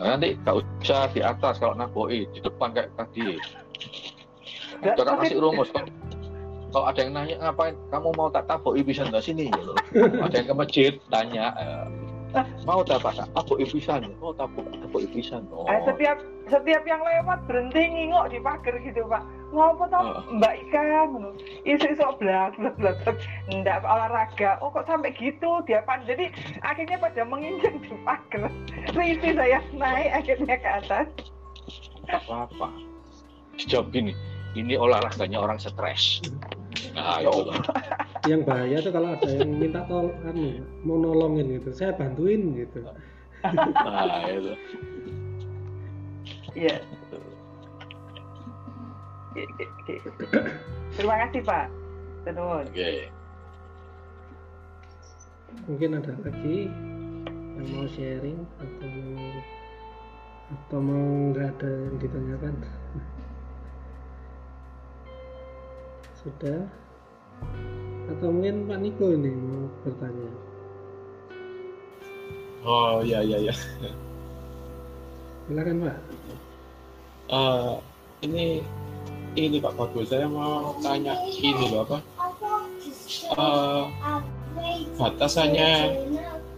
Nah, 0.01 0.17
nanti 0.17 0.33
gak 0.41 0.65
usah 0.81 1.05
di 1.13 1.21
atas 1.21 1.61
kalau 1.61 1.77
naboi 1.77 2.25
di 2.33 2.39
depan 2.41 2.73
kayak 2.73 2.89
tadi. 2.97 3.37
Tapi- 4.81 4.97
kasih 4.97 5.37
rumus 5.37 5.69
kan 5.69 5.85
kalau 6.71 6.87
ada 6.87 6.99
yang 7.03 7.13
nanya 7.13 7.35
ngapain? 7.43 7.75
Kamu 7.91 8.15
mau 8.15 8.31
tak 8.31 8.47
taboi 8.47 8.79
bisa 8.79 9.03
nggak 9.03 9.23
sini? 9.23 9.51
Gitu. 9.51 9.73
ada 10.23 10.35
yang 10.39 10.47
ke 10.47 10.55
masjid 10.55 10.91
tanya 11.11 11.51
eh, 11.59 11.85
mau 12.63 12.79
tak 12.79 13.03
tak 13.03 13.27
taboi 13.35 13.67
pisan? 13.67 14.15
Oh 14.23 14.31
taboi 14.31 14.63
taboi 14.79 15.03
pisan 15.11 15.43
oh. 15.51 15.67
Eh, 15.67 15.83
setiap 15.83 16.23
setiap 16.47 16.83
yang 16.87 17.03
lewat 17.03 17.43
berhenti 17.43 17.83
ngingok 17.91 18.31
di 18.31 18.39
pagar 18.39 18.75
gitu 18.79 19.03
pak. 19.11 19.23
Ngopo 19.51 19.83
tau 19.91 19.99
Oh. 20.01 20.23
mbak 20.31 20.63
Ika 20.67 21.11
isu 21.67 21.85
isu 21.91 22.07
blak 22.23 22.55
blak 22.55 22.75
blak 22.79 23.19
ndak 23.51 23.83
olahraga. 23.83 24.55
Oh 24.63 24.71
kok 24.71 24.87
sampai 24.87 25.11
gitu? 25.19 25.59
Dia 25.67 25.83
pan 25.83 26.07
jadi 26.07 26.31
akhirnya 26.63 26.95
pada 27.03 27.27
menginjak 27.27 27.75
di 27.83 27.91
pagar. 28.07 28.47
Risih 28.95 29.35
saya 29.35 29.59
naik 29.75 30.09
akhirnya 30.23 30.55
ke 30.55 30.69
atas. 30.71 31.07
Apa-apa. 32.07 32.71
Dijawab 33.59 33.91
gini 33.91 34.15
ini 34.15 34.30
olahraganya 34.55 35.39
orang 35.39 35.57
stres. 35.57 36.19
Nah 36.95 37.23
gitu. 37.23 37.47
Loh. 37.47 37.63
yang 38.29 38.45
bahaya 38.45 38.77
tuh 38.83 38.93
kalau 38.93 39.17
ada 39.17 39.25
yang 39.25 39.49
minta 39.57 39.81
tol 39.89 40.13
anu, 40.27 40.61
mau 40.85 40.99
nolongin 40.99 41.57
gitu. 41.57 41.71
Saya 41.73 41.95
bantuin 41.95 42.53
gitu. 42.55 42.83
Nah 43.41 44.27
itu 44.27 44.53
iya. 46.53 46.75
Terima 50.99 51.15
kasih 51.27 51.41
pak. 51.47 51.65
Tenun. 52.27 52.65
oke. 52.67 52.91
Mungkin 55.67 55.89
ada 55.99 56.13
lagi 56.21 56.67
yang 57.59 57.67
mau 57.75 57.87
sharing 57.87 58.39
atau 58.59 58.87
mau 58.87 59.27
atau 60.51 60.79
mau 60.83 61.31
nggak 61.31 61.47
ada 61.55 61.71
yang 61.87 61.95
ditanyakan 62.03 62.53
sudah. 66.21 66.61
Atau 68.11 68.29
mungkin 68.29 68.69
Pak 68.69 68.77
Niko 68.81 69.05
ini 69.13 69.31
mau 69.33 69.65
bertanya? 69.81 70.29
Oh 72.61 73.01
iya 73.01 73.25
iya 73.25 73.49
iya. 73.49 73.53
silakan 75.49 75.89
Pak. 75.89 75.97
Eh, 77.31 77.73
ini 78.29 78.45
ini 79.33 79.57
Pak 79.57 79.73
Bagus 79.79 80.13
saya 80.13 80.29
mau 80.29 80.77
tanya 80.85 81.17
ini 81.25 81.65
loh 81.73 81.87
apa? 81.87 81.97
Eh, 83.11 83.83
batasannya 84.99 85.71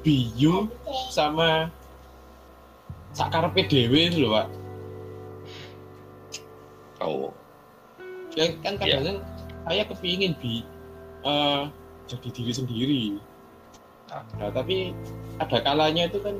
biyu 0.03 0.67
sama 1.07 1.71
sakarepe 3.15 3.63
dewe 3.71 4.11
itu 4.11 4.27
loh 4.27 4.31
Pak. 4.35 4.47
oh. 7.07 7.31
Ya 8.33 8.49
kan 8.65 8.81
kadang 8.81 9.21
saya 9.63 9.83
kepingin 9.87 10.35
bi 10.39 10.63
eh, 11.23 11.63
jadi 12.07 12.27
diri 12.31 12.53
sendiri. 12.53 13.03
Nah, 14.37 14.51
tapi 14.53 14.93
ada 15.41 15.57
kalanya 15.63 16.05
itu 16.05 16.19
kan 16.21 16.35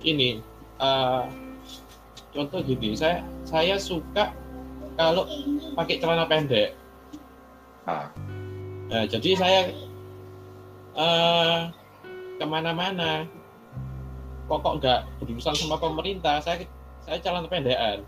ini 0.00 0.40
eh, 0.80 1.22
contoh 2.30 2.62
gini 2.62 2.94
saya 2.94 3.26
saya 3.42 3.76
suka 3.76 4.30
kalau 4.94 5.26
pakai 5.74 5.98
celana 5.98 6.24
pendek. 6.28 6.76
Ah. 7.88 8.12
Nah 8.90 9.04
jadi 9.06 9.30
saya 9.34 9.60
eh 10.94 11.60
ke 12.38 12.44
mana-mana. 12.46 13.26
Pokok 14.50 14.82
nggak 14.82 15.06
berurusan 15.22 15.54
sama 15.54 15.78
pemerintah 15.78 16.42
saya 16.42 16.66
saya 17.02 17.18
celana 17.22 17.48
pendekan. 17.50 18.02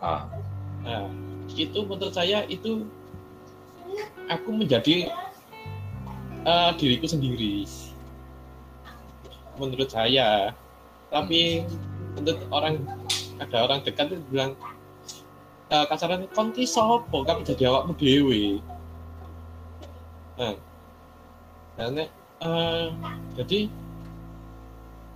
Ah. 0.00 0.26
Nah 0.82 1.06
itu 1.54 1.84
menurut 1.84 2.14
saya 2.14 2.46
itu 2.46 2.86
aku 4.30 4.50
menjadi 4.54 5.10
eh, 6.44 6.70
diriku 6.76 7.06
sendiri. 7.06 7.66
Menurut 9.56 9.90
saya. 9.92 10.54
Tapi 11.10 11.66
untuk 12.14 12.38
orang 12.54 12.78
ada 13.42 13.56
orang 13.66 13.82
dekat 13.82 14.14
itu 14.14 14.22
bilang 14.30 14.54
eh, 15.72 15.84
kasaran 15.90 16.26
konti 16.32 16.64
sopo? 16.64 17.26
Kan 17.26 17.42
jadi 17.42 17.70
awakmu 17.70 17.94
dewe 17.98 18.62
nah, 20.40 20.56
eh, 22.40 22.86
jadi 23.36 23.58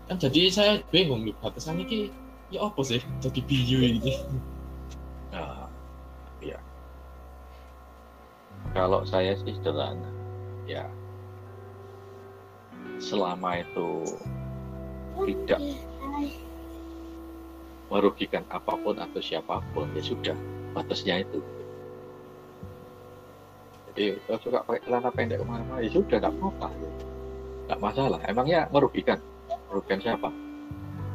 kan 0.04 0.16
jadi 0.20 0.40
saya 0.52 0.72
bingung 0.92 1.24
nih 1.24 1.32
batasan 1.40 1.80
ini 1.80 2.12
ya 2.52 2.68
apa 2.68 2.80
sih 2.84 3.00
jadi 3.24 3.40
biyu 3.48 3.80
ini 3.80 4.20
Kalau 8.74 9.06
saya 9.06 9.38
sih 9.38 9.54
sederhana, 9.54 10.10
ya. 10.66 10.84
Selama 12.98 13.62
itu 13.62 14.02
tidak 15.30 15.62
merugikan 17.86 18.42
apa 18.50 18.74
pun 18.74 18.98
atau 18.98 19.22
siapa 19.22 19.62
pun, 19.72 19.86
ya 19.94 20.02
sudah 20.02 20.36
batasnya 20.74 21.22
itu. 21.22 21.38
Jadi 23.94 24.18
kalau 24.26 24.40
suka 24.42 24.60
pakai 24.66 24.82
celana 24.82 25.10
pendek 25.14 25.38
ke 25.38 25.46
mana-mana, 25.46 25.78
ya 25.78 25.90
sudah 25.94 26.18
nggak 26.18 26.34
apa-apa, 26.34 26.68
nggak 27.70 27.78
masalah. 27.78 28.20
Emangnya 28.26 28.66
merugikan? 28.74 29.22
Merugikan 29.70 30.02
siapa? 30.02 30.28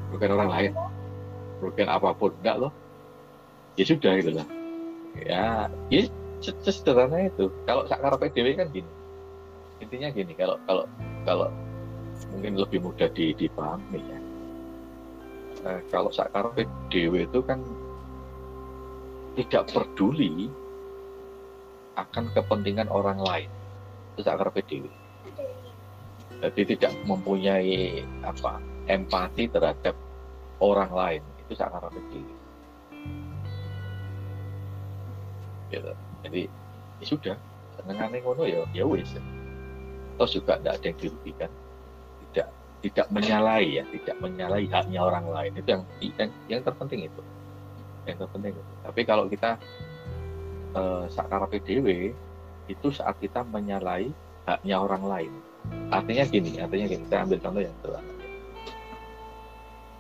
Merugikan 0.08 0.40
orang 0.40 0.52
lain? 0.56 0.72
Merugikan 1.60 1.92
apa 1.92 2.16
pun? 2.16 2.32
Enggak 2.40 2.56
loh 2.56 2.72
ya 3.80 3.86
sudah 3.88 4.12
gitu 4.20 4.32
lah 4.36 4.48
ya 5.24 5.72
ya 5.88 6.04
se- 6.40 6.60
sesederhana 6.64 7.28
itu 7.28 7.52
kalau 7.68 7.84
sakar 7.88 8.16
PDW 8.20 8.56
kan 8.56 8.68
gini 8.72 8.92
intinya 9.80 10.10
gini 10.12 10.34
kalau 10.36 10.60
kalau 10.68 10.86
kalau 11.24 11.50
mungkin 12.36 12.60
lebih 12.60 12.84
mudah 12.84 13.08
di, 13.16 13.32
dipahami 13.36 14.00
ya 14.00 14.20
Eh, 15.60 15.84
kalau 15.92 16.08
sakar 16.08 16.56
PDW 16.56 17.28
itu 17.28 17.44
kan 17.44 17.60
tidak 19.36 19.68
peduli 19.68 20.48
akan 22.00 22.32
kepentingan 22.32 22.88
orang 22.88 23.20
lain 23.20 23.52
itu 24.16 24.24
sakar 24.24 24.48
PDW 24.56 24.88
jadi 26.40 26.62
tidak 26.64 26.94
mempunyai 27.04 28.08
apa 28.24 28.64
empati 28.88 29.52
terhadap 29.52 30.00
orang 30.64 30.92
lain 30.96 31.24
itu 31.44 31.60
sakar 31.60 31.92
PDW 31.92 32.28
gitu. 35.76 35.92
Jadi 36.26 36.42
ya 37.00 37.06
sudah, 37.06 37.36
senengane 37.80 38.18
ngono 38.20 38.44
ya 38.44 38.64
ya 38.76 38.84
wis. 38.84 39.16
toh 40.20 40.28
juga 40.28 40.60
tidak 40.60 40.84
ada 40.84 40.86
yang 40.92 40.98
dirugikan. 41.00 41.52
Tidak 42.28 42.48
tidak 42.80 43.08
menyalahi 43.08 43.68
ya 43.80 43.84
tidak 43.88 44.16
menyalahi 44.20 44.68
haknya 44.68 45.00
orang 45.00 45.26
lain. 45.32 45.52
Itu 45.56 45.68
yang 45.72 45.84
yang, 46.04 46.32
yang 46.52 46.62
terpenting 46.68 47.08
itu. 47.08 47.22
Yang 48.04 48.28
terpenting 48.28 48.52
itu. 48.52 48.64
tapi 48.84 49.02
kalau 49.08 49.26
kita 49.32 49.56
eh, 50.76 51.04
sakara 51.08 51.48
PDW 51.48 52.12
itu 52.68 52.88
saat 52.92 53.16
kita 53.24 53.48
menyalahi 53.48 54.12
haknya 54.44 54.76
orang 54.76 55.04
lain. 55.08 55.32
Artinya 55.88 56.28
gini 56.28 56.60
artinya 56.60 56.86
gini. 56.92 57.04
Saya 57.08 57.24
ambil 57.24 57.40
contoh 57.40 57.62
yang 57.64 57.76
sederhana. 57.80 58.14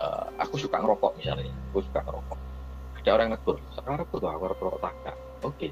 Eh, 0.04 0.26
aku 0.36 0.56
suka 0.60 0.84
ngerokok 0.84 1.12
misalnya. 1.16 1.56
Aku 1.72 1.80
suka 1.80 2.04
ngerokok. 2.04 2.40
Ada 3.00 3.16
orang 3.16 3.32
negur 3.32 3.58
sekarang 3.74 4.06
aku 4.06 4.22
tuh 4.22 4.30
aku 4.30 4.44
merokok 4.46 4.82
takar 4.86 5.16
oke 5.41 5.68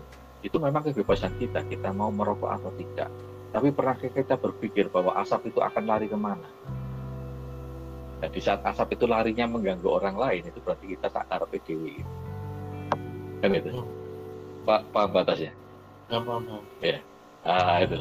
itu 0.46 0.58
memang 0.62 0.86
kebebasan 0.86 1.34
kita 1.38 1.66
kita 1.66 1.90
mau 1.94 2.14
merokok 2.14 2.52
atau 2.52 2.72
tidak. 2.78 3.10
Tapi 3.54 3.74
pernah 3.74 3.96
kita 3.98 4.36
berpikir 4.38 4.92
bahwa 4.92 5.18
asap 5.18 5.50
itu 5.50 5.60
akan 5.64 5.84
lari 5.88 6.06
ke 6.12 6.18
mana? 6.20 6.46
Dan 8.22 8.30
di 8.34 8.42
saat 8.42 8.62
asap 8.66 8.98
itu 8.98 9.06
larinya 9.06 9.46
mengganggu 9.50 9.88
orang 9.88 10.18
lain 10.18 10.50
itu 10.50 10.60
berarti 10.62 10.86
kita 10.94 11.08
tak 11.10 11.26
karep 11.30 11.50
dewi. 11.64 12.02
Kan 13.42 13.54
itu? 13.54 13.82
Pak 14.68 14.82
paham 14.92 15.10
batasnya? 15.16 15.54
Paham, 16.12 16.24
paham. 16.26 16.64
ya 16.84 17.00
ah 17.48 17.80
itu. 17.80 18.00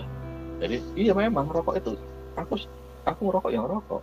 Jadi 0.60 0.76
iya 0.98 1.12
memang 1.14 1.46
rokok 1.48 1.78
itu. 1.78 1.92
Aku 2.36 2.58
aku 3.06 3.20
ngerokok 3.30 3.52
yang 3.54 3.64
rokok 3.64 4.02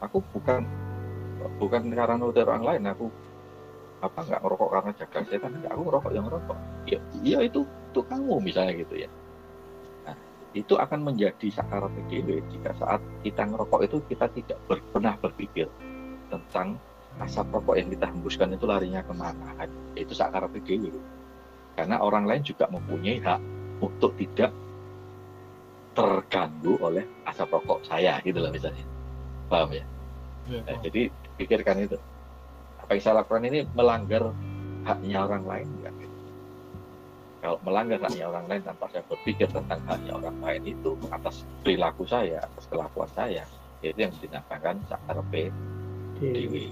aku 0.00 0.18
bukan 0.32 0.64
bukan 1.60 1.82
karena 1.92 2.16
orang 2.20 2.64
lain 2.64 2.84
aku 2.88 3.06
apa 4.00 4.18
nggak 4.24 4.40
ngerokok 4.40 4.68
karena 4.72 4.90
jaga 4.96 5.18
setan? 5.28 5.52
Enggak 5.60 5.72
aku 5.76 5.82
ngerokok 5.88 6.10
yang 6.16 6.24
ngerokok. 6.28 6.58
Ya 6.88 6.98
iya 7.20 7.38
itu 7.44 7.60
itu 7.64 8.00
kamu 8.06 8.34
misalnya 8.40 8.72
gitu 8.80 8.94
ya. 8.96 9.08
Nah 10.08 10.16
itu 10.56 10.74
akan 10.74 11.00
menjadi 11.04 11.46
sakara 11.52 11.88
PDW 11.92 12.40
jika 12.48 12.70
saat 12.80 13.00
kita 13.20 13.44
ngerokok 13.44 13.80
itu 13.84 13.96
kita 14.08 14.26
tidak 14.32 14.58
ber- 14.64 14.86
pernah 14.88 15.14
berpikir 15.20 15.68
tentang 16.32 16.80
asap 17.20 17.52
rokok 17.52 17.76
yang 17.76 17.88
kita 17.92 18.06
hembuskan 18.08 18.48
itu 18.56 18.64
larinya 18.64 19.04
ke 19.04 19.12
mana. 19.12 19.52
Itu 19.92 20.16
sakara 20.16 20.48
PDW 20.48 20.96
karena 21.76 22.00
orang 22.00 22.24
lain 22.24 22.42
juga 22.44 22.68
mempunyai 22.72 23.20
hak 23.20 23.40
untuk 23.80 24.16
tidak 24.16 24.52
terganggu 25.92 26.78
oleh 26.80 27.04
asap 27.28 27.50
rokok 27.50 27.84
saya 27.84 28.16
gitu 28.24 28.40
loh 28.40 28.48
misalnya. 28.48 28.84
Paham 29.50 29.74
ya? 29.74 29.84
Iya, 30.48 30.60
Nah, 30.64 30.76
jadi 30.80 31.10
pikirkan 31.36 31.76
itu 31.84 31.98
apa 32.90 32.98
yang 32.98 33.04
saya 33.06 33.22
lakukan 33.22 33.46
ini 33.46 33.58
melanggar 33.78 34.34
haknya 34.82 35.18
orang 35.22 35.46
lain 35.46 35.66
enggak 35.78 35.94
kalau 37.38 37.58
melanggar 37.62 38.02
haknya 38.02 38.26
orang 38.26 38.50
lain 38.50 38.62
tanpa 38.66 38.90
saya 38.90 39.06
berpikir 39.06 39.46
tentang 39.46 39.78
haknya 39.86 40.18
orang 40.18 40.34
lain 40.42 40.74
itu 40.74 40.98
atas 41.14 41.46
perilaku 41.62 42.02
saya 42.02 42.42
atas 42.42 42.66
kelakuan 42.66 43.06
saya 43.14 43.46
itu 43.80 43.96
yang 43.96 44.12
dinamakan 44.20 44.76
sakar 44.90 45.16
dewi. 46.20 46.68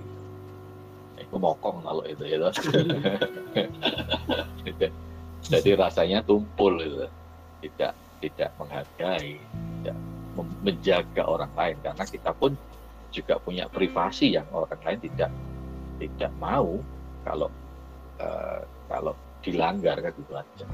Itu 1.19 1.37
mokong 1.41 1.83
kalau 1.83 2.05
itu 2.05 2.23
ya 2.29 2.37
toh. 2.39 2.53
jadi 5.51 5.71
rasanya 5.75 6.23
tumpul 6.23 6.79
itu. 6.79 7.09
Tidak 7.65 7.93
tidak 8.23 8.51
menghargai 8.61 9.41
tidak 9.81 9.97
menjaga 10.63 11.23
orang 11.25 11.53
lain. 11.57 11.77
Karena 11.81 12.05
kita 12.05 12.31
pun 12.37 12.53
juga 13.09 13.41
punya 13.41 13.65
privasi 13.73 14.37
yang 14.37 14.45
orang 14.53 14.79
lain 14.85 15.01
tidak 15.09 15.33
tidak 15.99 16.33
mau 16.39 16.79
kalau 17.27 17.51
eh, 18.23 18.63
kalau 18.89 19.13
dilanggar 19.45 20.01
kan 20.01 20.13
gitu 20.15 20.33
aja. 20.35 20.67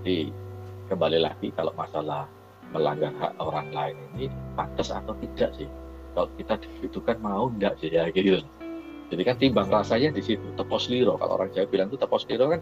Jadi 0.00 0.32
kembali 0.90 1.18
lagi 1.22 1.48
kalau 1.56 1.72
masalah 1.72 2.28
melanggar 2.74 3.14
hak 3.16 3.32
orang 3.38 3.70
lain 3.70 3.96
ini 4.16 4.26
pantas 4.58 4.90
atau 4.90 5.14
tidak 5.22 5.54
sih? 5.56 5.68
Kalau 6.14 6.28
kita 6.38 6.54
dibutuhkan 6.60 7.16
mau 7.22 7.48
enggak 7.50 7.78
sih 7.80 7.90
ya 7.90 8.10
gitu. 8.10 8.42
Jadi 9.12 9.22
kan 9.22 9.36
timbang 9.38 9.68
rasanya 9.68 10.10
di 10.10 10.22
situ 10.24 10.44
tepos 10.56 10.88
liro. 10.88 11.20
Kalau 11.20 11.38
orang 11.38 11.50
Jawa 11.52 11.66
bilang 11.68 11.88
itu 11.92 11.98
tepos 12.00 12.24
liro 12.26 12.50
kan 12.50 12.60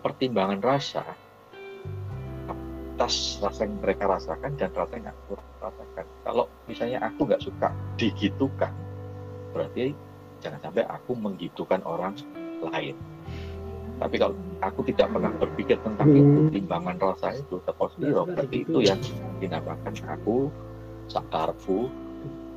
pertimbangan 0.00 0.60
rasa 0.60 1.04
atas 2.94 3.42
rasa 3.42 3.66
yang 3.66 3.74
mereka 3.82 4.06
rasakan 4.06 4.54
dan 4.54 4.70
rasa 4.70 4.94
yang 4.96 5.10
aku 5.10 5.34
rasakan. 5.58 6.04
Kalau 6.22 6.44
misalnya 6.70 6.98
aku 7.02 7.20
nggak 7.26 7.42
suka 7.42 7.68
digitukan, 7.98 8.70
berarti 9.50 9.94
jangan 10.44 10.60
sampai 10.60 10.84
aku 10.84 11.16
menggitukan 11.16 11.80
orang 11.88 12.12
lain. 12.60 12.92
Tapi 13.94 14.20
kalau 14.20 14.36
aku 14.60 14.84
tidak 14.90 15.08
pernah 15.08 15.32
berpikir 15.38 15.78
tentang 15.80 16.10
itu, 16.12 16.40
timbangan 16.50 16.96
rasa 16.98 17.32
itu, 17.38 17.62
tepos 17.64 17.94
liro, 17.96 18.26
berarti 18.26 18.66
itu 18.66 18.78
yang 18.84 19.00
dinamakan 19.40 19.94
aku 20.10 20.52
sakarfu 21.08 21.88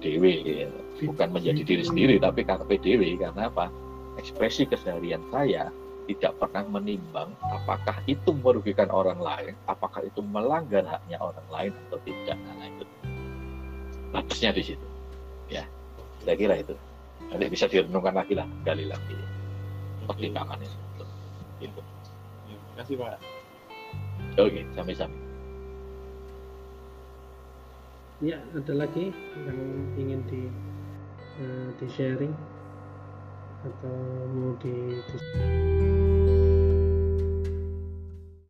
dewe. 0.01 0.65
ya. 0.65 0.69
Bukan 0.97 1.30
menjadi 1.30 1.61
diri 1.61 1.84
sendiri, 1.85 2.15
tapi 2.18 2.41
karpe 2.41 2.81
dewe. 2.81 3.15
Karena 3.22 3.47
apa? 3.47 3.69
Ekspresi 4.18 4.65
keseharian 4.65 5.22
saya 5.30 5.69
tidak 6.09 6.39
pernah 6.39 6.64
menimbang 6.80 7.30
apakah 7.51 7.99
itu 8.07 8.31
merugikan 8.34 8.89
orang 8.89 9.19
lain, 9.19 9.53
apakah 9.68 10.01
itu 10.01 10.23
melanggar 10.23 10.88
haknya 10.88 11.19
orang 11.19 11.47
lain 11.51 11.72
atau 11.88 11.99
tidak. 12.07 12.38
Nah, 12.39 12.65
itu 12.65 12.84
batasnya 14.15 14.55
di 14.55 14.64
situ. 14.73 14.88
Ya, 15.51 15.68
saya 16.23 16.35
kira 16.39 16.55
itu. 16.57 16.73
Nanti 17.27 17.45
bisa 17.51 17.65
direnungkan 17.67 18.15
lagi 18.15 18.33
lah, 18.33 18.47
gali 18.63 18.87
lagi 18.87 19.17
pertimbangannya. 20.07 20.71
Gitu. 21.59 21.81
Ya, 22.47 22.55
Terima 22.55 22.75
kasih 22.79 22.95
Pak. 22.95 23.19
Oke, 24.37 24.61
sampai-sampai. 24.77 25.21
Ya, 28.17 28.41
ada 28.49 28.73
lagi 28.73 29.13
yang 29.45 29.59
ingin 29.93 30.21
di 30.25 30.49
eh, 31.37 31.69
di 31.77 31.85
sharing 31.85 32.33
atau 33.61 33.97
mau 34.33 34.57
di, 34.57 34.73
di 34.97 35.17